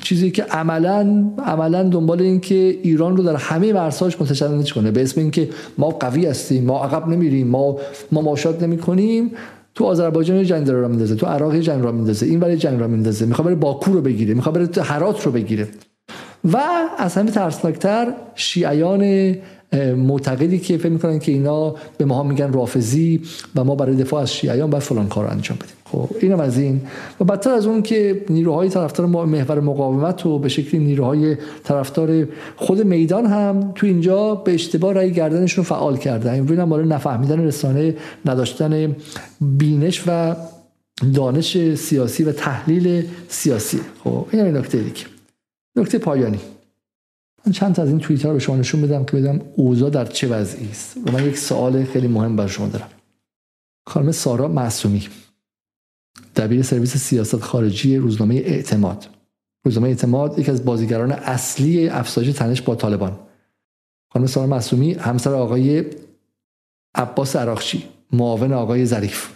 چیزی 0.00 0.30
که 0.30 0.42
عملا 0.42 1.24
عملا 1.46 1.82
دنبال 1.82 2.22
این 2.22 2.40
که 2.40 2.78
ایران 2.82 3.16
رو 3.16 3.22
در 3.22 3.36
همه 3.36 3.72
مرزهاش 3.72 4.20
متشنج 4.20 4.74
کنه. 4.74 4.90
به 4.90 5.02
اسم 5.02 5.20
اینکه 5.20 5.48
ما 5.78 5.88
قوی 5.88 6.26
هستیم 6.26 6.64
ما 6.64 6.84
عقب 6.84 7.08
نمیریم 7.08 7.46
ما 7.48 7.78
مماشات 8.12 8.62
نمی‌کنیم. 8.62 9.30
تو 9.74 9.84
آذربایجان 9.84 10.44
جنگ 10.44 10.70
را 10.70 10.88
میندازه 10.88 11.14
تو 11.14 11.26
عراق 11.26 11.56
جنگ 11.56 11.84
را 11.84 11.92
میندازه 11.92 12.26
این 12.26 12.40
برای 12.40 12.56
جنگ 12.56 12.80
را 12.80 12.88
میندازه. 12.88 13.26
می‌خواد 13.26 13.46
بره 13.46 13.54
باکو 13.54 13.92
رو 13.92 14.00
بگیره 14.00 14.34
می‌خواد 14.34 14.54
بره 14.54 14.82
هرات 14.82 15.26
رو 15.26 15.32
بگیره. 15.32 15.68
و 16.52 16.58
از 16.98 17.14
همه 17.14 17.30
ترسناکتر 17.30 18.12
شیعیان 18.34 19.34
معتقدی 19.74 20.58
که 20.58 20.78
فکر 20.78 20.88
می‌کنن 20.88 21.18
که 21.18 21.32
اینا 21.32 21.74
به 21.98 22.04
ما 22.04 22.22
میگن 22.22 22.52
رافضی 22.52 23.20
و 23.56 23.64
ما 23.64 23.74
برای 23.74 23.96
دفاع 23.96 24.22
از 24.22 24.32
شیعیان 24.32 24.70
باید 24.70 24.82
فلان 24.82 25.08
کار 25.08 25.26
انجام 25.26 25.58
بدیم. 25.58 25.74
خب 25.84 26.10
اینم 26.20 26.40
از 26.40 26.58
این. 26.58 26.80
و 27.20 27.24
بدتر 27.24 27.50
از 27.50 27.66
اون 27.66 27.82
که 27.82 28.24
نیروهای 28.30 28.68
طرفدار 28.68 29.06
محور 29.06 29.60
مقاومت 29.60 30.26
و 30.26 30.38
به 30.38 30.48
شکلی 30.48 30.84
نیروهای 30.84 31.36
طرفدار 31.64 32.28
خود 32.56 32.82
میدان 32.82 33.26
هم 33.26 33.72
تو 33.74 33.86
اینجا 33.86 34.34
به 34.34 34.54
اشتباه 34.54 34.92
رای 34.92 35.12
گردنشون 35.12 35.64
فعال 35.64 35.96
کردن 35.96 36.32
این 36.32 36.60
هم 36.60 36.70
برای 36.70 36.86
نفهمیدن 36.86 37.40
رسانه 37.40 37.94
نداشتن 38.24 38.96
بینش 39.40 40.04
و 40.06 40.36
دانش 41.14 41.74
سیاسی 41.74 42.24
و 42.24 42.32
تحلیل 42.32 43.04
سیاسی. 43.28 43.80
خب 44.04 44.26
این 44.32 44.56
نکته 44.56 44.78
دیگه. 44.78 45.04
نکته 45.76 45.98
پایانی. 45.98 46.38
من 47.46 47.52
چند 47.52 47.74
تا 47.74 47.82
از 47.82 47.88
این 47.88 47.98
توییتر 47.98 48.32
به 48.32 48.38
شما 48.38 48.56
نشون 48.56 48.82
بدم 48.82 49.04
که 49.04 49.16
بدم 49.16 49.40
اوضاع 49.56 49.90
در 49.90 50.04
چه 50.04 50.28
وضعی 50.28 50.70
است. 50.70 50.96
و 50.96 51.12
من 51.12 51.26
یک 51.26 51.38
سوال 51.38 51.84
خیلی 51.84 52.08
مهم 52.08 52.36
بر 52.36 52.46
شما 52.46 52.68
دارم. 52.68 52.90
خانم 53.86 54.12
سارا 54.12 54.48
معصومی. 54.48 55.08
دبیر 56.36 56.62
سرویس 56.62 56.96
سیاست 56.96 57.36
خارجی 57.36 57.96
روزنامه 57.96 58.34
اعتماد. 58.34 59.08
روزنامه 59.64 59.88
اعتماد 59.88 60.38
یکی 60.38 60.50
از 60.50 60.64
بازیگران 60.64 61.12
اصلی 61.12 61.88
افزایش 61.88 62.36
تنش 62.36 62.62
با 62.62 62.74
طالبان. 62.74 63.18
خانم 64.12 64.26
سارا 64.26 64.46
معصومی 64.46 64.92
همسر 64.92 65.32
آقای 65.32 65.84
عباس 66.94 67.36
عراقچی 67.36 67.84
معاون 68.12 68.52
آقای 68.52 68.86
ظریف. 68.86 69.30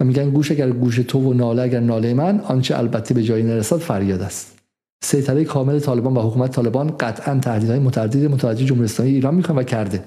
و 0.00 0.04
میگن 0.04 0.30
گوش 0.30 0.50
اگر 0.50 0.70
گوش 0.70 0.96
تو 0.96 1.18
و 1.18 1.34
ناله 1.34 1.62
اگر 1.62 1.80
ناله 1.80 2.14
من 2.14 2.40
آنچه 2.40 2.78
البته 2.78 3.14
به 3.14 3.22
جایی 3.22 3.44
نرسد 3.44 3.76
فریاد 3.76 4.22
است. 4.22 4.61
سیطره 5.02 5.44
کامل 5.44 5.78
طالبان 5.78 6.16
و 6.16 6.20
حکومت 6.20 6.50
طالبان 6.50 6.96
قطعا 6.96 7.38
تهدیدهای 7.38 7.78
متعدد 7.78 8.24
متوجه 8.30 8.64
جمهوری 8.64 8.84
اسلامی 8.84 9.12
ایران 9.12 9.34
می‌کنه 9.34 9.56
و 9.56 9.62
کرده. 9.62 10.04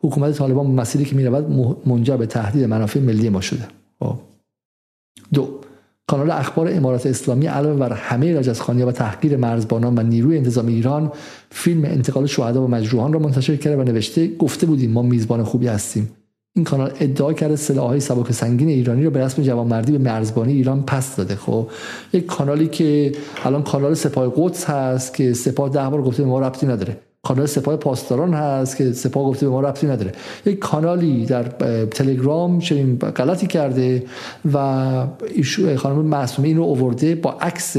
حکومت 0.00 0.34
طالبان 0.34 0.66
مسیری 0.66 1.04
که 1.04 1.16
می‌رود 1.16 1.50
منجر 1.86 2.16
به 2.16 2.26
تهدید 2.26 2.64
منافع 2.64 3.00
ملی 3.00 3.28
ما 3.28 3.40
شده. 3.40 3.66
خب. 4.00 4.18
دو 5.32 5.48
کانال 6.06 6.30
اخبار 6.30 6.68
امارات 6.72 7.06
اسلامی 7.06 7.46
علاوه 7.46 7.78
بر 7.78 7.92
همه 7.92 8.38
رجزخانی 8.38 8.82
و 8.82 8.92
تحقیر 8.92 9.36
مرزبانان 9.36 9.98
و 9.98 10.02
نیروی 10.02 10.38
انتظامی 10.38 10.74
ایران 10.74 11.12
فیلم 11.50 11.84
انتقال 11.84 12.26
شهدا 12.26 12.64
و 12.64 12.68
مجروحان 12.68 13.12
را 13.12 13.18
منتشر 13.18 13.56
کرده 13.56 13.76
و 13.76 13.82
نوشته 13.82 14.36
گفته 14.36 14.66
بودیم 14.66 14.92
ما 14.92 15.02
میزبان 15.02 15.44
خوبی 15.44 15.66
هستیم. 15.66 16.10
این 16.56 16.64
کانال 16.64 16.92
ادعا 17.00 17.32
کرده 17.32 17.56
سلاحهای 17.56 18.00
سبک 18.00 18.32
سنگین 18.32 18.68
ایرانی 18.68 19.04
رو 19.04 19.10
به 19.10 19.20
رسم 19.20 19.42
جوانمردی 19.42 19.92
به 19.92 19.98
مرزبانی 19.98 20.52
ایران 20.52 20.82
پس 20.82 21.16
داده. 21.16 21.36
خب 21.36 21.68
یک 22.12 22.26
کانالی 22.26 22.66
که 22.66 23.12
الان 23.44 23.62
کانال 23.62 23.94
سپاه 23.94 24.32
قدس 24.36 24.64
هست 24.64 25.14
که 25.14 25.32
سپاه 25.32 25.68
ده 25.68 25.88
بار 25.88 26.02
گفته 26.02 26.24
ما 26.24 26.40
ربطی 26.40 26.66
نداره. 26.66 26.96
کانال 27.22 27.46
سپاه 27.46 27.76
پاسداران 27.76 28.34
هست 28.34 28.76
که 28.76 28.92
سپاه 28.92 29.24
گفته 29.24 29.46
به 29.46 29.52
ما 29.52 29.60
ربطی 29.60 29.86
نداره. 29.86 30.12
یک 30.46 30.58
کانالی 30.58 31.26
در 31.26 31.42
تلگرام 31.90 32.58
چنین 32.58 32.96
غلطی 32.96 33.46
کرده 33.46 34.04
و 34.54 35.06
خانم 35.76 36.04
معصومه 36.04 36.48
این 36.48 36.56
رو 36.56 36.62
اوورده 36.62 37.14
با 37.14 37.32
عکس 37.32 37.76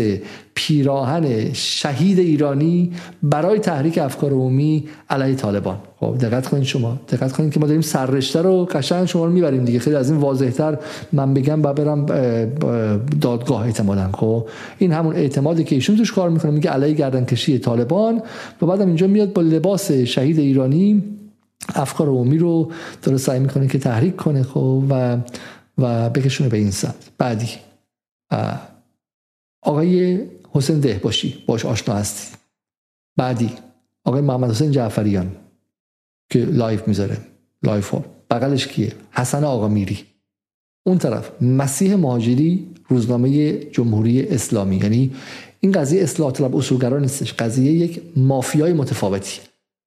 پیراهن 0.61 1.53
شهید 1.53 2.19
ایرانی 2.19 2.91
برای 3.23 3.60
تحریک 3.60 3.98
افکار 3.98 4.31
عمومی 4.31 4.84
علیه 5.10 5.36
طالبان. 5.36 5.77
خب 5.99 6.18
دقت 6.18 6.48
کنید 6.48 6.64
شما 6.64 6.99
دقت 7.10 7.31
کنید 7.31 7.53
که 7.53 7.60
ما 7.60 7.68
داریم 7.68 7.81
سررشته 7.81 8.41
رو 8.41 8.65
قشنگ 8.65 9.06
شما 9.06 9.26
رو 9.26 9.31
می‌بریم 9.31 9.65
دیگه. 9.65 9.80
خیلی 9.80 9.95
از 9.95 10.11
این 10.11 10.19
واضحتر 10.19 10.77
من 11.11 11.34
بگم 11.34 11.61
با 11.61 11.73
برم 11.73 12.06
دادگاه 13.22 13.61
اعتمادا. 13.61 14.10
خب 14.14 14.48
این 14.77 14.91
همون 14.91 15.15
اعتمادی 15.15 15.64
که 15.64 15.76
ایشون 15.76 15.98
توش 15.98 16.14
کار 16.14 16.30
می‌کنه 16.30 16.52
میگه 16.52 16.69
علیه 16.69 16.94
گردنکشی 16.94 17.60
طالبان 17.60 18.22
و 18.61 18.65
بعدم 18.65 18.88
اینجا 18.88 19.07
میاد 19.07 19.34
با 19.34 19.41
لباس 19.41 19.91
شهید 19.91 20.40
ایرانی 20.40 21.03
افکار 21.76 22.07
عمومی 22.07 22.38
رو 22.38 22.72
داره 23.03 23.18
سعی 23.18 23.40
می‌کنه 23.40 23.68
که 23.68 23.80
تحریک 23.80 24.15
کنه. 24.15 24.44
خب 24.44 24.84
و 24.90 25.18
و 25.77 26.10
بکشونه 26.10 26.49
به 26.49 26.57
این 26.57 26.72
سمت. 26.72 27.10
بعدی 27.18 27.48
آقای 29.64 30.19
حسین 30.51 30.80
دهباشی 30.80 31.43
باش 31.47 31.65
آشنا 31.65 31.95
هستی. 31.95 32.38
بعدی 33.17 33.51
آقای 34.05 34.21
محمد 34.21 34.49
حسین 34.49 34.71
جعفریان 34.71 35.31
که 36.30 36.39
live 36.40 36.88
می‌ذاره 36.88 37.17
live 37.64 37.90
ها 37.89 38.05
بغلش 38.30 38.67
کیه؟ 38.67 38.93
حسن 39.11 39.43
آقامیری 39.44 39.99
اون 40.85 40.97
طرف 40.97 41.43
مسیح 41.43 41.95
مهاجری 41.95 42.67
روزنامه 42.88 43.53
جمهوری 43.53 44.27
اسلامی. 44.27 44.77
یعنی 44.77 45.11
این 45.59 45.71
قضیه 45.71 46.03
اصلاح 46.03 46.31
طلب 46.31 46.55
اصولگرا 46.55 46.99
نیستش. 46.99 47.34
قضیه 47.34 47.71
یک 47.71 48.01
مافیای 48.15 48.73
متفاوتی. 48.73 49.39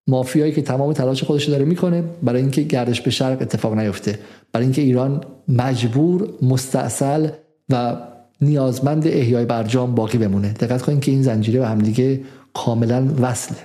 مافیایی 0.06 0.52
که 0.52 0.62
تمام 0.62 0.92
تلاش 0.92 1.24
خودش 1.24 1.48
داره 1.48 1.64
می‌کنه 1.64 2.04
برای 2.22 2.40
اینکه 2.40 2.62
گردش 2.62 3.00
به 3.00 3.10
شرق 3.10 3.42
اتفاق 3.42 3.74
نیفته. 3.74 4.18
برای 4.52 4.66
اینکه 4.66 4.82
ایران 4.82 5.24
مجبور 5.48 6.28
مستاصل 6.42 7.28
و 7.68 7.96
نیازمند 8.42 9.06
احیای 9.06 9.44
برجام 9.44 9.94
باقی 9.94 10.18
بمونه. 10.18 10.52
دقت 10.52 10.82
کنید 10.82 11.00
که 11.00 11.12
این 11.12 11.22
زنجیره 11.22 11.60
به 11.60 11.68
همدیگه 11.68 12.20
کاملا 12.54 13.08
وصله. 13.20 13.58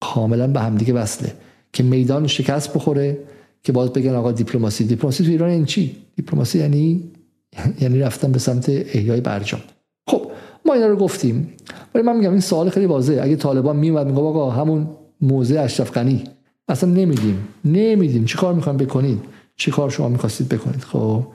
کاملا 0.00 0.46
به 0.46 0.60
همدیگه 0.60 0.94
وصله. 0.94 1.32
که 1.72 1.82
میدان 1.82 2.26
شکست 2.26 2.74
بخوره 2.74 3.18
که 3.62 3.72
باز 3.72 3.92
بگن 3.92 4.14
آقا 4.14 4.32
دیپلماسی. 4.32 4.84
دیپلماسی 4.84 5.24
تو 5.24 5.30
ایران 5.30 5.50
این 5.50 5.64
چی؟ 5.64 5.96
دیپلماسی 6.16 6.58
یعنی 6.58 7.10
یعنی 7.82 7.98
رفتن 7.98 8.32
به 8.32 8.38
سمت 8.38 8.68
احیای 8.68 9.20
برجام 9.20 9.60
خب 10.08 10.30
ما 10.64 10.74
اینا 10.74 10.86
رو 10.86 10.96
گفتیم. 10.96 11.52
ولی 11.94 12.04
من 12.04 12.16
میگم 12.16 12.30
این 12.30 12.40
سوال 12.40 12.70
خیلی 12.70 12.86
واضحه. 12.86 13.22
اگه 13.22 13.36
طالبان 13.36 13.76
میومد 13.76 14.06
میگه 14.06 14.20
آقا 14.20 14.50
همون 14.50 14.88
موزه 15.20 15.60
اشرف 15.60 15.92
غنی. 15.92 16.24
اصلا 16.68 16.90
نمیدیم 16.90 17.48
نمیدیم. 17.64 18.24
چی 18.24 18.38
کار 18.38 18.54
می‌خوام 18.54 18.76
بکنید؟ 18.76 19.20
چی 19.56 19.70
کار 19.70 19.90
شما 19.90 20.08
می‌خواستید 20.08 20.48
بکنید؟ 20.48 20.80
خب 20.80 21.26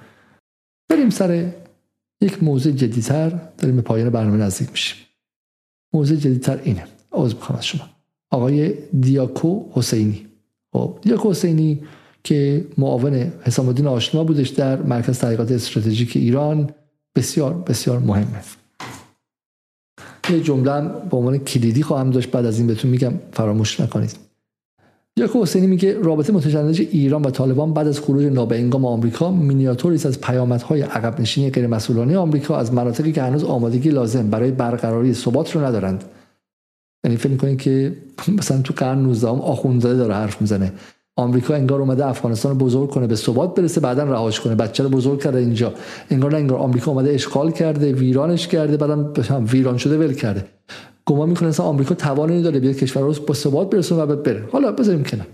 بریم 0.89 1.09
سر 1.09 1.51
یک 2.21 2.43
موضوع 2.43 2.73
جدیتر 2.73 3.29
داریم 3.29 3.75
به 3.75 3.81
پایان 3.81 4.09
برنامه 4.09 4.37
نزدیک 4.37 4.71
میشیم. 4.71 4.97
موضوع 5.93 6.17
جدیتر 6.17 6.59
اینه. 6.63 6.87
عوض 7.11 7.33
می‌خوام 7.33 7.57
از 7.57 7.65
شما. 7.65 7.89
آقای 8.31 8.73
دیاکو 8.99 9.65
حسینی. 9.71 10.27
خب 10.73 10.99
دیاکو 11.01 11.31
حسینی 11.31 11.83
که 12.23 12.67
معاون 12.77 13.13
حسام 13.41 13.67
الدین 13.67 13.87
آشنا 13.87 14.23
بودش 14.23 14.49
در 14.49 14.81
مرکز 14.81 15.19
تحقیقات 15.19 15.51
استراتژیک 15.51 16.17
ایران 16.17 16.69
بسیار 17.15 17.53
بسیار 17.53 17.99
مهمه. 17.99 18.41
یه 20.29 20.41
جمله 20.41 20.81
به 21.09 21.17
عنوان 21.17 21.37
کلیدی 21.37 21.83
خواهم 21.83 22.11
داشت 22.11 22.31
بعد 22.31 22.45
از 22.45 22.57
این 22.57 22.67
بهتون 22.67 22.91
میگم 22.91 23.13
فراموش 23.31 23.79
نکنید. 23.79 24.24
یاکو 25.19 25.41
حسینی 25.41 25.67
میگه 25.67 26.01
رابطه 26.01 26.33
متشنج 26.33 26.81
ایران 26.81 27.21
و 27.21 27.29
طالبان 27.29 27.73
بعد 27.73 27.87
از 27.87 27.99
خروج 27.99 28.25
نابهنگام 28.25 28.85
آمریکا 28.85 29.31
مینیاتوری 29.31 29.95
از 29.95 30.21
پیامدهای 30.21 30.81
عقب 30.81 31.21
نشینی 31.21 31.49
غیر 31.49 31.67
مسئولانه 31.67 32.17
آمریکا 32.17 32.57
از 32.57 32.73
مناطقی 32.73 33.11
که 33.11 33.21
هنوز 33.21 33.43
آمادگی 33.43 33.89
لازم 33.89 34.29
برای 34.29 34.51
برقراری 34.51 35.13
ثبات 35.13 35.55
رو 35.55 35.65
ندارند. 35.65 36.03
یعنی 37.05 37.17
فکر 37.17 37.31
می‌کنید 37.31 37.61
که 37.61 37.95
مثلا 38.39 38.61
تو 38.61 38.73
قرن 38.77 38.99
19 38.99 39.27
آخونزاده 39.27 39.95
داره 39.95 40.13
حرف 40.13 40.41
می‌زنه. 40.41 40.73
آمریکا 41.17 41.55
انگار 41.55 41.81
اومده 41.81 42.05
افغانستان 42.05 42.51
رو 42.51 42.65
بزرگ 42.65 42.89
کنه 42.89 43.07
به 43.07 43.15
ثبات 43.15 43.55
برسه 43.55 43.81
بعدا 43.81 44.03
رهاش 44.03 44.39
کنه. 44.39 44.55
بچه 44.55 44.83
رو 44.83 44.89
بزرگ 44.89 45.23
کرده 45.23 45.37
اینجا. 45.37 45.73
انگار 46.11 46.31
نه 46.31 46.37
انگار 46.37 46.59
آمریکا 46.59 46.91
اومده 46.91 47.11
اشغال 47.11 47.51
کرده 47.51 47.93
ویرانش 47.93 48.47
کرده 48.47 48.77
بعدم 48.77 49.13
ویران 49.51 49.77
شده 49.77 49.97
ول 49.97 50.13
کرده. 50.13 50.45
گمان 51.05 51.29
می‌کنه 51.29 51.49
اصلا 51.49 51.65
آمریکا 51.65 51.95
توانی 51.95 52.41
داره 52.41 52.59
بیاد 52.59 52.75
کشور 52.75 53.03
رو 53.03 53.13
با 53.27 53.33
ثبات 53.33 53.69
برسونه 53.69 54.03
و 54.03 54.15
بره. 54.15 54.49
حالا 54.51 54.71
بذاریم 54.71 55.03
کنار. 55.03 55.27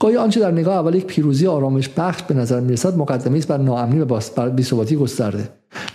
گاهی 0.00 0.16
آنچه 0.16 0.40
در 0.40 0.50
نگاه 0.50 0.74
اول 0.74 0.94
یک 0.94 1.04
پیروزی 1.04 1.46
آرامش 1.46 1.88
بخش 1.88 2.22
به 2.22 2.34
نظر 2.34 2.60
می‌رسد 2.60 2.96
مقدمه 2.96 3.38
است 3.38 3.48
بر 3.48 3.58
ناامنی 3.58 4.00
و 4.00 4.04
بر 4.36 4.48
بی‌ثباتی 4.48 4.96
گسترده. 4.96 5.48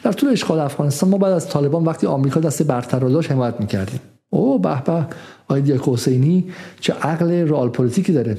در 0.03 0.11
طول 0.11 0.29
اشغال 0.29 0.59
افغانستان 0.59 1.09
ما 1.09 1.17
بعد 1.17 1.33
از 1.33 1.49
طالبان 1.49 1.83
وقتی 1.85 2.07
آمریکا 2.07 2.39
دست 2.39 2.63
برتر 2.63 2.99
را 2.99 3.09
داشت 3.09 3.31
حمایت 3.31 3.59
می‌کردیم. 3.59 3.99
او 4.29 4.59
به 4.59 4.81
به 4.81 5.05
آیدیا 5.47 5.81
حسینی 5.85 6.51
چه 6.79 6.93
عقل 6.93 7.31
رئال 7.31 7.69
پلیتیکی 7.69 8.13
داره. 8.13 8.37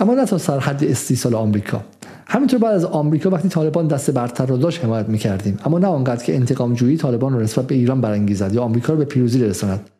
اما 0.00 0.14
نه 0.14 0.26
تا 0.26 0.38
سرحد 0.38 0.84
استیصال 0.84 1.34
آمریکا. 1.34 1.80
همینطور 2.26 2.60
بعد 2.60 2.74
از 2.74 2.84
آمریکا 2.84 3.30
وقتی 3.30 3.48
طالبان 3.48 3.86
دست 3.86 4.10
برتر 4.10 4.46
را 4.46 4.56
داشت 4.56 4.84
حمایت 4.84 5.08
می‌کردیم. 5.08 5.58
اما 5.64 5.78
نه 5.78 5.86
آنقدر 5.86 6.24
که 6.24 6.34
انتقام 6.34 6.74
جویی 6.74 6.96
طالبان 6.96 7.32
رو 7.32 7.40
نسبت 7.40 7.66
به 7.66 7.74
ایران 7.74 8.00
برانگیزد 8.00 8.54
یا 8.54 8.62
آمریکا 8.62 8.92
رو 8.92 8.98
به 8.98 9.04
پیروزی 9.04 9.44
رساند 9.44 9.90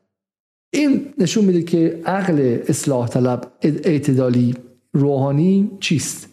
این 0.72 1.06
نشون 1.18 1.44
میده 1.44 1.62
که 1.62 2.00
عقل 2.06 2.58
اصلاح 2.68 3.08
طلب 3.08 3.52
اعتدالی 3.62 4.54
روحانی 4.92 5.70
چیست؟ 5.80 6.28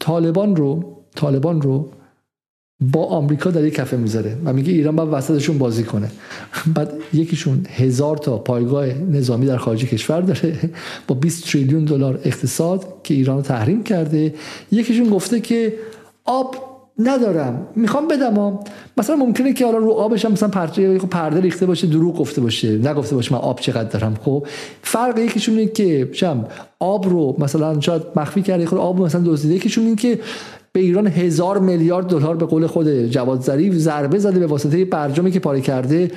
طالبان 0.00 0.56
رو 0.56 0.96
طالبان 1.14 1.62
رو 1.62 1.88
با 2.80 3.06
آمریکا 3.06 3.50
در 3.50 3.64
یک 3.64 3.74
کفه 3.74 3.96
می‌ذاره 3.96 4.36
و 4.44 4.52
میگه 4.52 4.72
ایران 4.72 4.96
باید 4.96 5.08
وسطشون 5.12 5.58
بازی 5.58 5.84
کنه. 5.84 6.10
بعد 6.74 6.92
یکیشون 7.12 7.66
هزار 7.76 8.16
تا 8.16 8.38
پایگاه 8.38 8.86
نظامی 8.86 9.46
در 9.46 9.56
خارج 9.56 9.84
کشور 9.84 10.20
داره 10.20 10.58
با 11.06 11.14
20 11.14 11.52
تریلیون 11.52 11.84
دلار 11.84 12.20
اقتصاد 12.24 12.86
که 13.02 13.14
ایران 13.14 13.36
رو 13.36 13.42
تحریم 13.42 13.82
کرده. 13.82 14.34
یکیشون 14.72 15.10
گفته 15.10 15.40
که 15.40 15.74
آب 16.24 16.56
ندارم 16.98 17.66
می‌خوام 17.76 18.08
بدم 18.08 18.58
مثلا 18.96 19.16
ممکنه 19.16 19.52
که 19.52 19.64
حالا 19.64 19.78
رو 19.78 19.90
آبش 19.90 20.24
هم 20.24 20.32
مثلا 20.32 20.48
پرده 20.48 20.98
پرده 20.98 21.40
ریخته 21.40 21.66
باشه 21.66 21.86
دروغ 21.86 22.16
گفته 22.16 22.40
باشه 22.40 22.78
نگفته 22.78 23.14
باشه 23.14 23.32
من 23.32 23.38
آب 23.38 23.60
چقدر 23.60 23.88
دارم. 23.88 24.14
خب 24.24 24.46
فرق 24.82 25.18
یکیشون 25.18 25.58
اینه 25.58 25.72
که 25.72 26.08
شم 26.12 26.44
آب 26.78 27.08
رو 27.08 27.36
مثلا 27.38 27.80
شاید 27.80 28.02
مخفی 28.16 28.42
کرده 28.42 28.66
خود 28.66 28.78
آب 28.78 29.02
مثلا 29.02 29.22
دزدیده. 29.26 29.54
یکیشون 29.54 29.86
این 29.86 29.96
که 29.96 30.18
به 30.72 30.80
ایران 30.80 31.06
هزار 31.06 31.58
میلیارد 31.58 32.06
دلار 32.06 32.36
به 32.36 32.46
قول 32.46 32.66
خود 32.66 33.06
جواد 33.06 33.42
ظریف 33.42 33.74
ضربه 33.74 34.18
زده 34.18 34.38
به 34.38 34.46
واسطه 34.46 34.84
برجامی 34.84 35.30
که 35.30 35.40
پاره 35.40 35.60
کرده 35.60 36.10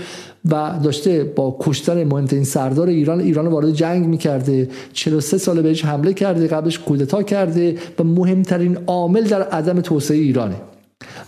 و 0.51 0.79
داشته 0.83 1.23
با 1.23 1.57
کشتن 1.59 2.03
مهمترین 2.03 2.43
سردار 2.43 2.87
ایران 2.87 3.19
ایران 3.19 3.47
وارد 3.47 3.71
جنگ 3.71 4.05
می‌کرده. 4.05 4.69
43 4.93 5.37
سال 5.37 5.61
بهش 5.61 5.85
حمله 5.85 6.13
کرده 6.13 6.47
قبلش 6.47 6.79
کودتا 6.79 7.23
کرده 7.23 7.75
و 7.99 8.03
مهمترین 8.03 8.77
عامل 8.87 9.23
در 9.23 9.41
عدم 9.41 9.81
توسعه 9.81 10.17
ایرانه. 10.17 10.55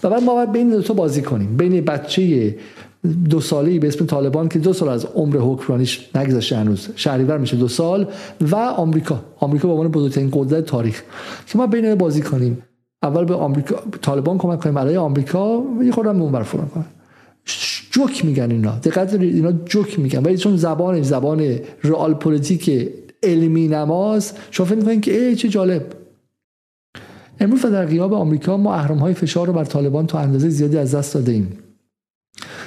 و 0.04 0.10
بعد 0.10 0.24
ما 0.24 0.36
باید 0.36 0.52
بین 0.52 0.70
دو 0.70 0.82
تا 0.82 0.94
بازی 0.94 1.22
کنیم. 1.22 1.58
بین 1.58 1.86
بچه 1.86 2.56
دو 3.30 3.42
سالی 3.42 3.80
به 3.80 3.88
اسم 3.88 4.06
طالبان 4.06 4.50
که 4.50 4.60
دو 4.60 4.74
سال 4.74 4.90
از 4.90 5.06
عمر 5.06 5.38
حکمرانیش 5.38 6.10
نگذشته 6.16 6.56
هنوز. 6.56 6.88
شهریور 6.96 7.38
میشه 7.38 7.58
دو 7.58 7.68
سال 7.68 8.08
و 8.42 8.56
آمریکا. 8.56 9.20
آمریکا 9.40 9.68
به 9.68 9.74
عنوان 9.74 9.88
بزرگترین 9.88 10.30
قدرت 10.34 10.66
تاریخ. 10.66 11.02
که 11.48 11.58
ما 11.58 11.68
بین 11.68 11.96
بازی 11.96 12.22
کنیم. 12.22 12.64
اول 13.06 13.26
به 13.26 13.36
آمریکا 13.36 13.76
طالبان 14.02 14.38
کمک 14.38 14.60
کنیم. 14.60 14.76
برای 14.76 14.98
آمریکا 14.98 15.64
یه 15.84 15.92
خودم 15.92 16.22
اون 16.22 16.44
فرام 16.44 16.70
کنیم 16.70 16.86
جوک 17.92 18.26
میگن 18.26 18.52
اینا. 18.52 18.72
دقت 18.72 19.14
اینا 19.14 19.52
جوک 19.52 20.00
میگن. 20.00 20.24
ولی 20.24 20.38
چون 20.38 20.58
زبان 20.58 21.02
زبان 21.02 21.60
رئال 21.84 22.14
پلیتیک 22.14 22.90
علمی 23.24 23.68
نماز 23.68 24.34
شما 24.52 24.66
فکر 24.66 24.76
می‌کنین 24.76 25.02
که 25.02 25.20
ای 25.20 25.36
چه 25.36 25.50
جالب. 25.50 25.86
امروز 27.40 27.62
در 27.62 27.86
غیاب 27.86 28.14
آمریکا 28.14 28.58
ما 28.58 28.74
اهرم 28.74 28.98
های 28.98 29.14
فشار 29.14 29.48
رو 29.48 29.54
بر 29.54 29.64
طالبان 29.64 30.08
تا 30.08 30.20
اندازه 30.20 30.50
زیادی 30.50 30.78
از 30.78 30.96
دست 30.96 31.14
داده 31.14 31.48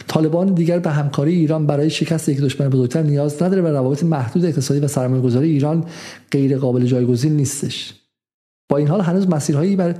طالبان 0.08 0.54
دیگر 0.54 0.78
به 0.78 0.90
همکاری 0.90 1.34
ایران 1.34 1.66
برای 1.66 1.90
شکست 1.90 2.28
یک 2.28 2.40
دشمن 2.40 2.68
بزرگتر 2.68 3.02
نیاز 3.02 3.42
نداره 3.42 3.62
و 3.62 3.66
روابط 3.66 4.04
محدود 4.04 4.44
اقتصادی 4.44 4.80
و 4.80 4.88
سرمایه‌گذاری 4.88 5.50
ایران 5.50 5.84
غیر 6.30 6.58
قابل 6.58 6.84
جایگزین 6.84 7.36
نیستش. 7.36 7.94
با 8.68 8.76
این 8.76 8.88
حال 8.88 9.00
هنوز 9.00 9.28
مسیرهایی 9.28 9.76
بر 9.76 9.94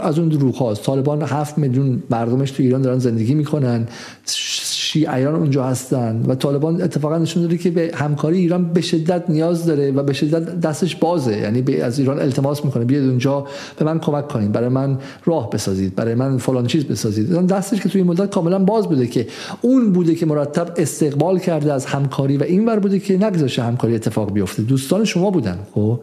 از 0.00 0.18
اون 0.18 0.28
دروغ 0.28 0.56
هاست 0.56 0.82
طالبان 0.82 1.22
هفت 1.22 1.58
میلیون 1.58 2.02
مردمش 2.10 2.50
تو 2.50 2.62
ایران 2.62 2.82
دارن 2.82 2.98
زندگی 2.98 3.34
می‌کنن. 3.34 3.86
شیعیان 4.26 5.34
اونجا 5.34 5.64
هستن 5.64 6.22
و 6.28 6.34
طالبان 6.34 6.82
اتفاقا 6.82 7.18
نشون 7.18 7.42
داده 7.42 7.58
که 7.58 7.70
به 7.70 7.90
همکاری 7.94 8.38
ایران 8.38 8.72
به 8.72 8.80
شدت 8.80 9.30
نیاز 9.30 9.66
داره 9.66 9.90
و 9.90 10.02
به 10.02 10.12
شدت 10.12 10.60
دستش 10.60 10.96
بازه. 10.96 11.36
یعنی 11.36 11.80
از 11.80 11.98
ایران 11.98 12.20
التماس 12.20 12.64
می‌کنه. 12.64 12.84
بیاید 12.84 13.08
اونجا 13.08 13.46
به 13.78 13.84
من 13.84 13.98
کمک 13.98 14.28
کنید. 14.28 14.52
برای 14.52 14.68
من 14.68 14.98
راه 15.24 15.50
بسازید. 15.50 15.94
برای 15.94 16.14
من 16.14 16.38
فلان 16.38 16.66
چیز 16.66 16.84
بسازید. 16.84 17.46
دستش 17.46 17.80
که 17.80 17.88
توی 17.88 18.00
این 18.00 18.10
مدت 18.10 18.30
کاملا 18.30 18.58
باز 18.58 18.88
بوده 18.88 19.06
که 19.06 19.26
اون 19.60 19.92
بوده 19.92 20.14
که 20.14 20.26
مرتب 20.26 20.74
استقبال 20.76 21.38
کرده 21.38 21.72
از 21.72 21.86
همکاری 21.86 22.36
و 22.36 22.42
این 22.42 22.68
ور 22.68 22.78
بوده 22.78 22.98
که 22.98 23.16
نگذاشته 23.16 23.62
همکاری 23.62 23.94
اتفاق 23.94 24.32
بیفته. 24.32 24.62
دوستان 24.62 25.04
شما 25.04 25.30
بودن. 25.30 25.58
خب؟ 25.74 26.00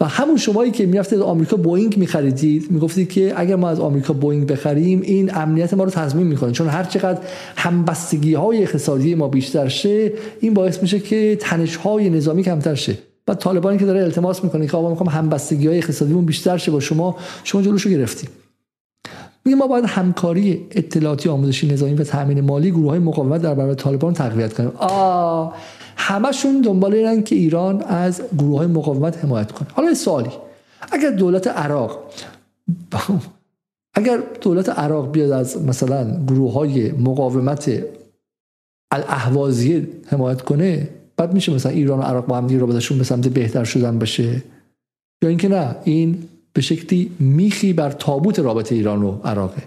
و 0.00 0.04
همون 0.04 0.36
شمایی 0.36 0.70
که 0.70 0.86
می‌رفتید 0.86 1.20
آمریکا 1.20 1.56
بوینگ 1.56 1.96
میخریدید 1.96 2.70
می‌گفتید 2.70 3.10
که 3.10 3.32
اگر 3.36 3.56
ما 3.56 3.68
از 3.68 3.80
آمریکا 3.80 4.12
بوینگ 4.12 4.46
بخریم 4.46 5.00
این 5.00 5.34
امنیت 5.34 5.74
ما 5.74 5.84
رو 5.84 5.90
تضمین 5.90 6.26
می‌کنه. 6.26 6.52
چون 6.52 6.68
هر 6.68 6.84
چقدر 6.84 7.18
همبستگی 7.56 8.34
های 8.34 8.62
اقتصادی 8.62 9.14
ما 9.14 9.28
بیشتر 9.28 9.68
شه 9.68 10.12
این 10.40 10.54
باعث 10.54 10.82
میشه 10.82 11.00
که 11.00 11.36
تنش 11.40 11.76
های 11.76 12.10
نظامی 12.10 12.42
کمتر 12.42 12.74
شه. 12.74 12.98
و 13.28 13.34
طالبانی 13.34 13.78
که 13.78 13.84
داره 13.84 14.02
التماس 14.02 14.44
می‌کنه 14.44 14.66
که 14.66 14.76
آقا 14.76 14.90
می‌خوام 14.90 15.08
همبستگی 15.08 15.66
های 15.66 15.78
اقتصادیمون 15.78 16.24
بیشتر 16.24 16.56
شه 16.56 16.70
با 16.70 16.80
شما 16.80 17.16
شما 17.44 17.62
جلوشو 17.62 17.90
گرفتیم 17.90 18.30
میگه 19.44 19.56
ما 19.56 19.66
باید 19.66 19.84
همکاری 19.84 20.66
اطلاعاتی 20.70 21.28
آموزشی 21.28 21.66
نظامی 21.66 21.94
و 21.94 22.04
تامین 22.04 22.40
مالی 22.40 22.70
گروه 22.70 22.90
های 22.90 22.98
مقاومت 22.98 23.42
در 23.42 23.54
برابر 23.54 23.74
طالبان 23.74 24.14
تقویت 24.14 24.52
کنیم. 24.52 24.72
آ 24.76 25.48
همشون 26.00 26.60
دنبال 26.60 26.94
اینن 26.94 27.22
که 27.22 27.34
ایران 27.34 27.82
از 27.82 28.22
گروه 28.38 28.58
های 28.58 28.66
مقاومت 28.66 29.24
حمایت 29.24 29.52
کنه. 29.52 29.68
حالا 29.72 29.94
سوالی. 29.94 30.30
اگر 30.92 31.10
دولت 31.10 31.46
عراق 31.46 31.98
اگر 33.94 34.22
دولت 34.40 34.68
عراق 34.68 35.12
بیاد 35.12 35.30
از 35.30 35.62
مثلا 35.62 36.24
گروه 36.26 36.52
های 36.52 36.92
مقاومت 36.92 37.82
الاهوازی 38.92 39.86
حمایت 40.06 40.42
کنه 40.42 40.88
بعد 41.16 41.34
میشه 41.34 41.54
مثلا 41.54 41.72
ایران 41.72 41.98
و 41.98 42.02
عراق 42.02 42.26
با 42.26 42.36
هم 42.36 42.46
دیگه 42.46 42.60
رابطشون 42.60 42.98
به 42.98 43.04
سمت 43.04 43.28
بهتر 43.28 43.64
شدن 43.64 43.98
باشه 43.98 44.42
یا 45.22 45.28
اینکه 45.28 45.48
نه 45.48 45.76
این 45.84 46.28
به 46.52 46.60
شکلی 46.60 47.10
میخی 47.18 47.72
بر 47.72 47.90
تابوت 47.90 48.38
رابطه 48.38 48.74
ایران 48.74 49.02
و 49.02 49.18
عراقه. 49.24 49.62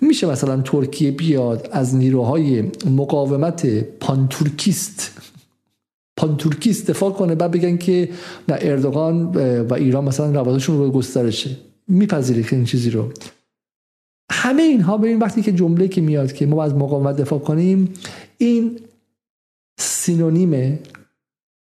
میشه 0.00 0.26
مثلا 0.26 0.60
ترکیه 0.60 1.10
بیاد 1.10 1.68
از 1.72 1.94
نیروهای 1.94 2.64
مقاومت 2.96 3.66
پانتورکیست 3.84 5.15
پانتورکیست 6.16 6.90
دفاع 6.90 7.12
کنه 7.12 7.34
بعد 7.34 7.50
بگن 7.50 7.76
که 7.76 8.08
نه 8.48 8.58
اردوغان 8.60 9.24
و 9.68 9.74
ایران 9.74 10.04
مثلا 10.04 10.30
روابطشون 10.30 10.78
رو 10.78 10.90
گسترشه. 10.90 11.56
میپذیره 11.88 12.42
که 12.42 12.56
این 12.56 12.64
چیزی 12.64 12.90
رو. 12.90 13.12
همه 14.32 14.62
اینها 14.62 14.98
به 14.98 15.08
این 15.08 15.18
وقتی 15.18 15.42
که 15.42 15.52
جمله 15.52 15.88
که 15.88 16.00
میاد 16.00 16.32
که 16.32 16.46
ما 16.46 16.64
از 16.64 16.74
مقاومت 16.74 17.16
دفاع 17.16 17.38
کنیم 17.38 17.94
این 18.38 18.80
سینونیمه. 19.78 20.78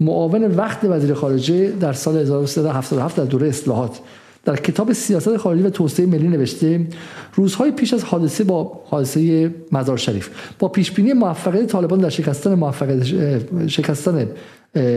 معاون 0.00 0.44
وقت 0.44 0.84
وزیر 0.84 1.14
خارجه 1.14 1.70
در 1.70 1.92
سال 1.92 2.16
1377 2.16 3.16
در 3.16 3.24
دوره 3.24 3.48
اصلاحات. 3.48 4.00
در 4.44 4.56
کتاب 4.56 4.92
سیاست 4.92 5.36
خارجی 5.36 5.62
و 5.62 5.70
توسعه 5.70 6.06
ملی 6.06 6.28
نوشته 6.28 6.86
روزهای 7.34 7.70
پیش 7.70 7.94
از 7.94 8.04
حادثه 8.04 8.44
با 8.44 8.80
حادثه 8.86 9.54
مزار 9.72 9.96
شریف 9.96 10.30
با 10.58 10.68
پیش 10.68 10.92
بینی 10.92 11.12
موفقیت 11.12 11.66
طالبان 11.66 11.98
در 11.98 12.08
شکستن 12.08 12.54
موفقیت 12.54 13.68
شکستن 13.68 14.28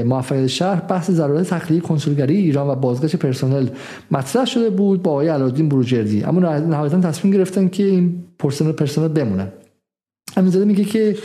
موفقیت 0.05 0.47
شهر 0.47 0.79
بحث 0.81 1.11
ضرورت 1.11 1.49
تخلیه 1.49 1.79
کنسولگری 1.79 2.35
ایران 2.35 2.67
و 2.67 2.75
بازگشت 2.75 3.15
پرسنل 3.15 3.67
مطرح 4.11 4.45
شده 4.45 4.69
بود 4.69 5.03
با 5.03 5.11
آقای 5.11 5.27
علادین 5.27 5.69
بروجردی. 5.69 6.23
اما 6.23 6.39
نهایتا 6.59 7.01
تصمیم 7.01 7.33
گرفتن 7.33 7.67
که 7.67 7.83
این 7.83 8.23
پرسنل 8.39 8.71
پرسنل 8.71 9.07
بمونن. 9.07 9.47
همین 10.37 10.63
میگه 10.63 10.83
که 10.83 11.17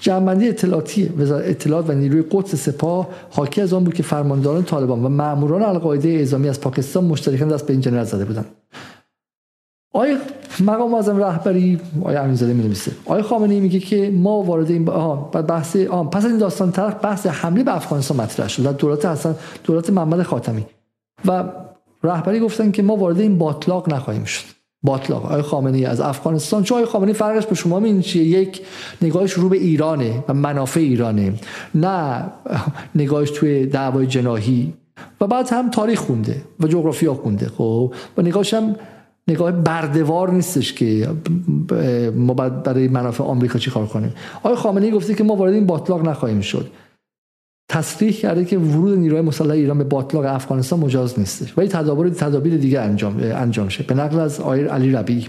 جنبندی 0.00 0.48
اطلاعاتی 0.48 1.10
اطلاعات 1.30 1.90
و 1.90 1.92
نیروی 1.92 2.24
قدس 2.30 2.54
سپاه 2.54 3.08
حاکی 3.30 3.60
از 3.60 3.72
آن 3.72 3.84
بود 3.84 3.94
که 3.94 4.02
فرمانداران 4.02 4.64
طالبان 4.64 5.04
و 5.04 5.08
ماموران 5.08 5.62
القاعده 5.62 6.08
اعزامی 6.08 6.48
از 6.48 6.60
پاکستان 6.60 7.04
مشترکاً 7.04 7.44
دست 7.44 7.66
به 7.66 7.72
این 7.72 7.80
جنایت 7.80 8.04
زده 8.04 8.24
بودند. 8.24 8.46
آقای 9.94 10.16
مقام 10.60 10.90
معظم 10.90 11.16
رهبری 11.16 11.80
آقای 12.00 12.16
امینزاده 12.16 12.52
می 12.52 12.64
نویسه 12.64 12.92
آقای 13.04 13.22
خامنه‌ای 13.22 13.60
میگه 13.60 13.78
که 13.78 14.10
ما 14.10 14.42
وارد 14.42 14.70
این 14.70 14.84
بحث 14.84 15.76
آه 15.76 16.10
پس 16.10 16.24
این 16.24 16.38
داستان 16.38 16.72
طرف 16.72 17.04
بحث 17.04 17.26
حمله 17.26 17.64
به 17.64 17.76
افغانستان 17.76 18.16
مطرح 18.16 18.48
شد. 18.48 18.62
در 18.62 18.72
دولت 18.72 19.06
حسن 19.06 19.34
دولت 19.64 19.90
محمد 19.90 20.22
خاتمی. 20.22 20.66
و 21.24 21.44
رهبری 22.04 22.40
گفتن 22.40 22.70
که 22.70 22.82
ما 22.82 22.96
وارد 22.96 23.20
این 23.20 23.38
باطلاق 23.38 23.94
نخواهیم 23.94 24.24
شد. 24.24 24.55
باطلاق. 24.86 25.24
آقای 25.24 25.42
خامنه‌ای 25.42 25.84
از 25.84 26.00
افغانستان. 26.00 26.62
چون 26.62 26.78
آقای 26.78 26.92
خامنه‌ای 26.92 27.14
فرقش 27.14 27.46
به 27.46 27.54
شما 27.54 27.78
این 27.78 28.00
چیه؟ 28.00 28.24
یک 28.24 28.60
نگاهش 29.02 29.32
رو 29.32 29.48
به 29.48 29.56
ایرانه 29.56 30.24
و 30.28 30.34
منافع 30.34 30.80
ایرانه 30.80 31.32
نه 31.74 32.24
نگاهش 32.94 33.30
توی 33.30 33.66
دعوای 33.66 34.06
جناهی. 34.06 34.72
و 35.20 35.26
بعد 35.26 35.48
هم 35.50 35.70
تاریخ 35.70 35.98
خونده 35.98 36.42
و 36.60 36.66
جغرافیا 36.66 37.14
خونده. 37.14 37.46
خب 37.58 37.94
و 38.18 38.22
نگاهش 38.22 38.54
هم 38.54 38.76
نگاه 39.28 39.52
بردوار 39.52 40.30
نیستش 40.30 40.72
که 40.72 41.08
ما 42.16 42.34
برای 42.34 42.88
منافع 42.88 43.24
آمریکا 43.24 43.58
چی 43.58 43.70
کار 43.70 43.86
کنیم. 43.86 44.14
آقای 44.42 44.56
خامنه‌ای 44.56 44.92
گفته 44.92 45.14
که 45.14 45.24
ما 45.24 45.36
وارد 45.36 45.54
این 45.54 45.66
باطلاق 45.66 46.08
نخواهیم 46.08 46.40
شد. 46.40 46.70
تصریح 47.68 48.12
کرده 48.12 48.44
که 48.44 48.58
ورود 48.58 48.98
نیروهای 48.98 49.22
مسلح 49.22 49.50
ایران 49.50 49.78
به 49.78 49.84
باطلاق 49.84 50.24
افغانستان 50.24 50.80
مجاز 50.80 51.18
نیستش. 51.18 51.58
ولی 51.58 51.68
تدابیر 51.68 52.12
تدابیر 52.12 52.56
دیگه 52.56 52.80
انجام 52.80 53.16
انجام 53.20 53.68
شه. 53.68 53.82
به 53.82 53.94
نقل 53.94 54.18
از 54.18 54.40
آقای 54.40 54.64
علی 54.64 54.92
ربیعی. 54.92 55.28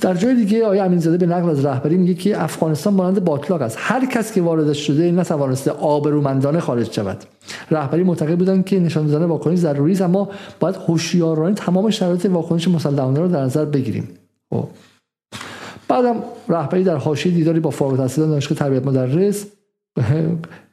در 0.00 0.14
جای 0.14 0.34
دیگه 0.34 0.64
آقای 0.64 0.78
امینزاده 0.78 1.18
به 1.18 1.26
نقل 1.26 1.50
از 1.50 1.64
رهبری 1.64 1.96
میگه 1.96 2.14
که 2.14 2.42
افغانستان 2.42 2.94
مانند 2.94 3.24
باطلاق 3.24 3.62
است. 3.62 3.76
هر 3.80 4.06
کس 4.06 4.32
که 4.32 4.42
وارد 4.42 4.72
شده 4.72 5.10
نتوانسته 5.10 5.70
آبرومندانه 5.70 6.60
خارج 6.60 6.92
شود. 6.92 7.24
رهبری 7.70 8.02
معتقد 8.02 8.38
بودن 8.38 8.62
که 8.62 8.80
نشان 8.80 9.06
دادن 9.06 9.24
واکنش 9.24 9.58
ضروری 9.58 9.92
است 9.92 10.02
اما 10.02 10.28
باید 10.60 10.76
هوشیارانه 10.76 11.54
تمام 11.54 11.90
شرایط 11.90 12.26
واکنش 12.26 12.68
مسلحانه 12.68 13.20
رو 13.20 13.28
در 13.28 13.42
نظر 13.42 13.64
بگیریم. 13.64 14.08
خب. 14.50 14.68
بعدم 15.88 16.16
رهبری 16.48 16.84
در 16.84 16.96
حاشیه 16.96 17.32
دیداری 17.32 17.60
با 17.60 17.70
فارغ 17.70 17.92
التحصیلان 17.92 18.30
دانشگاه 18.30 18.58
تربیت 18.58 18.86
مدرس 18.86 19.46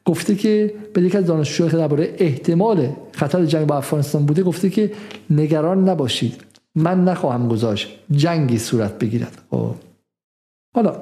گفته 0.04 0.34
که 0.34 0.74
به 0.94 1.02
یک 1.02 1.14
از 1.14 1.26
دانشجوها 1.26 1.70
که 1.70 1.76
درباره 1.76 2.14
احتمال 2.18 2.88
خطر 3.12 3.44
جنگ 3.44 3.66
با 3.66 3.76
افغانستان 3.76 4.26
بوده 4.26 4.42
گفته 4.42 4.70
که 4.70 4.92
نگران 5.30 5.88
نباشید 5.88 6.44
من 6.74 7.04
نخواهم 7.04 7.48
گذاشت 7.48 7.98
جنگی 8.10 8.58
صورت 8.58 8.98
بگیرد 8.98 9.42
خب. 9.50 9.74
حالا 10.74 11.00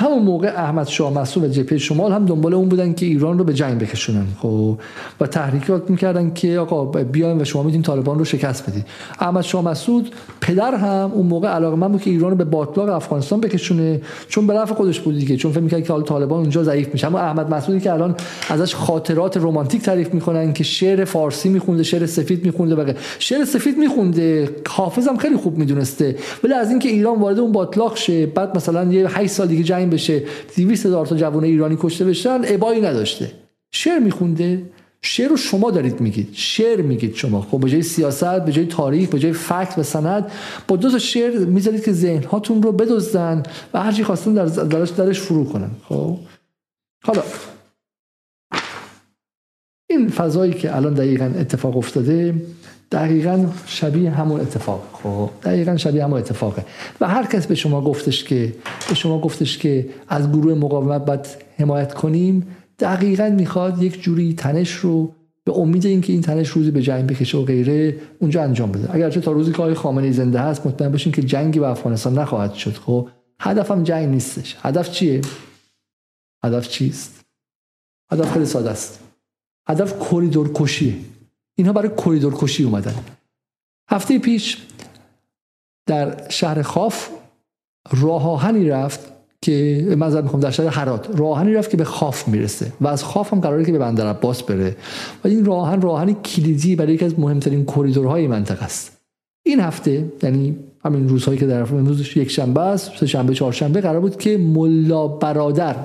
همون 0.00 0.22
موقع 0.22 0.48
احمد 0.48 0.86
شاه 0.86 1.18
مسعود 1.18 1.46
و 1.46 1.48
جبهه 1.48 1.78
شمال 1.78 2.12
هم 2.12 2.26
دنبال 2.26 2.54
اون 2.54 2.68
بودن 2.68 2.92
که 2.92 3.06
ایران 3.06 3.38
رو 3.38 3.44
به 3.44 3.54
جنگ 3.54 3.78
بکشونن 3.78 4.26
خب. 4.38 4.78
و 5.20 5.26
تحریکات 5.26 5.90
می‌کردن 5.90 6.32
که 6.34 6.58
آقا 6.58 7.02
بیاین 7.02 7.40
و 7.40 7.44
شما 7.44 7.62
می‌تونید 7.62 7.86
طالبان 7.86 8.18
رو 8.18 8.24
شکست 8.24 8.70
بدید. 8.70 8.86
احمد 9.20 9.44
شاه 9.44 9.64
مسعود 9.64 10.10
پدر 10.40 10.74
هم 10.74 11.10
اون 11.14 11.26
موقع 11.26 11.48
علاقه 11.48 11.76
من 11.76 11.88
بود 11.88 12.02
که 12.02 12.10
ایران 12.10 12.30
رو 12.30 12.36
به 12.36 12.44
باطلاق 12.44 12.88
افغانستان 12.88 13.40
بکشونه 13.40 14.00
چون 14.28 14.46
به 14.46 14.54
نفع 14.54 14.74
خودش 14.74 15.00
بود 15.00 15.18
دیگه 15.18 15.36
چون 15.36 15.52
فکر 15.52 15.60
می‌کرد 15.60 15.84
که 15.84 15.92
حال 15.92 16.02
طالبان 16.02 16.40
اونجا 16.40 16.62
ضعیف 16.62 16.88
میشه. 16.92 17.06
اما 17.06 17.18
احمد 17.18 17.54
مسعودی 17.54 17.80
که 17.80 17.92
الان 17.92 18.14
ازش 18.48 18.74
خاطرات 18.74 19.36
رمانتیک 19.36 19.82
تعریف 19.82 20.14
می‌کنن 20.14 20.52
که 20.52 20.64
شعر 20.64 21.04
فارسی 21.04 21.48
میخونده 21.48 21.82
شعر 21.82 22.06
سفید 22.06 22.44
میخونده 22.44 22.74
و 22.74 22.92
شعر 23.18 23.44
سفید 23.44 23.78
میخونده 23.78 24.48
حافظم 24.68 25.16
خیلی 25.16 25.36
خوب 25.36 25.58
می‌دونسته. 25.58 26.16
ولی 26.44 26.54
از 26.54 26.70
اینکه 26.70 26.88
ایران 26.88 27.20
وارد 27.20 27.38
اون 27.38 27.52
باطلاق 27.52 27.96
شه 27.96 28.26
بعد 28.26 28.56
مثلا 28.56 28.92
یه 28.92 29.18
8 29.18 29.30
سال 29.30 29.46
دیگه 29.46 29.62
جنگ 29.62 29.89
بشه 29.90 30.22
200 30.56 30.86
هزار 30.86 31.06
تا 31.06 31.16
جوان 31.16 31.44
ایرانی 31.44 31.76
کشته 31.80 32.04
بشن 32.04 32.40
ابایی 32.44 32.80
نداشته. 32.80 33.32
شعر 33.72 33.98
میخونده. 33.98 34.62
شعر 35.02 35.28
رو 35.28 35.36
شما 35.36 35.70
دارید 35.70 36.00
میگید. 36.00 36.28
شعر 36.32 36.80
میگید 36.80 37.14
شما. 37.14 37.40
خب 37.40 37.60
به 37.60 37.70
جای 37.70 37.82
سیاست 37.82 38.44
به 38.44 38.52
جای 38.52 38.66
تاریخ 38.66 39.08
به 39.08 39.18
جای 39.18 39.32
فکت 39.32 39.74
و 39.78 39.82
سند 39.82 40.30
با 40.68 40.76
دو 40.76 40.90
تا 40.90 40.98
شعر 40.98 41.38
می‌ذارید 41.38 41.84
که 41.84 41.92
ذهن 41.92 42.22
هاتون 42.22 42.62
رو 42.62 42.72
بدزدن 42.72 43.42
و 43.74 43.82
هر 43.82 43.92
چی 43.92 44.04
خواستن 44.04 44.34
در 44.34 44.44
درش 44.44 44.90
درش 44.90 45.20
فرو 45.20 45.44
کنن. 45.44 45.70
خب؟ 45.88 46.18
حالا 47.04 47.22
این 49.90 50.08
فضایی 50.08 50.52
که 50.52 50.76
الان 50.76 50.94
دقیقا 50.94 51.24
اتفاق 51.24 51.76
افتاده 51.76 52.34
دقیقا 52.90 53.46
شبیه 53.66 54.10
همون 54.10 54.40
اتفاق. 54.40 54.82
خب 54.92 55.30
دقیقا 55.42 55.76
شبیه 55.76 56.04
همون 56.04 56.18
اتفاقه. 56.18 56.64
و 57.00 57.08
هر 57.08 57.26
کس 57.26 57.46
به 57.46 57.54
شما 57.54 57.80
گفتش 57.80 58.24
که 58.24 58.54
به 58.88 58.94
شما 58.94 59.20
گفتش 59.20 59.58
که 59.58 59.88
از 60.08 60.28
گروه 60.28 60.54
مقاومت 60.54 61.04
باید 61.04 61.26
حمایت 61.58 61.94
کنیم 61.94 62.46
دقیقا 62.78 63.28
می‌خواد 63.28 63.82
یک 63.82 64.02
جوری 64.02 64.34
تنش 64.34 64.70
رو 64.72 65.14
به 65.44 65.58
امید 65.58 65.86
اینکه 65.86 66.12
این 66.12 66.22
تنش 66.22 66.48
روزی 66.48 66.70
به 66.70 66.82
جنگ 66.82 67.06
بکشه 67.06 67.38
و 67.38 67.44
غیره 67.44 67.96
اونجا 68.18 68.42
انجام 68.42 68.72
بده. 68.72 68.94
اگرچه 68.94 69.20
تا 69.20 69.32
روزی 69.32 69.52
که 69.52 69.58
آقای 69.58 69.74
خامنه‌ای 69.74 70.12
زنده 70.12 70.40
هست 70.40 70.66
مطمئن 70.66 70.92
باشین 70.92 71.12
که 71.12 71.22
جنگی 71.22 71.60
به 71.60 71.68
افغانستان 71.68 72.18
نخواهد 72.18 72.54
شد. 72.54 72.72
خب 72.72 73.08
هدفم 73.40 73.82
جنگ 73.82 74.08
نیستش. 74.08 74.56
هدف 74.62 74.90
چیه؟ 74.90 75.20
هدف 76.44 76.68
چیست؟ 76.68 77.20
هدف 78.12 78.32
خیلی 78.32 78.46
ساده 78.46 78.70
است. 78.70 79.00
هدف 79.68 80.10
کریدور 80.10 80.50
کشیه. 80.54 80.94
اینها 81.60 81.72
برای 81.72 81.90
کریدور 81.96 82.34
کشی 82.36 82.64
اومدن. 82.64 82.94
هفته 83.90 84.18
پیش 84.18 84.58
در 85.86 86.28
شهر 86.28 86.62
خواف 86.62 87.08
راه 87.90 88.30
آهنی 88.30 88.68
رفت 88.68 89.00
که 89.42 89.86
معذرت 89.98 90.24
می‌خوام 90.24 90.42
در 90.42 90.50
شهر 90.50 90.68
هرات 90.68 91.08
راه 91.18 91.30
آهنی 91.30 91.54
رفت 91.54 91.70
که 91.70 91.76
به 91.76 91.84
خواف 91.84 92.28
می‌رسه 92.28 92.72
و 92.80 92.88
از 92.88 93.04
خواف 93.04 93.32
هم 93.32 93.40
قراره 93.40 93.64
که 93.64 93.72
به 93.72 93.78
بندر 93.78 94.06
عباس 94.06 94.42
بره. 94.42 94.76
و 95.24 95.28
این 95.28 95.44
راه 95.44 95.58
آهن 95.58 95.80
راه 95.80 95.92
آهنی 95.92 96.16
کلیدی 96.24 96.76
برای 96.76 96.94
یکی 96.94 97.04
از 97.04 97.18
مهمترین 97.18 97.64
کریدورهای 97.64 98.26
منطقه 98.26 98.64
است. 98.64 99.00
این 99.42 99.60
هفته 99.60 100.12
یعنی 100.22 100.56
همین 100.84 101.08
روزهایی 101.08 101.38
که 101.38 101.46
در 101.46 101.62
امروز 101.62 102.16
یک 102.16 102.30
شنبه 102.30 102.60
است 102.60 102.96
سه 102.96 103.06
شنبه 103.06 103.34
چهارشنبه 103.34 103.80
قرار 103.80 104.00
بود 104.00 104.16
که 104.16 104.38
ملا 104.38 105.08
برادر 105.08 105.76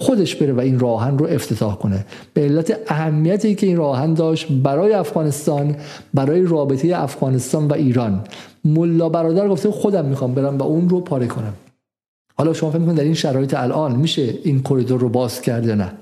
خودش 0.00 0.36
بره 0.36 0.52
و 0.52 0.60
این 0.60 0.78
راهن 0.78 1.18
رو 1.18 1.26
افتتاح 1.26 1.78
کنه. 1.78 2.06
به 2.34 2.40
علت 2.40 2.78
اهمیتی 2.86 3.54
که 3.54 3.66
این 3.66 3.76
راهن 3.76 4.14
داشت 4.14 4.52
برای 4.52 4.92
افغانستان 4.92 5.76
برای 6.14 6.42
رابطه 6.42 7.02
افغانستان 7.02 7.68
و 7.68 7.72
ایران. 7.72 8.24
ملا 8.64 9.08
برادر 9.08 9.48
گفته 9.48 9.70
خودم 9.70 10.04
می‌خوام 10.04 10.34
برم 10.34 10.58
و 10.58 10.62
اون 10.62 10.88
رو 10.88 11.00
پاره 11.00 11.26
کنم. 11.26 11.54
حالا 12.38 12.52
شما 12.52 12.70
فکر 12.70 12.78
در 12.78 13.04
این 13.04 13.14
شرایط 13.14 13.54
الان 13.54 13.96
میشه 13.96 14.34
این 14.44 14.62
کریدور 14.62 15.00
رو 15.00 15.08
باز 15.08 15.40
کرد 15.40 15.66
یا 15.66 15.74
نه؟ 15.74 15.92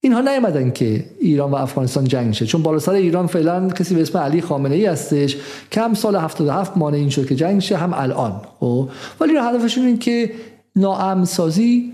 اینها 0.00 0.20
نیومدن 0.20 0.70
که 0.70 1.04
ایران 1.20 1.50
و 1.50 1.54
افغانستان 1.54 2.04
جنگ 2.04 2.34
شه. 2.34 2.46
چون 2.46 2.62
بالا 2.62 2.78
سر 2.78 2.92
ایران 2.92 3.26
فعلا 3.26 3.68
کسی 3.68 3.94
به 3.94 4.02
اسم 4.02 4.18
علی 4.18 4.40
خامنه 4.40 4.74
ای 4.74 4.86
هستش 4.86 5.36
که 5.70 5.80
هم 5.80 5.94
سال 5.94 6.16
77 6.16 6.76
مانع 6.76 6.96
این 6.96 7.10
شد 7.10 7.26
که 7.26 7.34
جنگ 7.34 7.60
شه 7.60 7.76
هم 7.76 7.94
الان. 7.94 8.40
خب؟ 8.60 8.88
ولی 9.20 9.36
هدفشون 9.36 9.86
این 9.86 9.98
که 9.98 10.30
ناامن 10.76 11.24
سازی 11.24 11.92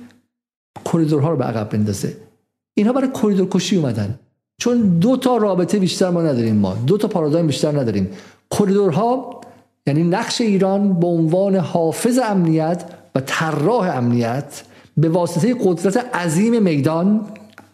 کریدورها 0.92 1.30
رو 1.30 1.36
به 1.36 1.44
عقب 1.44 1.68
بندازه. 1.68 2.16
اینها 2.74 2.92
برای 2.92 3.10
کریدور 3.22 3.48
کشی 3.48 3.76
اومدن. 3.76 4.18
چون 4.58 4.98
دو 4.98 5.16
تا 5.16 5.36
رابطه 5.36 5.78
بیشتر 5.78 6.10
ما 6.10 6.22
نداریم 6.22 6.56
ما. 6.56 6.74
دو 6.74 6.98
تا 6.98 7.08
پارادایم 7.08 7.46
بیشتر 7.46 7.80
نداریم. 7.80 8.10
کریدورها 8.50 9.40
یعنی 9.86 10.04
نقش 10.04 10.40
ایران 10.40 11.00
به 11.00 11.06
عنوان 11.06 11.56
حافظ 11.56 12.18
امنیت 12.18 12.84
و 13.14 13.20
طراح 13.20 13.96
امنیت 13.96 14.62
به 14.96 15.08
واسطه 15.08 15.54
قدرت 15.64 16.16
عظیم 16.16 16.62
میدان 16.62 17.26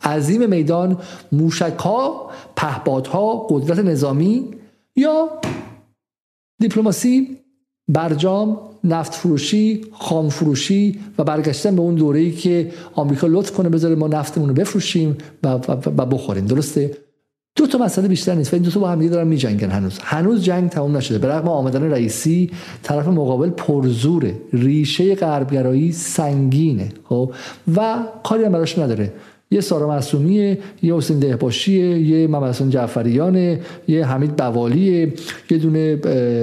عظیم 0.02 0.50
میدان 0.50 0.98
موشک 1.32 1.78
ها 1.78 2.30
پهپادها 2.56 3.46
قدرت 3.50 3.78
نظامی 3.78 4.48
یا 4.96 5.30
دیپلماسی 6.60 7.38
برجام 7.88 8.60
نفت 8.84 9.14
فروشی 9.14 9.80
خام 9.92 10.28
فروشی 10.28 10.98
و 11.18 11.24
برگشتن 11.24 11.76
به 11.76 11.82
اون 11.82 11.94
دوره‌ای 11.94 12.32
که 12.32 12.70
آمریکا 12.94 13.26
لطف 13.26 13.52
کنه 13.52 13.68
بذاره 13.68 13.94
ما 13.94 14.08
نفتمون 14.08 14.48
رو 14.48 14.54
بفروشیم 14.54 15.16
و, 15.42 15.48
و, 15.48 16.06
بخوریم. 16.06 16.46
درسته؟ 16.46 16.96
دو 17.56 17.66
تا 17.66 17.78
مسئله 17.78 18.08
بیشتر 18.08 18.34
نیست 18.34 18.52
و 18.52 18.56
این 18.56 18.62
دو 18.62 18.70
تا 18.70 18.80
با 18.80 18.88
هم 18.88 19.06
دارن 19.06 19.28
میجنگن 19.28 19.70
هنوز. 19.70 19.98
هنوز 20.02 20.42
جنگ 20.44 20.70
تموم 20.70 20.96
نشده. 20.96 21.18
به 21.18 21.28
رغم 21.28 21.48
آمدن 21.48 21.82
رئیسی 21.82 22.50
طرف 22.82 23.08
مقابل 23.08 23.50
پرزوره. 23.50 24.34
ریشه 24.52 25.14
غربگرایی 25.14 25.92
سنگینه 25.92 26.88
خب؟ 27.08 27.32
و 27.76 27.98
کاری 28.24 28.44
هم 28.44 28.52
براش 28.52 28.78
نداره. 28.78 29.12
یه 29.50 29.60
سارا 29.60 29.88
معصومیه 29.88 30.58
یه 30.82 30.96
حسین 30.96 31.18
دهباشیه 31.18 31.98
یه 31.98 32.26
محمد 32.26 32.70
جعفریانه 32.70 33.60
یه 33.88 34.06
حمید 34.06 34.36
بوالیه 34.36 35.12
یه 35.50 35.58
دونه 35.58 35.94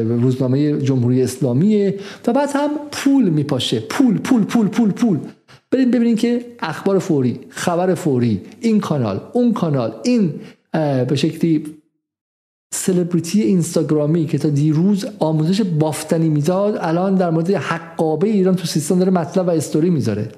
روزنامه 0.03 0.81
جمهوری 0.81 1.23
اسلامیه 1.23 1.99
و 2.27 2.33
بعد 2.33 2.49
هم 2.53 2.69
پول 2.91 3.29
میپاشه. 3.29 3.79
پول 3.79 4.17
پول 4.17 4.43
پول 4.43 4.67
پول 4.67 4.91
پول. 4.91 5.17
بریم 5.71 5.91
ببینیم 5.91 6.15
که 6.15 6.45
اخبار 6.59 6.99
فوری 6.99 7.39
خبر 7.49 7.93
فوری 7.93 8.41
این 8.61 8.79
کانال 8.79 9.21
اون 9.33 9.53
کانال 9.53 9.93
این 10.03 10.33
به 11.07 11.15
شکلی 11.15 11.65
سلبریتی 12.73 13.41
اینستاگرامی 13.41 14.25
که 14.25 14.37
تا 14.37 14.49
دیروز 14.49 15.05
آموزش 15.19 15.61
بافتنی 15.61 16.29
می‌داد 16.29 16.77
الان 16.81 17.15
در 17.15 17.29
مورد 17.29 17.49
حقابه 17.51 18.27
ایران 18.27 18.55
تو 18.55 18.65
سیستان 18.65 18.99
داره 18.99 19.11
مطلب 19.11 19.47
و 19.47 19.49
استوری 19.49 19.89
می‌ذاره. 19.89 20.29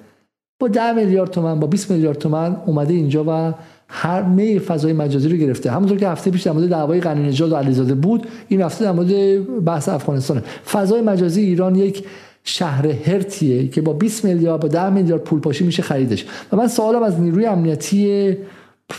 با 0.60 0.68
10 0.68 0.94
میلیارد 0.94 1.32
تومن 1.32 1.60
با 1.60 1.68
20 1.68 1.92
میلیارد 1.92 2.18
تومن 2.18 2.58
اومده 2.66 2.94
اینجا 2.94 3.26
و 3.28 3.54
هر 3.88 4.22
می 4.22 4.60
فضای 4.60 4.94
مجازی 4.94 5.30
رو 5.30 5.38
گرفته. 5.38 5.72
همونطور 5.72 5.98
که 5.98 6.08
هفته 6.08 6.32
پیش 6.32 6.42
در 6.42 6.52
مورد 6.52 6.70
دعوای 6.70 7.02
غنی 7.02 7.28
نژاد 7.28 7.52
و 7.52 7.56
علیزاده 7.56 7.94
بود 7.94 8.28
این 8.48 8.62
هفته 8.62 8.86
در 8.86 8.92
مورد 8.92 9.64
بحث 9.66 9.90
افغانستانه. 9.90 10.44
فضای 10.72 11.02
مجازی 11.02 11.42
ایران 11.42 11.76
یک 11.76 12.04
شهر 12.44 12.88
هرتیه 12.88 13.68
که 13.68 13.82
با 13.82 13.94
20 13.94 14.26
میلیارد 14.26 14.62
با 14.62 14.68
10 14.68 14.90
میلیارد 14.90 15.24
پول 15.24 15.40
پاشی 15.40 15.64
میشه 15.64 15.84
خریدش. 15.84 16.26
و 16.52 16.58
من 16.58 16.68
سوالم 16.68 17.04
از 17.04 17.20
نیروی 17.20 17.46
امنیتی 17.46 18.36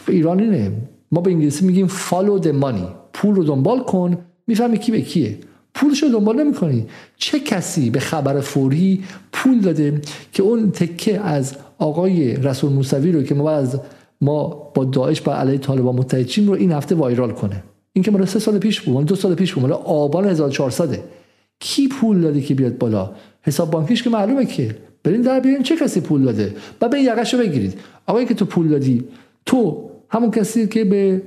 ایران 0.08 0.40
اینه. 0.40 0.72
ما 1.12 1.20
به 1.20 1.30
انگلیسی 1.30 1.64
میگیم 1.64 1.88
follow 1.88 2.42
the 2.42 2.62
money. 2.62 2.86
پول 3.12 3.34
رو 3.34 3.44
دنبال 3.44 3.80
کن 3.80 4.18
می‌فهمی 4.46 4.78
کی 4.78 4.92
به 4.92 5.00
کیه. 5.00 5.38
پولش 5.78 6.02
رو 6.02 6.08
دنبال 6.08 6.44
نمی‌کنی. 6.44 6.86
چه 7.16 7.40
کسی 7.40 7.90
به 7.90 8.00
خبر 8.00 8.40
فوری 8.40 9.04
پول 9.32 9.60
داده 9.60 10.00
که 10.32 10.42
اون 10.42 10.70
تکه 10.70 11.20
از 11.20 11.56
آقای 11.78 12.36
رسول 12.36 12.72
موسوی 12.72 13.12
رو 13.12 13.22
که 13.22 13.34
ما 13.34 13.50
از 13.50 13.80
ما 14.20 14.44
با 14.74 14.84
داعش 14.84 15.20
با 15.20 15.34
علیه 15.34 15.58
طالبان 15.58 15.94
متحد 15.94 16.38
رو 16.38 16.52
این 16.52 16.72
هفته 16.72 16.94
وایرال 16.94 17.30
کنه؟ 17.32 17.62
این 17.92 18.04
که 18.04 18.10
مال 18.10 18.24
سه 18.24 18.38
سال 18.38 18.58
پیش 18.58 18.80
بود 18.80 19.06
دو 19.06 19.16
سال 19.16 19.34
پیش 19.34 19.54
بود 19.54 19.62
مال 19.62 19.72
آبان 19.72 20.24
1400 20.24 20.98
کی 21.60 21.88
پول 21.88 22.20
داده 22.20 22.40
که 22.40 22.54
بیاد 22.54 22.78
بالا؟ 22.78 23.10
حساب 23.42 23.70
بانکیش 23.70 24.02
که 24.02 24.10
معلومه 24.10 24.46
که. 24.46 24.76
برین 25.04 25.22
در 25.22 25.40
بیارین 25.40 25.62
چه 25.62 25.76
کسی 25.76 26.00
پول 26.00 26.24
داده؟ 26.24 26.54
و 26.80 26.88
به 26.88 27.00
یقش 27.00 27.34
رو 27.34 27.40
بگیرید. 27.40 27.74
آقایی 28.06 28.26
که 28.26 28.34
تو 28.34 28.44
پول 28.44 28.68
دادی 28.68 29.04
تو 29.46 29.90
همون 30.10 30.30
کسی 30.30 30.66
که 30.66 30.84
به 30.84 31.22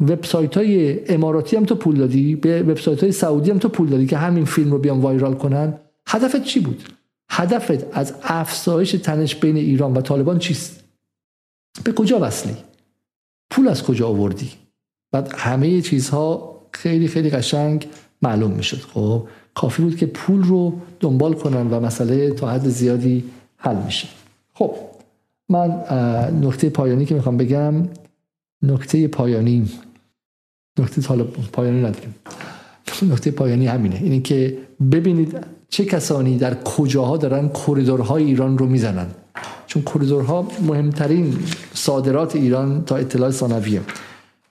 وبسایت 0.00 0.56
های 0.56 1.00
اماراتی 1.14 1.56
هم 1.56 1.64
تو 1.64 1.74
پول 1.74 1.96
دادی؟ 1.96 2.36
به 2.36 2.62
وبسایت 2.62 3.02
های 3.02 3.12
سعودی 3.12 3.50
هم 3.50 3.58
تو 3.58 3.68
پول 3.68 3.88
دادی 3.88 4.06
که 4.06 4.16
همین 4.16 4.44
فیلم 4.44 4.70
رو 4.70 4.78
بیان 4.78 5.00
وایرال 5.00 5.34
کنن؟ 5.34 5.74
هدفت 6.06 6.44
چی 6.44 6.60
بود؟ 6.60 6.82
هدفت 7.30 7.96
از 7.96 8.14
افزایش 8.22 8.92
تنش 8.92 9.34
بین 9.34 9.56
ایران 9.56 9.92
و 9.92 10.00
طالبان 10.00 10.38
چیست؟ 10.38 10.84
به 11.84 11.92
کجا 11.92 12.18
وصلی؟ 12.20 12.56
پول 13.50 13.68
از 13.68 13.82
کجا 13.82 14.08
آوردی؟ 14.08 14.50
بعد 15.12 15.34
همه 15.36 15.80
چیزها 15.80 16.58
خیلی 16.72 17.08
خیلی 17.08 17.30
قشنگ 17.30 17.86
معلوم 18.22 18.50
می‌شد. 18.50 18.76
خب 18.76 19.28
کافی 19.54 19.82
بود 19.82 19.96
که 19.96 20.06
پول 20.06 20.42
رو 20.42 20.80
دنبال 21.00 21.34
کنن 21.34 21.70
و 21.70 21.80
مسئله 21.80 22.30
تا 22.30 22.50
حد 22.50 22.68
زیادی 22.68 23.24
حل 23.56 23.76
میشه 23.76 24.08
خب 24.54 24.74
من 25.48 25.68
نکته 26.42 26.70
پایانی 26.70 27.04
که 27.04 27.14
می‌خوام 27.14 27.36
بگم 27.36 27.74
نکته 28.62 29.08
پایانی. 29.08 29.68
نکته 30.78 31.02
طالب 31.02 31.26
پایانی 31.52 31.78
نداریم. 31.78 32.14
نکته 33.02 33.30
پایانی 33.30 33.66
همینه. 33.66 33.96
اینه 33.96 34.20
که 34.20 34.58
ببینید 34.92 35.36
چه 35.68 35.84
کسانی 35.84 36.38
در 36.38 36.62
کجاها 36.62 37.16
دارن 37.16 37.48
کریدورهای 37.48 38.24
ایران 38.24 38.58
رو 38.58 38.66
می‌زنن. 38.66 39.06
چون 39.66 39.82
کریدورها 39.82 40.48
مهمترین 40.66 41.38
صادرات 41.74 42.36
ایران 42.36 42.84
تا 42.84 42.96
اطلاع 42.96 43.30
ثانویه. 43.30 43.80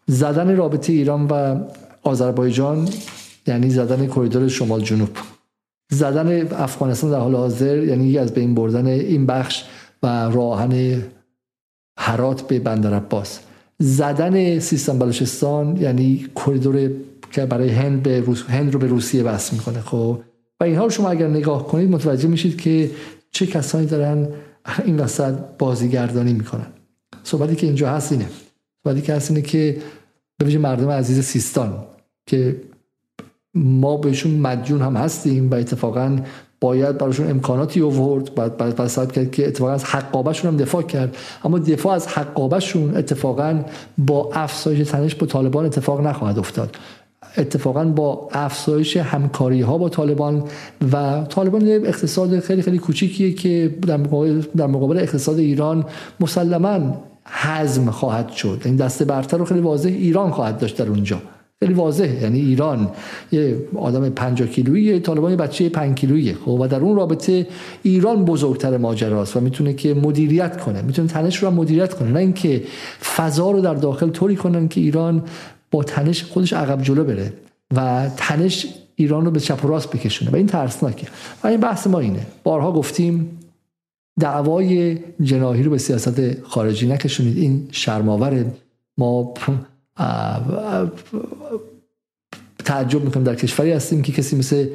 زدن 0.07 0.55
رابطه 0.55 0.93
ایران 0.93 1.27
و 1.27 1.59
آذربایجان 2.03 2.89
یعنی 3.47 3.69
زدن 3.69 4.07
کریدور 4.07 4.47
شمال 4.47 4.81
جنوب. 4.81 5.09
زدن 5.91 6.47
افغانستان 6.53 7.11
در 7.11 7.19
حال 7.19 7.35
حاضر 7.35 7.83
یعنی 7.83 8.17
از 8.17 8.33
بین 8.33 8.55
بردن 8.55 8.85
این 8.85 9.25
بخش 9.25 9.63
و 10.03 10.07
راهن 10.07 11.03
هرات 11.97 12.41
به 12.41 12.59
بندر 12.59 12.93
عباس. 12.93 13.39
زدن 13.81 14.59
سیستم 14.59 14.99
بلوچستان 14.99 15.77
یعنی 15.77 16.27
کریدور 16.35 16.91
که 17.31 17.45
برای 17.45 17.69
هند 17.69 18.03
به 18.03 18.19
روس... 18.19 18.43
هند 18.43 18.73
رو 18.73 18.79
به 18.79 18.87
روسیه 18.87 19.23
وصل 19.23 19.55
می‌کنه 19.55 19.81
خب؟ 19.81 20.19
و 20.59 20.63
اینها 20.63 20.83
رو 20.83 20.89
شما 20.89 21.09
اگر 21.09 21.27
نگاه 21.27 21.67
کنید 21.67 21.89
متوجه 21.89 22.27
میشید 22.27 22.61
که 22.61 22.91
چه 23.31 23.45
کسانی 23.45 23.85
دارن 23.85 24.27
این 24.85 24.99
وسط 24.99 25.33
بازیگردانی 25.59 26.33
می‌کنن. 26.33 26.67
صحبتی 27.23 27.55
که 27.55 27.67
اینجا 27.67 27.89
هست 27.89 28.11
اینه. 28.11 28.25
صحبتی 28.83 29.01
که 29.01 29.13
هست 29.13 29.31
اینه 29.31 29.41
که 29.41 29.77
به 30.37 30.57
مردم 30.57 30.89
عزیز 30.89 31.25
سیستان 31.25 31.83
که 32.25 32.55
ما 33.53 33.97
بهشون 33.97 34.31
مدیون 34.31 34.81
هم 34.81 34.95
هستیم 34.95 35.51
و 35.51 35.55
اتفاقا 35.55 36.19
باید 36.61 36.97
براشون 36.97 37.29
امکاناتی 37.29 37.81
آورد. 37.81 38.35
بعد 38.35 38.57
بعد 38.57 38.75
بعد 38.75 39.11
کرد 39.11 39.31
که 39.31 39.47
اتفاقا 39.47 39.71
از 39.71 39.83
حقابشون 39.83 40.51
هم 40.51 40.57
دفاع 40.57 40.81
کرد. 40.81 41.17
اما 41.43 41.59
دفاع 41.59 41.93
از 41.93 42.07
حقابشون 42.07 42.97
اتفاقا 42.97 43.63
با 43.97 44.29
افزایش 44.33 44.89
تنش 44.89 45.15
با 45.15 45.27
طالبان 45.27 45.65
اتفاق 45.65 46.01
نخواهد 46.07 46.39
افتاد. 46.39 46.77
اتفاقا 47.37 47.85
با 47.85 48.29
افزایش 48.31 48.97
همکاری 48.97 49.61
ها 49.61 49.77
با 49.77 49.89
طالبان 49.89 50.43
و 50.91 51.23
طالبان 51.29 51.67
اقتصاد 51.67 52.39
خیلی 52.39 52.61
خیلی 52.61 52.77
کوچیکیه 52.77 53.33
که 53.33 53.75
در 53.87 53.97
مقابل, 53.97 54.41
در 54.57 54.67
مقابل 54.67 54.97
اقتصاد 54.97 55.39
ایران 55.39 55.85
مسلما 56.19 57.03
حزم 57.25 57.91
خواهد 57.91 58.31
شد. 58.31 58.61
این 58.65 58.75
دسته 58.75 59.05
برتر 59.05 59.37
رو 59.37 59.45
خیلی 59.45 59.59
واضح 59.59 59.89
ایران 59.89 60.31
خواهد 60.31 60.57
داشت 60.57 60.77
در 60.77 60.89
اونجا. 60.89 61.21
خیلی 61.63 61.73
واضحه. 61.73 62.23
یعنی 62.23 62.39
ایران 62.39 62.91
یه 63.31 63.57
آدم 63.75 64.09
50 64.09 64.47
کیلویی 64.47 64.99
طالبان 64.99 65.35
بچه 65.35 65.69
5 65.69 65.97
کیلویی 65.97 66.33
خب 66.33 66.47
و 66.47 66.67
در 66.67 66.79
اون 66.79 66.95
رابطه 66.95 67.47
ایران 67.83 68.25
بزرگتر 68.25 68.77
ماجراست 68.77 69.37
و 69.37 69.39
می‌تونه 69.39 69.73
که 69.73 69.93
مدیریت 69.93 70.61
کنه. 70.61 70.81
می‌تونه 70.81 71.07
تنش 71.07 71.43
رو 71.43 71.51
مدیریت 71.51 71.93
کنه. 71.93 72.11
نه 72.11 72.19
اینکه 72.19 72.63
فضا 73.15 73.51
رو 73.51 73.61
در 73.61 73.73
داخل 73.73 74.09
طوری 74.09 74.35
کنن 74.35 74.67
که 74.67 74.81
ایران 74.81 75.23
با 75.71 75.83
تنش 75.83 76.23
خودش 76.23 76.53
عقب 76.53 76.81
جلو 76.81 77.03
بره 77.03 77.33
و 77.75 78.09
تنش 78.17 78.67
ایران 78.95 79.25
رو 79.25 79.31
به 79.31 79.39
چپ 79.39 79.65
و 79.65 79.67
راست 79.67 79.91
بکشونه. 79.91 80.31
و 80.31 80.35
این 80.35 80.47
ترسناکه. 80.47 81.07
و 81.43 81.47
این 81.47 81.59
بحث 81.59 81.87
ما 81.87 81.99
اینه. 81.99 82.25
بارها 82.43 82.71
گفتیم 82.71 83.39
دعوای 84.19 84.97
جناهی 85.21 85.63
رو 85.63 85.71
به 85.71 85.77
سیاست 85.77 86.43
خارجی 86.43 86.87
نکشونید. 86.87 87.37
این 87.37 87.67
شرماوره. 87.71 88.45
ما 88.97 89.33
تعجب 92.65 93.03
می‌کنم 93.03 93.23
در 93.23 93.35
کشوری 93.35 93.71
هستیم 93.71 94.01
که 94.01 94.11
کسی 94.11 94.35
مثل 94.35 94.69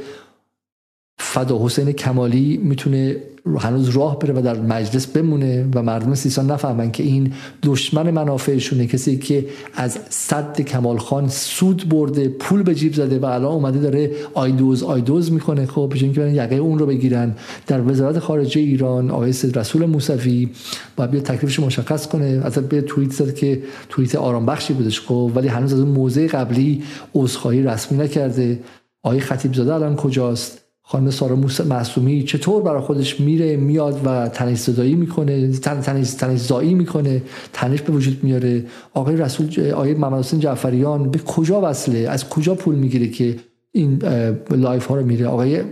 فدا 1.18 1.64
حسین 1.64 1.93
کمالی 1.93 2.56
می‌تونه 2.56 3.16
هنوز 3.59 3.88
راه 3.88 4.18
بره 4.18 4.34
و 4.34 4.43
در 4.43 4.60
مجلس 4.60 5.06
بمونه 5.06 5.68
و 5.74 5.82
مردم 5.82 6.14
سیستان 6.14 6.51
نفهمن 6.51 6.90
که 6.90 7.02
این 7.02 7.32
دشمن 7.62 8.10
منافعشونه. 8.10 8.86
کسی 8.86 9.16
که 9.16 9.47
از 9.74 9.98
صد 10.09 10.60
کمال 10.60 10.98
خان 10.98 11.28
سود 11.28 11.88
برده 11.88 12.28
پول 12.28 12.62
به 12.62 12.74
جیب 12.74 12.94
زده 12.94 13.18
و 13.18 13.24
الان 13.24 13.52
اومده 13.52 13.78
داره 13.78 14.10
آیدوز 14.34 14.82
آیدوز 14.82 15.32
می‌کنه. 15.32 15.66
خب 15.66 15.90
بجن 15.94 16.12
که 16.12 16.20
برن 16.20 16.34
یقه 16.34 16.56
اون 16.56 16.78
رو 16.78 16.86
بگیرن 16.86 17.34
در 17.66 17.90
وزارت 17.90 18.18
خارجه 18.18 18.60
ایران 18.60 19.10
آقای 19.10 19.34
رسول 19.55 19.86
موسوی 19.86 20.48
باید 20.97 21.10
بیا 21.10 21.20
تکلیفش 21.20 21.60
مشخص 21.60 22.06
کنه. 22.06 22.24
اصلا 22.44 22.66
به 22.66 22.80
توییت 22.80 23.12
زد 23.12 23.34
که 23.34 23.62
توییت 23.88 24.14
آرام 24.14 24.47
بخشی 24.47 24.72
بودش. 24.72 25.01
خب 25.01 25.32
ولی 25.34 25.48
هنوز 25.48 25.72
از 25.72 25.80
اون 25.80 25.88
موضع 25.88 26.26
قبلی 26.26 26.82
عذرخواهی 27.14 27.62
رسمی 27.62 27.98
نکرده. 27.98 28.60
آقای 29.02 29.20
خطیب 29.20 29.55
زاده 29.55 29.74
الان 29.74 29.97
کجاست؟ 29.97 30.65
خانم 30.88 31.10
سارا 31.10 31.38
معصومی 31.68 32.22
چطور 32.22 32.62
برای 32.62 32.80
خودش 32.80 33.20
میره 33.20 33.56
میاد 33.56 34.00
و 34.04 34.28
تنش 34.28 34.58
زدایی 34.58 34.94
می‌کنه 34.94 35.52
تنش 35.52 36.10
تنش 36.10 36.38
زایی 36.38 36.74
می‌کنه 36.74 37.22
تنش 37.52 37.82
به 37.82 37.92
وجود 37.92 38.24
میاره. 38.24 38.64
آقای 38.94 39.16
رسول 39.16 39.70
آقای 39.70 39.94
محمد 39.94 40.18
حسین 40.18 40.40
جعفریان 40.40 41.10
به 41.10 41.18
کجا 41.18 41.60
وصله؟ 41.70 41.98
از 41.98 42.28
کجا 42.28 42.54
پول 42.54 42.74
می‌گیره 42.74 43.08
که 43.08 43.36
این 43.72 44.02
live 44.51 44.86
ها 44.86 44.96
رو 44.96 45.06
میره؟ 45.06 45.26
آقای 45.26 45.62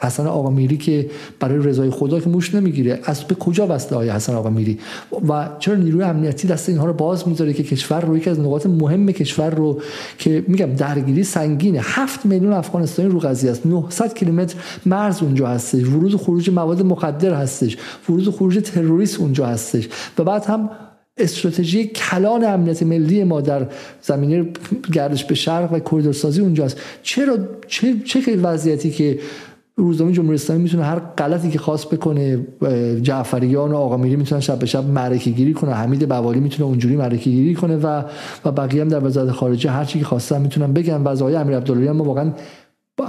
حسن 0.00 0.26
آقامیری 0.26 0.76
که 0.76 1.10
برای 1.40 1.58
رضای 1.58 1.90
خدا 1.90 2.20
که 2.20 2.28
موش 2.28 2.54
نمی‌گیره. 2.54 3.00
از 3.04 3.24
به 3.24 3.34
کجا 3.34 3.66
بسته 3.66 3.96
های 3.96 4.10
حسن 4.10 4.34
آقامیری 4.34 4.78
و 5.28 5.48
چرا 5.58 5.74
نیروی 5.74 6.02
امنیتی 6.02 6.48
دست 6.48 6.68
اینها 6.68 6.86
رو 6.86 6.92
باز 6.92 7.28
می‌ذاره 7.28 7.52
که 7.52 7.62
کشور 7.62 8.00
رو 8.00 8.16
یکی 8.16 8.30
از 8.30 8.40
نقاط 8.40 8.66
مهم 8.66 9.12
کشور 9.12 9.50
رو 9.50 9.82
که 10.18 10.44
میگم 10.48 10.74
درگیری 10.74 11.24
سنگینه. 11.24 11.80
هفت 11.82 12.26
میلیون 12.26 12.52
افغانستانی 12.52 13.08
رو 13.08 13.18
قضیه 13.18 13.50
است. 13.50 13.66
900 13.66 14.14
کیلومتر 14.14 14.54
مرز 14.86 15.22
اونجا 15.22 15.48
هستش. 15.48 15.84
ورود 15.84 16.14
و 16.14 16.18
خروج 16.18 16.50
مواد 16.50 16.82
مخدر 16.82 17.34
هستش. 17.34 17.76
ورود 18.08 18.28
و 18.28 18.32
خروج 18.32 18.58
تروریست 18.58 19.20
اونجا 19.20 19.46
هستش. 19.46 19.88
و 20.18 20.24
بعد 20.24 20.44
هم 20.44 20.70
استراتژی 21.18 21.84
کلان 21.84 22.44
امنیت 22.44 22.82
ملی 22.82 23.24
ما 23.24 23.40
در 23.40 23.66
زمینه 24.02 24.48
گردش 24.92 25.24
به 25.24 25.34
شرق 25.34 25.72
و 25.72 25.78
کریدورسازی 25.78 26.40
اونجاست. 26.40 26.76
چرا 27.02 27.38
چه 27.68 27.94
چه 28.04 28.36
وضعیتی 28.36 28.90
که 28.90 29.18
روزنامه 29.78 30.12
جمهوری 30.12 30.34
اسلامی 30.34 30.62
می‌تونه 30.62 30.84
هر 30.84 30.98
غلطی 30.98 31.50
که 31.50 31.58
خواست 31.58 31.90
بکنه 31.90 32.46
جعفریان 33.02 33.72
و 33.72 33.76
آقا 33.76 33.96
میری 33.96 34.16
می‌تونن 34.16 34.40
شب 34.40 34.58
به 34.58 34.66
شب 34.66 34.84
معرکه 34.84 35.30
گیری 35.30 35.52
کنه 35.52 35.74
حمید 35.74 36.08
بوالی 36.08 36.40
می‌تونه 36.40 36.68
اونجوری 36.68 36.96
معرکه 36.96 37.30
گیری 37.30 37.54
کنه 37.54 37.76
و 37.76 38.02
و 38.44 38.52
بقیه 38.52 38.82
هم 38.82 38.88
در 38.88 39.04
وزارت 39.04 39.30
خارجه 39.32 39.70
هر 39.70 39.84
چی 39.84 39.98
که 39.98 40.04
خواستن 40.04 40.40
می‌تونن 40.40 40.72
بگن. 40.72 41.02
و 41.02 41.24
امیر 41.24 41.56
عبداللهیان 41.56 41.96
ما 41.96 42.04
واقعا 42.04 42.32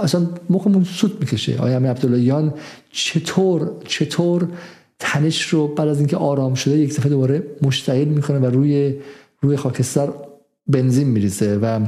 اصلا 0.00 0.26
مخمون 0.50 0.84
سوت 0.84 1.12
می‌کشه. 1.20 1.58
آقای 1.58 1.74
امیر 1.74 1.90
عبداللهیان 1.90 2.54
چطور 2.92 3.70
چطور 3.84 4.48
تنش 4.98 5.42
رو 5.42 5.68
بعد 5.68 5.88
از 5.88 5.98
اینکه 5.98 6.16
آرام 6.16 6.54
شده 6.54 6.78
یک 6.78 6.96
دفعه 6.96 7.10
دوباره 7.10 7.42
مشتعل 7.62 8.08
می‌کنه 8.08 8.38
و 8.38 8.46
روی 8.46 8.94
روی 9.40 9.56
خاکستر 9.56 10.08
بنزین 10.66 11.08
میریزه 11.08 11.58
و 11.62 11.80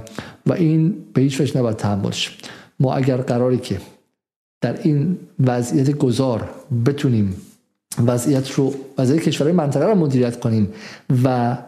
و 0.47 0.53
این 0.53 0.95
به 1.15 1.23
هیچ 1.23 1.41
وجه 1.41 1.59
نباید 1.59 1.77
تحمل 1.77 2.11
ما 2.81 2.95
اگر 2.95 3.17
قراری 3.17 3.59
که 3.59 3.77
در 4.63 4.83
این 4.83 5.19
وضعیت 5.41 5.91
گذار 5.91 6.51
بتونیم 6.87 7.37
وضعیت 8.07 8.51
رو 8.51 8.75
وضعیت 8.99 9.23
کشورهای 9.23 9.57
منطقه 9.57 9.85
رو 9.85 9.95
مدیریت 9.95 10.41
کنیم 10.41 10.69
و 11.25 11.59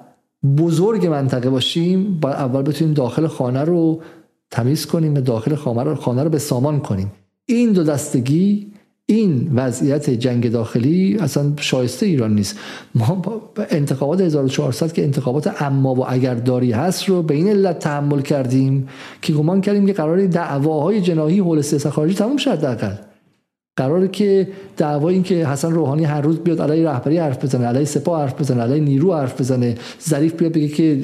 بزرگ 0.59 1.07
منطقه 1.07 1.51
باشیم 1.51 2.21
باید 2.21 2.37
اول 2.37 2.63
بتونیم 2.63 2.95
داخل 2.95 3.27
خانه 3.27 3.65
رو 3.65 4.03
تمیز 4.51 4.87
کنیم 4.87 5.15
و 5.15 5.21
داخل 5.21 5.55
خانه 5.95 6.23
رو 6.23 6.31
به 6.31 6.39
سامان 6.39 6.81
کنیم. 6.81 7.13
این 7.47 7.73
دو 7.73 7.85
دستگی 7.85 8.74
این 9.07 9.51
وضعیت 9.55 10.11
جنگ 10.11 10.51
داخلی 10.51 11.17
اصلا 11.21 11.53
شایسته 11.57 12.07
ایران 12.07 12.35
نیست. 12.35 12.59
ما 12.95 13.23
انتخابات 13.71 14.21
1400 14.21 14.93
که 14.93 15.03
انتخابات 15.03 15.63
اما 15.63 15.95
و 15.95 16.13
اگر 16.13 16.35
داری 16.35 16.73
هست 16.73 17.09
رو 17.09 17.23
به 17.23 17.35
این 17.35 17.49
علت 17.49 17.79
تحمل 17.79 18.21
کردیم 18.21 18.89
که 19.23 19.33
گمان 19.33 19.61
کردیم 19.61 19.87
که 19.87 19.93
قرار 19.93 20.27
دعواهای 20.27 21.01
جناهی 21.01 21.39
حول 21.39 21.61
سیاست 21.61 21.89
خارجی 21.89 22.15
تموم 22.15 22.37
شد 22.37 22.61
دقیقا 22.61 22.93
قراره 23.77 24.09
که 24.09 24.49
دعوا 24.77 25.09
این 25.09 25.23
که 25.23 25.47
حسن 25.47 25.73
روحانی 25.73 26.05
هر 26.05 26.21
روز 26.21 26.39
بیاد 26.39 26.61
علیه 26.61 26.89
رهبری 26.89 27.19
حرف 27.19 27.45
بزنه 27.45 27.67
علیه 27.67 27.85
سپاه 27.85 28.21
حرف 28.21 28.41
بزنه 28.41 28.63
علیه 28.63 28.81
نیرو 28.81 29.15
حرف 29.15 29.41
بزنه 29.41 29.75
ظریف 30.09 30.33
بیاد 30.33 30.53
بگه 30.53 30.69
که 30.69 30.95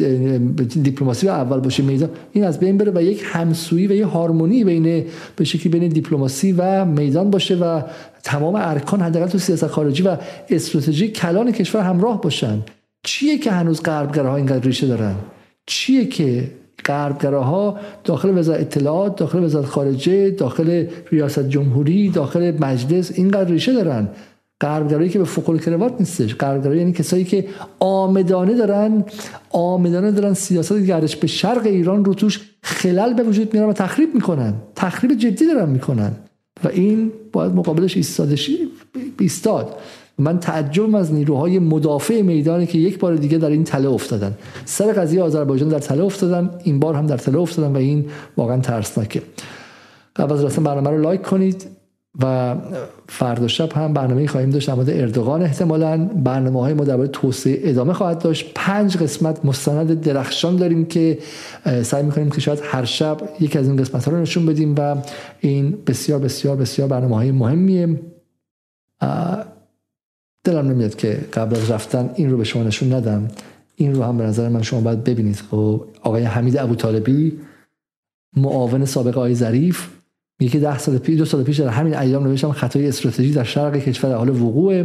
دیپلماسی 0.82 1.28
اول 1.28 1.60
باشه 1.60 1.82
میدان 1.82 2.10
این 2.32 2.44
از 2.44 2.60
بین 2.60 2.78
بره 2.78 2.92
و 2.94 3.02
یک 3.02 3.22
همسویی 3.24 3.86
و 3.86 3.92
یک 3.92 4.02
هارمونی 4.02 4.64
بین 4.64 5.04
به 5.36 5.44
شکلی 5.44 5.68
بین 5.72 5.88
دیپلماسی 5.88 6.52
و 6.52 6.84
میدان 6.84 7.30
باشه 7.30 7.54
و 7.54 7.82
تمام 8.22 8.54
ارکان 8.54 9.00
حداقل 9.00 9.26
تو 9.26 9.38
سیاست 9.38 9.66
خارجی 9.66 10.02
و 10.02 10.16
استراتژی 10.50 11.08
کلان 11.08 11.52
کشور 11.52 11.82
همراه 11.82 12.20
باشن. 12.20 12.58
چیه 13.04 13.38
که 13.38 13.50
هنوز 13.50 13.82
غربگراها 13.82 14.36
اینقدر 14.36 14.64
ریشه 14.64 14.86
دارن؟ 14.86 15.14
چیه 15.66 16.06
که 16.06 16.50
غربگراها 16.84 17.78
داخل 18.04 18.38
وزارت 18.38 18.60
اطلاعات 18.60 19.16
داخل 19.16 19.44
وزارت 19.44 19.66
خارجه 19.66 20.30
داخل 20.30 20.86
ریاست 21.10 21.48
جمهوری 21.48 22.08
داخل 22.08 22.58
مجلس 22.60 23.12
اینقدر 23.14 23.50
ریشه 23.50 23.72
دارن. 23.72 24.08
غربگرایی 24.60 25.10
که 25.10 25.18
به 25.18 25.24
فوق 25.24 25.60
کروات 25.60 25.94
نیستش. 25.98 26.34
غربگرایی 26.34 26.80
یعنی 26.80 26.92
کسایی 26.92 27.24
که 27.24 27.44
آمدانه 27.80 28.54
دارن 28.54 29.04
آمدانه 29.50 30.10
دارن 30.10 30.34
سیاست 30.34 30.78
گردش 30.78 31.16
به 31.16 31.26
شرق 31.26 31.66
ایران 31.66 32.04
رو 32.04 32.14
توش 32.14 32.40
خلل 32.62 33.14
به 33.14 33.22
وجود 33.22 33.54
میارن 33.54 33.70
و 33.70 33.72
تخریب 33.72 34.14
می‌کنن. 34.14 34.54
تخریب 34.76 35.18
جدی 35.18 35.46
دارن 35.46 35.68
می‌کنن. 35.68 36.12
و 36.64 36.68
این 36.68 37.12
باید 37.32 37.52
مقابلش 37.52 37.96
ایستادش 37.96 38.50
ایستاد. 39.20 39.74
من 40.20 40.40
تعجب 40.40 40.96
از 40.96 41.12
نیروهای 41.12 41.58
مدافع 41.58 42.22
میدانی 42.22 42.66
که 42.66 42.78
یک 42.78 42.98
بار 42.98 43.16
دیگه 43.16 43.38
در 43.38 43.50
این 43.50 43.64
تله 43.64 43.88
افتادن. 43.88 44.34
سر 44.64 44.92
قضیه 44.92 45.22
آذربایجان 45.22 45.68
در 45.68 45.78
تله 45.78 46.04
افتادن 46.04 46.50
این 46.64 46.80
بار 46.80 46.94
هم 46.94 47.06
در 47.06 47.16
تله 47.16 47.38
افتادن 47.38 47.72
و 47.72 47.76
این 47.76 48.04
واقعا 48.36 48.58
ترسناکه. 48.58 49.22
قبل 50.16 50.32
از 50.32 50.44
رسم 50.44 50.64
برنامه 50.64 50.90
رو 50.90 50.98
لایک 51.02 51.22
کنید 51.22 51.66
و 52.22 52.56
فردا 53.08 53.48
شب 53.48 53.72
هم 53.72 53.92
برنامه 53.92 54.26
خواهیم 54.26 54.50
داشت 54.50 54.70
در 54.70 55.02
اردوغان 55.02 55.42
احتمالا. 55.42 56.10
برنامه 56.24 56.60
های 56.60 56.74
ما 56.74 56.84
درباره 56.84 57.08
توسعه 57.08 57.70
ادامه 57.70 57.92
خواهد 57.92 58.18
داشت. 58.18 58.50
پنج 58.54 58.96
قسمت 58.96 59.44
مستند 59.44 60.00
درخشان 60.00 60.56
داریم 60.56 60.84
که 60.84 61.18
سعی 61.82 62.02
می‌کنیم 62.02 62.30
که 62.30 62.40
شاید 62.40 62.60
هر 62.62 62.84
شب 62.84 63.16
یک 63.40 63.56
از 63.56 63.68
این 63.68 63.76
قسمت 63.76 64.04
ها 64.04 64.12
رو 64.12 64.20
نشون 64.20 64.46
بدیم 64.46 64.74
و 64.78 64.96
این 65.40 65.78
بسیار 65.86 66.18
بسیار 66.18 66.56
بسیار 66.56 66.88
برنامه 66.88 67.16
های 67.16 67.30
مهمیه 67.30 68.00
دلم 70.44 70.68
نمیاد 70.68 70.96
که 70.96 71.20
قبل 71.32 71.56
از 71.56 71.70
رفتن 71.70 72.10
این 72.14 72.30
رو 72.30 72.36
به 72.36 72.44
شما 72.44 72.62
نشون 72.62 72.92
ندم. 72.92 73.28
این 73.76 73.94
رو 73.94 74.02
هم 74.02 74.18
به 74.18 74.24
نظر 74.24 74.48
من 74.48 74.62
شما 74.62 74.80
باید 74.80 75.04
ببینید. 75.04 75.42
خب 75.50 75.84
آقای 76.02 76.22
حمید 76.22 76.56
ابو 76.56 76.74
طالبی 76.74 77.40
معاون 78.36 78.84
سابق 78.84 79.18
آقای 79.18 79.34
ظریف 79.34 79.88
میگه 80.40 80.52
که 80.52 80.60
ده 80.60 80.78
سال 80.78 80.98
پیش 80.98 81.18
دو 81.18 81.24
سال 81.24 81.42
پیش 81.42 81.60
در 81.60 81.68
همین 81.68 81.94
ایام 81.94 82.24
نوشتم 82.24 82.52
خطای 82.52 82.88
استراتژی 82.88 83.32
در 83.32 83.44
شرق 83.44 83.76
کشور 83.76 84.14
حال 84.14 84.28
وقوع. 84.28 84.84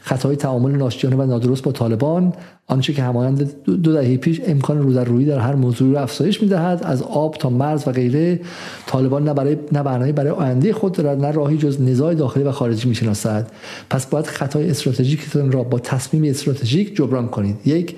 خطای 0.00 0.36
تعامل 0.36 0.70
ناشیانه 0.70 1.16
و 1.16 1.26
نادرست 1.26 1.62
با 1.62 1.72
طالبان 1.72 2.32
آنچه 2.66 2.92
که 2.92 3.02
همانند 3.02 3.62
دو 3.64 3.92
دهه 3.92 4.16
پیش 4.16 4.40
امکان 4.46 4.82
رو 4.82 4.92
در 4.92 5.04
در 5.04 5.38
هر 5.38 5.54
موضوع 5.54 5.92
رو 5.92 6.02
افزایش 6.02 6.42
می‌دهد 6.42 6.82
از 6.84 7.02
آب 7.02 7.34
تا 7.34 7.50
مرز 7.50 7.88
و 7.88 7.92
غیره 7.92 8.40
طالبان 8.86 9.24
نه 9.28 9.34
برای 9.34 9.56
نه 9.72 9.82
برنامه 9.82 10.12
برای 10.12 10.30
آینده 10.30 10.72
خود 10.72 10.92
دارد 10.92 11.24
نه 11.24 11.30
راهی 11.30 11.56
جز 11.56 11.82
نزاع 11.82 12.14
داخلی 12.14 12.42
و 12.42 12.52
خارجی 12.52 12.88
می‌شناسد. 12.88 13.50
پس 13.90 14.06
باید 14.06 14.26
خطای 14.26 14.70
استراتژیکتون 14.70 15.52
را 15.52 15.62
با 15.62 15.78
تصمیم 15.78 16.24
استراتژیک 16.24 16.96
جبران 16.96 17.28
کنید. 17.28 17.56
یک 17.66 17.96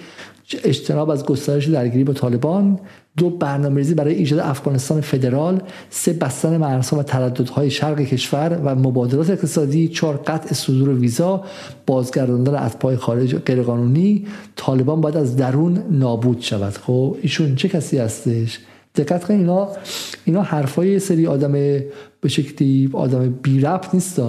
اجتناب 0.64 1.10
از 1.10 1.24
گسترش 1.24 1.66
درگیری 1.66 2.04
با 2.04 2.12
طالبان. 2.12 2.78
دو 3.16 3.30
برنامه‌ریزی 3.30 3.94
برای 3.94 4.14
ایجاد 4.14 4.38
افغانستان 4.38 5.00
فدرال 5.00 5.62
سه 5.90 6.12
بستن 6.12 6.56
مرزها 6.56 6.98
و 6.98 7.02
ترددهای 7.02 7.70
شرق 7.70 8.00
کشور 8.00 8.60
و 8.64 8.74
مبادلات 8.74 9.30
اقتصادی 9.30 9.88
چهار 9.88 10.16
قطع 10.16 10.54
صدور 10.54 10.88
ویزا 10.88 11.44
بازگرداندن 11.86 12.54
اتباع 12.54 12.96
خارج 12.96 13.36
غیرقانونی. 13.36 14.26
طالبان 14.56 15.00
باید 15.00 15.16
از 15.16 15.36
درون 15.36 15.82
نابود 15.90 16.40
شود. 16.40 16.72
خب 16.72 17.16
ایشون 17.22 17.54
چه 17.54 17.68
کسی 17.68 17.98
هستش؟ 17.98 18.58
دقت 18.94 19.24
کنید 19.24 19.40
اینا 19.40 19.68
اینا 20.24 20.42
حرفای 20.42 20.98
سری 20.98 21.26
آدم 21.26 21.52
به 22.20 22.28
شکلی 22.28 22.90
آدم 22.92 23.34
بی 23.42 23.60
ربط 23.60 23.94
نیست 23.94 24.22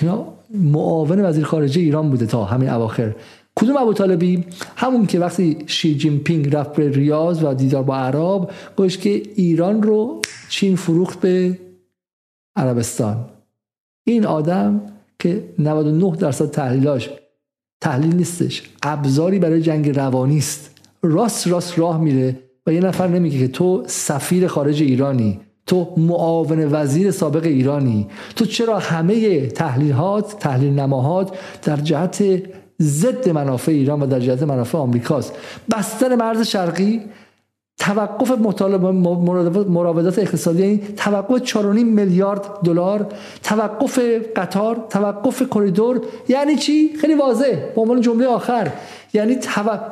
اینا 0.00 0.26
معاون 0.54 1.24
وزیر 1.24 1.44
خارجه 1.44 1.80
ایران 1.80 2.10
بوده 2.10 2.26
تا 2.26 2.44
همین 2.44 2.68
اواخر. 2.68 3.14
کدوم 3.56 3.76
ابو 3.76 3.92
طالبی؟ 3.92 4.44
همون 4.76 5.06
که 5.06 5.18
وقتی 5.18 5.58
شی 5.66 5.94
جین 5.94 6.18
پینگ 6.18 6.56
رفت 6.56 6.72
به 6.72 6.90
ریاض 6.90 7.42
و 7.42 7.54
دیدار 7.54 7.82
با 7.82 7.96
عرب 7.96 8.50
گوش 8.76 8.98
که 8.98 9.22
ایران 9.36 9.82
رو 9.82 10.20
چین 10.48 10.76
فروخت 10.76 11.20
به 11.20 11.58
عربستان. 12.56 13.24
این 14.04 14.26
آدم 14.26 14.80
که 15.18 15.44
99 15.58 16.16
درصد 16.16 16.50
تحلیلاش 16.50 17.10
تحلیل 17.80 18.16
نیستش 18.16 18.62
ابزاری 18.82 19.38
برای 19.38 19.62
جنگ 19.62 19.96
روانی 19.98 20.38
است. 20.38 20.70
راست 21.02 21.48
راست 21.48 21.78
راه 21.78 22.00
میره 22.00 22.40
و 22.66 22.72
یه 22.72 22.80
نفر 22.80 23.08
نمیگه 23.08 23.38
که 23.38 23.48
تو 23.48 23.82
سفیر 23.86 24.46
خارج 24.46 24.82
ایرانی 24.82 25.40
تو 25.66 25.94
معاون 25.96 26.72
وزیر 26.72 27.10
سابق 27.10 27.44
ایرانی 27.44 28.06
تو 28.36 28.44
چرا 28.44 28.78
همه 28.78 29.46
تحلیلات 29.46 30.38
تحلیل 30.38 30.72
نماهات 30.72 31.38
در 31.62 31.76
جهت 31.76 32.42
ضد 32.82 33.28
منافع 33.28 33.72
ایران 33.72 34.02
و 34.02 34.06
در 34.06 34.20
جهت 34.20 34.42
منافع 34.42 34.78
آمریکاست. 34.78 35.32
بستن 35.70 36.14
مرز 36.14 36.42
شرقی 36.42 37.02
توقف 37.78 38.30
مراودات 39.68 40.18
اقتصادی 40.18 40.62
یعنی 40.62 40.80
توقف 40.96 41.42
4.5 41.42 41.56
میلیارد 41.84 42.60
دلار 42.64 43.06
توقف 43.42 43.98
قطار 44.36 44.86
توقف 44.90 45.42
کریدور 45.54 46.00
یعنی 46.28 46.56
چی؟ 46.56 46.96
خیلی 47.00 47.14
واضح 47.14 47.54
به 47.74 47.80
عنوان 47.80 48.00
جمله 48.00 48.26
آخر. 48.26 48.72
یعنی 49.12 49.38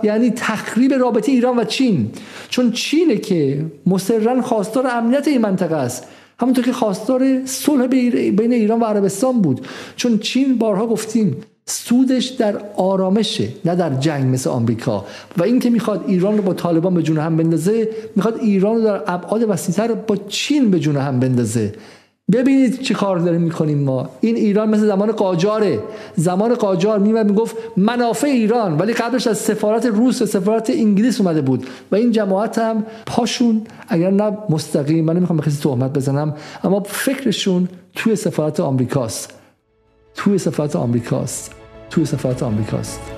یعنی 0.03 0.31
تخریب 0.31 0.93
رابطه 0.93 1.33
ایران 1.33 1.59
و 1.59 1.65
چین. 1.65 2.11
چون 2.49 2.73
چینه 2.73 3.17
که 3.17 3.67
مصرا 3.87 4.43
خواستار 4.43 4.87
امنیت 4.87 5.29
این 5.29 5.41
منطقه 5.41 5.77
است. 5.77 6.05
همونطور 6.41 6.65
که 6.65 6.73
خواستار 6.73 7.47
صلح 7.47 7.87
بین 7.87 8.53
ایران 8.53 8.81
و 8.81 8.85
عربستان 8.85 9.41
بود. 9.41 9.67
چون 9.97 10.19
چین 10.19 10.59
بارها 10.59 10.87
گفتیم 10.87 11.37
سودش 11.67 12.27
در 12.27 12.55
آرامشه 12.77 13.49
نه 13.65 13.75
در 13.75 13.95
جنگ 13.95 14.35
مثل 14.35 14.51
آمریکا. 14.51 15.05
و 15.37 15.43
اینکه 15.43 15.71
می‌خواد 15.71 16.05
ایران 16.07 16.37
رو 16.37 16.43
با 16.43 16.55
طالبان 16.55 16.95
به 16.95 17.03
جون 17.03 17.19
هم 17.19 17.37
بندازه 17.37 17.89
می‌خواد 18.17 18.39
ایران 18.39 18.77
رو 18.77 18.83
در 18.83 19.03
ابعاد 19.07 19.51
وسیعتر 19.51 19.95
با 19.95 20.17
چین 20.29 20.71
به 20.71 20.79
جون 20.79 20.97
هم 20.97 21.21
بندازه. 21.21 21.73
ببینید 22.33 22.81
چه 22.83 22.95
کار 22.95 23.19
داریم 23.19 23.41
می‌کنیم 23.41 23.79
ما. 23.79 24.09
این 24.21 24.37
ایران 24.37 24.71
مثل 24.71 24.87
زمان 24.87 25.13
قاجاره. 25.13 25.79
زمان 26.17 26.55
قاجار 26.55 26.99
میمد 26.99 27.27
می‌گفت 27.27 27.57
منافع 27.77 28.27
ایران 28.27 28.79
ولی 28.79 28.93
قبلش 28.93 29.27
از 29.27 29.39
سفارت 29.39 29.87
روس 29.87 30.23
و 30.23 30.27
سفارت 30.27 30.71
انگلیس 30.71 31.21
اومده 31.21 31.41
بود. 31.41 31.67
و 31.93 31.97
این 31.97 32.11
جماعت 32.11 32.59
هم 32.59 32.87
پاشون 33.07 33.63
اگر 33.89 34.11
نه 34.11 34.39
مستقیم 34.51 35.05
من 35.05 35.17
نمی‌خوام 35.17 35.37
به 35.37 35.43
کسی 35.45 35.63
تهمت 35.63 35.93
بزنم 35.93 36.35
اما 36.65 36.81
فکرشون 36.81 37.69
توی 37.95 38.17
سفارت 38.17 38.61
آمریکاست. 38.61 39.35
توی 40.15 40.39
سفارت 40.39 40.77
آمریکاست. 40.77 41.53
توی 41.91 42.05
سفارت 42.05 42.43
آمریکاست. 42.43 43.14